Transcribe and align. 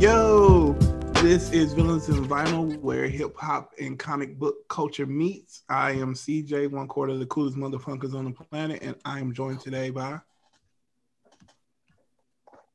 Yo, 0.00 0.72
this 1.22 1.52
is 1.52 1.74
Villains 1.74 2.08
and 2.08 2.26
Vinyl, 2.28 2.76
where 2.80 3.06
hip 3.06 3.36
hop 3.36 3.70
and 3.80 3.96
comic 3.96 4.36
book 4.36 4.66
culture 4.66 5.06
meets. 5.06 5.62
I 5.68 5.92
am 5.92 6.14
CJ, 6.14 6.72
one 6.72 6.88
quarter 6.88 7.12
of 7.12 7.20
the 7.20 7.26
coolest 7.26 7.56
motherfuckers 7.56 8.16
on 8.16 8.24
the 8.24 8.32
planet, 8.32 8.82
and 8.82 8.96
I 9.04 9.20
am 9.20 9.32
joined 9.32 9.60
today 9.60 9.90
by. 9.90 10.18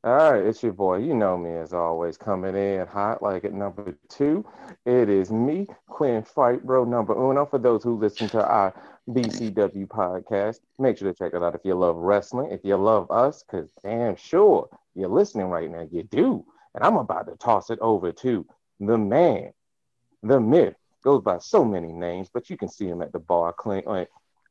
All 0.06 0.32
right, 0.32 0.46
it's 0.46 0.64
your 0.64 0.72
boy. 0.72 1.00
You 1.00 1.16
know 1.16 1.38
me 1.38 1.52
as 1.52 1.74
always, 1.74 2.16
coming 2.16 2.56
in 2.56 2.88
hot 2.88 3.22
like 3.22 3.44
at 3.44 3.52
number 3.52 3.98
two. 4.08 4.46
It 4.86 5.10
is 5.10 5.34
me, 5.34 5.68
Quinn 5.90 6.24
Fight 6.24 6.64
Bro, 6.64 6.86
number 6.86 7.14
uno. 7.14 7.46
For 7.46 7.60
those 7.60 7.84
who 7.84 7.98
listen 7.98 8.30
to 8.30 8.48
our 8.48 8.74
BCW 9.10 9.86
podcast, 9.86 10.60
make 10.80 10.98
sure 10.98 11.12
to 11.12 11.18
check 11.18 11.34
it 11.34 11.44
out 11.44 11.56
if 11.56 11.62
you 11.66 11.76
love 11.76 11.98
wrestling. 11.98 12.52
If 12.52 12.62
you 12.64 12.78
love 12.78 13.12
us, 13.12 13.44
because 13.44 13.70
damn 13.84 14.16
sure 14.16 14.70
you're 14.96 15.10
listening 15.10 15.48
right 15.48 15.70
now, 15.70 15.88
you 15.92 16.04
do. 16.04 16.46
And 16.76 16.84
I'm 16.84 16.98
about 16.98 17.28
to 17.28 17.36
toss 17.36 17.70
it 17.70 17.80
over 17.80 18.12
to 18.12 18.46
the 18.80 18.98
man, 18.98 19.52
the 20.22 20.40
myth. 20.40 20.76
Goes 21.04 21.22
by 21.22 21.40
so 21.40 21.66
many 21.66 21.92
names, 21.92 22.30
but 22.34 22.50
you 22.50 22.56
can 22.56 22.70
see 22.70 22.88
him 22.88 23.02
at 23.02 23.12
the 23.12 23.20
bar 23.20 23.52
clink, 23.52 23.86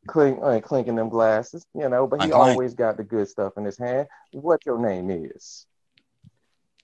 clink, 0.07 0.65
clinking 0.65 0.97
them 0.97 1.09
glasses, 1.09 1.67
you 1.75 1.89
know. 1.89 2.07
But 2.07 2.21
he 2.21 2.31
clink. 2.31 2.35
always 2.35 2.75
got 2.75 2.99
the 2.99 3.05
good 3.05 3.27
stuff 3.29 3.55
in 3.57 3.65
his 3.65 3.79
hand. 3.79 4.07
What 4.33 4.67
your 4.67 4.79
name 4.79 5.11
is? 5.11 5.67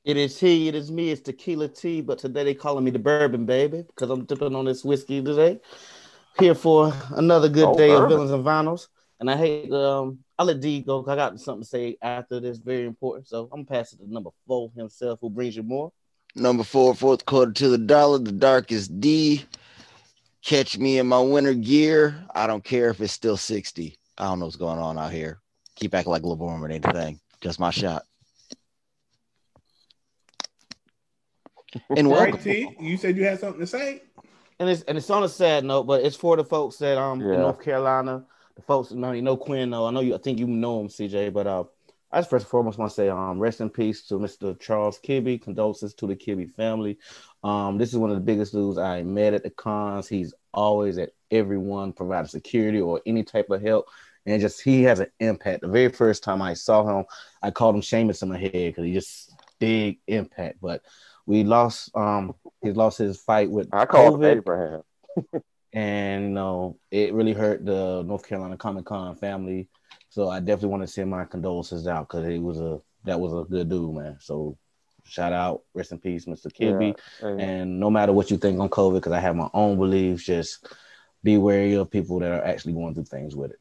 It 0.05 0.17
is 0.17 0.41
he, 0.41 0.69
it 0.69 0.75
is 0.75 0.91
me, 0.91 1.11
it's 1.11 1.21
tequila 1.21 1.69
tea, 1.69 2.01
but 2.01 2.19
today 2.19 2.45
they 2.45 2.55
calling 2.55 2.85
me 2.85 2.91
the 2.91 2.99
bourbon 2.99 3.45
baby 3.45 3.83
because 3.83 4.09
I'm 4.09 4.25
dipping 4.25 4.55
on 4.55 4.65
this 4.65 4.85
whiskey 4.85 5.23
today. 5.23 5.61
Here 6.39 6.55
for 6.55 6.95
another 7.11 7.49
good 7.51 7.67
Oh, 7.67 7.77
day 7.77 7.91
of 7.91 8.01
bourbon. 8.01 8.11
villains 8.11 8.31
and 8.31 8.45
vinyls. 8.45 8.89
And 9.21 9.31
I 9.31 9.37
hate 9.37 9.73
um 9.73 10.19
I'll 10.39 10.47
let 10.47 10.61
D 10.61 10.81
go 10.81 11.03
'cause 11.03 11.11
I 11.13 11.17
got 11.17 11.41
something 11.41 11.63
to 11.63 11.69
say 11.69 11.97
after 12.01 12.39
this, 12.41 12.59
very 12.59 12.87
important. 12.87 13.27
So 13.27 13.49
I'm 13.53 13.65
passing 13.67 13.99
to 13.99 14.13
number 14.13 14.31
four 14.47 14.71
himself, 14.77 15.19
who 15.21 15.31
brings 15.31 15.57
you 15.57 15.63
more. 15.63 15.93
Number 16.37 16.63
four, 16.63 16.95
fourth 16.95 17.25
quarter 17.27 17.53
to 17.53 17.69
the 17.69 17.79
dollar, 17.79 18.19
the 18.19 18.33
darkest 18.33 19.01
D. 19.01 19.45
Catch 20.43 20.79
me 20.79 20.99
in 20.99 21.09
my 21.09 21.21
winter 21.21 21.55
gear. 21.55 22.25
I 22.35 22.47
don't 22.47 22.63
care 22.63 22.91
if 22.91 23.01
it's 23.01 23.13
still 23.13 23.37
60. 23.37 23.97
I 24.17 24.25
don't 24.25 24.39
know 24.39 24.45
what's 24.47 24.57
going 24.57 24.79
on 24.79 24.97
out 24.97 25.13
here. 25.13 25.41
Keep 25.75 25.95
acting 25.95 26.13
like 26.13 26.23
LeBron 26.23 26.61
or 26.61 26.69
anything. 26.69 27.19
Just 27.41 27.59
my 27.59 27.71
shot. 27.71 28.05
And 31.97 32.09
welcome. 32.09 32.33
right, 32.35 32.43
T, 32.43 32.77
you 32.81 32.97
said 32.97 33.17
you 33.17 33.25
had 33.25 33.41
something 33.41 33.61
to 33.61 33.67
say? 33.67 34.03
And 34.61 34.69
it's 34.69 34.83
and 34.83 34.97
it's 34.99 35.11
on 35.11 35.23
a 35.23 35.29
sad 35.29 35.65
note, 35.65 35.85
but 35.85 36.03
it's 36.05 36.17
for 36.17 36.37
the 36.37 36.45
folks 36.45 36.77
that 36.79 36.99
um 36.99 37.21
Yeah. 37.21 37.35
in 37.35 37.41
North 37.43 37.63
Carolina, 37.63 38.25
the 38.59 38.63
folks 38.63 38.91
you 38.91 38.97
know, 38.99 39.13
you 39.13 39.23
know 39.23 39.37
Quinn, 39.37 39.71
though. 39.71 39.87
I 39.87 39.91
know 39.91 40.01
you 40.01 40.15
I 40.15 40.19
think 40.19 40.39
you 40.39 40.47
know 40.47 40.81
him, 40.81 40.89
CJ, 40.89 41.33
but 41.33 41.47
uh 41.47 41.65
I 42.11 42.19
just 42.19 42.31
first 42.31 42.47
and 42.47 42.51
foremost 42.51 42.79
want 42.79 42.91
to 42.91 42.95
say 42.95 43.09
um 43.09 43.39
rest 43.39 43.61
in 43.61 43.71
peace 43.71 44.03
to 44.09 44.15
Mr. 44.15 44.59
Charles 44.59 44.99
Kibbe, 44.99 45.41
condolences 45.41 45.95
to 45.95 46.07
the 46.07 46.17
Kibbe 46.17 46.51
family. 46.51 46.99
Um, 47.45 47.79
this 47.79 47.91
is 47.91 47.99
one 47.99 48.11
of 48.11 48.17
the 48.17 48.23
biggest 48.23 48.53
dudes 48.53 48.77
I 48.77 49.03
met 49.03 49.35
at 49.35 49.45
the 49.45 49.51
cons. 49.51 50.09
He's 50.09 50.35
always 50.53 50.99
at 50.99 51.11
everyone 51.31 51.93
providing 51.93 52.29
security 52.29 52.81
or 52.81 53.01
any 53.07 53.23
type 53.23 53.49
of 53.51 53.63
help. 53.63 53.87
And 54.27 54.41
just 54.41 54.61
he 54.61 54.83
has 54.83 55.01
an 55.01 55.11
impact. 55.21 55.63
The 55.63 55.69
very 55.69 55.89
first 55.89 56.25
time 56.25 56.43
I 56.43 56.55
saw 56.55 56.85
him, 56.85 57.07
I 57.43 57.51
called 57.51 57.77
him 57.77 57.81
Seamus 57.81 58.23
in 58.23 58.29
my 58.29 58.39
head 58.39 58.53
because 58.53 58.85
he 58.85 58.93
just 58.93 59.33
big 59.59 60.01
impact. 60.09 60.59
But 60.61 60.83
we 61.27 61.45
lost 61.45 61.95
um 61.95 62.35
he 62.61 62.73
lost 62.73 62.99
his 62.99 63.21
fight 63.21 63.51
with 63.51 63.69
I 63.73 63.87
call 63.87 64.17
him 64.17 64.25
Abraham. 64.25 64.83
and 65.73 66.25
you 66.25 66.31
know 66.31 66.77
it 66.91 67.13
really 67.13 67.33
hurt 67.33 67.65
the 67.65 68.03
North 68.05 68.27
Carolina 68.27 68.57
Comic 68.57 68.87
Con 68.87 69.15
family. 69.17 69.69
So 70.11 70.29
I 70.29 70.41
definitely 70.41 70.71
want 70.71 70.83
to 70.85 70.87
send 70.87 71.11
my 71.11 71.25
condolences 71.25 71.87
out 71.87 72.09
because 72.09 72.27
it 72.27 72.39
was 72.39 72.61
a 72.61 72.81
that 73.05 73.21
was 73.21 73.33
a 73.33 73.49
good 73.49 73.69
dude, 73.69 73.95
man. 73.95 74.17
So 74.21 74.57
shout 75.05 75.33
out, 75.33 75.63
rest 75.75 75.93
in 75.93 75.99
peace, 75.99 76.27
Mr. 76.27 76.47
Kibbe. 76.53 76.95
And- 77.23 77.41
And 77.41 77.81
no 77.81 77.91
matter 77.91 78.13
what 78.13 78.31
you 78.31 78.37
think 78.37 78.61
on 78.61 78.69
COVID, 78.69 78.95
because 78.95 79.13
I 79.13 79.21
have 79.21 79.37
my 79.37 79.49
own 79.55 79.79
beliefs, 79.79 80.25
just 80.25 80.67
be 81.23 81.37
wary 81.39 81.75
of 81.75 81.91
people 81.91 82.19
that 82.21 82.33
are 82.33 82.45
actually 82.45 82.75
going 82.75 82.95
through 82.95 83.05
things 83.05 83.35
with 83.37 83.53
it. 83.53 83.61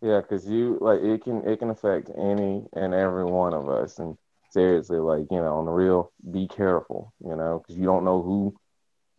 Yeah, 0.00 0.20
because 0.20 0.48
you 0.48 0.78
like 0.80 1.00
it 1.00 1.22
can 1.22 1.46
it 1.48 1.58
can 1.58 1.70
affect 1.70 2.10
any 2.16 2.64
and 2.72 2.92
every 2.92 3.24
one 3.24 3.54
of 3.54 3.68
us, 3.68 3.98
and 4.00 4.16
seriously, 4.50 4.98
like 4.98 5.26
you 5.30 5.38
know, 5.38 5.58
on 5.58 5.64
the 5.66 5.70
real, 5.70 6.12
be 6.28 6.48
careful, 6.48 7.12
you 7.24 7.36
know, 7.36 7.60
because 7.60 7.76
you 7.78 7.84
don't 7.84 8.04
know 8.04 8.20
who 8.20 8.54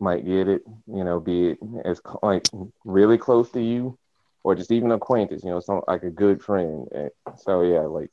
might 0.04 0.24
get 0.24 0.48
it, 0.48 0.62
you 0.86 1.02
know, 1.02 1.18
be 1.18 1.48
it 1.50 1.58
as 1.84 2.00
like 2.22 2.46
really 2.84 3.18
close 3.18 3.50
to 3.52 3.60
you, 3.60 3.98
or 4.44 4.54
just 4.54 4.70
even 4.70 4.92
acquaintance, 4.92 5.42
you 5.42 5.50
know, 5.50 5.60
some 5.60 5.80
like 5.88 6.02
a 6.04 6.10
good 6.10 6.42
friend. 6.42 6.86
And 6.94 7.10
so 7.38 7.62
yeah, 7.62 7.80
like 7.80 8.10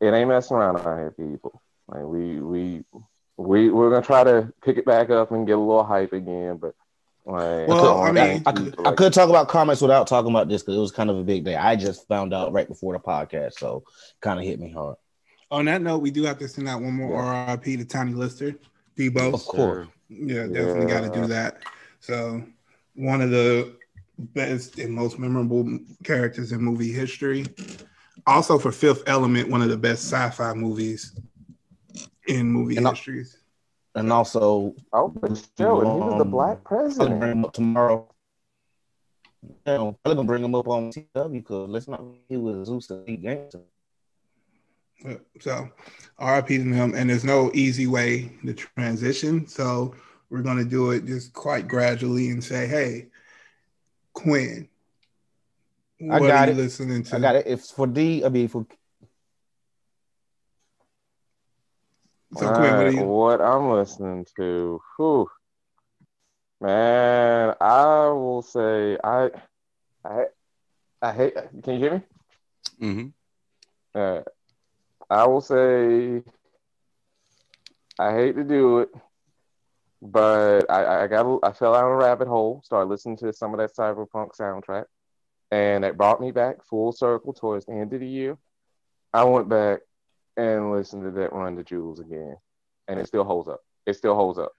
it 0.00 0.14
ain't 0.14 0.28
messing 0.28 0.56
around 0.56 0.76
out 0.76 0.84
here, 0.84 1.14
people. 1.16 1.60
Like 1.88 2.04
we 2.04 2.40
we 2.40 2.84
we 3.36 3.68
we're 3.70 3.90
gonna 3.90 4.06
try 4.06 4.24
to 4.24 4.52
pick 4.64 4.78
it 4.78 4.86
back 4.86 5.10
up 5.10 5.32
and 5.32 5.46
get 5.46 5.58
a 5.58 5.60
little 5.60 5.84
hype 5.84 6.12
again, 6.12 6.56
but 6.56 6.74
like 7.26 7.66
Well, 7.68 7.82
don't 7.84 8.06
I 8.06 8.12
mean- 8.12 8.42
I 8.46 8.52
people, 8.52 8.72
could, 8.72 8.86
I 8.86 8.94
could 8.94 9.12
talk 9.12 9.28
about 9.28 9.48
comics 9.48 9.80
without 9.80 10.06
talking 10.06 10.30
about 10.30 10.48
this 10.48 10.62
because 10.62 10.76
it 10.76 10.80
was 10.80 10.92
kind 10.92 11.10
of 11.10 11.18
a 11.18 11.24
big 11.24 11.44
day. 11.44 11.56
I 11.56 11.74
just 11.76 12.06
found 12.06 12.32
out 12.32 12.52
right 12.52 12.68
before 12.68 12.92
the 12.92 13.00
podcast, 13.00 13.54
so 13.58 13.82
kind 14.20 14.38
of 14.38 14.44
hit 14.44 14.60
me 14.60 14.70
hard. 14.70 14.96
On 15.50 15.64
that 15.66 15.82
note, 15.82 15.98
we 15.98 16.10
do 16.10 16.22
have 16.24 16.38
to 16.38 16.48
send 16.48 16.68
out 16.68 16.80
one 16.82 16.94
more 16.94 17.22
RIP 17.48 17.64
to 17.64 17.84
Tiny 17.84 18.12
Lister, 18.12 18.56
Debo. 18.96 19.32
Of 19.34 19.44
course. 19.44 19.88
Yeah, 20.08 20.46
definitely 20.46 20.86
got 20.86 21.00
to 21.02 21.20
do 21.20 21.26
that. 21.28 21.62
So, 22.00 22.42
one 22.94 23.20
of 23.20 23.30
the 23.30 23.76
best 24.18 24.78
and 24.78 24.92
most 24.94 25.18
memorable 25.18 25.78
characters 26.04 26.52
in 26.52 26.60
movie 26.62 26.92
history. 26.92 27.46
Also, 28.26 28.58
for 28.58 28.70
Fifth 28.70 29.02
Element, 29.06 29.50
one 29.50 29.60
of 29.62 29.68
the 29.68 29.76
best 29.76 30.04
sci-fi 30.04 30.52
movies 30.54 31.18
in 32.28 32.46
movie 32.50 32.76
And 32.76 32.86
I- 32.86 32.90
histories. 32.90 33.38
And 33.96 34.12
also, 34.12 34.74
Oh, 34.92 35.12
for 35.20 35.34
sure. 35.58 35.84
And 35.84 35.92
he 35.92 36.00
was 36.00 36.14
the 36.18 36.24
Um, 36.24 36.30
black 36.30 36.58
I'll 36.70 36.78
bring 36.78 36.90
president. 36.90 37.22
him 37.22 37.44
up 37.44 37.52
tomorrow. 37.52 38.08
Yeah, 39.66 39.80
I'm 39.82 39.96
gonna 40.04 40.24
bring 40.24 40.42
him 40.44 40.54
up 40.54 40.66
on 40.68 40.90
TW 40.90 41.28
because 41.32 41.68
let's 41.68 41.86
not 41.86 42.02
he 42.28 42.36
was 42.36 42.66
Zeus 42.66 42.86
the 42.86 42.96
lead 42.96 43.22
gangster. 43.22 43.60
So, 45.40 45.68
RIP 46.20 46.46
to 46.48 46.62
him. 46.72 46.94
And 46.94 47.10
there's 47.10 47.24
no 47.24 47.50
easy 47.54 47.86
way 47.86 48.32
to 48.44 48.54
transition. 48.54 49.46
So, 49.46 49.94
we're 50.30 50.42
going 50.42 50.58
to 50.58 50.64
do 50.64 50.90
it 50.90 51.04
just 51.04 51.32
quite 51.32 51.68
gradually 51.68 52.30
and 52.30 52.42
say, 52.42 52.66
hey, 52.66 53.08
Quinn, 54.14 54.68
I 56.10 56.18
got 56.20 56.48
are 56.48 56.48
you 56.48 56.52
it. 56.52 56.56
listening 56.56 57.02
to? 57.04 57.16
I 57.16 57.18
got 57.20 57.36
it. 57.36 57.46
If 57.46 57.62
for 57.62 57.86
D, 57.86 58.24
I 58.24 58.28
mean 58.28 58.48
for 58.48 58.66
So, 62.36 62.50
Quinn, 62.52 62.76
what 62.76 62.86
are 62.86 62.90
you? 62.90 63.12
what 63.12 63.40
I'm 63.40 63.70
listening 63.70 64.26
to? 64.36 64.80
Whew. 64.96 65.30
Man, 66.60 67.54
I 67.60 68.08
will 68.08 68.42
say 68.42 68.98
I 69.04 69.30
I 70.04 70.24
I 71.02 71.12
hate 71.12 71.34
can 71.62 71.74
you 71.74 71.78
hear 71.78 71.94
me? 71.94 72.02
hmm 72.80 73.06
Uh, 73.94 74.22
I 75.14 75.26
will 75.28 75.40
say 75.40 76.24
I 78.00 78.12
hate 78.12 78.34
to 78.34 78.42
do 78.42 78.80
it, 78.80 78.88
but 80.02 80.68
I, 80.68 81.04
I 81.04 81.06
got 81.06 81.38
I 81.44 81.52
fell 81.52 81.74
down 81.74 81.84
a 81.84 81.94
rabbit 81.94 82.26
hole, 82.26 82.62
started 82.64 82.88
listening 82.88 83.18
to 83.18 83.32
some 83.32 83.54
of 83.54 83.60
that 83.60 83.76
cyberpunk 83.76 84.36
soundtrack, 84.36 84.86
and 85.52 85.84
it 85.84 85.96
brought 85.96 86.20
me 86.20 86.32
back 86.32 86.64
full 86.64 86.90
circle 86.90 87.32
towards 87.32 87.66
the 87.66 87.74
end 87.74 87.92
of 87.92 88.00
the 88.00 88.08
year. 88.08 88.36
I 89.12 89.22
went 89.22 89.48
back 89.48 89.82
and 90.36 90.72
listened 90.72 91.04
to 91.04 91.12
that 91.12 91.32
Run 91.32 91.54
the 91.54 91.62
Jewels 91.62 92.00
again, 92.00 92.36
and 92.88 92.98
it 92.98 93.06
still 93.06 93.22
holds 93.22 93.48
up. 93.48 93.60
It 93.86 93.94
still 93.94 94.16
holds 94.16 94.40
up. 94.40 94.50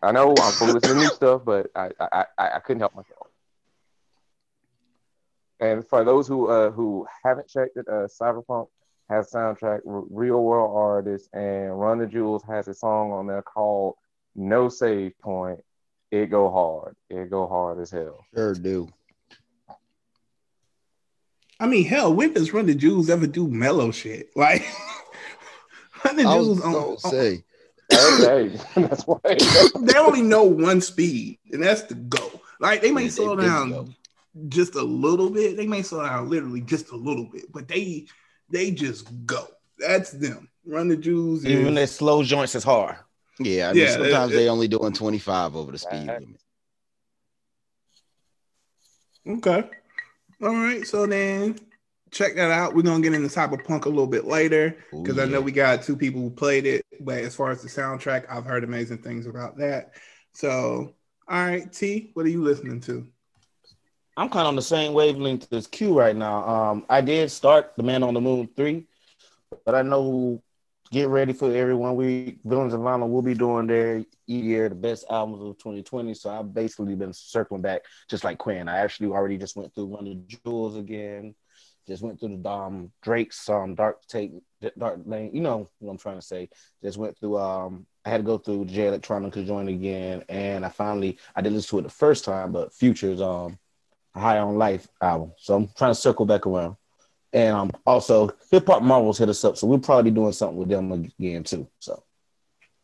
I 0.00 0.12
know 0.12 0.32
I'm 0.40 0.52
full 0.52 0.80
to 0.80 0.94
new 0.94 1.08
stuff, 1.08 1.42
but 1.44 1.72
I 1.74 1.90
I, 1.98 2.24
I, 2.38 2.50
I 2.50 2.58
couldn't 2.60 2.82
help 2.82 2.94
myself. 2.94 3.26
And 5.58 5.84
for 5.88 6.04
those 6.04 6.28
who 6.28 6.46
uh, 6.46 6.70
who 6.70 7.08
haven't 7.24 7.48
checked 7.48 7.76
it, 7.76 7.88
uh, 7.88 8.06
Cyberpunk 8.06 8.68
has 9.08 9.30
soundtrack, 9.30 9.80
Real 9.84 10.42
World 10.42 10.76
Artist, 10.76 11.28
and 11.32 11.78
Run 11.78 11.98
the 11.98 12.06
Jewels 12.06 12.42
has 12.48 12.68
a 12.68 12.74
song 12.74 13.12
on 13.12 13.26
there 13.26 13.42
called 13.42 13.96
No 14.34 14.68
Save 14.68 15.18
Point. 15.18 15.60
It 16.10 16.26
go 16.30 16.50
hard. 16.50 16.96
It 17.10 17.30
go 17.30 17.46
hard 17.46 17.80
as 17.80 17.90
hell. 17.90 18.24
Sure 18.34 18.54
do. 18.54 18.88
I 21.60 21.66
mean, 21.66 21.84
hell, 21.86 22.12
when 22.12 22.32
does 22.32 22.52
Run 22.52 22.66
the 22.66 22.74
Jewels 22.74 23.08
ever 23.10 23.26
do 23.26 23.48
mellow 23.48 23.90
shit? 23.90 24.30
Like, 24.36 24.64
Run 26.04 26.16
the 26.16 26.22
I 26.24 26.34
Jewels 26.34 26.48
was 26.48 26.60
on, 26.62 26.72
gonna 26.72 26.86
on- 26.86 26.98
say, 26.98 27.44
Okay, 27.92 28.58
that's 28.76 29.02
why. 29.04 29.18
they 29.80 29.98
only 29.98 30.22
know 30.22 30.42
one 30.44 30.80
speed, 30.80 31.38
and 31.52 31.62
that's 31.62 31.82
the 31.82 31.94
go. 31.94 32.40
Like, 32.60 32.82
they 32.82 32.90
may 32.92 33.08
slow 33.08 33.36
down 33.36 33.94
just 34.48 34.74
a 34.74 34.82
little 34.82 35.30
bit. 35.30 35.56
They 35.56 35.66
may 35.66 35.82
slow 35.82 36.04
down 36.04 36.28
literally 36.28 36.60
just 36.62 36.90
a 36.90 36.96
little 36.96 37.24
bit, 37.26 37.50
but 37.52 37.68
they 37.68 38.06
they 38.54 38.70
just 38.70 39.26
go. 39.26 39.46
That's 39.78 40.10
them. 40.12 40.48
Run 40.66 40.88
the 40.88 40.96
Jewels. 40.96 41.44
even 41.44 41.76
is- 41.76 41.90
that 41.90 41.94
slow 41.94 42.22
joints 42.22 42.54
is 42.54 42.64
hard. 42.64 42.96
yeah, 43.38 43.68
I 43.68 43.72
mean, 43.72 43.82
Yeah, 43.82 43.90
sometimes 43.92 44.32
it- 44.32 44.36
they 44.36 44.48
only 44.48 44.68
doing 44.68 44.92
25 44.92 45.56
over 45.56 45.72
the 45.72 45.78
speed 45.78 46.08
Uh, 46.08 46.18
limit. 46.20 46.40
Okay. 49.26 49.68
All 50.42 50.48
right. 50.54 50.86
So 50.86 51.06
then 51.06 51.58
check 52.10 52.34
that 52.36 52.50
out. 52.50 52.74
We're 52.74 52.82
gonna 52.82 53.02
get 53.02 53.14
into 53.14 53.28
Cyberpunk 53.28 53.86
a 53.86 53.88
little 53.88 54.06
bit 54.06 54.26
later 54.26 54.76
Ooh, 54.94 55.02
because 55.02 55.18
I 55.18 55.24
know 55.24 55.40
we 55.40 55.52
got 55.52 55.82
two 55.82 55.96
people 55.96 56.20
who 56.20 56.30
played 56.30 56.66
it. 56.66 56.84
But 57.00 57.18
as 57.18 57.34
far 57.34 57.50
as 57.50 57.62
the 57.62 57.68
soundtrack, 57.68 58.26
I've 58.28 58.44
heard 58.44 58.64
amazing 58.64 58.98
things 58.98 59.26
about 59.26 59.56
that. 59.58 59.94
So, 60.34 60.94
all 61.28 61.44
right, 61.44 61.72
T, 61.72 62.10
what 62.14 62.26
are 62.26 62.30
you 62.30 62.42
listening 62.42 62.80
to? 62.82 63.06
I'm 64.16 64.28
kind 64.28 64.42
of 64.42 64.48
on 64.48 64.56
the 64.56 64.62
same 64.62 64.92
wavelength 64.92 65.52
as 65.52 65.66
Q 65.66 65.98
right 65.98 66.14
now. 66.14 66.48
Um, 66.48 66.86
I 66.88 67.00
did 67.00 67.30
start 67.30 67.72
The 67.76 67.82
Man 67.82 68.02
on 68.04 68.14
the 68.14 68.20
Moon 68.20 68.48
3, 68.56 68.86
but 69.66 69.74
I 69.74 69.82
know 69.82 70.40
get 70.92 71.08
ready 71.08 71.32
for 71.32 71.52
everyone. 71.52 71.96
We 71.96 72.38
Villains 72.44 72.74
of 72.74 72.80
Vinyl 72.80 73.08
will 73.08 73.22
be 73.22 73.34
doing 73.34 73.66
their 73.66 74.04
year, 74.26 74.68
the 74.68 74.76
best 74.76 75.04
albums 75.10 75.42
of 75.42 75.58
2020. 75.58 76.14
So 76.14 76.30
I've 76.30 76.54
basically 76.54 76.94
been 76.94 77.12
circling 77.12 77.62
back 77.62 77.82
just 78.08 78.22
like 78.22 78.38
Quinn. 78.38 78.68
I 78.68 78.78
actually 78.78 79.08
already 79.08 79.36
just 79.36 79.56
went 79.56 79.74
through 79.74 79.96
Run 79.96 80.04
the 80.04 80.38
Jewels 80.44 80.76
again. 80.76 81.34
Just 81.88 82.02
went 82.02 82.20
through 82.20 82.38
the 82.40 82.48
um 82.48 82.92
Drake's 83.02 83.48
um 83.48 83.74
Dark 83.74 84.06
Take 84.06 84.32
Dark 84.78 85.00
Lane. 85.04 85.34
You 85.34 85.40
know 85.40 85.68
what 85.80 85.90
I'm 85.90 85.98
trying 85.98 86.20
to 86.20 86.22
say. 86.22 86.48
Just 86.84 86.98
went 86.98 87.18
through 87.18 87.38
um 87.38 87.84
I 88.04 88.10
had 88.10 88.18
to 88.18 88.22
go 88.22 88.38
through 88.38 88.66
Jay 88.66 88.86
Electronica 88.86 89.44
join 89.44 89.66
again. 89.66 90.22
And 90.28 90.64
I 90.64 90.68
finally 90.68 91.18
I 91.34 91.42
did 91.42 91.52
listen 91.52 91.70
to 91.70 91.78
it 91.80 91.82
the 91.82 91.88
first 91.88 92.24
time, 92.24 92.52
but 92.52 92.72
Future's 92.72 93.20
um 93.20 93.58
High 94.14 94.38
on 94.38 94.56
Life 94.56 94.88
album. 95.00 95.32
So 95.38 95.54
I'm 95.56 95.68
trying 95.76 95.90
to 95.92 95.94
circle 96.00 96.26
back 96.26 96.46
around. 96.46 96.76
And 97.32 97.54
um, 97.54 97.70
also 97.84 98.30
Hip 98.52 98.66
Hop 98.68 98.82
Marvels 98.82 99.18
hit 99.18 99.28
us 99.28 99.44
up, 99.44 99.56
so 99.56 99.66
we'll 99.66 99.80
probably 99.80 100.10
be 100.10 100.14
doing 100.14 100.32
something 100.32 100.56
with 100.56 100.68
them 100.68 100.92
again 100.92 101.42
too. 101.44 101.66
So 101.80 102.02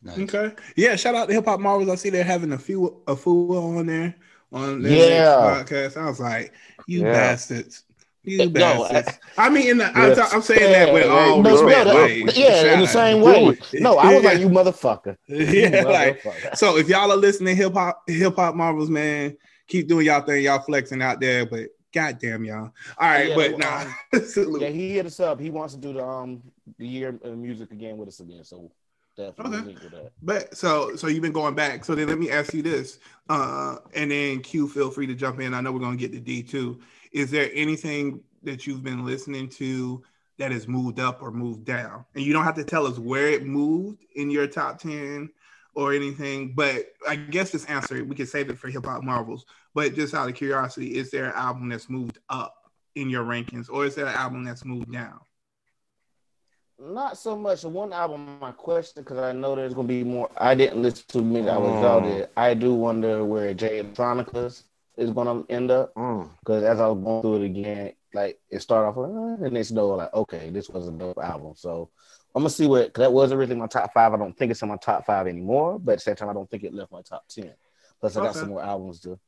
Nice. 0.02 0.18
Okay, 0.18 0.52
yeah. 0.76 0.96
Shout 0.96 1.14
out 1.14 1.28
to 1.28 1.34
Hip 1.34 1.44
Hop 1.44 1.60
Marvels. 1.60 1.88
I 1.90 1.94
see 1.94 2.08
they're 2.10 2.24
having 2.24 2.52
a 2.52 2.58
few 2.58 3.02
a 3.06 3.14
fool 3.14 3.76
on 3.78 3.86
there 3.86 4.14
on 4.52 4.82
their 4.82 4.92
Yeah. 5.10 5.62
podcast. 5.62 5.96
I 6.00 6.06
was 6.08 6.18
like, 6.18 6.52
you 6.86 7.00
Yeah. 7.02 7.12
bastards. 7.12 7.84
You 8.24 8.50
No, 8.50 8.88
bastards. 8.88 9.18
I, 9.38 9.50
mean, 9.50 9.68
in 9.68 9.78
the, 9.78 9.84
I'm, 9.96 10.10
Yeah. 10.16 10.28
I'm 10.32 10.42
saying 10.42 10.72
that 10.72 10.92
with 10.92 11.06
all 11.08 11.42
no, 11.42 11.50
respect. 11.64 11.86
no, 11.86 11.94
like, 11.94 12.36
yeah, 12.36 12.72
in 12.74 12.80
the 12.80 12.86
same 12.86 13.20
way. 13.22 13.56
No, 13.74 13.98
I 13.98 14.14
was 14.14 14.24
like, 14.24 14.40
you 14.40 14.48
motherfucker. 14.48 15.16
You 15.26 15.36
Yeah, 15.44 15.82
like 15.82 16.22
motherfucker. 16.22 16.56
so. 16.56 16.76
If 16.76 16.88
y'all 16.88 17.12
are 17.12 17.16
listening, 17.16 17.56
hip 17.56 17.74
hop, 17.74 18.02
hip 18.08 18.34
hop 18.36 18.54
marvels, 18.54 18.90
man, 18.90 19.36
keep 19.70 19.88
doing 19.88 20.06
y'all 20.06 20.20
thing. 20.20 20.44
Y'all 20.44 20.60
flexing 20.60 21.00
out 21.00 21.20
there, 21.20 21.46
but 21.46 21.70
goddamn 21.94 22.44
y'all. 22.44 22.72
All 22.98 23.08
right, 23.08 23.28
Yeah, 23.28 23.34
but 23.36 23.58
nah. 23.58 23.80
um. 23.80 23.94
Yeah, 24.60 24.68
he 24.68 24.92
hit 24.92 25.06
us 25.06 25.20
up. 25.20 25.40
He 25.40 25.50
wants 25.50 25.74
to 25.74 25.80
do 25.80 25.92
the 25.94 26.04
um 26.04 26.42
the 26.78 26.86
year 26.86 27.18
of 27.22 27.38
music 27.38 27.70
again 27.70 27.96
with 27.96 28.08
us 28.08 28.20
again. 28.20 28.44
So 28.44 28.70
definitely 29.16 29.58
Okay. 29.58 29.66
link 29.68 29.82
with 29.82 29.92
that. 29.92 30.12
But 30.22 30.56
so 30.56 30.96
so 30.96 31.06
you've 31.06 31.22
been 31.22 31.32
going 31.32 31.54
back. 31.54 31.84
So 31.84 31.94
then 31.94 32.08
let 32.08 32.18
me 32.18 32.30
ask 32.30 32.52
you 32.52 32.62
this, 32.62 32.98
uh, 33.28 33.76
and 33.94 34.10
then 34.10 34.40
Q, 34.40 34.68
feel 34.68 34.90
free 34.90 35.06
to 35.06 35.14
jump 35.14 35.40
in. 35.40 35.54
I 35.54 35.60
know 35.60 35.72
we're 35.72 35.80
gonna 35.80 35.96
get 35.96 36.12
to 36.12 36.20
D 36.20 36.42
too. 36.42 36.80
Is 37.12 37.30
there 37.30 37.50
anything 37.54 38.20
that 38.42 38.66
you've 38.66 38.82
been 38.82 39.04
listening 39.04 39.48
to 39.50 40.02
that 40.38 40.52
has 40.52 40.66
moved 40.68 41.00
up 41.00 41.22
or 41.22 41.30
moved 41.30 41.64
down? 41.64 42.04
And 42.14 42.24
you 42.24 42.32
don't 42.32 42.44
have 42.44 42.54
to 42.56 42.64
tell 42.64 42.86
us 42.86 42.98
where 42.98 43.28
it 43.28 43.44
moved 43.46 44.04
in 44.14 44.30
your 44.30 44.46
top 44.46 44.78
ten 44.78 45.30
or 45.74 45.92
anything. 45.92 46.52
But 46.54 46.86
I 47.08 47.16
guess 47.16 47.50
this 47.50 47.64
answer 47.66 48.04
we 48.04 48.14
can 48.14 48.26
save 48.26 48.50
it 48.50 48.58
for 48.58 48.68
hip 48.68 48.84
hop 48.86 49.02
marvels. 49.02 49.44
But 49.74 49.94
just 49.94 50.14
out 50.14 50.28
of 50.28 50.34
curiosity, 50.34 50.96
is 50.96 51.10
there 51.10 51.26
an 51.26 51.34
album 51.34 51.68
that's 51.68 51.88
moved 51.88 52.18
up 52.28 52.54
in 52.96 53.08
your 53.08 53.24
rankings, 53.24 53.70
or 53.70 53.84
is 53.86 53.94
there 53.94 54.06
an 54.06 54.14
album 54.14 54.44
that's 54.44 54.64
moved 54.64 54.92
down? 54.92 55.20
Not 56.78 57.18
so 57.18 57.36
much. 57.36 57.62
One 57.64 57.92
album 57.92 58.38
My 58.40 58.52
question 58.52 59.02
because 59.02 59.18
I 59.18 59.32
know 59.32 59.54
there's 59.54 59.74
gonna 59.74 59.86
be 59.86 60.02
more. 60.02 60.30
I 60.38 60.54
didn't 60.54 60.80
listen 60.82 61.04
to 61.08 61.22
many 61.22 61.44
that 61.44 61.60
was 61.60 61.84
out 61.84 62.02
Mm. 62.02 62.06
there. 62.10 62.28
I 62.36 62.54
do 62.54 62.74
wonder 62.74 63.22
where 63.24 63.52
Jay 63.52 63.82
Electronicas 63.82 64.62
is 64.96 65.10
gonna 65.10 65.44
end 65.50 65.70
up 65.70 65.94
Mm. 65.94 66.30
because 66.40 66.64
as 66.64 66.80
I 66.80 66.86
was 66.88 67.04
going 67.04 67.22
through 67.22 67.42
it 67.42 67.44
again, 67.46 67.92
like 68.14 68.40
it 68.48 68.60
started 68.60 68.88
off 68.88 68.96
like, 68.96 69.10
eh, 69.10 69.46
and 69.46 69.58
it's 69.58 69.70
no 69.70 69.88
like 69.88 70.12
okay, 70.14 70.48
this 70.50 70.70
was 70.70 70.88
a 70.88 70.92
dope 70.92 71.18
album. 71.18 71.52
So 71.54 71.90
I'm 72.34 72.42
gonna 72.42 72.50
see 72.50 72.66
what 72.66 72.86
because 72.86 73.02
that 73.02 73.12
was 73.12 73.32
originally 73.32 73.60
my 73.60 73.66
top 73.66 73.92
five. 73.92 74.12
I 74.12 74.16
don't 74.16 74.36
think 74.36 74.50
it's 74.52 74.62
in 74.62 74.68
my 74.68 74.76
top 74.76 75.04
five 75.04 75.26
anymore, 75.26 75.78
but 75.78 75.92
at 75.92 75.98
the 75.98 76.02
same 76.02 76.14
time, 76.16 76.28
I 76.28 76.32
don't 76.32 76.48
think 76.48 76.62
it 76.62 76.72
left 76.74 76.92
my 76.92 77.02
top 77.02 77.24
ten. 77.28 77.52
Plus, 78.00 78.16
I 78.16 78.20
got 78.20 78.30
Okay. 78.30 78.38
some 78.40 78.48
more 78.50 78.62
albums 78.62 79.00
to. 79.00 79.18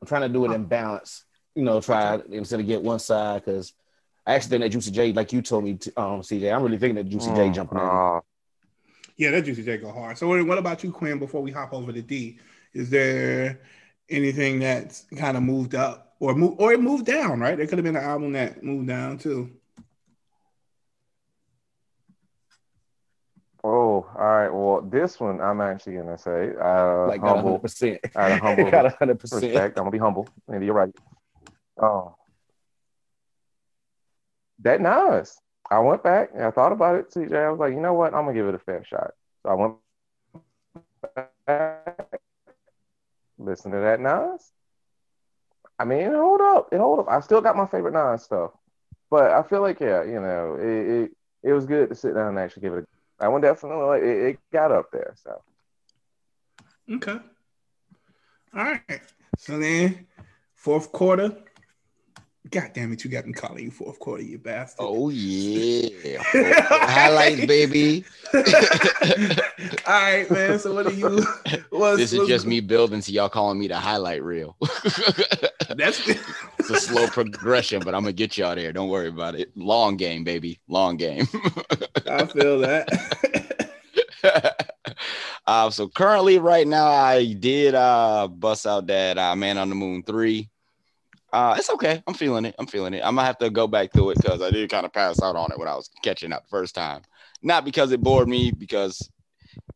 I'm 0.00 0.06
trying 0.08 0.22
to 0.22 0.28
do 0.28 0.44
it 0.46 0.52
in 0.52 0.64
balance. 0.64 1.24
You 1.54 1.62
know, 1.64 1.80
try 1.80 2.20
instead 2.30 2.60
of 2.60 2.66
get 2.66 2.82
one 2.82 2.98
side 2.98 3.44
because 3.44 3.72
I 4.26 4.34
actually 4.34 4.50
think 4.50 4.62
that 4.62 4.70
Juicy 4.70 4.90
J, 4.90 5.12
like 5.12 5.32
you 5.32 5.40
told 5.42 5.64
me, 5.64 5.74
to, 5.74 6.00
um, 6.00 6.20
CJ, 6.22 6.54
I'm 6.54 6.62
really 6.62 6.78
thinking 6.78 6.96
that 6.96 7.08
Juicy 7.08 7.32
J 7.34 7.48
Mm. 7.48 7.54
jumping 7.54 7.78
in. 7.78 7.84
Uh, 7.84 8.20
Yeah, 9.16 9.30
that 9.30 9.42
Juicy 9.42 9.62
J 9.62 9.78
go 9.78 9.90
hard. 9.92 10.18
So 10.18 10.28
what, 10.28 10.44
what 10.46 10.58
about 10.58 10.82
you, 10.84 10.92
Quinn? 10.92 11.18
Before 11.18 11.40
we 11.42 11.50
hop 11.50 11.72
over 11.72 11.92
to 11.92 12.02
D, 12.02 12.38
is 12.74 12.90
there 12.90 13.60
anything 14.10 14.58
that's 14.60 15.04
kind 15.16 15.36
of 15.36 15.42
moved 15.42 15.74
up 15.74 16.14
or 16.20 16.34
move 16.34 16.54
or 16.58 16.72
it 16.72 16.80
moved 16.80 17.06
down? 17.06 17.40
Right, 17.40 17.56
there 17.56 17.66
could 17.66 17.78
have 17.78 17.84
been 17.84 17.96
an 17.96 18.02
album 18.04 18.32
that 18.32 18.62
moved 18.62 18.88
down 18.88 19.18
too. 19.18 19.50
Oh, 23.66 24.06
all 24.16 24.24
right. 24.24 24.48
Well, 24.48 24.82
this 24.82 25.18
one 25.18 25.40
I'm 25.40 25.60
actually 25.60 25.96
gonna 25.96 26.18
say, 26.18 26.52
uh, 26.60 27.08
like 27.08 27.20
got 27.20 27.36
humble, 27.36 27.50
hundred 27.50 27.62
percent. 27.62 28.00
out 28.14 28.32
of 28.32 28.40
humble 28.40 28.70
got 28.70 28.94
hundred 28.98 29.18
percent. 29.18 29.42
respect. 29.42 29.76
I'm 29.78 29.84
gonna 29.84 29.90
be 29.90 29.98
humble. 29.98 30.28
And 30.48 30.64
you're 30.64 30.74
right. 30.74 30.94
Oh, 31.80 32.16
that 34.60 34.80
Nas. 34.80 35.36
I 35.68 35.80
went 35.80 36.04
back 36.04 36.30
and 36.32 36.44
I 36.44 36.50
thought 36.52 36.70
about 36.70 36.94
it, 36.96 37.10
CJ. 37.10 37.34
I 37.34 37.50
was 37.50 37.58
like, 37.58 37.72
you 37.72 37.80
know 37.80 37.94
what? 37.94 38.14
I'm 38.14 38.24
gonna 38.24 38.34
give 38.34 38.46
it 38.46 38.54
a 38.54 38.58
fair 38.58 38.84
shot. 38.84 39.12
So 39.42 39.48
I 39.50 39.54
went 39.54 39.74
back, 41.46 42.20
listen 43.38 43.72
to 43.72 43.78
that 43.78 44.00
Nas. 44.00 44.52
I 45.78 45.84
mean, 45.84 46.12
hold 46.12 46.40
up, 46.40 46.68
it 46.72 46.78
hold 46.78 47.00
up. 47.00 47.08
I 47.08 47.20
still 47.20 47.40
got 47.40 47.56
my 47.56 47.66
favorite 47.66 47.94
Nas 47.94 48.22
stuff, 48.22 48.52
but 49.10 49.32
I 49.32 49.42
feel 49.42 49.60
like 49.60 49.80
yeah, 49.80 50.04
you 50.04 50.20
know, 50.20 50.56
it 50.58 51.02
it, 51.02 51.10
it 51.42 51.52
was 51.52 51.66
good 51.66 51.88
to 51.88 51.94
sit 51.94 52.14
down 52.14 52.28
and 52.28 52.38
actually 52.38 52.62
give 52.62 52.74
it. 52.74 52.84
a 52.84 52.95
I 53.18 53.28
went 53.28 53.44
definitely 53.44 54.00
it, 54.00 54.26
it 54.26 54.38
got 54.52 54.72
up 54.72 54.90
there. 54.92 55.14
So 55.22 55.42
Okay. 56.90 57.18
All 58.54 58.64
right. 58.64 59.00
So 59.38 59.58
then, 59.58 60.06
fourth 60.54 60.92
quarter. 60.92 61.36
God 62.50 62.70
damn 62.74 62.92
it! 62.92 63.02
You 63.04 63.10
got 63.10 63.26
me 63.26 63.32
calling 63.32 63.64
you 63.64 63.70
fourth 63.70 63.98
quarter, 63.98 64.22
you 64.22 64.38
bastard. 64.38 64.76
Oh 64.80 65.08
yeah, 65.08 66.18
highlights, 66.22 67.44
baby. 67.46 68.04
All 68.34 68.42
right, 70.02 70.30
man. 70.30 70.58
So 70.58 70.74
what 70.74 70.86
are 70.86 70.92
you? 70.92 71.24
What's, 71.70 71.96
This 71.98 72.12
is 72.12 72.18
what's- 72.18 72.28
just 72.28 72.46
me 72.46 72.60
building 72.60 73.00
to 73.00 73.12
y'all 73.12 73.28
calling 73.28 73.58
me 73.58 73.68
the 73.68 73.78
highlight 73.78 74.22
reel. 74.22 74.56
That's 75.70 76.06
it's 76.08 76.70
a 76.70 76.78
slow 76.78 77.06
progression, 77.08 77.82
but 77.84 77.94
I'm 77.94 78.02
gonna 78.02 78.12
get 78.12 78.36
y'all 78.38 78.54
there. 78.54 78.72
Don't 78.72 78.88
worry 78.88 79.08
about 79.08 79.34
it. 79.34 79.50
Long 79.56 79.96
game, 79.96 80.22
baby. 80.22 80.60
Long 80.68 80.96
game. 80.96 81.26
I 82.08 82.26
feel 82.26 82.60
that. 82.60 83.80
uh, 85.46 85.70
so 85.70 85.88
currently, 85.88 86.38
right 86.38 86.66
now, 86.66 86.86
I 86.86 87.32
did 87.32 87.74
uh 87.74 88.28
bust 88.28 88.66
out 88.66 88.86
that 88.88 89.18
uh, 89.18 89.34
Man 89.36 89.58
on 89.58 89.68
the 89.68 89.74
Moon 89.74 90.02
three. 90.02 90.48
Uh, 91.32 91.54
it's 91.58 91.70
okay. 91.70 92.02
I'm 92.06 92.14
feeling 92.14 92.44
it. 92.44 92.54
I'm 92.58 92.66
feeling 92.66 92.94
it. 92.94 93.02
I'm 93.04 93.14
gonna 93.16 93.26
have 93.26 93.38
to 93.38 93.50
go 93.50 93.66
back 93.66 93.92
to 93.92 94.10
it 94.10 94.18
because 94.22 94.40
I 94.40 94.50
did 94.50 94.70
kind 94.70 94.86
of 94.86 94.92
pass 94.92 95.20
out 95.22 95.36
on 95.36 95.52
it 95.52 95.58
when 95.58 95.68
I 95.68 95.74
was 95.74 95.90
catching 96.02 96.32
up 96.32 96.44
the 96.44 96.48
first 96.48 96.74
time. 96.74 97.02
Not 97.42 97.64
because 97.64 97.92
it 97.92 98.02
bored 98.02 98.28
me, 98.28 98.50
because 98.52 99.10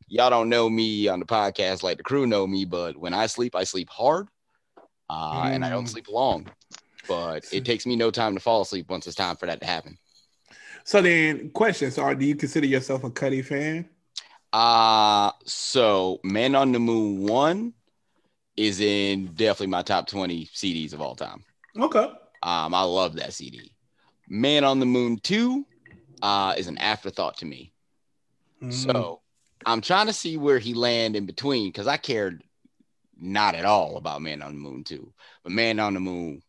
y'all 0.09 0.31
don't 0.31 0.49
know 0.49 0.71
me 0.71 1.09
on 1.09 1.21
the 1.21 1.27
podcast 1.27 1.83
like 1.83 1.99
the 1.99 2.03
crew 2.05 2.27
know 2.27 2.47
me. 2.47 2.65
But 2.65 2.97
when 2.97 3.13
I 3.15 3.27
sleep, 3.27 3.55
I 3.55 3.65
sleep 3.65 3.91
hard, 3.91 4.29
uh, 5.11 5.51
and 5.53 5.65
I 5.65 5.71
don't 5.71 5.85
Mm. 5.85 5.89
sleep 5.89 6.09
long. 6.09 6.51
But 7.07 7.45
it 7.53 7.65
takes 7.65 7.87
me 7.87 7.97
no 7.97 8.11
time 8.11 8.35
to 8.35 8.41
fall 8.41 8.63
asleep 8.63 8.89
once 8.89 9.07
it's 9.07 9.17
time 9.17 9.37
for 9.37 9.47
that 9.47 9.61
to 9.61 9.67
happen. 9.67 9.99
so 10.85 11.03
then, 11.03 11.51
question: 11.51 11.91
So, 11.91 12.15
do 12.15 12.25
you 12.25 12.37
consider 12.37 12.67
yourself 12.67 13.05
a 13.05 13.11
Cudi 13.11 13.45
fan? 13.45 13.89
Uh 14.53 15.31
so 15.45 16.21
Man 16.25 16.55
on 16.55 16.73
the 16.73 16.79
Moon 16.81 17.23
one 17.27 17.75
is 18.61 18.79
in 18.81 19.27
definitely 19.35 19.69
my 19.69 19.83
top 19.83 20.07
20 20.07 20.45
CDs 20.47 20.93
of 20.93 21.01
all 21.01 21.15
time. 21.15 21.43
Okay. 21.79 22.13
Um, 22.43 22.75
I 22.75 22.83
love 22.83 23.17
that 23.17 23.33
CD. 23.33 23.73
Man 24.29 24.65
on 24.65 24.81
the 24.81 24.87
Moon 24.87 25.19
2 25.23 25.65
uh 26.23 26.55
is 26.59 26.67
an 26.69 26.77
afterthought 26.77 27.39
to 27.39 27.47
me. 27.47 27.73
Mm. 28.63 28.73
So 28.73 29.23
I'm 29.65 29.81
trying 29.81 30.07
to 30.07 30.13
see 30.13 30.37
where 30.37 30.59
he 30.59 30.75
land 30.75 31.17
in 31.17 31.25
between 31.25 31.69
because 31.69 31.87
I 31.87 31.97
cared 31.97 32.45
not 33.19 33.55
at 33.55 33.65
all 33.65 33.97
about 33.97 34.21
Man 34.21 34.43
on 34.43 34.53
the 34.53 34.59
Moon 34.61 34.85
2. 34.85 35.11
But 35.43 35.53
Man 35.53 35.81
on 35.81 35.95
the 35.95 36.01
Moon, 36.01 36.43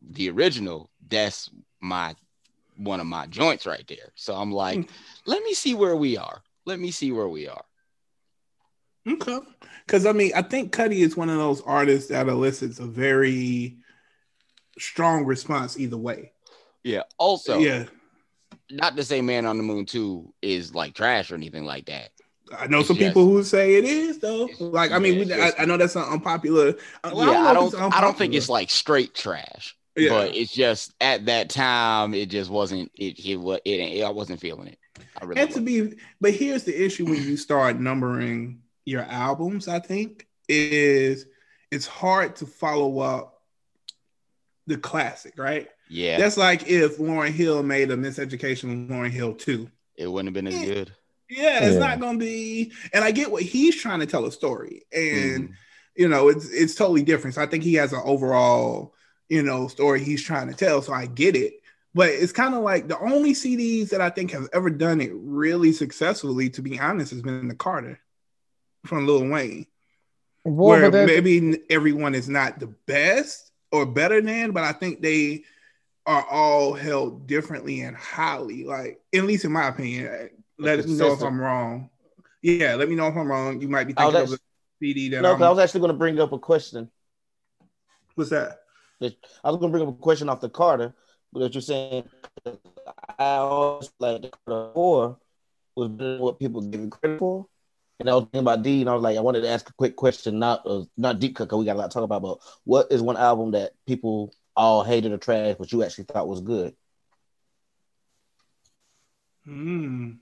the 0.00 0.30
original, 0.30 0.90
that's 1.08 1.50
my 1.80 2.14
one 2.76 3.00
of 3.00 3.06
my 3.06 3.26
joints 3.26 3.66
right 3.66 3.86
there. 3.86 4.12
So 4.14 4.34
I'm 4.34 4.50
like, 4.50 4.78
Mm. 4.78 4.88
let 5.26 5.42
me 5.42 5.52
see 5.52 5.74
where 5.74 5.94
we 5.96 6.16
are. 6.16 6.42
Let 6.64 6.80
me 6.80 6.90
see 6.90 7.12
where 7.12 7.28
we 7.28 7.46
are. 7.48 7.64
Okay. 9.08 9.38
Because 9.86 10.06
I 10.06 10.12
mean, 10.12 10.32
I 10.34 10.42
think 10.42 10.72
Cudi 10.72 10.98
is 11.00 11.16
one 11.16 11.28
of 11.28 11.36
those 11.36 11.60
artists 11.62 12.08
that 12.10 12.28
elicits 12.28 12.78
a 12.78 12.86
very 12.86 13.76
strong 14.78 15.24
response 15.24 15.78
either 15.78 15.96
way. 15.96 16.32
Yeah. 16.82 17.02
Also, 17.18 17.58
yeah. 17.58 17.84
not 18.70 18.96
to 18.96 19.04
say 19.04 19.20
Man 19.20 19.46
on 19.46 19.56
the 19.56 19.62
Moon 19.62 19.86
2 19.86 20.32
is 20.42 20.74
like 20.74 20.94
trash 20.94 21.30
or 21.30 21.34
anything 21.34 21.64
like 21.64 21.86
that. 21.86 22.10
I 22.58 22.66
know 22.66 22.80
It's 22.80 22.88
some 22.88 22.96
just- 22.96 23.08
people 23.08 23.24
who 23.26 23.42
say 23.42 23.76
it 23.76 23.84
is 23.84 24.18
though. 24.18 24.48
Like 24.58 24.92
I 24.92 24.98
mean, 24.98 25.14
yeah, 25.14 25.18
we, 25.20 25.24
just- 25.26 25.58
I, 25.58 25.62
I 25.62 25.64
know 25.66 25.76
that's 25.76 25.96
an 25.96 26.02
unpopular. 26.02 26.74
I, 27.02 27.12
yeah, 27.12 27.30
I 27.50 27.54
don't 27.54 27.74
I 27.74 28.00
don't 28.00 28.16
think 28.16 28.34
it's 28.34 28.48
like 28.48 28.70
straight 28.70 29.14
trash. 29.14 29.76
Yeah. 29.96 30.10
But 30.10 30.34
it's 30.34 30.52
just 30.52 30.92
at 31.00 31.26
that 31.26 31.50
time, 31.50 32.14
it 32.14 32.28
just 32.28 32.50
wasn't. 32.50 32.90
It 32.96 33.24
it 33.24 33.36
was 33.36 33.60
it, 33.64 33.70
it 33.70 34.02
I 34.02 34.10
wasn't 34.10 34.40
feeling 34.40 34.66
it. 34.66 34.78
I 35.20 35.24
really 35.24 35.40
and 35.40 35.50
to 35.52 35.60
be 35.60 35.94
but 36.20 36.32
here's 36.32 36.64
the 36.64 36.84
issue 36.84 37.04
when 37.04 37.22
you 37.22 37.36
start 37.36 37.78
numbering 37.80 38.60
your 38.84 39.02
albums 39.02 39.68
i 39.68 39.78
think 39.78 40.26
is 40.48 41.26
it's 41.70 41.86
hard 41.86 42.36
to 42.36 42.46
follow 42.46 42.98
up 43.00 43.40
the 44.66 44.76
classic 44.78 45.34
right? 45.36 45.68
Yeah, 45.90 46.18
that's 46.18 46.38
like 46.38 46.66
if 46.66 46.96
Lauryn 46.96 47.30
Hill 47.32 47.62
made 47.62 47.90
a 47.90 47.96
miseducation 47.96 48.72
of 48.84 48.90
Lauryn 48.90 49.10
Hill 49.10 49.34
2 49.34 49.68
it 49.96 50.06
wouldn't 50.10 50.34
have 50.34 50.44
been 50.44 50.52
as 50.52 50.64
good. 50.64 50.92
yeah 51.28 51.64
it's 51.64 51.74
Yeah. 51.74 51.80
not 51.80 52.00
gonna 52.00 52.18
be 52.18 52.72
and 52.92 53.04
i 53.04 53.10
get 53.10 53.30
what 53.30 53.42
he's 53.42 53.76
trying 53.76 54.00
to 54.00 54.06
tell 54.06 54.24
a 54.24 54.32
story 54.32 54.84
and 54.92 55.48
Mhm. 55.50 55.52
you 55.96 56.08
know 56.08 56.28
it's 56.28 56.48
it's 56.50 56.74
totally 56.74 57.02
different. 57.02 57.34
So 57.34 57.42
i 57.42 57.46
think 57.46 57.62
he 57.64 57.74
has 57.74 57.92
an 57.92 58.00
overall 58.04 58.94
you 59.28 59.42
know 59.42 59.68
story 59.68 60.02
he's 60.02 60.22
trying 60.22 60.48
to 60.48 60.54
tell 60.54 60.80
so 60.82 60.92
i 60.92 61.06
get 61.06 61.36
it. 61.36 61.54
But 61.96 62.08
it's 62.08 62.32
kind 62.32 62.54
of 62.54 62.62
like 62.62 62.88
the 62.88 62.98
only 62.98 63.32
cds 63.34 63.90
that 63.90 64.00
i 64.00 64.08
think 64.10 64.30
have 64.32 64.48
ever 64.52 64.70
done 64.70 65.00
it 65.02 65.12
really 65.14 65.72
successfully 65.72 66.48
to 66.50 66.62
be 66.62 66.78
honest 66.80 67.12
has 67.12 67.22
been 67.22 67.48
the 67.48 67.54
carter 67.54 68.00
from 68.84 69.06
lil 69.06 69.26
wayne. 69.28 69.66
Well, 70.44 70.90
where 70.90 71.06
maybe 71.06 71.60
everyone 71.70 72.14
is 72.14 72.28
not 72.28 72.58
the 72.60 72.66
best 72.86 73.50
or 73.72 73.86
better 73.86 74.20
than 74.20 74.50
but 74.52 74.62
i 74.62 74.72
think 74.72 75.00
they 75.00 75.42
are 76.06 76.22
all 76.30 76.74
held 76.74 77.26
differently 77.26 77.80
and 77.80 77.96
highly 77.96 78.64
like 78.64 79.00
at 79.14 79.24
least 79.24 79.44
in 79.46 79.52
my 79.52 79.68
opinion. 79.68 80.28
Let 80.58 80.86
me 80.86 80.94
know 80.96 81.12
if 81.14 81.22
i'm 81.22 81.40
wrong. 81.40 81.88
Yeah 82.42 82.74
let 82.74 82.88
me 82.90 82.94
know 82.94 83.06
if 83.08 83.16
i'm 83.16 83.26
wrong. 83.30 83.60
You 83.60 83.68
might 83.68 83.86
be 83.86 83.94
I 83.96 84.04
was 84.06 84.12
thinking 84.14 84.22
of 84.24 84.30
a 84.30 84.34
actually- 84.34 84.44
cd 84.82 85.08
that 85.10 85.22
No, 85.22 85.30
I'm, 85.32 85.38
'cause 85.38 85.46
I 85.46 85.50
was 85.50 85.58
actually 85.60 85.80
going 85.80 85.92
to 85.92 85.98
bring 85.98 86.20
up 86.20 86.32
a 86.32 86.38
question. 86.38 86.90
what's 88.16 88.30
that? 88.30 88.60
I 89.02 89.50
was 89.50 89.56
going 89.58 89.72
to 89.72 89.78
bring 89.78 89.88
up 89.88 89.94
a 89.94 90.02
question 90.02 90.28
off 90.28 90.40
the 90.40 90.48
Carter, 90.50 90.94
but 91.32 91.54
you're 91.54 91.62
saying 91.62 92.04
I 93.18 93.36
always 93.36 93.90
like 93.98 94.22
the 94.22 94.30
Carter 94.46 94.72
four 94.74 95.18
was 95.74 95.88
better 95.88 96.18
what 96.18 96.38
people 96.38 96.60
give 96.60 96.80
it 96.82 96.90
credit 96.90 97.18
for. 97.18 97.46
And 98.00 98.10
I 98.10 98.14
was 98.14 98.24
thinking 98.24 98.40
about 98.40 98.62
D, 98.62 98.80
and 98.80 98.90
I 98.90 98.94
was 98.94 99.02
like, 99.02 99.16
I 99.16 99.20
wanted 99.20 99.42
to 99.42 99.48
ask 99.48 99.68
a 99.68 99.72
quick 99.74 99.94
question, 99.96 100.38
not 100.38 100.62
uh, 100.66 100.82
not 100.96 101.20
deep 101.20 101.36
cut, 101.36 101.44
because 101.44 101.58
we 101.58 101.64
got 101.64 101.76
a 101.76 101.78
lot 101.78 101.90
to 101.90 101.94
talk 101.94 102.02
about. 102.04 102.22
But 102.22 102.38
what 102.64 102.90
is 102.90 103.00
one 103.00 103.16
album 103.16 103.52
that 103.52 103.72
people 103.86 104.34
all 104.56 104.82
hated 104.82 105.12
or 105.12 105.18
trash, 105.18 105.56
but 105.58 105.70
you 105.72 105.82
actually 105.84 106.04
thought 106.04 106.28
was 106.28 106.40
good? 106.40 106.74
Hmm. 109.44 110.12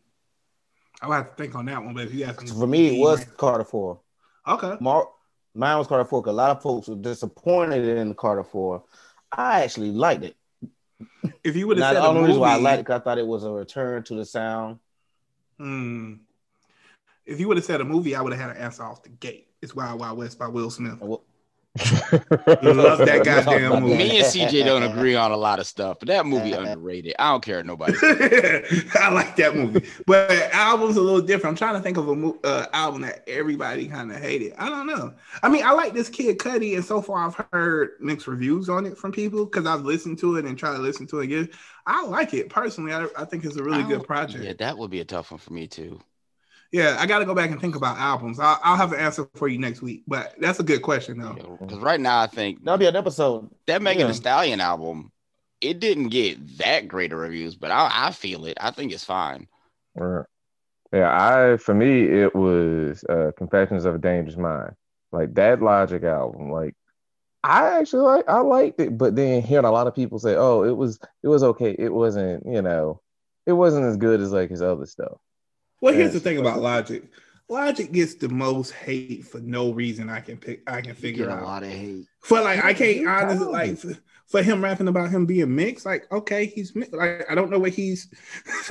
I'll 1.00 1.12
have 1.12 1.30
to 1.30 1.42
think 1.42 1.54
on 1.54 1.64
that 1.66 1.82
one, 1.82 1.94
but 1.94 2.04
if 2.04 2.14
you 2.14 2.24
ask 2.24 2.42
me, 2.42 2.48
For 2.48 2.66
me, 2.66 2.96
it 2.98 3.00
was 3.00 3.24
Carter 3.24 3.64
four. 3.64 4.00
okay. 4.46 4.76
Mar- 4.80 5.08
mine 5.54 5.78
was 5.78 5.86
Carter 5.86 6.04
Four. 6.04 6.22
'cause 6.22 6.30
a 6.32 6.36
lot 6.36 6.50
of 6.56 6.62
folks 6.62 6.88
were 6.88 6.94
disappointed 6.96 7.84
in 7.98 8.14
Carter 8.14 8.44
Four. 8.44 8.84
I 9.30 9.62
actually 9.62 9.90
liked 9.90 10.24
it. 10.24 10.36
If 11.42 11.56
you 11.56 11.66
would 11.66 11.78
have 11.78 11.86
said 11.86 12.02
the 12.02 12.06
only 12.06 12.20
movie, 12.20 12.28
reason 12.28 12.40
why 12.40 12.52
I 12.52 12.56
liked 12.56 12.88
it, 12.88 12.92
I 12.92 12.98
thought 13.00 13.18
it 13.18 13.26
was 13.26 13.44
a 13.44 13.50
return 13.50 14.02
to 14.04 14.14
the 14.14 14.24
sound. 14.24 14.78
hmm. 15.58 16.14
If 17.26 17.40
you 17.40 17.48
would 17.48 17.56
have 17.56 17.64
said 17.64 17.80
a 17.80 17.84
movie, 17.84 18.14
I 18.14 18.20
would 18.20 18.32
have 18.32 18.40
had 18.40 18.56
an 18.56 18.62
answer 18.62 18.82
off 18.82 19.02
the 19.02 19.10
gate. 19.10 19.48
It's 19.60 19.74
Wild 19.74 20.00
Wild 20.00 20.18
West 20.18 20.38
by 20.38 20.48
Will 20.48 20.70
Smith. 20.70 21.00
Well, 21.00 21.22
Love 21.78 22.98
that 22.98 23.22
goddamn 23.24 23.82
movie. 23.82 23.96
Me 23.96 24.18
and 24.18 24.26
CJ 24.26 24.64
don't 24.66 24.82
agree 24.82 25.14
on 25.14 25.30
a 25.30 25.36
lot 25.36 25.58
of 25.58 25.66
stuff, 25.66 25.98
but 25.98 26.08
that 26.08 26.26
movie 26.26 26.52
underrated. 26.52 27.14
I 27.18 27.30
don't 27.30 27.42
care 27.42 27.62
nobody. 27.64 27.94
I 28.02 29.10
like 29.10 29.36
that 29.36 29.56
movie, 29.56 29.88
but 30.06 30.30
albums 30.52 30.98
a 30.98 31.00
little 31.00 31.22
different. 31.22 31.52
I'm 31.52 31.56
trying 31.56 31.74
to 31.74 31.80
think 31.80 31.96
of 31.96 32.08
a 32.08 32.14
mo- 32.14 32.38
uh, 32.44 32.66
album 32.74 33.02
that 33.02 33.24
everybody 33.26 33.88
kind 33.88 34.12
of 34.12 34.18
hated. 34.18 34.52
I 34.58 34.68
don't 34.68 34.86
know. 34.86 35.14
I 35.42 35.48
mean, 35.48 35.64
I 35.64 35.72
like 35.72 35.94
this 35.94 36.10
Kid 36.10 36.38
Cudi, 36.38 36.74
and 36.74 36.84
so 36.84 37.00
far 37.00 37.26
I've 37.26 37.46
heard 37.52 37.92
mixed 38.00 38.26
reviews 38.26 38.68
on 38.68 38.84
it 38.84 38.98
from 38.98 39.10
people 39.10 39.46
because 39.46 39.64
I've 39.64 39.82
listened 39.82 40.18
to 40.18 40.36
it 40.36 40.44
and 40.44 40.58
tried 40.58 40.74
to 40.74 40.82
listen 40.82 41.06
to 41.06 41.20
it 41.20 41.24
again. 41.24 41.48
I 41.86 42.04
like 42.04 42.34
it 42.34 42.50
personally. 42.50 42.92
I, 42.92 43.06
I 43.16 43.24
think 43.24 43.46
it's 43.46 43.56
a 43.56 43.64
really 43.64 43.82
good 43.84 44.04
project. 44.04 44.44
Yeah, 44.44 44.52
that 44.58 44.76
would 44.76 44.90
be 44.90 45.00
a 45.00 45.04
tough 45.06 45.30
one 45.30 45.38
for 45.38 45.54
me 45.54 45.66
too. 45.66 46.00
Yeah, 46.72 46.96
I 46.98 47.04
got 47.04 47.18
to 47.18 47.26
go 47.26 47.34
back 47.34 47.50
and 47.50 47.60
think 47.60 47.76
about 47.76 47.98
albums. 47.98 48.40
I'll, 48.40 48.58
I'll 48.64 48.76
have 48.76 48.92
an 48.92 48.98
answer 48.98 49.28
for 49.34 49.46
you 49.46 49.58
next 49.58 49.82
week, 49.82 50.04
but 50.08 50.34
that's 50.38 50.58
a 50.58 50.62
good 50.62 50.80
question 50.80 51.18
though. 51.18 51.58
Because 51.60 51.78
right 51.78 52.00
now, 52.00 52.20
I 52.20 52.26
think 52.26 52.64
that'll 52.64 52.78
be 52.78 52.86
an 52.86 52.96
episode. 52.96 53.50
that 53.66 53.82
Megan 53.82 54.00
yeah. 54.00 54.06
Thee 54.06 54.14
Stallion 54.14 54.60
album, 54.60 55.12
it 55.60 55.80
didn't 55.80 56.08
get 56.08 56.58
that 56.58 56.88
great 56.88 57.12
of 57.12 57.18
reviews, 57.18 57.56
but 57.56 57.70
I, 57.70 57.90
I 57.92 58.10
feel 58.10 58.46
it. 58.46 58.56
I 58.58 58.70
think 58.70 58.90
it's 58.90 59.04
fine. 59.04 59.48
Right. 59.94 60.24
Yeah, 60.92 61.10
I 61.10 61.56
for 61.56 61.74
me 61.74 62.04
it 62.04 62.34
was 62.34 63.04
uh 63.04 63.32
Confessions 63.36 63.84
of 63.84 63.94
a 63.94 63.98
Dangerous 63.98 64.36
Mind. 64.36 64.74
Like 65.10 65.34
that 65.34 65.62
Logic 65.62 66.02
album. 66.02 66.50
Like 66.50 66.74
I 67.44 67.78
actually 67.80 68.02
like 68.02 68.28
I 68.28 68.40
liked 68.40 68.80
it, 68.80 68.96
but 68.96 69.16
then 69.16 69.42
hearing 69.42 69.64
a 69.64 69.72
lot 69.72 69.86
of 69.86 69.94
people 69.94 70.18
say, 70.18 70.36
"Oh, 70.36 70.62
it 70.62 70.76
was 70.76 70.98
it 71.22 71.28
was 71.28 71.42
okay. 71.42 71.74
It 71.78 71.92
wasn't, 71.92 72.44
you 72.46 72.62
know, 72.62 73.00
it 73.46 73.52
wasn't 73.52 73.86
as 73.86 73.96
good 73.96 74.20
as 74.20 74.32
like 74.32 74.50
his 74.50 74.62
other 74.62 74.86
stuff." 74.86 75.18
Well, 75.82 75.92
here's 75.92 76.12
the 76.14 76.20
thing 76.20 76.38
about 76.38 76.60
Logic. 76.60 77.02
Logic 77.48 77.92
gets 77.92 78.14
the 78.14 78.28
most 78.30 78.70
hate 78.70 79.26
for 79.26 79.40
no 79.40 79.72
reason 79.72 80.08
I 80.08 80.20
can 80.20 80.38
pick. 80.38 80.62
I 80.66 80.80
can 80.80 80.94
figure 80.94 81.26
get 81.26 81.34
a 81.34 81.38
out. 81.38 81.42
lot 81.44 81.62
of 81.64 81.68
hate. 81.70 82.06
For 82.20 82.40
like, 82.40 82.64
I 82.64 82.72
can't 82.72 83.06
honestly 83.06 83.46
like 83.48 83.76
for, 83.76 83.94
for 84.28 84.42
him 84.42 84.62
rapping 84.64 84.88
about 84.88 85.10
him 85.10 85.26
being 85.26 85.54
mixed. 85.54 85.84
Like, 85.84 86.10
okay, 86.10 86.46
he's 86.46 86.74
mi- 86.74 86.86
like 86.92 87.30
I 87.30 87.34
don't 87.34 87.50
know 87.50 87.58
what 87.58 87.72
he's. 87.72 88.08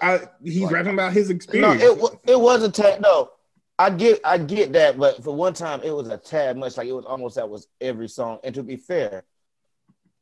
I 0.00 0.20
he's 0.42 0.62
Like- 0.62 0.72
rapping 0.72 0.94
about 0.94 1.12
his 1.12 1.28
No, 1.28 1.34
experience. 1.36 1.82
it 1.82 2.20
it 2.26 2.40
was 2.40 2.62
a 2.64 2.70
tad. 2.72 3.00
No, 3.02 3.30
I 3.78 3.90
get 3.90 4.18
I 4.24 4.38
get 4.38 4.72
that, 4.72 4.98
but 4.98 5.22
for 5.22 5.34
one 5.34 5.52
time 5.54 5.80
it 5.84 5.92
was 5.94 6.08
a 6.08 6.16
tad 6.16 6.56
much. 6.56 6.76
Like 6.76 6.88
it 6.88 6.92
was 6.92 7.04
almost 7.04 7.36
that 7.36 7.48
was 7.48 7.68
every 7.80 8.08
song. 8.08 8.38
And 8.42 8.54
to 8.56 8.62
be 8.64 8.76
fair, 8.76 9.22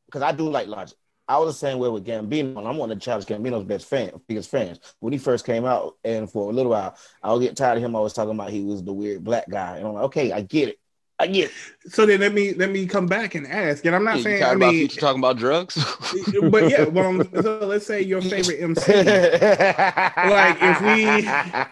because 0.07 0.23
I 0.23 0.33
do 0.33 0.49
like 0.50 0.67
Logic. 0.67 0.99
I 1.31 1.39
was 1.39 1.55
the 1.55 1.59
same 1.67 1.79
way 1.79 1.89
with 1.89 2.05
Gambino, 2.05 2.59
and 2.59 2.67
I'm 2.67 2.77
one 2.77 2.91
of 2.91 3.01
Childish 3.01 3.29
Gambino's 3.29 3.63
best 3.63 3.87
fan, 3.87 4.11
biggest 4.27 4.51
fans. 4.51 4.81
When 4.99 5.13
he 5.13 5.19
first 5.19 5.47
came 5.47 5.65
out, 5.65 5.95
and 6.05 6.29
for 6.29 6.51
a 6.51 6.53
little 6.53 6.73
while, 6.73 6.97
I 7.23 7.33
would 7.33 7.41
get 7.41 7.57
tired 7.57 7.77
of 7.79 7.85
him 7.85 7.95
always 7.95 8.13
talking 8.15 8.35
about 8.35 8.51
he 8.51 8.65
was 8.65 8.83
the 8.83 8.93
weird 8.93 9.23
black 9.23 9.49
guy, 9.49 9.77
and 9.77 9.87
I'm 9.87 9.93
like, 9.95 10.05
okay, 10.07 10.33
I 10.33 10.41
get 10.41 10.71
it, 10.71 10.81
I 11.21 11.29
get 11.29 11.51
it. 11.51 11.93
so 11.93 12.05
then 12.05 12.19
let 12.19 12.35
me 12.35 12.53
let 12.55 12.69
me 12.71 12.85
come 12.85 13.07
back 13.07 13.37
and 13.37 13.47
ask. 13.47 13.85
And 13.85 13.95
I'm 13.95 14.03
not 14.03 14.17
Yeah, 14.17 14.17
you 14.19 14.25
saying 14.25 14.43
I 14.43 14.53
about 14.55 14.73
mean, 14.75 14.89
Future 14.89 15.01
talking 15.01 15.21
about 15.21 15.37
drugs? 15.37 15.77
but 16.51 16.69
yeah. 16.69 16.87
Well, 16.87 17.05
I'm- 17.07 17.31
so 17.43 17.59
let's 17.65 17.87
say 17.87 18.03
your 18.03 18.23
favorite 18.23 18.61
MC. 18.61 18.93
like 18.93 20.57
if 20.61 20.81
we- 20.83 21.65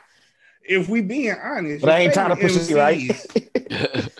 if 0.77 0.88
we 0.88 1.00
being 1.00 1.35
honest, 1.43 1.85
but 1.85 1.95
I 1.95 1.99
ain't 2.00 2.15
trying 2.15 2.29
to 2.31 2.37
favorite 2.37 2.53
push 2.59 2.71
you, 2.71 2.77
right? 2.79 4.11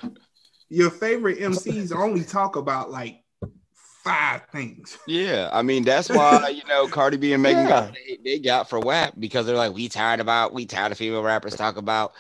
Your 0.69 0.91
favorite 0.91 1.39
MCs 1.39 1.95
only 1.97 2.25
talk 2.25 2.57
about 2.57 2.91
like 2.91 3.23
five 4.05 4.43
things. 4.53 4.99
yeah, 5.07 5.49
I 5.53 5.63
mean 5.63 5.85
that's 5.85 6.11
why 6.11 6.49
you 6.49 6.63
know 6.69 6.89
Cardi 6.89 7.17
B 7.17 7.33
and 7.33 7.43
Megan 7.43 7.67
Yeah. 7.67 7.67
got, 7.67 7.93
they, 7.93 8.19
they 8.23 8.39
got 8.39 8.69
for 8.69 8.79
WAP 8.81 9.15
because 9.19 9.47
they're 9.47 9.57
like 9.57 9.73
we 9.75 9.89
tired 9.89 10.21
about 10.21 10.53
we 10.53 10.67
tired 10.67 10.93
of 10.93 10.99
female 10.99 11.23
rappers 11.23 11.55
talk 11.55 11.77
about 11.79 12.13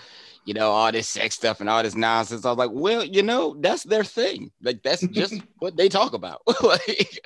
you 0.44 0.54
know 0.54 0.70
all 0.70 0.90
this 0.90 1.08
sex 1.08 1.34
stuff 1.34 1.60
and 1.60 1.68
all 1.68 1.82
this 1.82 1.94
nonsense. 1.94 2.44
I 2.46 2.50
was 2.50 2.58
like, 2.58 2.70
well, 2.72 3.04
you 3.04 3.22
know 3.22 3.56
that's 3.60 3.82
their 3.84 4.04
thing. 4.04 4.50
Like 4.62 4.82
that's 4.82 5.06
just 5.06 5.42
what 5.58 5.76
they 5.76 5.88
talk 5.90 6.14
about. 6.14 6.40
like, 6.62 7.20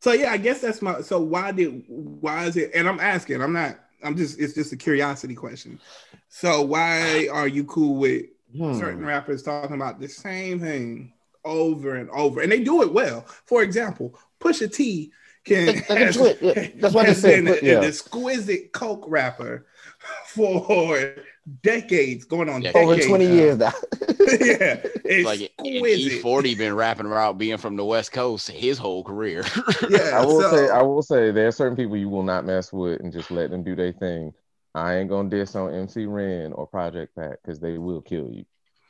So 0.00 0.12
yeah, 0.12 0.30
I 0.30 0.36
guess 0.36 0.60
that's 0.60 0.80
my. 0.82 1.00
So 1.00 1.20
why 1.20 1.52
did 1.52 1.84
why 1.88 2.44
is 2.46 2.56
it? 2.56 2.70
And 2.74 2.88
I'm 2.88 3.00
asking. 3.00 3.42
I'm 3.42 3.52
not. 3.52 3.78
I'm 4.02 4.16
just. 4.16 4.38
It's 4.38 4.54
just 4.54 4.72
a 4.72 4.76
curiosity 4.76 5.34
question. 5.34 5.80
So 6.28 6.62
why 6.62 7.28
are 7.28 7.48
you 7.48 7.64
cool 7.64 7.96
with 7.96 8.26
Hmm. 8.52 8.70
certain 8.70 9.04
rappers 9.04 9.42
talking 9.42 9.74
about 9.74 9.98
the 9.98 10.08
same 10.08 10.60
thing 10.60 11.12
over 11.44 11.96
and 11.96 12.10
over, 12.10 12.40
and 12.40 12.50
they 12.50 12.60
do 12.60 12.82
it 12.82 12.92
well? 12.92 13.22
For 13.44 13.62
example, 13.62 14.18
Pusha 14.40 14.72
T 14.72 15.12
can. 15.44 15.66
They- 15.66 15.72
they 15.72 16.04
has- 16.04 16.16
yeah. 16.40 16.68
That's 16.76 16.94
what 16.94 17.04
I 17.06 17.08
has 17.08 17.20
said, 17.20 17.44
been 17.44 17.54
but, 17.54 17.62
yeah. 17.62 17.78
an 17.78 17.84
exquisite 17.84 18.72
coke 18.72 19.04
rapper 19.08 19.66
for 20.26 21.14
decades, 21.62 22.24
going 22.24 22.48
on 22.48 22.62
Yeah. 22.62 22.72
Over 22.74 22.98
20 22.98 23.26
now. 23.26 23.32
years 23.32 23.58
now. 23.58 23.72
yeah, 24.40 24.80
like 25.24 25.50
exquisite. 25.58 26.22
E40 26.22 26.58
been 26.58 26.74
rapping 26.74 27.06
about 27.06 27.38
being 27.38 27.56
from 27.56 27.76
the 27.76 27.84
West 27.84 28.12
Coast 28.12 28.50
his 28.50 28.76
whole 28.78 29.02
career. 29.02 29.42
Yeah, 29.88 30.10
I 30.20 30.24
will 30.26 30.42
so- 30.42 30.50
say, 30.56 30.68
I 30.68 30.82
will 30.82 31.02
say, 31.02 31.30
there 31.30 31.46
are 31.48 31.52
certain 31.52 31.76
people 31.76 31.96
you 31.96 32.08
will 32.10 32.22
not 32.22 32.44
mess 32.44 32.72
with 32.72 33.00
and 33.00 33.12
just 33.12 33.30
let 33.30 33.50
them 33.50 33.62
do 33.62 33.74
their 33.74 33.92
thing. 33.92 34.32
I 34.74 34.96
ain't 34.96 35.08
gonna 35.08 35.30
diss 35.30 35.56
on 35.56 35.72
MC 35.74 36.04
Ren 36.04 36.52
or 36.52 36.66
Project 36.66 37.16
Pat 37.16 37.38
because 37.42 37.58
they 37.58 37.78
will 37.78 38.02
kill 38.02 38.30
you. 38.30 38.44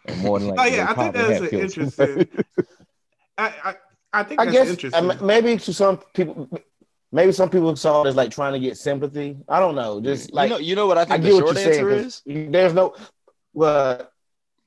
And 0.09 0.21
more 0.23 0.39
than 0.41 0.59
Oh 0.59 0.65
yeah, 0.65 0.87
I 0.91 0.95
think 0.95 1.15
that's 1.15 1.41
an 1.53 1.61
interesting. 1.61 2.29
I, 3.39 3.53
I 3.65 3.75
I 4.13 4.23
think 4.25 4.41
I 4.41 4.45
that's 4.47 4.57
guess 4.57 4.69
interesting. 4.71 5.11
uh, 5.11 5.17
maybe 5.23 5.57
to 5.59 5.73
some 5.73 5.99
people, 6.15 6.49
maybe 7.13 7.31
some 7.33 7.51
people 7.51 7.77
saw 7.77 8.03
it 8.05 8.09
as 8.09 8.17
like 8.17 8.31
trying 8.31 8.55
to 8.55 8.59
get 8.59 8.77
sympathy. 8.77 9.37
I 9.49 9.61
don't 9.61 9.75
know. 9.75 10.01
Just 10.01 10.33
like 10.33 10.49
you 10.51 10.55
know, 10.55 10.61
you 10.61 10.75
know 10.77 10.87
what 10.87 10.99
I 10.99 11.03
I 11.03 11.05
think 11.05 11.23
get 11.25 11.31
the 11.33 11.39
short 11.39 11.55
you're 11.57 11.73
saying. 11.75 11.89
is? 12.07 12.23
There's 12.27 12.73
no, 12.75 12.95
well, 13.53 14.11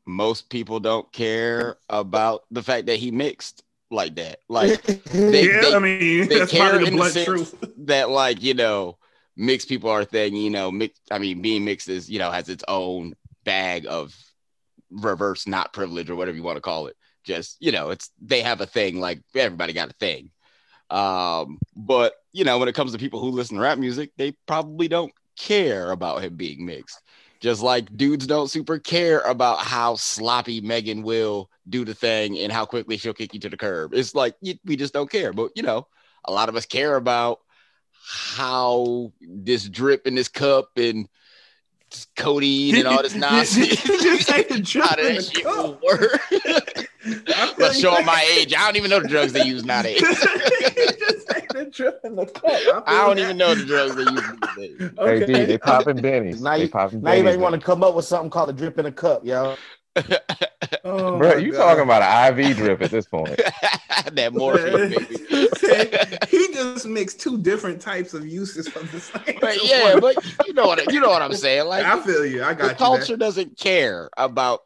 Most 0.05 0.49
people 0.49 0.79
don't 0.79 1.11
care 1.11 1.77
about 1.89 2.43
the 2.51 2.61
fact 2.63 2.85
that 2.85 2.97
he 2.97 3.11
mixed 3.11 3.63
like 3.89 4.15
that. 4.15 4.39
Like 4.47 4.81
they- 4.83 5.01
yeah, 5.51 5.61
they- 5.61 5.73
I 5.75 5.79
mean 5.79 6.27
they 6.29 6.39
that's 6.39 6.51
care 6.51 6.69
probably 6.69 6.85
the 6.91 6.91
in 6.91 6.97
the 7.13 7.23
truth. 7.25 7.55
that, 7.87 8.09
like 8.09 8.41
you 8.43 8.53
know, 8.53 8.97
mixed 9.35 9.67
people 9.67 9.89
are 9.89 10.01
a 10.01 10.05
thing. 10.05 10.35
You 10.35 10.51
know, 10.51 10.71
mixed. 10.71 11.01
I 11.09 11.17
mean, 11.17 11.41
being 11.41 11.65
mixed 11.65 11.89
is 11.89 12.09
you 12.09 12.19
know 12.19 12.29
has 12.31 12.47
its 12.47 12.63
own 12.67 13.15
bag 13.43 13.85
of 13.89 14.15
reverse 14.91 15.47
not 15.47 15.73
privilege 15.73 16.09
or 16.09 16.15
whatever 16.15 16.37
you 16.37 16.43
want 16.43 16.57
to 16.57 16.61
call 16.61 16.87
it. 16.87 16.95
just 17.23 17.57
you 17.59 17.71
know, 17.71 17.89
it's 17.89 18.09
they 18.21 18.41
have 18.41 18.61
a 18.61 18.65
thing 18.65 18.99
like 18.99 19.21
everybody 19.35 19.73
got 19.73 19.89
a 19.89 19.93
thing. 19.93 20.31
Um, 20.89 21.59
but 21.75 22.13
you 22.33 22.43
know, 22.43 22.57
when 22.57 22.67
it 22.67 22.75
comes 22.75 22.91
to 22.91 22.97
people 22.97 23.19
who 23.21 23.31
listen 23.31 23.55
to 23.55 23.61
rap 23.63 23.77
music, 23.77 24.11
they 24.17 24.33
probably 24.45 24.87
don't 24.87 25.13
care 25.37 25.91
about 25.91 26.21
him 26.21 26.35
being 26.35 26.65
mixed. 26.65 27.01
Just 27.39 27.63
like 27.63 27.95
dudes 27.97 28.27
don't 28.27 28.51
super 28.51 28.77
care 28.77 29.19
about 29.21 29.59
how 29.59 29.95
sloppy 29.95 30.61
Megan 30.61 31.01
will 31.01 31.49
do 31.67 31.83
the 31.83 31.95
thing 31.95 32.37
and 32.37 32.51
how 32.51 32.65
quickly 32.65 32.97
she'll 32.97 33.13
kick 33.13 33.33
you 33.33 33.39
to 33.39 33.49
the 33.49 33.57
curb. 33.57 33.93
It's 33.93 34.13
like 34.13 34.35
we 34.41 34.75
just 34.75 34.93
don't 34.93 35.09
care. 35.09 35.33
But 35.33 35.51
you 35.55 35.63
know, 35.63 35.87
a 36.25 36.31
lot 36.31 36.49
of 36.49 36.55
us 36.55 36.65
care 36.65 36.95
about 36.95 37.39
how 38.03 39.11
this 39.21 39.67
drip 39.67 40.05
in 40.05 40.15
this 40.15 40.27
cup 40.27 40.69
and 40.75 41.07
codeine 42.15 42.75
and 42.75 42.87
all 42.87 43.01
this 43.03 43.15
nonsense. 43.15 43.83
You 43.87 44.01
just 44.01 44.27
say 44.27 44.43
the 44.49 44.59
drip 44.59 44.85
how 44.85 44.95
in 44.97 45.03
that 45.03 45.15
the 45.15 45.21
shit 45.21 45.43
cup. 45.43 45.55
will 45.57 45.79
work. 45.83 46.21
I 47.35 47.53
feel 47.55 47.55
but 47.57 47.73
you. 47.75 47.81
showing 47.81 48.05
my 48.05 48.25
age, 48.37 48.53
I 48.53 48.65
don't 48.65 48.75
even 48.77 48.89
know 48.89 48.99
the 48.99 49.07
drugs 49.07 49.33
they 49.33 49.43
use 49.43 49.65
nowadays. 49.65 49.99
just 50.01 50.21
say 51.31 51.47
the 51.53 51.69
drip 51.73 51.99
in 52.03 52.15
the 52.15 52.25
cup. 52.25 52.83
I 52.87 53.05
don't 53.07 53.17
that. 53.17 53.23
even 53.23 53.37
know 53.37 53.55
the 53.55 53.65
drugs 53.65 53.95
they 53.95 54.03
use 54.03 54.23
these 54.57 54.79
days. 54.79 54.91
Hey, 54.99 55.25
D, 55.25 55.45
they 55.45 55.57
popping 55.57 55.97
bennies. 55.97 56.41
Now 56.41 56.57
they 56.57 56.63
you, 56.63 56.69
popping 56.69 57.01
now 57.01 57.13
you 57.13 57.23
may 57.23 57.37
want 57.37 57.55
to 57.55 57.61
come 57.61 57.83
up 57.83 57.95
with 57.95 58.05
something 58.05 58.29
called 58.29 58.49
a 58.49 58.53
drip 58.53 58.77
in 58.79 58.85
a 58.85 58.91
cup, 58.91 59.25
yo. 59.25 59.55
Oh 60.83 61.17
Bro, 61.17 61.37
you 61.37 61.51
God. 61.51 61.57
talking 61.57 61.83
about 61.83 62.01
an 62.01 62.39
IV 62.39 62.57
drip 62.57 62.81
at 62.81 62.91
this 62.91 63.05
point. 63.05 63.35
that 64.13 64.33
morphine, 64.33 64.89
baby. 64.89 65.17
he 66.29 66.53
just 66.53 66.85
mixed 66.85 67.19
two 67.19 67.37
different 67.37 67.81
types 67.81 68.13
of 68.13 68.25
uses 68.25 68.67
for 68.67 68.79
the 68.79 68.99
same. 68.99 69.37
But 69.39 69.63
yeah, 69.63 69.99
but 69.99 70.15
you 70.47 70.53
know 70.53 70.65
what 70.65 70.91
you 70.91 70.99
know 70.99 71.09
what 71.09 71.21
I'm 71.21 71.33
saying. 71.33 71.67
Like 71.67 71.85
I 71.85 72.01
feel 72.01 72.25
you. 72.25 72.43
I 72.43 72.53
got 72.53 72.63
the 72.63 72.69
you. 72.69 72.75
culture 72.75 73.17
doesn't 73.17 73.57
care 73.57 74.09
about 74.17 74.61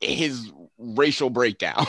his 0.00 0.50
racial 0.84 1.30
breakdown. 1.30 1.86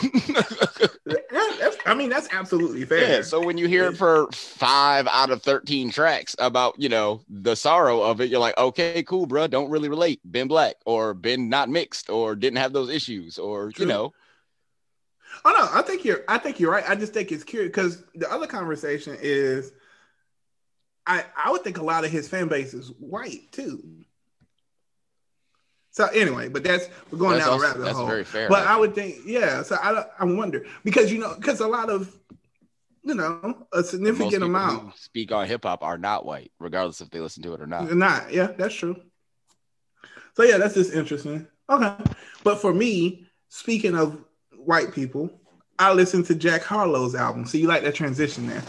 I 1.86 1.94
mean, 1.94 2.10
that's 2.10 2.28
absolutely 2.32 2.84
fair. 2.84 3.16
yeah, 3.16 3.22
so 3.22 3.44
when 3.44 3.58
you 3.58 3.68
hear 3.68 3.86
it 3.86 3.96
for 3.96 4.28
five 4.32 5.06
out 5.06 5.30
of 5.30 5.42
13 5.42 5.90
tracks 5.90 6.34
about, 6.38 6.74
you 6.78 6.88
know, 6.88 7.20
the 7.28 7.54
sorrow 7.54 8.02
of 8.02 8.20
it, 8.20 8.28
you're 8.28 8.40
like, 8.40 8.58
okay, 8.58 9.02
cool, 9.04 9.26
bro. 9.26 9.46
Don't 9.46 9.70
really 9.70 9.88
relate. 9.88 10.20
Been 10.30 10.48
black 10.48 10.76
or 10.84 11.14
been 11.14 11.48
not 11.48 11.68
mixed 11.68 12.10
or 12.10 12.34
didn't 12.34 12.58
have 12.58 12.72
those 12.72 12.90
issues 12.90 13.38
or, 13.38 13.70
True. 13.70 13.84
you 13.84 13.88
know, 13.88 14.12
Oh 15.44 15.54
no, 15.56 15.78
I 15.78 15.82
think 15.82 16.04
you're. 16.04 16.24
I 16.28 16.38
think 16.38 16.58
you're 16.58 16.70
right. 16.70 16.88
I 16.88 16.94
just 16.94 17.12
think 17.12 17.30
it's 17.30 17.44
curious 17.44 17.68
because 17.68 18.02
the 18.14 18.30
other 18.32 18.46
conversation 18.46 19.16
is, 19.20 19.72
I 21.06 21.24
I 21.36 21.50
would 21.50 21.62
think 21.62 21.78
a 21.78 21.84
lot 21.84 22.04
of 22.04 22.10
his 22.10 22.28
fan 22.28 22.48
base 22.48 22.74
is 22.74 22.88
white 22.98 23.52
too. 23.52 24.05
So 25.96 26.04
anyway, 26.08 26.50
but 26.50 26.62
that's 26.62 26.90
we're 27.10 27.18
going 27.18 27.38
that's, 27.38 27.46
down 27.46 27.58
a 27.58 27.62
rabbit 27.62 27.80
that's 27.80 27.96
hole. 27.96 28.06
very 28.06 28.22
fair. 28.22 28.50
But 28.50 28.66
I 28.66 28.76
would 28.76 28.94
think, 28.94 29.16
yeah. 29.24 29.62
So 29.62 29.76
I 29.76 30.04
I 30.18 30.24
wonder 30.26 30.66
because 30.84 31.10
you 31.10 31.18
know 31.18 31.34
because 31.36 31.60
a 31.60 31.66
lot 31.66 31.88
of 31.88 32.14
you 33.02 33.14
know 33.14 33.66
a 33.72 33.82
significant 33.82 34.32
people 34.32 34.46
amount 34.46 34.82
who 34.82 34.92
speak 34.96 35.32
on 35.32 35.46
hip 35.46 35.64
hop 35.64 35.82
are 35.82 35.96
not 35.96 36.26
white, 36.26 36.52
regardless 36.60 37.00
if 37.00 37.08
they 37.08 37.18
listen 37.18 37.42
to 37.44 37.54
it 37.54 37.62
or 37.62 37.66
not. 37.66 37.90
Not, 37.90 38.30
yeah, 38.30 38.48
that's 38.58 38.74
true. 38.74 38.94
So 40.34 40.42
yeah, 40.42 40.58
that's 40.58 40.74
just 40.74 40.92
interesting. 40.92 41.46
Okay, 41.70 41.94
but 42.44 42.60
for 42.60 42.74
me, 42.74 43.26
speaking 43.48 43.96
of 43.96 44.22
white 44.54 44.92
people, 44.92 45.30
I 45.78 45.94
listened 45.94 46.26
to 46.26 46.34
Jack 46.34 46.62
Harlow's 46.62 47.14
album. 47.14 47.46
So 47.46 47.56
you 47.56 47.68
like 47.68 47.84
that 47.84 47.94
transition 47.94 48.46
there? 48.46 48.62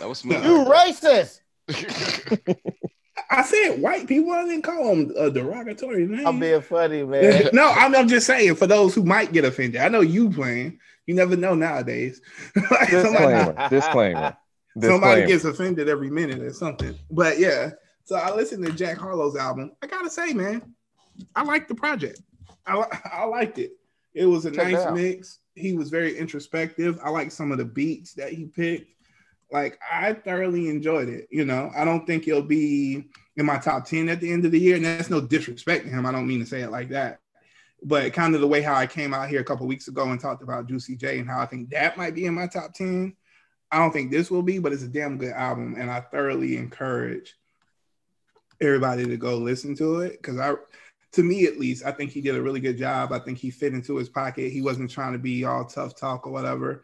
That 0.00 0.08
was 0.08 0.18
smooth. 0.24 0.44
You 0.44 0.64
racist. 0.64 1.38
I 3.30 3.42
said 3.42 3.80
white 3.80 4.06
people. 4.06 4.32
I 4.32 4.44
didn't 4.44 4.62
call 4.62 4.88
them 4.94 5.12
a 5.16 5.30
derogatory 5.30 6.06
name. 6.06 6.26
I'm 6.26 6.38
being 6.38 6.60
funny, 6.62 7.02
man. 7.04 7.48
no, 7.52 7.68
I'm, 7.70 7.94
I'm 7.94 8.08
just 8.08 8.26
saying 8.26 8.54
for 8.56 8.66
those 8.66 8.94
who 8.94 9.04
might 9.04 9.32
get 9.32 9.44
offended. 9.44 9.80
I 9.80 9.88
know 9.88 10.00
you 10.00 10.30
playing. 10.30 10.78
You 11.06 11.14
never 11.14 11.36
know 11.36 11.54
nowadays. 11.54 12.20
Like, 12.70 12.88
somebody, 12.88 13.52
Disclaimer. 13.68 13.68
Disclaimer. 13.70 14.36
somebody 14.80 15.22
Disclaimer. 15.22 15.26
gets 15.26 15.44
offended 15.44 15.88
every 15.88 16.10
minute 16.10 16.40
or 16.40 16.52
something. 16.52 16.98
But 17.10 17.38
yeah, 17.38 17.70
so 18.04 18.16
I 18.16 18.34
listened 18.34 18.64
to 18.66 18.72
Jack 18.72 18.98
Harlow's 18.98 19.36
album. 19.36 19.72
I 19.82 19.86
gotta 19.86 20.10
say, 20.10 20.32
man, 20.32 20.74
I 21.34 21.42
liked 21.42 21.68
the 21.68 21.74
project. 21.74 22.20
I, 22.66 22.84
I 23.12 23.24
liked 23.24 23.58
it. 23.58 23.72
It 24.14 24.26
was 24.26 24.46
a 24.46 24.50
Check 24.50 24.72
nice 24.72 24.76
out. 24.84 24.94
mix. 24.94 25.40
He 25.54 25.74
was 25.74 25.90
very 25.90 26.16
introspective. 26.16 26.98
I 27.02 27.10
like 27.10 27.30
some 27.30 27.52
of 27.52 27.58
the 27.58 27.64
beats 27.64 28.14
that 28.14 28.32
he 28.32 28.46
picked. 28.46 28.90
Like 29.50 29.78
I 29.90 30.12
thoroughly 30.12 30.68
enjoyed 30.68 31.08
it. 31.08 31.28
You 31.30 31.44
know, 31.44 31.70
I 31.76 31.84
don't 31.84 32.06
think 32.06 32.24
he'll 32.24 32.42
be 32.42 33.04
in 33.36 33.46
my 33.46 33.58
top 33.58 33.84
10 33.84 34.08
at 34.08 34.20
the 34.20 34.32
end 34.32 34.44
of 34.44 34.52
the 34.52 34.60
year. 34.60 34.76
And 34.76 34.84
that's 34.84 35.10
no 35.10 35.20
disrespect 35.20 35.84
to 35.84 35.90
him. 35.90 36.06
I 36.06 36.12
don't 36.12 36.26
mean 36.26 36.40
to 36.40 36.46
say 36.46 36.62
it 36.62 36.70
like 36.70 36.90
that. 36.90 37.20
But 37.82 38.12
kind 38.12 38.34
of 38.34 38.40
the 38.40 38.46
way 38.46 38.62
how 38.62 38.74
I 38.74 38.86
came 38.86 39.14
out 39.14 39.28
here 39.28 39.40
a 39.40 39.44
couple 39.44 39.66
weeks 39.66 39.88
ago 39.88 40.10
and 40.10 40.20
talked 40.20 40.42
about 40.42 40.66
Juicy 40.66 40.96
J 40.96 41.18
and 41.18 41.28
how 41.28 41.40
I 41.40 41.46
think 41.46 41.70
that 41.70 41.96
might 41.96 42.14
be 42.14 42.26
in 42.26 42.34
my 42.34 42.46
top 42.46 42.72
10. 42.72 43.14
I 43.70 43.78
don't 43.78 43.92
think 43.92 44.10
this 44.10 44.30
will 44.30 44.42
be, 44.42 44.58
but 44.58 44.72
it's 44.72 44.82
a 44.82 44.88
damn 44.88 45.18
good 45.18 45.32
album. 45.32 45.76
And 45.78 45.90
I 45.90 46.00
thoroughly 46.00 46.56
encourage 46.56 47.34
everybody 48.60 49.04
to 49.04 49.16
go 49.16 49.36
listen 49.36 49.76
to 49.76 50.00
it. 50.00 50.22
Cause 50.22 50.38
I 50.38 50.54
to 51.12 51.22
me 51.22 51.46
at 51.46 51.58
least, 51.58 51.84
I 51.84 51.92
think 51.92 52.10
he 52.10 52.20
did 52.20 52.36
a 52.36 52.42
really 52.42 52.60
good 52.60 52.76
job. 52.76 53.10
I 53.10 53.18
think 53.18 53.38
he 53.38 53.50
fit 53.50 53.72
into 53.72 53.96
his 53.96 54.08
pocket. 54.08 54.52
He 54.52 54.60
wasn't 54.60 54.90
trying 54.90 55.12
to 55.12 55.18
be 55.18 55.44
all 55.44 55.64
tough 55.64 55.96
talk 55.96 56.26
or 56.26 56.30
whatever. 56.30 56.82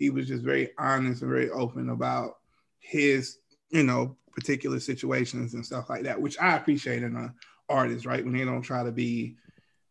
He 0.00 0.08
was 0.08 0.26
just 0.26 0.42
very 0.42 0.70
honest 0.78 1.20
and 1.20 1.30
very 1.30 1.50
open 1.50 1.90
about 1.90 2.38
his, 2.78 3.36
you 3.68 3.82
know, 3.82 4.16
particular 4.32 4.80
situations 4.80 5.52
and 5.52 5.64
stuff 5.64 5.90
like 5.90 6.04
that, 6.04 6.18
which 6.18 6.38
I 6.40 6.56
appreciate 6.56 7.02
in 7.02 7.14
an 7.14 7.34
artist, 7.68 8.06
right? 8.06 8.24
When 8.24 8.32
they 8.32 8.46
don't 8.46 8.62
try 8.62 8.82
to 8.82 8.90
be, 8.90 9.36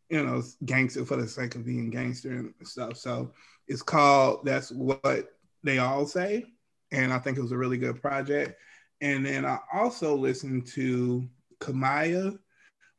you 0.10 0.26
know, 0.26 0.42
gangster 0.66 1.06
for 1.06 1.16
the 1.16 1.28
sake 1.28 1.54
of 1.54 1.64
being 1.64 1.92
gangster 1.92 2.32
and 2.32 2.54
stuff. 2.64 2.98
So 2.98 3.34
it's 3.68 3.84
called 3.84 4.46
That's 4.46 4.72
What 4.72 5.28
They 5.64 5.78
All 5.78 6.08
Say. 6.08 6.46
And 6.92 7.14
I 7.14 7.20
think 7.20 7.38
it 7.38 7.44
was 7.44 7.52
a 7.52 7.58
really 7.58 7.78
good 7.78 8.02
project. 8.02 8.60
And 9.02 9.24
then 9.24 9.46
I 9.46 9.60
also 9.72 10.16
listened 10.16 10.66
to 10.74 11.30
Kamaiyah, 11.60 12.40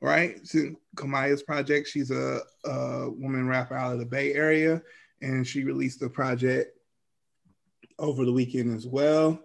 right? 0.01 0.41
Kamaiyah's 0.95 1.43
project. 1.43 1.89
She's 1.89 2.13
a, 2.13 2.39
a 2.65 3.11
woman 3.11 3.49
rapper 3.49 3.75
out 3.75 3.95
of 3.95 3.99
the 3.99 4.07
Bay 4.07 4.33
Area, 4.33 4.81
and 5.21 5.45
she 5.45 5.65
released 5.65 6.03
a 6.03 6.09
project 6.09 6.77
over 8.01 8.25
the 8.25 8.33
weekend 8.33 8.77
as 8.77 8.87
well. 8.87 9.39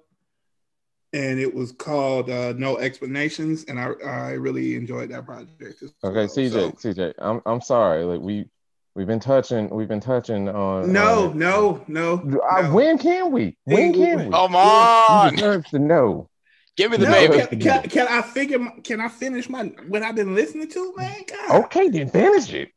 And 1.13 1.39
it 1.39 1.53
was 1.53 1.71
called 1.71 2.29
uh, 2.29 2.53
No 2.57 2.77
Explanations, 2.77 3.63
and 3.65 3.79
I, 3.79 3.91
I 4.05 4.31
really 4.31 4.75
enjoyed 4.75 5.09
that 5.11 5.25
project. 5.25 5.61
as 5.61 5.93
Okay, 6.03 6.13
well. 6.13 6.27
CJ, 6.27 6.51
So- 6.51 6.71
CJ, 6.71 7.13
I'm 7.19 7.41
I'm 7.45 7.61
sorry. 7.61 8.03
Like 8.03 8.19
we 8.21 8.49
we've 8.95 9.07
been 9.07 9.19
touching 9.21 9.69
we've 9.69 9.87
been 9.87 10.01
touching 10.01 10.49
on 10.49 10.91
no, 10.91 11.29
on- 11.29 11.37
no, 11.39 11.83
no. 11.87 12.13
Uh, 12.41 12.61
no. 12.63 12.73
When 12.73 12.97
can 12.97 13.31
we? 13.31 13.55
When 13.63 13.93
can 13.93 14.25
we? 14.25 14.31
Come 14.31 14.51
You 14.53 14.57
on. 14.57 15.35
deserve 15.35 15.65
to 15.67 15.79
know. 15.79 16.29
Give 16.75 16.91
me 16.91 16.97
the 16.97 17.05
No, 17.05 17.11
baby. 17.11 17.47
can, 17.47 17.59
can, 17.61 17.89
can 17.89 18.07
I 18.09 18.21
figure? 18.21 18.59
My, 18.59 18.71
can 18.83 18.99
I 18.99 19.07
finish 19.07 19.47
my 19.47 19.63
what 19.87 20.03
I've 20.03 20.15
been 20.15 20.35
listening 20.35 20.67
to, 20.71 20.93
man? 20.97 21.21
God. 21.29 21.63
Okay, 21.65 21.87
then 21.87 22.09
finish 22.09 22.51
it. 22.53 22.71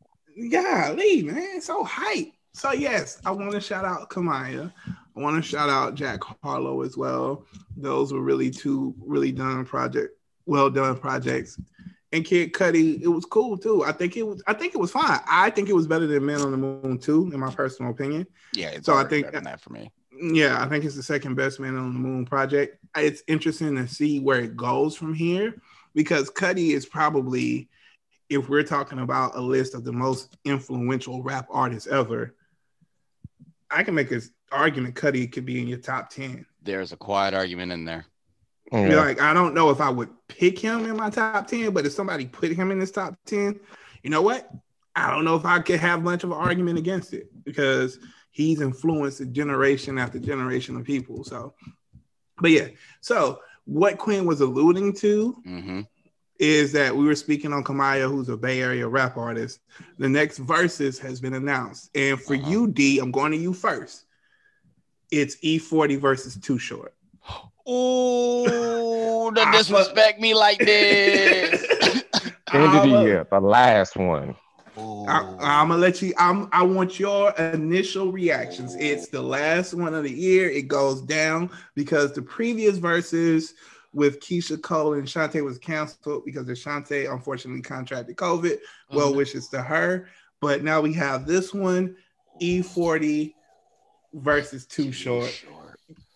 Golly, 0.52 1.22
man, 1.24 1.60
so 1.60 1.82
hype. 1.82 2.28
So 2.54 2.70
yes, 2.72 3.20
I 3.26 3.32
want 3.32 3.50
to 3.52 3.60
shout 3.60 3.84
out 3.84 4.08
Kamaiyah. 4.10 4.72
I 5.18 5.20
want 5.20 5.42
to 5.42 5.48
shout 5.48 5.68
out 5.68 5.96
Jack 5.96 6.20
Harlow 6.44 6.83
as 6.83 6.96
well. 6.96 7.44
Those 7.76 8.12
were 8.12 8.20
really 8.20 8.50
two 8.50 8.94
really 9.04 9.33
done 9.33 9.64
project, 9.64 10.16
well 10.46 10.70
done 10.70 10.96
projects. 10.96 11.61
And 12.12 12.24
Kid 12.24 12.52
Cudi, 12.52 13.02
it 13.02 13.09
was 13.09 13.24
cool 13.24 13.59
too. 13.59 13.85
I 13.85 13.90
think 13.92 14.16
it 14.16 14.22
was. 14.22 14.42
I 14.46 14.54
think 14.54 14.74
it 14.74 14.78
was 14.78 14.92
fine. 14.92 15.18
I 15.28 15.50
think 15.50 15.68
it 15.68 15.74
was 15.74 15.88
better 15.88 16.07
than 16.07 16.24
Men 16.24 16.40
on 16.40 16.52
the 16.52 16.57
Moon 16.57 16.98
too, 16.98 17.31
in 17.35 17.40
my 17.40 17.52
personal 17.52 17.90
opinion. 17.90 18.26
Yeah, 18.54 18.68
it's 18.68 18.87
So 18.87 18.94
I 18.94 19.04
think- 19.04 19.31
that 19.33 19.61
for 19.61 19.72
me. 19.72 19.90
Yeah, 20.20 20.62
I 20.64 20.68
think 20.68 20.85
it's 20.85 20.96
the 20.96 21.02
second 21.02 21.35
best 21.35 21.61
Man 21.61 21.76
on 21.76 21.92
the 21.92 21.98
Moon 21.98 22.24
project. 22.24 22.78
It's 22.96 23.22
interesting 23.26 23.74
to 23.76 23.87
see 23.88 24.20
where 24.20 24.40
it 24.40 24.57
goes 24.57 24.96
from 24.96 25.14
here 25.14 25.61
because 25.94 26.31
Cudi 26.31 26.70
is 26.70 26.87
probably, 26.87 27.68
if 28.28 28.48
we're 28.48 28.62
talking 28.64 29.00
about 29.00 29.37
a 29.37 29.40
list 29.40 29.74
of 29.74 29.85
the 29.85 29.92
most 29.92 30.37
influential 30.44 31.22
rap 31.22 31.46
artists 31.50 31.88
ever, 31.88 32.35
I 33.70 33.83
can 33.83 33.94
make 33.94 34.11
an 34.11 34.22
argument 34.52 34.94
Cudi 34.94 35.30
could 35.30 35.44
be 35.46 35.61
in 35.61 35.68
your 35.68 35.78
top 35.78 36.11
10. 36.11 36.46
There's 36.62 36.92
a 36.92 36.96
quiet 36.96 37.34
argument 37.34 37.72
in 37.72 37.84
there. 37.84 38.06
Be 38.70 38.78
Yeah. 38.80 38.96
Like, 38.96 39.20
I 39.20 39.32
don't 39.32 39.54
know 39.54 39.70
if 39.70 39.80
I 39.80 39.90
would 39.90 40.11
pick 40.28 40.58
him 40.58 40.84
in 40.84 40.96
my 40.96 41.11
top 41.11 41.46
10, 41.46 41.72
but 41.72 41.87
if 41.87 41.92
somebody 41.92 42.26
put 42.26 42.52
him 42.52 42.70
in 42.70 42.78
this 42.78 42.90
top 42.90 43.14
10, 43.26 43.58
you 44.02 44.11
know 44.11 44.22
what? 44.22 44.50
I 44.94 45.11
don't 45.11 45.24
know 45.24 45.37
if 45.37 45.44
I 45.44 45.61
could 45.61 45.80
have 45.80 46.02
much 46.02 46.24
of 46.24 46.30
an 46.32 46.37
argument 46.38 46.78
against 46.78 47.14
it 47.14 47.28
because 47.44 47.98
he's 48.30 48.61
influenced 48.61 49.20
a 49.20 49.26
generation 49.26 49.98
after 49.98 50.18
generation 50.18 50.76
of 50.76 50.84
people. 50.84 51.24
So, 51.24 51.54
but 52.40 52.50
yeah. 52.50 52.68
So, 53.00 53.40
what 53.64 53.98
Quinn 53.98 54.26
was 54.26 54.40
alluding 54.40 54.94
to 54.94 55.32
hmm 55.44 55.80
is 56.38 56.70
that 56.70 56.94
we 56.94 57.04
were 57.04 57.16
speaking 57.16 57.52
on 57.52 57.64
Kamaiyah, 57.64 58.08
who's 58.08 58.28
a 58.28 58.37
Bay 58.37 58.62
Area 58.62 58.87
rap 58.87 59.16
artist. 59.16 59.58
The 59.98 60.08
next 60.08 60.38
verses 60.38 60.96
has 61.00 61.20
been 61.20 61.34
announced. 61.34 61.90
And 61.96 62.20
for 62.20 62.34
Uh-huh. 62.34 62.48
you, 62.48 62.68
D, 62.68 63.00
I'm 63.00 63.11
going 63.11 63.32
to 63.32 63.38
you 63.38 63.52
first. 63.52 64.04
It's 65.11 65.37
E40 65.37 65.99
versus 65.99 66.37
Too 66.37 66.59
Short. 66.59 66.94
Ooh, 67.68 69.31
don't 69.35 69.53
disrespect 69.53 70.21
me 70.21 70.35
like 70.35 70.59
this. 70.59 71.62
End 72.53 72.64
of 72.64 72.73
the 72.73 72.79
I'm 72.79 73.03
year, 73.03 73.27
the 73.31 73.40
last 73.40 73.97
one. 73.97 74.35
I, 74.77 75.37
I'm 75.40 75.68
gonna 75.68 75.81
let 75.81 76.03
you. 76.03 76.12
I'm. 76.18 76.49
I 76.53 76.62
want 76.62 76.99
your 76.99 77.33
initial 77.33 78.12
reactions. 78.12 78.77
It's 78.77 79.09
the 79.09 79.23
last 79.23 79.75
one 79.75 79.94
of 79.94 80.05
the 80.05 80.12
year. 80.12 80.49
It 80.51 80.68
goes 80.68 81.03
down 81.03 81.51
because 81.75 82.12
the 82.12 82.23
previous 82.23 82.77
verses 82.77 83.55
with 83.94 84.21
Keyshia 84.21 84.62
Cole 84.62 84.94
and 84.94 85.09
Shantae 85.09 85.42
was 85.44 85.59
canceled 85.59 86.25
because 86.25 86.49
of 86.49 86.57
Shantae 86.57 87.11
unfortunately 87.12 87.62
contracted 87.62 88.16
COVID. 88.16 88.59
Well 88.92 89.12
Mhm. 89.12 89.16
wishes 89.16 89.49
to 89.49 89.62
her. 89.62 90.09
But 90.40 90.62
now 90.62 90.81
we 90.81 90.92
have 90.92 91.27
this 91.27 91.53
one, 91.53 91.97
E40 92.40 93.35
versus 94.18 94.66
Too 94.66 94.92
Short. 94.92 95.44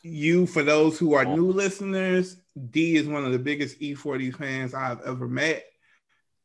You, 0.02 0.46
for 0.46 0.62
those 0.62 0.98
who 0.98 1.14
are 1.14 1.24
new 1.24 1.52
listeners, 1.52 2.36
D 2.70 2.96
is 2.96 3.06
one 3.06 3.24
of 3.24 3.32
the 3.32 3.38
biggest 3.38 3.80
E40 3.80 4.34
fans 4.34 4.74
I've 4.74 5.00
ever 5.02 5.28
met. 5.28 5.64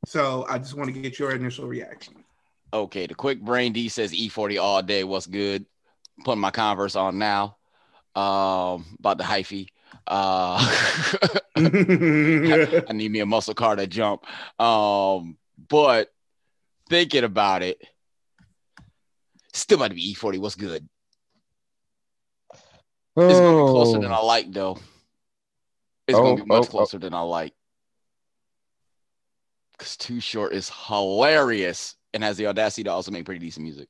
So 0.05 0.45
I 0.47 0.57
just 0.57 0.75
want 0.75 0.93
to 0.93 1.01
get 1.01 1.19
your 1.19 1.31
initial 1.31 1.67
reaction. 1.67 2.23
Okay, 2.73 3.07
the 3.07 3.15
quick 3.15 3.41
brain 3.41 3.73
D 3.73 3.89
says 3.89 4.13
E40 4.13 4.61
all 4.61 4.81
day. 4.81 5.03
What's 5.03 5.25
good? 5.25 5.65
Putting 6.23 6.41
my 6.41 6.51
Converse 6.51 6.95
on 6.95 7.17
now. 7.17 7.57
Um, 8.15 8.85
about 8.99 9.17
the 9.17 9.23
hyphy. 9.23 9.69
Uh, 10.05 10.57
I 11.55 12.93
need 12.93 13.11
me 13.11 13.19
a 13.19 13.25
muscle 13.25 13.53
car 13.53 13.75
to 13.75 13.87
jump. 13.87 14.23
Um, 14.59 15.37
but 15.69 16.11
thinking 16.89 17.23
about 17.23 17.63
it, 17.63 17.81
still 19.53 19.77
about 19.77 19.89
to 19.89 19.95
be 19.95 20.13
E40. 20.13 20.39
What's 20.39 20.55
good? 20.55 20.87
It's 23.17 23.39
gonna 23.39 23.63
be 23.65 23.71
closer 23.71 23.99
than 23.99 24.11
oh. 24.11 24.15
I 24.15 24.19
like, 24.21 24.51
though. 24.51 24.77
It's 26.07 26.17
gonna 26.17 26.29
Oh, 26.29 26.35
be 26.35 26.45
much 26.45 26.63
oh, 26.63 26.67
oh. 26.67 26.69
closer 26.69 26.99
than 26.99 27.13
I 27.13 27.21
like. 27.21 27.53
Cause 29.79 29.97
Too 29.97 30.19
Short 30.19 30.53
is 30.53 30.71
hilarious 30.87 31.95
and 32.13 32.23
has 32.23 32.37
the 32.37 32.47
audacity 32.47 32.83
to 32.85 32.91
also 32.91 33.11
make 33.11 33.25
pretty 33.25 33.39
decent 33.45 33.63
music. 33.63 33.87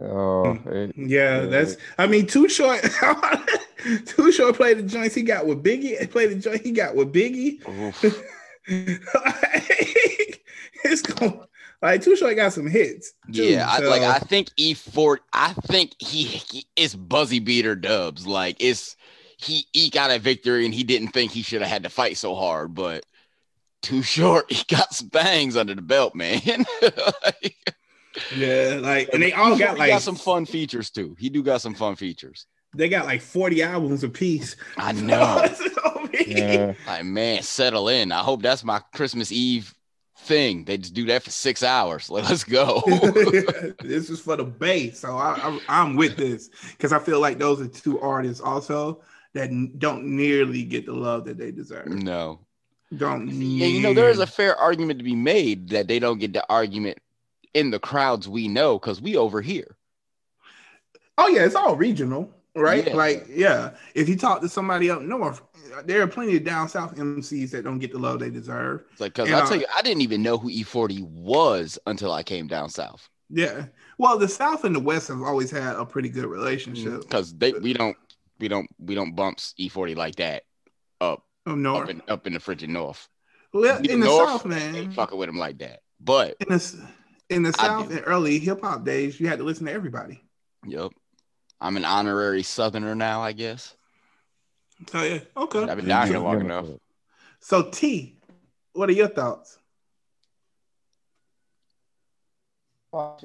Oh, 0.00 0.06
mm, 0.46 0.66
it- 0.66 0.96
Yeah, 0.96 1.40
Yeah. 1.42 1.46
that's. 1.46 1.76
I 1.98 2.06
mean, 2.06 2.26
Too 2.26 2.48
Short. 2.48 2.80
Too 4.06 4.32
Short 4.32 4.56
played 4.56 4.78
the 4.78 4.82
joints 4.82 5.14
he 5.14 5.22
got 5.22 5.46
with 5.46 5.62
Biggie. 5.64 6.08
Played 6.10 6.30
the 6.30 6.34
joint 6.36 6.62
he 6.62 6.72
got 6.72 6.94
with 6.94 7.12
Biggie. 7.12 7.60
It's 10.82 11.02
going 11.02 11.40
like 11.82 12.02
Too 12.02 12.16
Short 12.16 12.36
got 12.36 12.52
some 12.52 12.66
hits. 12.66 13.12
too, 13.32 13.44
Yeah, 13.44 13.66
I, 13.68 13.78
like 13.80 14.02
I 14.02 14.18
think 14.18 14.50
E4. 14.58 15.18
I 15.32 15.52
think 15.66 15.94
he, 15.98 16.24
he 16.24 16.66
it's 16.76 16.94
buzzy 16.94 17.38
beater 17.38 17.74
dubs. 17.74 18.26
Like 18.26 18.56
it's 18.60 18.96
he 19.36 19.66
eke 19.72 19.96
out 19.96 20.10
a 20.10 20.18
victory, 20.18 20.64
and 20.66 20.74
he 20.74 20.84
didn't 20.84 21.08
think 21.08 21.32
he 21.32 21.42
should 21.42 21.62
have 21.62 21.70
had 21.70 21.82
to 21.84 21.88
fight 21.90 22.16
so 22.18 22.34
hard, 22.34 22.74
but 22.74 23.04
too 23.82 24.02
short. 24.02 24.50
He 24.52 24.64
got 24.68 24.94
some 24.94 25.08
bangs 25.08 25.56
under 25.56 25.74
the 25.74 25.82
belt, 25.82 26.14
man. 26.14 26.40
Like, 27.22 27.56
yeah, 28.30 28.78
like 28.82 29.08
and 29.12 29.22
they 29.22 29.32
all 29.32 29.56
got 29.56 29.78
like 29.78 29.88
got 29.88 30.02
some 30.02 30.16
fun 30.16 30.44
features 30.46 30.90
too. 30.90 31.14
He 31.18 31.30
do 31.30 31.42
got 31.42 31.60
some 31.60 31.74
fun 31.74 31.96
features. 31.96 32.46
they 32.74 32.88
got 32.88 33.06
like 33.06 33.22
forty 33.22 33.62
albums 33.62 34.04
apiece. 34.04 34.56
I 34.76 34.92
know. 34.94 35.46
So, 35.54 36.08
yeah. 36.26 36.74
like 36.86 37.04
man, 37.04 37.42
settle 37.42 37.88
in. 37.88 38.12
I 38.12 38.18
hope 38.20 38.42
that's 38.42 38.64
my 38.64 38.80
Christmas 38.94 39.32
Eve 39.32 39.74
thing. 40.20 40.64
They 40.64 40.78
just 40.78 40.94
do 40.94 41.06
that 41.06 41.22
for 41.22 41.30
six 41.30 41.62
hours. 41.62 42.10
Like, 42.10 42.28
let's 42.28 42.44
go. 42.44 42.82
this 43.80 44.10
is 44.10 44.20
for 44.20 44.36
the 44.36 44.44
base, 44.44 45.00
so 45.00 45.16
I, 45.16 45.38
I, 45.42 45.60
I'm 45.68 45.96
with 45.96 46.16
this 46.16 46.50
because 46.70 46.92
I 46.92 46.98
feel 46.98 47.20
like 47.20 47.38
those 47.38 47.60
are 47.60 47.68
two 47.68 48.00
artists 48.00 48.40
also 48.40 49.02
that 49.34 49.50
don't 49.78 50.04
nearly 50.04 50.62
get 50.64 50.86
the 50.86 50.92
love 50.92 51.24
that 51.24 51.38
they 51.38 51.50
deserve. 51.50 51.88
no. 51.88 52.40
Don't. 52.96 53.28
Yeah, 53.28 53.66
you 53.66 53.80
know, 53.80 53.94
there 53.94 54.10
is 54.10 54.18
a 54.18 54.26
fair 54.26 54.56
argument 54.56 54.98
to 54.98 55.04
be 55.04 55.14
made 55.14 55.68
that 55.68 55.86
they 55.86 56.00
don't 56.00 56.18
get 56.18 56.32
the 56.32 56.44
argument 56.50 56.98
in 57.54 57.70
the 57.70 57.78
crowds 57.78 58.28
we 58.28 58.48
know 58.48 58.80
because 58.80 59.00
we 59.00 59.16
over 59.16 59.40
here. 59.40 59.76
Oh 61.16 61.28
yeah, 61.28 61.44
it's 61.44 61.54
all 61.54 61.76
regional, 61.76 62.34
right? 62.54 62.86
Yeah. 62.86 62.94
Like 62.94 63.26
yeah, 63.28 63.70
if 63.94 64.08
you 64.08 64.16
talk 64.16 64.40
to 64.42 64.48
somebody 64.48 64.90
up 64.90 65.02
north, 65.02 65.42
there 65.84 66.02
are 66.02 66.06
plenty 66.06 66.36
of 66.36 66.44
down 66.44 66.68
south 66.68 66.96
MCs 66.96 67.50
that 67.52 67.64
don't 67.64 67.78
get 67.78 67.92
the 67.92 67.98
love 67.98 68.18
they 68.20 68.30
deserve. 68.30 68.84
It's 68.92 69.00
like, 69.00 69.14
because 69.14 69.28
And, 69.28 69.36
I 69.36 69.40
uh, 69.40 69.46
tell 69.46 69.58
you, 69.58 69.66
I 69.74 69.82
didn't 69.82 70.02
even 70.02 70.22
know 70.22 70.38
who 70.38 70.48
E40 70.50 71.02
was 71.02 71.78
until 71.86 72.12
I 72.12 72.22
came 72.22 72.46
down 72.46 72.68
south. 72.70 73.08
Yeah. 73.28 73.66
Well, 73.98 74.18
the 74.18 74.28
South 74.28 74.64
and 74.64 74.74
the 74.74 74.80
West 74.80 75.08
have 75.08 75.22
always 75.22 75.50
had 75.50 75.76
a 75.76 75.84
pretty 75.86 76.08
good 76.08 76.26
relationship. 76.26 77.02
Because 77.02 77.32
they 77.36 77.52
we 77.52 77.72
don't 77.72 77.96
we 78.40 78.48
don't 78.48 78.68
we 78.78 78.94
don't 78.94 79.14
bumps 79.14 79.54
E40 79.58 79.94
like 79.96 80.16
that 80.16 80.42
up 81.00 81.24
Up 81.46 81.52
up 81.52 81.56
north. 81.58 81.88
in 81.90 82.02
up 82.08 82.26
in 82.26 82.32
the 82.32 82.40
frigid 82.40 82.70
north. 82.70 83.08
well, 83.52 83.78
Even 83.84 83.90
in 83.90 84.00
the 84.00 84.06
north, 84.06 84.28
South, 84.42 84.46
Ain't 84.46 84.50
man. 84.86 84.90
fucking 84.92 85.16
with 85.18 85.28
him 85.28 85.38
like 85.38 85.58
that. 85.58 85.80
But 86.00 86.36
In 86.40 86.48
the 86.48 86.88
in 87.28 87.42
the 87.44 87.52
South, 87.52 87.90
in 87.92 88.00
early 88.00 88.38
hip 88.40 88.60
hop 88.62 88.84
days, 88.84 89.20
you 89.20 89.28
had 89.28 89.38
to 89.38 89.44
listen 89.44 89.66
to 89.66 89.72
everybody. 89.72 90.24
yep. 90.66 90.90
I'm 91.60 91.76
an 91.76 91.84
honorary 91.84 92.42
southerner 92.42 92.94
now, 92.94 93.22
I 93.22 93.32
guess. 93.32 93.74
So 94.90 95.02
yeah, 95.02 95.20
okay. 95.36 95.64
I've 95.64 95.76
been 95.76 95.88
down 95.88 96.06
here 96.06 96.18
long 96.18 96.40
enough. 96.40 96.66
So 97.40 97.68
T, 97.70 98.18
what 98.72 98.88
are 98.88 98.92
your 98.92 99.08
thoughts? 99.08 99.58
All 102.92 103.18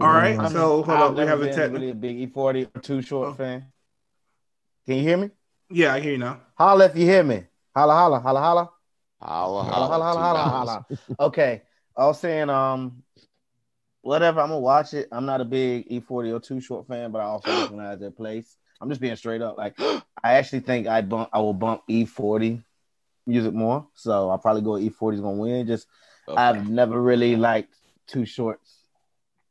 right, 0.00 0.36
so 0.50 0.82
hold 0.82 1.00
I've 1.00 1.14
we 1.14 1.20
have 1.22 1.40
a 1.40 1.44
been 1.44 1.54
technical. 1.54 1.80
really 1.80 1.90
a 1.90 1.94
big 1.94 2.32
E40 2.32 2.82
Too 2.82 3.02
Short 3.02 3.28
Oh. 3.28 3.34
fan. 3.34 3.72
Can 4.86 4.96
you 4.96 5.02
hear 5.02 5.16
me? 5.16 5.30
Yeah, 5.70 5.94
I 5.94 6.00
hear 6.00 6.12
you 6.12 6.18
now. 6.18 6.40
Holla 6.54 6.86
if 6.86 6.96
you 6.96 7.06
hear 7.06 7.22
me. 7.22 7.44
Holla, 7.74 7.94
holla, 7.94 8.20
holla, 8.20 8.40
holla. 8.40 8.70
Holla, 9.20 9.64
Holla, 9.64 9.86
holla, 9.86 10.04
holla, 10.04 10.20
holla, 10.20 10.50
holla. 10.50 10.86
Okay. 11.18 11.62
I 11.96 12.06
was 12.06 12.20
saying, 12.20 12.50
um, 12.50 13.02
whatever, 14.06 14.40
I'm 14.40 14.48
gonna 14.48 14.60
watch 14.60 14.94
it. 14.94 15.08
I'm 15.10 15.26
not 15.26 15.40
a 15.40 15.44
big 15.44 15.88
E40 15.90 16.32
or 16.32 16.40
Too 16.40 16.60
Short 16.60 16.86
fan, 16.86 17.10
but 17.10 17.20
I 17.20 17.24
also 17.24 17.50
recognize 17.50 17.98
their 17.98 18.10
place. 18.10 18.56
I'm 18.80 18.88
just 18.88 19.00
being 19.00 19.16
straight 19.16 19.42
up. 19.42 19.58
Like, 19.58 19.78
I 19.80 20.34
actually 20.34 20.60
think 20.60 20.86
I 20.86 21.02
bump, 21.02 21.28
I 21.32 21.40
will 21.40 21.54
bump 21.54 21.82
E40 21.88 22.62
music 23.26 23.52
more. 23.52 23.86
So 23.94 24.30
I'll 24.30 24.38
probably 24.38 24.62
go 24.62 24.72
E40 24.78 25.14
is 25.14 25.20
gonna 25.20 25.36
win. 25.36 25.66
Just 25.66 25.88
Okay. 26.28 26.40
I've 26.40 26.68
never 26.68 27.00
really 27.00 27.36
liked 27.36 27.74
Too 28.06 28.24
Short's 28.24 28.84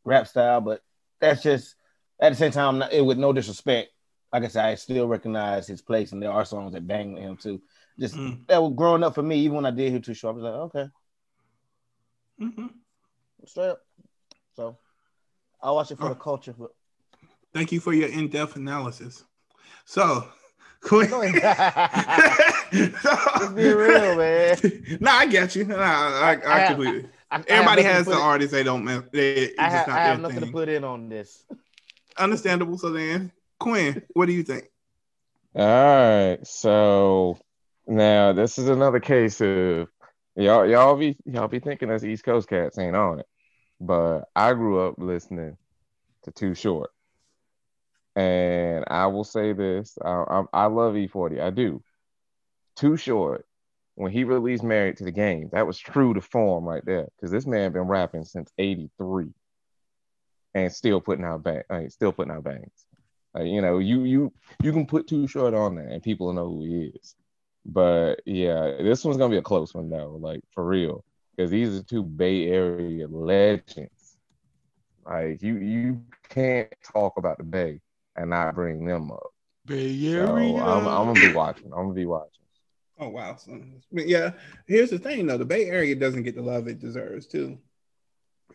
rap 0.04 0.28
style, 0.28 0.62
but 0.62 0.82
that's 1.20 1.42
just 1.44 1.76
at 2.20 2.30
the 2.30 2.36
same 2.36 2.52
time, 2.52 2.80
not, 2.80 2.94
it, 2.94 3.02
with 3.06 3.18
no 3.18 3.34
disrespect. 3.34 3.90
Like 4.34 4.44
I 4.44 4.48
said, 4.48 4.66
I 4.66 4.76
still 4.76 5.08
recognize 5.08 5.68
his 5.68 5.82
place, 5.82 6.12
and 6.12 6.22
there 6.22 6.32
are 6.32 6.44
songs 6.44 6.74
that 6.74 6.86
bang 6.88 7.14
with 7.14 7.24
him 7.24 7.38
too. 7.38 7.62
Just 8.00 8.18
Mm. 8.18 8.46
that 8.48 8.62
was 8.62 8.74
growing 8.76 9.04
up 9.04 9.16
for 9.16 9.24
me. 9.24 9.38
Even 9.40 9.56
when 9.58 9.66
I 9.66 9.72
did 9.72 9.92
hear 9.92 10.00
Too 10.02 10.14
Short, 10.14 10.36
I 10.36 10.38
was 10.38 10.44
like, 10.44 10.54
okay, 10.54 10.90
Mhm. 12.42 12.70
straight 13.46 13.70
up. 13.70 13.85
So 14.56 14.78
I'll 15.62 15.76
watch 15.76 15.92
it 15.92 15.98
for 15.98 16.06
Oh. 16.06 16.10
the 16.10 16.16
culture. 16.16 16.54
But 16.58 16.72
Thank 17.54 17.72
you 17.72 17.80
for 17.80 17.94
your 17.94 18.10
in-depth 18.10 18.58
analysis. 18.58 19.24
So, 19.86 20.28
Quinn. 20.82 21.10
Go 21.10 21.20
Let's 21.20 21.32
be 23.54 23.74
real, 23.74 24.16
man. 24.18 24.58
no, 25.00 25.12
I 25.12 25.26
get 25.26 25.56
you. 25.56 25.64
Nah, 25.66 25.78
I, 25.78 26.34
I, 26.46 26.64
I 26.64 26.68
completely. 26.68 27.04
I- 27.06 27.10
I 27.32 27.44
Everybody 27.48 27.82
nothing 27.82 27.86
has 27.96 28.06
the 28.06 28.12
put 28.14 28.22
artists 28.22 28.52
they 28.54 28.64
don't. 28.64 28.86
mess- 28.86 29.04
They, 29.12 29.34
it's 29.34 29.56
I 29.60 29.64
just 29.70 29.76
have, 29.76 29.88
not 29.88 29.98
I 29.98 30.02
have 30.04 30.22
their 30.22 30.30
nothing 30.30 30.46
to 30.46 30.52
put 30.52 30.70
in 30.70 30.84
on 30.84 31.10
this. 31.10 31.44
Understandable. 32.18 32.78
So 32.78 32.92
then, 32.92 33.32
Quinn, 33.60 34.02
what 34.14 34.28
do 34.28 34.32
you 34.32 34.44
think? 34.44 34.66
All 35.56 35.66
right, 35.66 36.38
so 36.46 37.38
now 37.88 38.32
this 38.32 38.58
is 38.58 38.70
another 38.70 39.00
case 39.00 39.42
of 39.42 39.88
y'all 40.36 40.66
y'all 40.70 40.96
be 40.96 41.18
y'all 41.26 41.48
be 41.48 41.60
thinking 41.60 41.90
us 41.92 42.04
East 42.04 42.24
Coast 42.24 42.48
cats 42.48 42.78
ain't 42.78 42.96
on 42.96 43.20
it, 43.20 43.26
but 43.86 44.30
I 44.36 44.54
grew 44.54 44.80
up 44.88 44.96
listening 44.98 45.58
to 46.24 46.32
Too 46.32 46.56
Short, 46.56 46.92
and 48.16 48.86
I 48.88 49.08
will 49.08 49.24
say 49.24 49.54
this: 49.54 49.98
I 50.04 50.10
I, 50.10 50.44
I 50.54 50.66
love 50.66 50.96
E40, 50.96 51.42
I 51.42 51.50
do. 51.50 51.84
Too 52.76 52.98
Short, 52.98 53.46
when 53.96 54.12
he 54.12 54.24
released 54.24 54.64
"Married 54.64 54.98
to 54.98 55.04
the 55.06 55.12
Game," 55.12 55.50
that 55.54 55.68
was 55.68 55.78
true 55.80 56.14
to 56.14 56.22
form 56.22 56.66
right 56.66 56.86
there, 56.86 57.08
because 57.16 57.32
this 57.32 57.46
man 57.46 57.72
been 57.74 57.84
rapping 57.84 58.26
since 58.26 58.52
'83, 58.58 59.28
and 60.54 60.72
still 60.72 61.02
putting 61.02 61.26
out 61.26 61.44
bang, 61.44 61.64
uh, 61.70 61.90
still 61.90 62.12
putting 62.12 62.34
out 62.34 62.44
bangs. 62.44 62.86
You 63.38 63.62
know, 63.62 63.80
you 63.80 64.04
you 64.04 64.34
you 64.64 64.72
can 64.72 64.86
put 64.86 65.08
Too 65.08 65.28
Short 65.28 65.54
on 65.54 65.76
there 65.76 65.88
and 65.88 66.02
people 66.02 66.32
know 66.34 66.48
who 66.50 66.64
he 66.64 66.94
is. 66.96 67.16
But 67.66 68.22
yeah, 68.26 68.78
this 68.80 69.04
one's 69.04 69.18
gonna 69.18 69.32
be 69.32 69.38
a 69.38 69.42
close 69.42 69.74
one 69.74 69.90
though, 69.90 70.18
like 70.22 70.42
for 70.52 70.66
real, 70.66 71.04
because 71.36 71.52
these 71.52 71.78
are 71.78 71.84
two 71.84 72.04
Bay 72.04 72.48
Area 72.48 73.08
legends. 73.08 74.18
Like 75.06 75.42
you 75.42 75.58
you 75.58 76.02
can't 76.30 76.74
talk 76.94 77.18
about 77.18 77.38
the 77.38 77.44
Bay 77.44 77.82
and 78.16 78.30
not 78.30 78.56
bring 78.56 78.86
them 78.86 79.12
up. 79.12 79.32
Bay 79.66 79.96
So 80.00 80.24
I'm, 80.58 80.88
I'm 80.88 81.08
gonna 81.08 81.20
be 81.20 81.34
watching. 81.34 81.66
I'm 81.68 81.84
gonna 81.84 81.94
be 81.94 82.06
watching. 82.06 82.32
Oh 83.00 83.10
wow. 83.10 83.36
So, 83.36 83.60
but 83.92 84.08
yeah, 84.08 84.32
here's 84.68 84.90
the 84.90 85.00
thing 85.00 85.28
though: 85.28 85.38
the 85.38 85.46
Bay 85.46 85.66
Area 85.66 85.96
doesn't 85.96 86.24
get 86.24 86.36
the 86.36 86.42
love 86.42 86.68
it 86.68 86.80
deserves 86.80 87.28
too. 87.28 87.58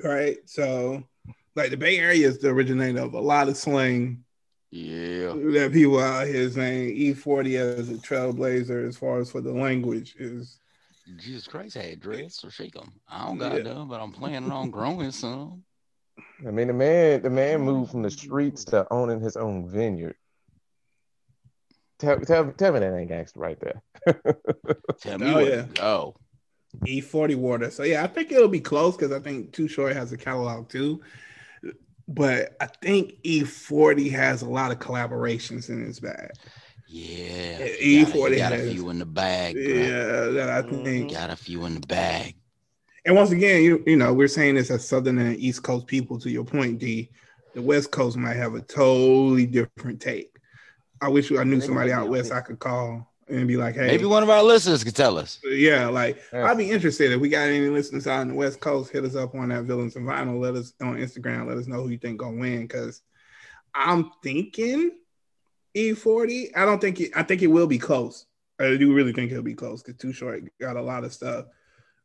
Right. 0.02 0.38
So, 0.46 1.02
like 1.56 1.70
the 1.70 1.76
Bay 1.76 1.98
Area 1.98 2.26
is 2.26 2.38
the 2.38 2.48
originator 2.48 3.00
of 3.00 3.14
a 3.14 3.20
lot 3.20 3.48
of 3.48 3.56
slang 3.56 4.24
Yeah. 4.70 5.34
that 5.34 5.70
people 5.72 5.98
out 6.00 6.26
here 6.26 6.48
saying 6.50 6.96
E40 6.96 7.78
as 7.78 7.90
a 7.90 7.94
trailblazer 7.94 8.88
as 8.88 8.96
far 8.96 9.18
as 9.18 9.30
for 9.30 9.40
the 9.40 9.52
language 9.52 10.14
is 10.18 10.59
Jesus 11.16 11.46
Christ, 11.46 11.76
had 11.76 12.00
dreads, 12.00 12.36
so 12.36 12.48
shake 12.48 12.74
them. 12.74 12.92
I 13.08 13.26
don't 13.26 13.38
got 13.38 13.56
Yeah. 13.56 13.62
them, 13.62 13.88
but 13.88 14.00
I'm 14.00 14.12
planning 14.12 14.50
on 14.50 14.70
growing 14.70 15.10
some. 15.10 15.64
I 16.46 16.50
mean, 16.50 16.68
the 16.68 16.72
man, 16.74 17.22
the 17.22 17.30
man 17.30 17.56
mm-hmm. 17.58 17.64
moved 17.66 17.90
from 17.92 18.02
the 18.02 18.10
streets 18.10 18.64
to 18.66 18.86
owning 18.90 19.20
his 19.20 19.36
own 19.36 19.68
vineyard. 19.68 20.16
Tell, 21.98 22.18
tell, 22.20 22.50
tell 22.52 22.72
me 22.72 22.80
that 22.80 22.96
ain't 22.96 23.08
gangster 23.08 23.40
right 23.40 23.58
there. 23.60 23.82
Tell 25.02 25.18
me 25.18 25.30
Oh, 25.30 25.34
what 25.34 25.46
yeah. 25.46 25.62
to 25.62 25.68
go. 25.74 26.16
E40 26.86 27.36
water. 27.36 27.70
So 27.70 27.82
yeah, 27.82 28.02
I 28.02 28.06
think 28.06 28.32
it'll 28.32 28.48
be 28.48 28.60
close 28.60 28.96
because 28.96 29.12
I 29.12 29.20
think 29.20 29.52
Too 29.52 29.68
Short 29.68 29.94
has 29.94 30.10
a 30.12 30.16
catalog 30.16 30.70
too. 30.70 31.02
But 32.08 32.56
I 32.60 32.66
think 32.66 33.22
E40 33.22 34.10
has 34.12 34.40
a 34.42 34.48
lot 34.48 34.72
of 34.72 34.78
collaborations 34.78 35.68
in 35.68 35.84
his 35.84 36.00
bag. 36.00 36.30
Yeah. 36.92 37.58
Yeah, 37.60 38.04
got, 38.04 38.14
E40 38.14 38.30
he 38.32 38.36
got 38.38 38.52
a 38.52 38.70
few 38.70 38.90
in 38.90 38.98
the 38.98 39.06
bag. 39.06 39.54
bro. 39.54 39.62
Yeah, 39.62 40.26
that 40.32 40.50
I 40.50 40.62
think. 40.62 41.12
Got 41.12 41.30
a 41.30 41.36
few 41.36 41.64
in 41.66 41.74
the 41.74 41.86
bag. 41.86 42.34
And 43.04 43.14
once 43.14 43.30
again, 43.30 43.62
you 43.62 43.82
you 43.86 43.96
know, 43.96 44.12
we're 44.12 44.28
saying 44.28 44.56
this 44.56 44.70
as 44.70 44.86
Southern 44.86 45.18
and 45.18 45.36
East 45.38 45.62
Coast 45.62 45.86
people. 45.86 46.18
To 46.18 46.30
your 46.30 46.44
point, 46.44 46.78
D, 46.78 47.10
the 47.54 47.62
West 47.62 47.92
Coast 47.92 48.16
might 48.16 48.36
have 48.36 48.54
a 48.54 48.60
totally 48.60 49.46
different 49.46 50.00
take. 50.00 50.36
I 51.00 51.08
wish 51.08 51.30
I 51.32 51.44
knew 51.44 51.60
somebody 51.60 51.92
out 51.92 52.08
west 52.08 52.32
I 52.32 52.40
could 52.40 52.58
call 52.58 53.10
and 53.28 53.48
be 53.48 53.56
like, 53.56 53.76
hey, 53.76 53.86
Maybe 53.86 54.04
one 54.04 54.22
of 54.22 54.28
our 54.28 54.42
listeners 54.42 54.84
could 54.84 54.96
tell 54.96 55.16
us. 55.16 55.38
yeah, 55.44 55.86
like 55.86 56.20
Yeah. 56.32 56.44
I'd 56.44 56.58
be 56.58 56.70
interested 56.70 57.12
if 57.12 57.20
we 57.20 57.28
got 57.30 57.48
any 57.48 57.68
listeners 57.68 58.06
out 58.06 58.22
in 58.22 58.28
the 58.28 58.34
West 58.34 58.60
Coast. 58.60 58.92
Hit 58.92 59.04
us 59.04 59.14
up 59.14 59.34
on 59.34 59.48
that 59.50 59.62
Villains 59.64 59.96
and 59.96 60.06
Vinyl. 60.06 60.40
Let 60.40 60.56
us 60.56 60.74
on 60.82 60.96
Instagram. 60.96 61.46
Let 61.46 61.56
us 61.56 61.68
know 61.68 61.82
who 61.82 61.88
you 61.90 61.98
think 61.98 62.18
gonna 62.18 62.36
win. 62.36 62.62
Because 62.62 63.00
I'm 63.74 64.10
thinking 64.22 64.90
E40. 65.76 66.50
I 66.56 66.64
don't 66.64 66.80
think 66.80 67.00
it. 67.00 67.12
I 67.14 67.22
think 67.22 67.42
it 67.42 67.46
will 67.48 67.66
be 67.66 67.78
close. 67.78 68.26
I 68.58 68.76
do 68.76 68.92
really 68.92 69.12
think 69.12 69.30
it'll 69.30 69.42
be 69.42 69.54
close 69.54 69.82
because 69.82 69.98
Too 70.00 70.12
Short 70.12 70.42
got 70.60 70.76
a 70.76 70.82
lot 70.82 71.04
of 71.04 71.12
stuff. 71.12 71.46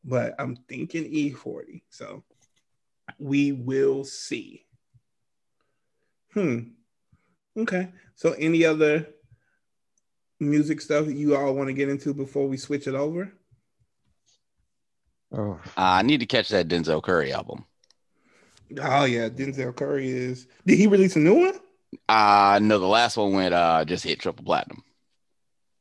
But 0.04 0.36
I'm 0.40 0.56
thinking 0.70 1.04
E40. 1.12 1.82
So 1.90 2.24
we 3.20 3.52
will 3.52 4.04
see. 4.04 4.66
Hmm. 6.34 6.60
Okay. 7.58 7.92
So 8.16 8.34
any 8.34 8.66
other 8.66 9.08
music 10.40 10.82
stuff 10.82 11.06
that 11.06 11.16
you 11.16 11.36
all 11.36 11.54
want 11.56 11.68
to 11.68 11.74
get 11.74 11.90
into 11.90 12.14
before 12.14 12.48
we 12.48 12.58
switch 12.58 12.88
it 12.88 12.96
over? 12.96 13.32
Oh, 15.32 15.60
Uh, 15.78 15.82
I 15.82 16.02
need 16.04 16.20
to 16.20 16.26
catch 16.26 16.50
that 16.50 16.68
Denzel 16.68 17.02
Curry 17.04 17.34
album. 17.34 17.66
Oh 18.82 19.06
yeah, 19.06 19.30
Denzel 19.30 19.76
Curry 19.76 20.10
is. 20.10 20.48
Did 20.66 20.78
he 20.78 20.88
release 20.88 21.16
a 21.16 21.20
new 21.20 21.36
one? 21.36 21.60
Uh 22.10 22.60
no, 22.62 22.80
the 22.80 22.88
last 22.88 23.18
one 23.18 23.34
went 23.34 23.54
uh 23.54 23.86
just 23.86 24.04
hit 24.04 24.20
triple 24.20 24.46
platinum. 24.46 24.84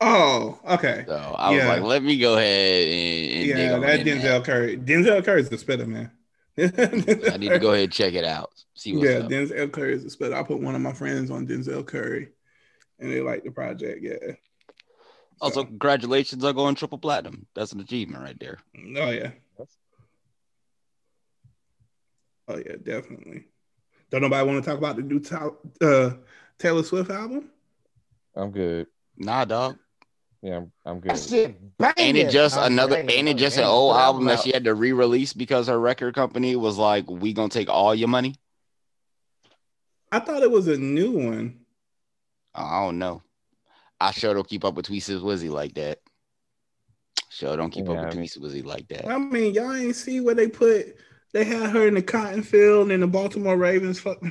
Oh, 0.01 0.59
okay. 0.69 1.05
So 1.07 1.15
I 1.17 1.51
was 1.55 1.65
like, 1.65 1.83
let 1.83 2.03
me 2.03 2.19
go 2.19 2.37
ahead 2.37 2.89
and, 2.89 3.33
and 3.39 3.47
Yeah, 3.47 3.79
that 3.79 4.01
Denzel 4.01 4.45
Curry. 4.45 4.77
Denzel 4.77 5.25
Curry 5.25 5.41
is 5.41 5.49
the 5.49 5.57
spitter, 5.57 5.87
man. 5.87 6.11
I 6.59 7.37
need 7.39 7.49
to 7.49 7.59
go 7.59 7.71
ahead 7.73 7.85
and 7.85 7.93
check 7.93 8.13
it 8.13 8.25
out. 8.25 8.51
See 8.75 8.93
what's 8.95 9.09
Yeah, 9.09 9.19
up. 9.19 9.31
Denzel 9.31 9.73
Curry 9.73 9.95
is 9.95 10.05
a 10.05 10.11
spitter. 10.11 10.35
I 10.35 10.43
put 10.43 10.61
one 10.61 10.75
of 10.75 10.81
my 10.83 10.93
friends 10.93 11.31
on 11.31 11.47
Denzel 11.47 11.87
Curry, 11.87 12.29
and 12.99 13.11
they 13.11 13.21
like 13.21 13.45
the 13.45 13.51
project. 13.51 14.01
Yeah. 14.03 14.35
Also, 15.41 15.61
So- 15.61 15.65
congratulations 15.67 16.45
on 16.45 16.55
going 16.55 16.75
triple 16.75 16.99
platinum. 16.99 17.47
That's 17.55 17.73
an 17.73 17.81
achievement 17.81 18.23
right 18.25 18.39
there. 18.39 18.59
Oh 18.97 19.11
yeah. 19.11 19.31
Oh 22.49 22.57
yeah, 22.59 22.77
definitely. 22.83 23.47
Don't 24.15 24.23
nobody 24.23 24.47
want 24.47 24.63
to 24.63 24.71
talk 24.71 24.79
about 24.79 24.95
the 24.95 25.03
new 25.03 25.19
Ta- 25.19 25.51
uh, 25.81 26.11
Taylor 26.57 26.85
Swift 26.85 27.11
album? 27.11 27.51
I'm 28.37 28.53
good. 28.53 28.87
Nah, 29.17 29.45
dog. 29.45 29.77
Yeah, 30.41 30.59
I'm, 30.59 30.73
I'm 30.87 31.01
That 31.01 31.15
good. 31.15 31.19
shit 31.19 31.77
banging. 31.79 31.95
Ain't 31.99 32.17
it 32.19 32.31
just 32.31 32.57
I'm 32.57 32.75
another? 32.75 32.95
banging. 32.95 33.11
Ain't 33.11 33.29
it 33.31 33.37
just 33.39 33.59
an 33.59 33.65
old 33.65 33.97
album 33.97 34.27
that 34.27 34.39
she 34.39 34.53
had 34.53 34.63
to 34.65 34.75
re-release 34.77 35.33
because 35.33 35.67
her 35.67 35.81
record 35.81 36.15
company 36.15 36.55
was 36.55 36.79
like, 36.79 37.11
"We 37.11 37.33
gonna 37.33 37.49
take 37.49 37.69
all 37.69 37.93
your 37.93 38.07
money." 38.07 38.37
I 40.13 40.21
thought 40.21 40.45
it 40.45 40.51
was 40.53 40.69
a 40.69 40.77
new 40.77 41.11
one. 41.11 41.59
I 42.55 42.85
don't 42.85 43.01
know. 43.01 43.21
I 44.01 44.13
sure 44.13 44.33
don't 44.33 44.47
keep 44.49 44.65
up 44.65 44.75
with 44.75 44.87
Tweezy 44.87 45.21
Wizzy 45.21 45.51
like 45.51 45.75
that. 45.75 45.99
Sure 47.31 47.57
don't 47.57 47.71
keep 47.71 47.87
Yeah, 47.87 47.95
up 47.95 47.99
I 47.99 48.05
with 48.07 48.15
mean- 48.17 48.27
Tweezy 48.29 48.39
Wizzy 48.39 48.65
like 48.65 48.87
that. 48.91 49.09
I 49.09 49.19
mean, 49.19 49.55
y'all 49.55 49.75
ain't 49.75 49.97
see 49.97 50.21
where 50.21 50.37
they 50.37 50.47
put. 50.47 50.95
They 51.35 51.43
had 51.43 51.71
her 51.71 51.89
in 51.89 51.95
the 51.95 52.03
cotton 52.03 52.45
field 52.45 52.93
and 52.93 53.03
the 53.03 53.09
Baltimore 53.09 53.57
Ravens 53.57 53.99
fuck 53.99 54.23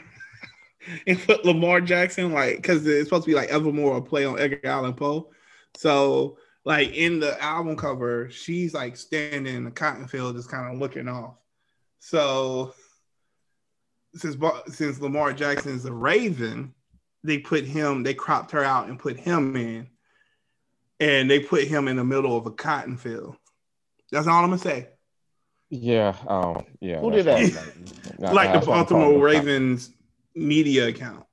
and 1.07 1.21
put 1.21 1.43
Lamar 1.43 1.81
Jackson 1.81 2.31
like 2.31 2.55
because 2.55 2.87
it's 2.87 3.09
supposed 3.09 3.25
to 3.25 3.29
be 3.29 3.35
like 3.35 3.49
Evermore 3.49 3.97
a 3.97 4.01
play 4.01 4.23
on 4.23 4.39
Edgar 4.39 4.61
Allan 4.63 4.93
Poe. 4.93 5.29
So 5.75 6.37
like 6.63 6.93
in 6.93 7.19
the 7.19 7.39
album 7.43 7.75
cover, 7.75 8.29
she's 8.29 8.73
like 8.73 8.95
standing 8.95 9.53
in 9.53 9.65
the 9.65 9.71
cotton 9.71 10.07
field, 10.07 10.37
just 10.37 10.49
kind 10.49 10.73
of 10.73 10.79
looking 10.79 11.09
off. 11.09 11.35
So 11.99 12.73
since 14.15 14.37
since 14.69 15.01
Lamar 15.01 15.33
Jackson 15.33 15.75
is 15.75 15.83
a 15.83 15.91
Raven, 15.91 16.73
they 17.21 17.37
put 17.37 17.65
him. 17.65 18.03
They 18.03 18.13
cropped 18.13 18.51
her 18.51 18.63
out 18.63 18.87
and 18.87 18.97
put 18.97 19.19
him 19.19 19.57
in, 19.57 19.89
and 21.01 21.29
they 21.29 21.41
put 21.41 21.65
him 21.65 21.89
in 21.89 21.97
the 21.97 22.05
middle 22.05 22.37
of 22.37 22.45
a 22.45 22.51
cotton 22.51 22.95
field. 22.95 23.35
That's 24.09 24.25
all 24.25 24.41
I'm 24.41 24.51
gonna 24.51 24.59
say. 24.59 24.87
Yeah, 25.75 26.15
um, 26.27 26.65
yeah. 26.81 26.99
Who 26.99 27.09
did 27.09 27.25
that? 27.25 27.39
why- 28.17 28.31
like 28.31 28.49
the 28.49 28.53
that's 28.53 28.67
why 28.67 28.77
I'm 28.77 28.85
calling 28.85 29.05
Baltimore 29.05 29.07
no 29.07 29.13
com- 29.13 29.21
Ravens 29.21 29.89
media 30.35 30.87
account. 30.87 31.25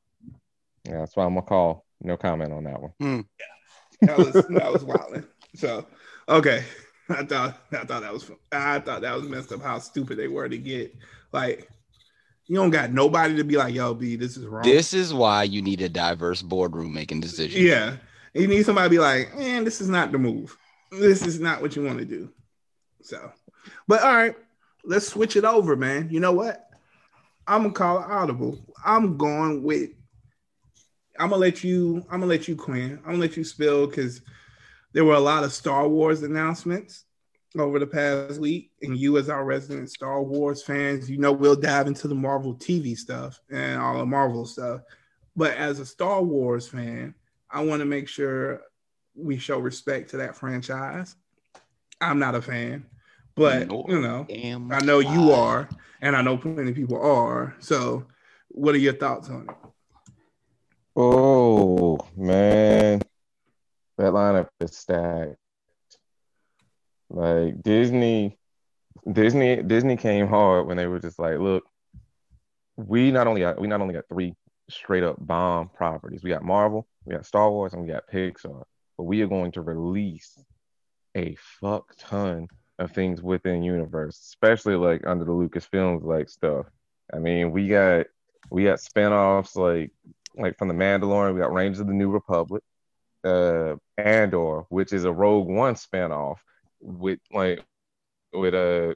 Yeah, 0.87 1.01
that's 1.01 1.15
why 1.15 1.27
I'm 1.27 1.35
gonna 1.35 1.43
call. 1.47 1.85
No 2.01 2.17
comment 2.17 2.51
on 2.51 2.65
that 2.65 2.81
one. 2.81 2.93
yeah 3.01 4.07
That 4.07 4.17
was 4.17 4.33
that 4.33 4.73
was 4.73 4.83
wild. 4.83 5.25
So 5.57 5.85
okay, 6.27 6.65
I 7.11 7.25
thought 7.25 7.59
I 7.71 7.85
thought 7.85 8.01
that 8.01 8.13
was 8.13 8.31
I 8.51 8.79
thought 8.81 9.03
that 9.03 9.15
was 9.15 9.25
messed 9.29 9.53
up. 9.53 9.63
How 9.63 9.79
stupid 9.79 10.17
they 10.17 10.29
were 10.29 10.49
to 10.49 10.57
get 10.57 10.97
like 11.33 11.69
you 12.47 12.57
don't 12.57 12.71
got 12.71 12.93
nobody 12.93 13.37
to 13.37 13.45
be 13.45 13.59
like 13.59 13.75
yo 13.75 13.93
B 13.93 14.17
this 14.17 14.39
is 14.39 14.47
wrong. 14.47 14.63
This 14.63 14.95
is 14.95 15.13
why 15.13 15.43
you 15.43 15.61
need 15.61 15.83
a 15.83 15.89
diverse 15.91 16.41
boardroom 16.41 16.95
making 16.95 17.21
decisions. 17.21 17.63
yeah, 17.63 17.97
you 18.33 18.47
need 18.47 18.65
somebody 18.65 18.87
to 18.87 18.91
be 18.91 18.99
like 18.99 19.37
man 19.37 19.65
this 19.65 19.83
is 19.83 19.91
not 19.91 20.13
the 20.13 20.19
move. 20.19 20.57
This 20.91 21.27
is 21.27 21.39
not 21.41 21.61
what 21.61 21.77
you 21.77 21.85
want 21.85 21.99
to 21.99 22.07
do. 22.07 22.33
So, 23.03 23.33
but 23.87 24.03
all 24.03 24.15
right, 24.15 24.37
let's 24.85 25.09
switch 25.09 25.37
it 25.37 25.45
over, 25.45 25.77
man. 25.77 26.09
You 26.11 26.21
know 26.21 26.33
what? 26.33 26.67
I'm 27.47 27.63
gonna 27.63 27.75
call 27.75 27.99
it 27.99 28.07
audible. 28.09 28.59
I'm 28.85 29.17
going 29.17 29.63
with. 29.63 29.91
I'm 31.19 31.31
gonna 31.31 31.41
let 31.41 31.65
you. 31.65 32.05
I'm 32.11 32.21
gonna 32.21 32.27
let 32.27 32.49
you, 32.49 32.57
Quinn. 32.57 32.99
I'm 33.05 33.13
gonna 33.13 33.19
let 33.19 33.37
you 33.37 33.45
spill 33.45 33.87
because 33.87 34.23
there 34.93 35.05
were 35.05 35.15
a 35.15 35.21
lot 35.21 35.45
of 35.45 35.53
Star 35.53 35.89
Wars 35.89 36.23
announcements 36.23 37.05
over 37.59 37.79
the 37.79 37.87
past 37.87 38.41
week, 38.41 38.71
and 38.83 38.97
you, 38.97 39.19
as 39.19 39.29
our 39.29 39.45
resident 39.45 39.91
Star 39.91 40.23
Wars 40.23 40.63
fans, 40.63 41.11
you 41.11 41.19
know 41.19 41.33
we'll 41.33 41.57
dive 41.57 41.87
into 41.87 42.09
the 42.09 42.15
Marvel 42.15 42.55
TV 42.55 42.97
stuff 42.97 43.41
and 43.51 43.81
all 43.81 43.99
the 43.99 44.07
Marvel 44.07 44.47
stuff. 44.47 44.83
But 45.37 45.57
as 45.57 45.81
a 45.81 45.87
Star 45.87 46.23
Wars 46.23 46.69
fan, 46.69 47.15
I 47.51 47.65
want 47.65 47.81
to 47.81 47.87
make 47.87 48.09
sure 48.09 48.63
we 49.15 49.39
show 49.39 49.59
respect 49.59 50.11
to 50.11 50.19
that 50.19 50.37
franchise. 50.37 51.17
I'm 52.01 52.19
not 52.19 52.35
a 52.35 52.43
fan, 52.43 52.87
but 53.41 53.69
Nor 53.69 53.87
you 53.89 54.01
know, 54.01 54.27
Damn 54.29 54.71
I 54.71 54.81
know 54.81 54.99
you 54.99 55.33
are, 55.33 55.67
and 56.03 56.15
I 56.15 56.21
know 56.21 56.37
plenty 56.37 56.71
of 56.71 56.77
people 56.77 57.01
are. 57.01 57.57
So, 57.59 58.07
what 58.49 58.75
are 58.75 58.79
your 58.79 58.93
thoughts 58.93 59.31
on 59.31 59.49
it? 59.49 59.57
Oh 60.95 61.99
man, 62.15 63.01
that 63.97 64.13
lineup 64.13 64.49
is 64.61 64.77
stacked. 64.77 65.37
Like 67.09 67.63
Disney, 67.63 68.39
Disney, 69.11 69.63
Disney 69.63 69.97
came 69.97 70.29
hard 70.29 70.67
when 70.67 70.77
they 70.77 70.87
were 70.87 71.01
just 71.01 71.19
like, 71.19 71.39
look, 71.39 71.65
we 72.77 73.11
not 73.11 73.27
only 73.27 73.41
got 73.41 73.59
we 73.59 73.69
not 73.69 73.81
only 73.81 73.95
got 73.95 74.09
three 74.09 74.35
straight 74.69 75.03
up 75.03 75.17
bomb 75.19 75.71
properties. 75.71 76.23
We 76.23 76.29
got 76.29 76.45
Marvel, 76.45 76.87
we 77.07 77.15
got 77.15 77.25
Star 77.25 77.51
Wars, 77.51 77.73
and 77.73 77.81
we 77.83 77.89
got 77.89 78.07
Pixar. 78.13 78.65
But 78.99 79.05
we 79.05 79.23
are 79.23 79.27
going 79.27 79.53
to 79.53 79.63
release 79.63 80.39
a 81.17 81.37
fuck 81.59 81.95
ton 81.99 82.47
of 82.81 82.93
things 82.93 83.23
within 83.23 83.63
universe, 83.63 84.19
especially 84.19 84.75
like 84.75 85.07
under 85.07 85.25
the 85.25 85.33
Lucasfilms 85.33 86.03
like 86.03 86.29
stuff. 86.29 86.67
I 87.13 87.19
mean, 87.19 87.53
we 87.53 87.69
got 87.69 88.07
we 88.51 88.65
got 88.65 88.79
spinoffs 88.79 89.55
like 89.55 89.93
like 90.35 90.57
from 90.59 90.69
the 90.69 90.75
Mandalorian, 90.75 91.35
we 91.35 91.41
got 91.41 91.53
Rangers 91.53 91.81
of 91.81 91.87
the 91.87 91.93
New 91.93 92.11
Republic, 92.11 92.63
uh 93.25 93.77
Andor, 93.99 94.63
which 94.71 94.93
is 94.93 95.05
a 95.05 95.13
Rogue 95.13 95.47
One 95.47 95.75
spinoff 95.75 96.39
with 96.81 97.21
like 97.33 97.65
with 98.33 98.55
uh 98.55 98.95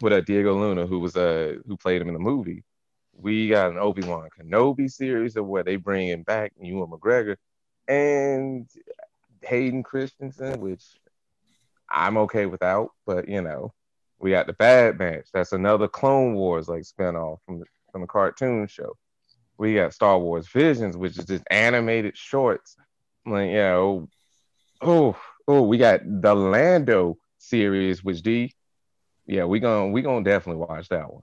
with 0.00 0.12
uh, 0.12 0.20
Diego 0.22 0.58
Luna, 0.58 0.86
who 0.86 0.98
was 0.98 1.16
uh 1.16 1.54
who 1.66 1.76
played 1.76 2.02
him 2.02 2.08
in 2.08 2.14
the 2.14 2.20
movie. 2.20 2.64
We 3.14 3.48
got 3.48 3.70
an 3.70 3.78
Obi 3.78 4.02
Wan 4.02 4.28
Kenobi 4.36 4.90
series 4.90 5.36
of 5.36 5.46
where 5.46 5.62
they 5.62 5.76
bring 5.76 6.08
him 6.08 6.22
back 6.22 6.52
Ewan 6.60 6.90
McGregor 6.90 7.36
and 7.86 8.66
Hayden 9.42 9.82
Christensen, 9.82 10.60
which 10.60 10.82
I'm 11.92 12.16
okay 12.18 12.46
without, 12.46 12.90
but 13.06 13.28
you 13.28 13.42
know, 13.42 13.72
we 14.18 14.30
got 14.30 14.46
the 14.46 14.52
Bad 14.54 14.98
Batch. 14.98 15.26
That's 15.32 15.52
another 15.52 15.88
Clone 15.88 16.34
Wars 16.34 16.68
like 16.68 16.82
spinoff 16.82 17.38
from 17.44 17.60
the 17.60 17.66
from 17.90 18.00
the 18.00 18.06
cartoon 18.06 18.66
show. 18.66 18.96
We 19.58 19.74
got 19.74 19.94
Star 19.94 20.18
Wars 20.18 20.48
Visions, 20.48 20.96
which 20.96 21.18
is 21.18 21.26
just 21.26 21.44
animated 21.50 22.16
shorts. 22.16 22.76
Like, 23.26 23.50
you 23.50 23.56
know, 23.56 24.08
oh, 24.80 25.16
oh, 25.46 25.62
we 25.62 25.78
got 25.78 26.00
the 26.04 26.34
Lando 26.34 27.18
series, 27.38 28.02
which 28.02 28.22
D, 28.22 28.54
yeah, 29.26 29.44
we 29.44 29.60
gonna 29.60 29.88
we 29.88 30.02
gonna 30.02 30.24
definitely 30.24 30.64
watch 30.66 30.88
that 30.88 31.12
one. 31.12 31.22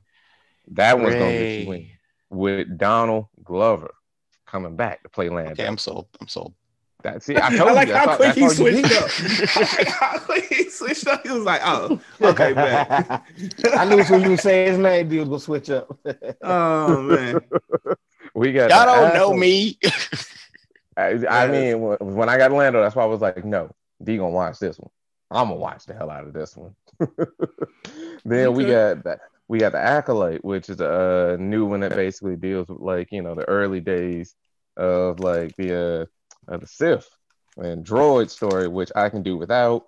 That 0.71 0.99
one's 0.99 1.15
gonna 1.15 1.37
get 1.37 1.57
you 1.59 1.71
in 1.71 1.89
with 2.29 2.77
Donald 2.77 3.25
Glover 3.43 3.93
coming 4.45 4.75
back 4.75 5.03
to 5.03 5.09
play 5.09 5.29
Lando. 5.29 5.51
Okay, 5.51 5.65
I'm 5.65 5.77
sold. 5.77 6.07
I'm 6.21 6.27
sold. 6.27 6.53
That's 7.01 7.29
it. 7.29 7.37
I 7.37 7.55
told 7.55 7.69
I 7.69 7.73
like 7.73 7.87
you. 7.87 7.93
how 7.95 8.17
that's 8.17 8.17
quick 8.17 8.35
he 8.35 8.41
that's 8.41 8.59
all 8.59 8.69
you 8.69 8.83
switched 8.83 9.55
up. 9.55 9.69
Like 9.77 9.87
how 9.87 10.19
quick 10.19 10.45
he 10.53 10.69
switched 10.69 11.07
up. 11.07 11.25
He 11.25 11.31
was 11.31 11.43
like, 11.43 11.61
"Oh, 11.63 11.99
okay, 12.21 12.53
man." 12.53 13.21
I 13.73 13.85
knew 13.85 13.99
as 13.99 14.07
soon 14.07 14.23
as 14.23 14.29
you 14.29 14.37
say 14.37 14.65
his 14.69 14.77
name, 14.77 15.07
dude 15.07 15.19
was 15.19 15.29
gonna 15.29 15.39
switch 15.39 15.69
up. 15.69 15.97
Oh 16.41 17.01
man, 17.01 17.39
We 18.33 18.51
got. 18.51 18.69
Y'all 18.69 18.85
don't 18.85 19.13
know 19.13 19.33
me. 19.33 19.77
I, 20.97 21.11
I 21.29 21.47
mean, 21.47 21.79
when- 21.79 21.97
when 22.15 22.27
I 22.29 22.37
got 22.37 22.51
Lando, 22.51 22.81
that's 22.81 22.95
why 22.95 23.03
I 23.03 23.07
was 23.07 23.21
like, 23.21 23.45
no, 23.45 23.71
D 24.03 24.17
gonna 24.17 24.31
watch 24.31 24.59
this 24.59 24.77
one. 24.77 24.89
I'm 25.31 25.47
gonna 25.47 25.59
watch 25.59 25.85
the 25.85 25.93
hell 25.93 26.09
out 26.09 26.25
of 26.25 26.33
this 26.33 26.57
one. 26.57 26.75
then 28.25 28.53
we 28.53 28.65
got 28.65 29.03
that. 29.05 29.19
We 29.47 29.57
got 29.59 29.71
the 29.71 29.79
acolyte, 29.79 30.43
which 30.45 30.69
is 30.69 30.79
a 30.81 31.37
new 31.39 31.65
one 31.65 31.79
that 31.79 31.95
basically 31.95 32.35
deals 32.35 32.67
with 32.67 32.79
like 32.81 33.11
you 33.11 33.21
know 33.21 33.35
the 33.35 33.47
early 33.47 33.79
days 33.79 34.35
of 34.77 35.19
like 35.19 35.55
the 35.55 36.01
uh 36.01 36.05
of 36.49 36.61
the 36.61 36.67
Sith 36.67 37.07
and 37.57 37.85
droid 37.85 38.29
story, 38.29 38.67
which 38.67 38.91
I 38.95 39.09
can 39.09 39.23
do 39.23 39.37
without. 39.37 39.87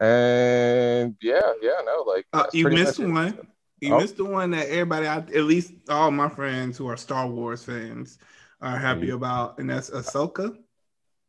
And 0.00 1.16
yeah, 1.20 1.40
yeah, 1.60 1.80
no, 1.84 2.04
like 2.06 2.26
uh, 2.32 2.46
you 2.52 2.68
missed 2.68 2.98
much 2.98 3.08
it. 3.08 3.12
one. 3.12 3.48
You 3.80 3.94
Oh. 3.94 3.98
missed 3.98 4.16
the 4.18 4.24
one 4.24 4.50
that 4.50 4.68
everybody, 4.68 5.06
at 5.06 5.30
least 5.44 5.72
all 5.88 6.10
my 6.10 6.28
friends 6.28 6.76
who 6.76 6.86
are 6.88 6.96
Star 6.96 7.26
Wars 7.26 7.64
fans, 7.64 8.18
are 8.60 8.76
happy 8.76 9.08
Mhm. 9.08 9.14
about, 9.14 9.58
and 9.58 9.70
that's 9.70 9.88
Ahsoka. 9.90 10.56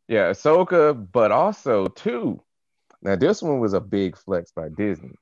Yeah, 0.08 0.30
Ahsoka, 0.30 0.94
but 1.12 1.32
also 1.32 1.86
too. 1.86 2.42
Now 3.00 3.16
this 3.16 3.42
one 3.42 3.58
was 3.60 3.72
a 3.72 3.80
big 3.80 4.16
flex 4.16 4.52
by 4.52 4.68
Disney. 4.68 5.14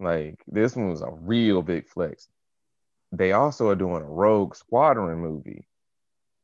Like 0.00 0.42
this 0.46 0.76
one 0.76 0.90
was 0.90 1.00
a 1.00 1.10
real 1.10 1.62
big 1.62 1.88
flex. 1.88 2.28
They 3.12 3.32
also 3.32 3.68
are 3.70 3.76
doing 3.76 4.02
a 4.02 4.06
Rogue 4.06 4.54
Squadron 4.54 5.18
movie, 5.18 5.66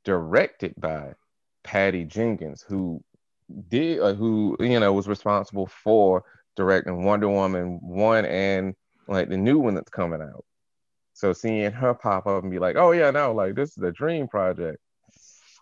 directed 0.04 0.74
by 0.78 1.14
Patty 1.64 2.04
Jenkins, 2.04 2.62
who 2.66 3.02
did, 3.68 4.00
uh, 4.00 4.14
who 4.14 4.56
you 4.60 4.78
know 4.80 4.92
was 4.92 5.08
responsible 5.08 5.66
for 5.66 6.24
directing 6.56 7.04
Wonder 7.04 7.28
Woman 7.28 7.78
one 7.82 8.24
and 8.24 8.74
like 9.08 9.28
the 9.28 9.36
new 9.36 9.58
one 9.58 9.74
that's 9.74 9.90
coming 9.90 10.22
out. 10.22 10.44
So 11.14 11.32
seeing 11.32 11.70
her 11.72 11.94
pop 11.94 12.26
up 12.26 12.42
and 12.42 12.50
be 12.50 12.58
like, 12.58 12.76
"Oh 12.76 12.92
yeah, 12.92 13.10
no, 13.10 13.32
like 13.32 13.54
this 13.54 13.76
is 13.76 13.82
a 13.82 13.92
dream 13.92 14.28
project." 14.28 14.78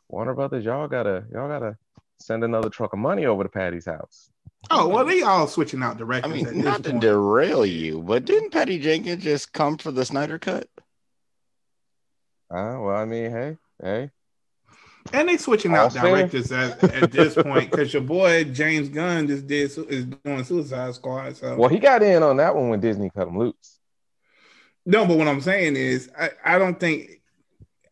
Warner 0.09 0.35
Brothers, 0.35 0.65
y'all 0.65 0.89
gotta, 0.89 1.25
y'all 1.33 1.49
gotta 1.49 1.77
send 2.19 2.43
another 2.45 2.69
truck 2.69 2.93
of 2.93 2.99
money 2.99 3.27
over 3.27 3.43
to 3.45 3.49
Patty's 3.49 3.87
house. 3.87 4.31
Oh 4.71 4.89
well, 4.89 5.05
they 5.05 5.23
all 5.23 5.47
switching 5.47 5.83
out 5.83 5.97
I 5.97 5.99
directors. 5.99 6.33
at 6.33 6.37
mean, 6.37 6.45
this 6.57 6.65
not 6.65 6.83
to 6.85 6.91
point. 6.91 7.03
derail 7.03 7.65
you, 7.65 8.03
but 8.03 8.25
didn't 8.25 8.51
Patty 8.51 8.79
Jenkins 8.79 9.23
just 9.23 9.53
come 9.53 9.79
for 9.79 9.91
the 9.93 10.05
Snyder 10.05 10.39
cut? 10.39 10.69
Uh, 12.51 12.77
well, 12.81 12.97
I 12.97 13.05
mean, 13.05 13.31
hey, 13.31 13.57
hey, 13.83 14.11
And 15.13 15.29
they 15.29 15.37
switching 15.37 15.75
out 15.75 15.93
fair. 15.93 16.29
directors 16.29 16.53
at, 16.53 16.83
at 16.93 17.11
this 17.11 17.37
point 17.37 17.71
because 17.71 17.93
your 17.93 18.03
boy 18.03 18.45
James 18.45 18.89
Gunn 18.89 19.27
just 19.27 19.47
did 19.47 19.71
is 19.89 20.05
doing 20.07 20.45
Suicide 20.45 20.95
Squad. 20.95 21.37
So 21.37 21.57
well, 21.57 21.69
he 21.69 21.79
got 21.79 22.03
in 22.03 22.23
on 22.23 22.37
that 22.39 22.55
one 22.55 22.69
when 22.69 22.81
Disney 22.81 23.11
cut 23.11 23.29
him 23.29 23.39
loose. 23.39 23.79
no, 24.87 25.07
but 25.07 25.19
what 25.19 25.29
I'm 25.29 25.41
saying 25.41 25.77
is 25.77 26.11
I, 26.19 26.31
I 26.45 26.59
don't 26.59 26.79
think 26.79 27.21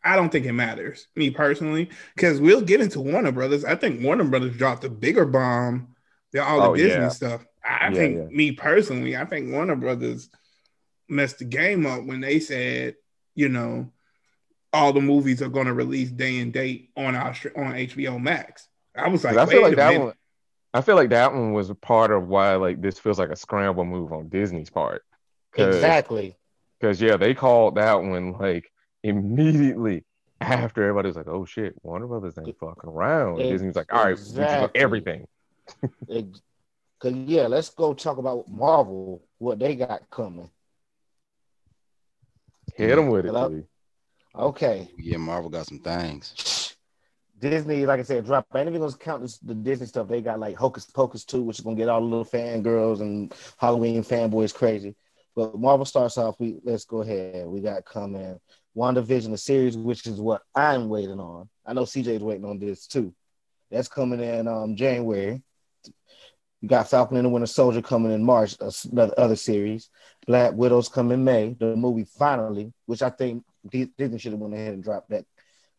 I 0.05 0.17
don't 0.17 0.31
think 0.31 0.47
it 0.47 0.53
matters 0.53 1.09
me 1.17 1.31
personally 1.31 1.91
because 2.15 2.41
we'll 2.41 2.61
get 2.63 2.81
into 2.81 3.01
Warner 3.01 3.33
Brothers. 3.33 3.65
I 3.65 3.75
think 3.75 4.03
Warner 4.03 4.25
Brothers 4.25 4.57
dropped 4.57 4.85
a 4.85 4.89
bigger 4.91 5.25
bomb 5.27 5.95
than 6.33 6.43
all 6.43 6.61
the 6.63 6.69
Oh, 6.69 6.75
Disney 6.77 6.91
yeah. 7.03 7.09
stuff. 7.09 7.45
I 7.65 7.89
Yeah, 7.89 7.95
think 7.95 8.17
yeah. 8.17 8.25
me 8.31 8.53
personally, 8.53 9.17
I 9.17 9.25
think 9.25 9.53
Warner 9.53 9.77
Brothers 9.77 10.31
messed 11.09 11.39
the 11.39 11.45
game 11.45 11.87
up 11.87 12.05
when 12.05 12.21
they 12.21 12.41
said, 12.41 12.97
you 13.35 13.49
know, 13.49 13.93
all 14.73 14.93
the 14.93 15.01
movies 15.01 15.41
are 15.43 15.49
going 15.49 15.67
to 15.67 15.73
release 15.75 16.11
day 16.11 16.39
and 16.41 16.53
date 16.53 16.91
on 16.97 17.15
our 17.15 17.31
on 17.57 17.73
HBO 17.75 18.21
Max. 18.21 18.69
I 18.95 19.09
was 19.09 19.23
'Cause 19.23 19.35
like, 19.37 19.49
I 19.49 19.51
feel 19.51 19.63
like 19.63 19.77
that 19.77 19.93
minute. 19.93 20.05
one. 20.05 20.15
I 20.75 20.81
feel 20.83 20.97
like 20.97 21.11
that 21.11 21.33
one 21.33 21.53
was 21.53 21.71
a 21.71 21.75
part 21.75 22.11
of 22.11 22.29
why 22.29 22.55
like 22.57 22.81
this 22.83 22.99
feels 22.99 23.19
like 23.19 23.31
a 23.31 23.37
scramble 23.37 23.85
move 23.85 24.13
on 24.13 24.29
Disney's 24.29 24.71
part. 24.71 25.03
Cause, 25.53 25.77
exactly. 25.77 26.37
Because 26.79 27.01
yeah, 27.01 27.17
they 27.17 27.35
called 27.35 27.77
that 27.77 27.95
one 27.95 28.33
like 28.39 28.71
immediately 29.03 30.05
after 30.41 30.83
everybody 30.83 31.09
was 31.09 31.17
like, 31.17 31.27
"Oh 31.29 31.45
shit, 31.45 31.75
Warner 31.83 32.07
Brothers 32.07 32.35
ain't 32.39 32.59
fucking 32.59 32.91
around." 32.91 33.41
Ex- 33.41 33.49
Disney's 33.49 33.77
like, 33.77 33.93
"All 33.93 34.05
right, 34.05 34.11
we 34.11 34.17
just 34.23 34.37
want 34.37 34.51
exactly. 34.51 34.81
everything." 34.81 35.27
Ex- 36.11 36.43
Cause 37.01 37.13
yeah, 37.13 37.47
let's 37.47 37.71
go 37.71 37.95
talk 37.95 38.19
about 38.19 38.49
Marvel, 38.49 39.23
what 39.39 39.59
they 39.61 39.77
got 39.77 40.09
coming. 40.11 40.51
Hit 42.75 42.97
them 42.97 43.09
with 43.09 43.25
it, 43.25 43.29
Hello? 43.29 43.49
Lee. 43.49 43.63
Okay. 44.35 44.91
Yeah, 44.99 45.17
Marvel 45.17 45.51
got 45.51 45.67
some 45.67 45.81
things. 45.81 46.77
Disney, 47.39 47.87
like 47.87 48.01
I 48.01 48.03
said, 48.03 48.25
drop. 48.25 48.47
I 48.53 48.61
ain't 48.61 48.69
even 48.69 48.81
gonna 48.81 48.97
count 48.97 49.23
this, 49.23 49.39
the 49.39 49.55
Disney 49.55 49.87
stuff. 49.87 50.09
They 50.09 50.21
got 50.21 50.41
like 50.41 50.57
Hocus 50.57 50.87
Pocus 50.87 51.25
2, 51.25 51.43
which 51.43 51.59
is 51.59 51.65
gonna 51.65 51.77
get 51.77 51.89
all 51.89 52.01
the 52.01 52.07
little 52.07 52.25
fangirls 52.25 53.01
and 53.01 53.33
Halloween 53.59 54.03
fanboys 54.03 54.55
crazy. 54.55 54.97
But 55.37 55.59
Marvel 55.59 55.85
starts 55.85 56.19
off. 56.19 56.41
We 56.41 56.59
let's 56.65 56.85
go 56.85 57.03
ahead. 57.03 57.47
We 57.47 57.61
got 57.61 57.85
coming 57.85 58.41
WandaVision, 58.77 59.31
the 59.31 59.39
series, 59.39 59.77
which 59.77 60.07
is 60.07 60.21
what 60.21 60.43
I'm 60.55 60.89
waiting 60.89 61.21
on. 61.21 61.49
I 61.65 61.75
know 61.75 61.83
CJ's 61.83 62.23
waiting 62.23 62.45
on 62.45 62.59
this 62.59 62.87
too. 62.87 63.15
That's 63.71 63.89
coming 63.89 64.21
in 64.21 64.49
um 64.49 64.75
January. 64.75 65.43
You 66.61 66.69
got 66.69 66.91
Falcon 66.91 67.19
and 67.19 67.27
the 67.27 67.31
Winter 67.31 67.47
Soldier 67.47 67.83
coming 67.83 68.11
in 68.11 68.25
March, 68.25 68.57
uh, 68.61 68.71
another 68.91 69.15
other 69.17 69.37
series. 69.37 69.91
Black 70.27 70.55
Widow's 70.55 70.89
coming 70.89 71.23
May. 71.23 71.55
The 71.59 71.77
movie 71.77 72.05
finally, 72.05 72.73
which 72.87 73.03
I 73.03 73.11
think 73.11 73.45
Disney 73.69 74.19
should 74.19 74.33
have 74.33 74.41
went 74.41 74.55
ahead 74.55 74.75
and 74.75 74.83
dropped 74.83 75.11
that 75.11 75.25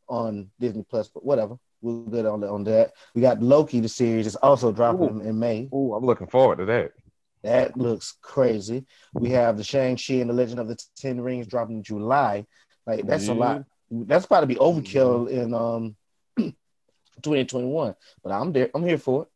on 0.07 0.49
Disney 0.59 0.83
Plus, 0.89 1.09
but 1.09 1.25
whatever. 1.25 1.57
We're 1.81 2.03
good 2.03 2.25
on, 2.25 2.43
on 2.43 2.65
that. 2.65 2.91
We 3.15 3.21
got 3.21 3.41
Loki, 3.41 3.79
the 3.79 3.87
series, 3.87 4.27
is 4.27 4.35
also 4.35 4.71
dropping 4.71 5.21
in, 5.21 5.21
in 5.21 5.39
May. 5.39 5.69
Ooh, 5.73 5.93
I'm 5.93 6.05
looking 6.05 6.27
forward 6.27 6.57
to 6.57 6.65
that. 6.65 6.91
That 7.43 7.77
looks 7.77 8.17
crazy. 8.21 8.85
We 9.13 9.29
have 9.29 9.55
the 9.55 9.63
Shang-Chi 9.63 10.15
and 10.15 10.29
the 10.29 10.33
Legend 10.33 10.59
of 10.59 10.67
the 10.67 10.77
Ten 10.97 11.21
Rings 11.21 11.47
dropping 11.47 11.77
in 11.77 11.83
July. 11.83 12.45
Like 12.85 13.05
that's 13.05 13.27
a 13.27 13.33
lot. 13.33 13.63
That's 13.89 14.25
about 14.25 14.41
to 14.41 14.47
be 14.47 14.55
overkill 14.55 15.29
in 15.29 15.53
um 15.53 15.95
2021. 16.37 17.95
But 18.23 18.31
I'm 18.31 18.51
there. 18.51 18.69
I'm 18.75 18.85
here 18.85 18.97
for 18.97 19.23
it. 19.23 19.27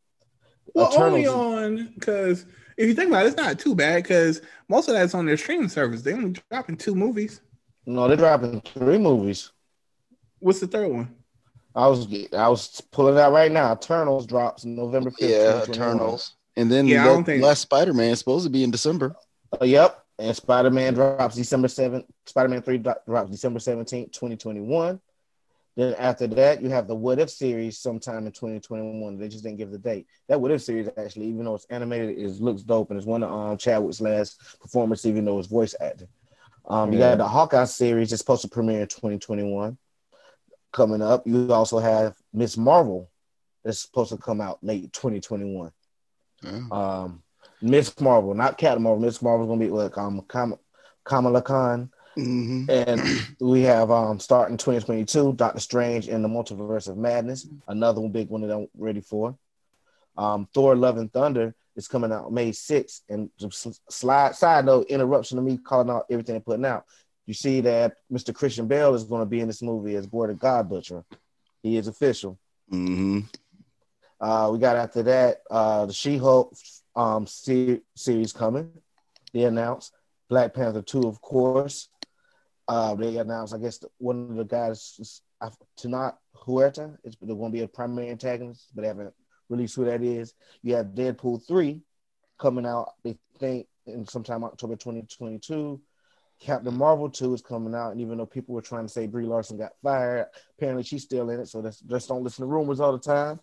Well, 0.74 0.92
only 1.02 1.26
on 1.26 1.92
because 1.94 2.46
if 2.76 2.88
you 2.88 2.94
think 2.94 3.08
about 3.08 3.24
it, 3.24 3.28
it's 3.28 3.36
not 3.36 3.58
too 3.58 3.74
bad 3.74 4.02
because 4.02 4.42
most 4.68 4.88
of 4.88 4.94
that's 4.94 5.14
on 5.14 5.26
their 5.26 5.36
streaming 5.36 5.68
service. 5.68 6.02
They 6.02 6.12
only 6.12 6.34
dropping 6.50 6.76
two 6.76 6.94
movies. 6.94 7.40
No, 7.86 8.08
they're 8.08 8.16
dropping 8.16 8.60
three 8.60 8.98
movies. 8.98 9.50
What's 10.38 10.60
the 10.60 10.66
third 10.66 10.90
one? 10.90 11.14
I 11.74 11.88
was 11.88 12.06
I 12.32 12.48
was 12.48 12.80
pulling 12.92 13.16
it 13.16 13.20
out 13.20 13.32
right 13.32 13.50
now. 13.50 13.72
Eternals 13.72 14.26
drops 14.26 14.64
November 14.64 15.10
15th. 15.10 15.16
Yeah, 15.20 15.52
2021. 15.64 15.74
Eternals. 15.74 16.34
And 16.56 16.70
then 16.70 16.86
Yeah, 16.86 17.02
I 17.02 17.06
don't 17.06 17.24
think- 17.24 17.42
last 17.42 17.62
Spider 17.62 17.92
Man 17.92 18.10
is 18.10 18.18
supposed 18.20 18.44
to 18.44 18.50
be 18.50 18.62
in 18.62 18.70
December. 18.70 19.16
Uh, 19.60 19.64
yep. 19.64 20.04
And 20.18 20.36
Spider 20.36 20.70
Man 20.70 20.94
drops 20.94 21.34
December 21.34 21.66
7th. 21.68 22.04
Spider 22.26 22.48
Man 22.48 22.62
3 22.62 22.78
drops 22.78 23.30
December 23.30 23.58
17th, 23.58 24.12
2021. 24.12 25.00
Then 25.76 25.94
after 25.94 26.28
that, 26.28 26.62
you 26.62 26.68
have 26.68 26.86
the 26.86 26.94
What 26.94 27.18
If 27.18 27.28
series 27.30 27.78
sometime 27.78 28.26
in 28.26 28.32
2021. 28.32 29.18
They 29.18 29.26
just 29.26 29.42
didn't 29.42 29.58
give 29.58 29.72
the 29.72 29.78
date. 29.78 30.06
That 30.28 30.40
What 30.40 30.52
If 30.52 30.62
series, 30.62 30.88
actually, 30.96 31.26
even 31.26 31.44
though 31.44 31.56
it's 31.56 31.66
animated, 31.68 32.16
is 32.16 32.40
looks 32.40 32.62
dope 32.62 32.90
and 32.90 32.98
it's 32.98 33.06
one 33.06 33.24
of 33.24 33.32
um, 33.32 33.56
Chadwick's 33.56 34.00
last 34.00 34.40
performance, 34.60 35.04
even 35.04 35.24
though 35.24 35.40
it's 35.40 35.48
voice 35.48 35.74
acting. 35.80 36.06
Um, 36.66 36.92
You 36.92 36.98
got 36.98 37.18
the 37.18 37.28
Hawkeye 37.28 37.64
series 37.64 38.10
that's 38.10 38.20
supposed 38.20 38.42
to 38.42 38.48
premiere 38.48 38.82
in 38.82 38.88
2021 38.88 39.76
coming 40.72 41.02
up. 41.02 41.26
You 41.26 41.52
also 41.52 41.78
have 41.78 42.16
Miss 42.32 42.56
Marvel 42.56 43.10
that's 43.64 43.80
supposed 43.80 44.10
to 44.10 44.16
come 44.18 44.40
out 44.40 44.58
late 44.62 44.92
2021. 44.92 45.70
Yeah. 46.42 46.60
Um, 46.70 47.22
Miss 47.62 47.98
Marvel, 48.00 48.34
not 48.34 48.58
Captain 48.58 48.82
Marvel. 48.82 49.00
Miss 49.04 49.22
Marvel's 49.22 49.48
gonna 49.48 49.60
be 49.60 49.70
like 49.70 49.96
um 49.96 50.22
Kam- 50.28 50.58
Kamala 51.04 51.40
Khan, 51.42 51.90
Mhm. 52.16 52.68
and 52.68 53.00
we 53.40 53.62
have 53.62 53.90
um 53.90 54.18
starting 54.20 54.56
2022 54.56 55.34
Doctor 55.34 55.60
Strange 55.60 56.08
in 56.08 56.22
the 56.22 56.28
Multiverse 56.28 56.88
of 56.88 56.96
Madness, 56.98 57.46
another 57.68 58.00
one 58.00 58.10
big 58.10 58.28
one 58.28 58.42
that 58.42 58.54
I'm 58.54 58.68
ready 58.76 59.00
for. 59.00 59.36
Um, 60.18 60.48
Thor: 60.52 60.76
Love 60.76 60.98
and 60.98 61.12
Thunder 61.12 61.54
is 61.76 61.88
coming 61.88 62.12
out 62.12 62.32
May 62.32 62.50
6th, 62.50 63.02
and 63.08 63.30
just 63.38 63.80
slide 63.90 64.34
side 64.34 64.64
note 64.64 64.86
interruption 64.88 65.38
of 65.38 65.44
me 65.44 65.58
calling 65.58 65.90
out 65.90 66.06
everything 66.10 66.34
they're 66.34 66.40
putting 66.40 66.64
out. 66.64 66.84
You 67.26 67.34
see 67.34 67.60
that 67.62 67.96
Mr. 68.12 68.34
Christian 68.34 68.66
Bale 68.66 68.94
is 68.94 69.04
going 69.04 69.22
to 69.22 69.26
be 69.26 69.40
in 69.40 69.46
this 69.46 69.62
movie 69.62 69.96
as 69.96 70.06
the 70.06 70.36
God 70.38 70.68
Butcher. 70.68 71.04
He 71.62 71.76
is 71.76 71.88
official. 71.88 72.38
Mhm. 72.70 73.24
Uh, 74.20 74.50
we 74.52 74.58
got 74.58 74.76
after 74.76 75.02
that 75.02 75.42
uh, 75.50 75.86
the 75.86 75.92
She-Hulk 75.92 76.54
um, 76.94 77.26
se- 77.26 77.80
series 77.94 78.32
coming. 78.32 78.70
They 79.32 79.44
announced 79.44 79.92
Black 80.28 80.54
Panther 80.54 80.82
two, 80.82 81.02
of 81.02 81.20
course. 81.20 81.88
Uh, 82.66 82.94
they 82.94 83.16
announced, 83.18 83.54
I 83.54 83.58
guess, 83.58 83.78
the, 83.78 83.88
one 83.98 84.30
of 84.30 84.36
the 84.36 84.44
guys. 84.44 85.20
Tenoch 85.78 86.14
Huerta 86.34 86.96
is 87.04 87.16
going 87.16 87.38
to 87.38 87.50
be 87.50 87.62
a 87.62 87.68
primary 87.68 88.08
antagonist, 88.08 88.68
but 88.74 88.82
they 88.82 88.88
haven't 88.88 89.12
released 89.48 89.76
who 89.76 89.84
that 89.84 90.02
is. 90.02 90.34
You 90.62 90.76
have 90.76 90.86
Deadpool 90.86 91.46
3 91.46 91.80
coming 92.38 92.66
out, 92.66 92.92
they 93.02 93.18
think, 93.38 93.66
in 93.86 94.06
sometime 94.06 94.44
October 94.44 94.76
2022. 94.76 95.80
Captain 96.40 96.76
Marvel 96.76 97.08
2 97.08 97.32
is 97.34 97.42
coming 97.42 97.74
out, 97.74 97.92
and 97.92 98.00
even 98.00 98.18
though 98.18 98.26
people 98.26 98.54
were 98.54 98.62
trying 98.62 98.86
to 98.86 98.92
say 98.92 99.06
Brie 99.06 99.24
Larson 99.24 99.56
got 99.56 99.72
fired, 99.82 100.26
apparently 100.58 100.82
she's 100.82 101.02
still 101.04 101.30
in 101.30 101.40
it. 101.40 101.48
So 101.48 101.62
that's, 101.62 101.80
just 101.80 102.08
don't 102.08 102.24
listen 102.24 102.42
to 102.42 102.46
rumors 102.46 102.80
all 102.80 102.92
the 102.92 102.98
time. 102.98 103.40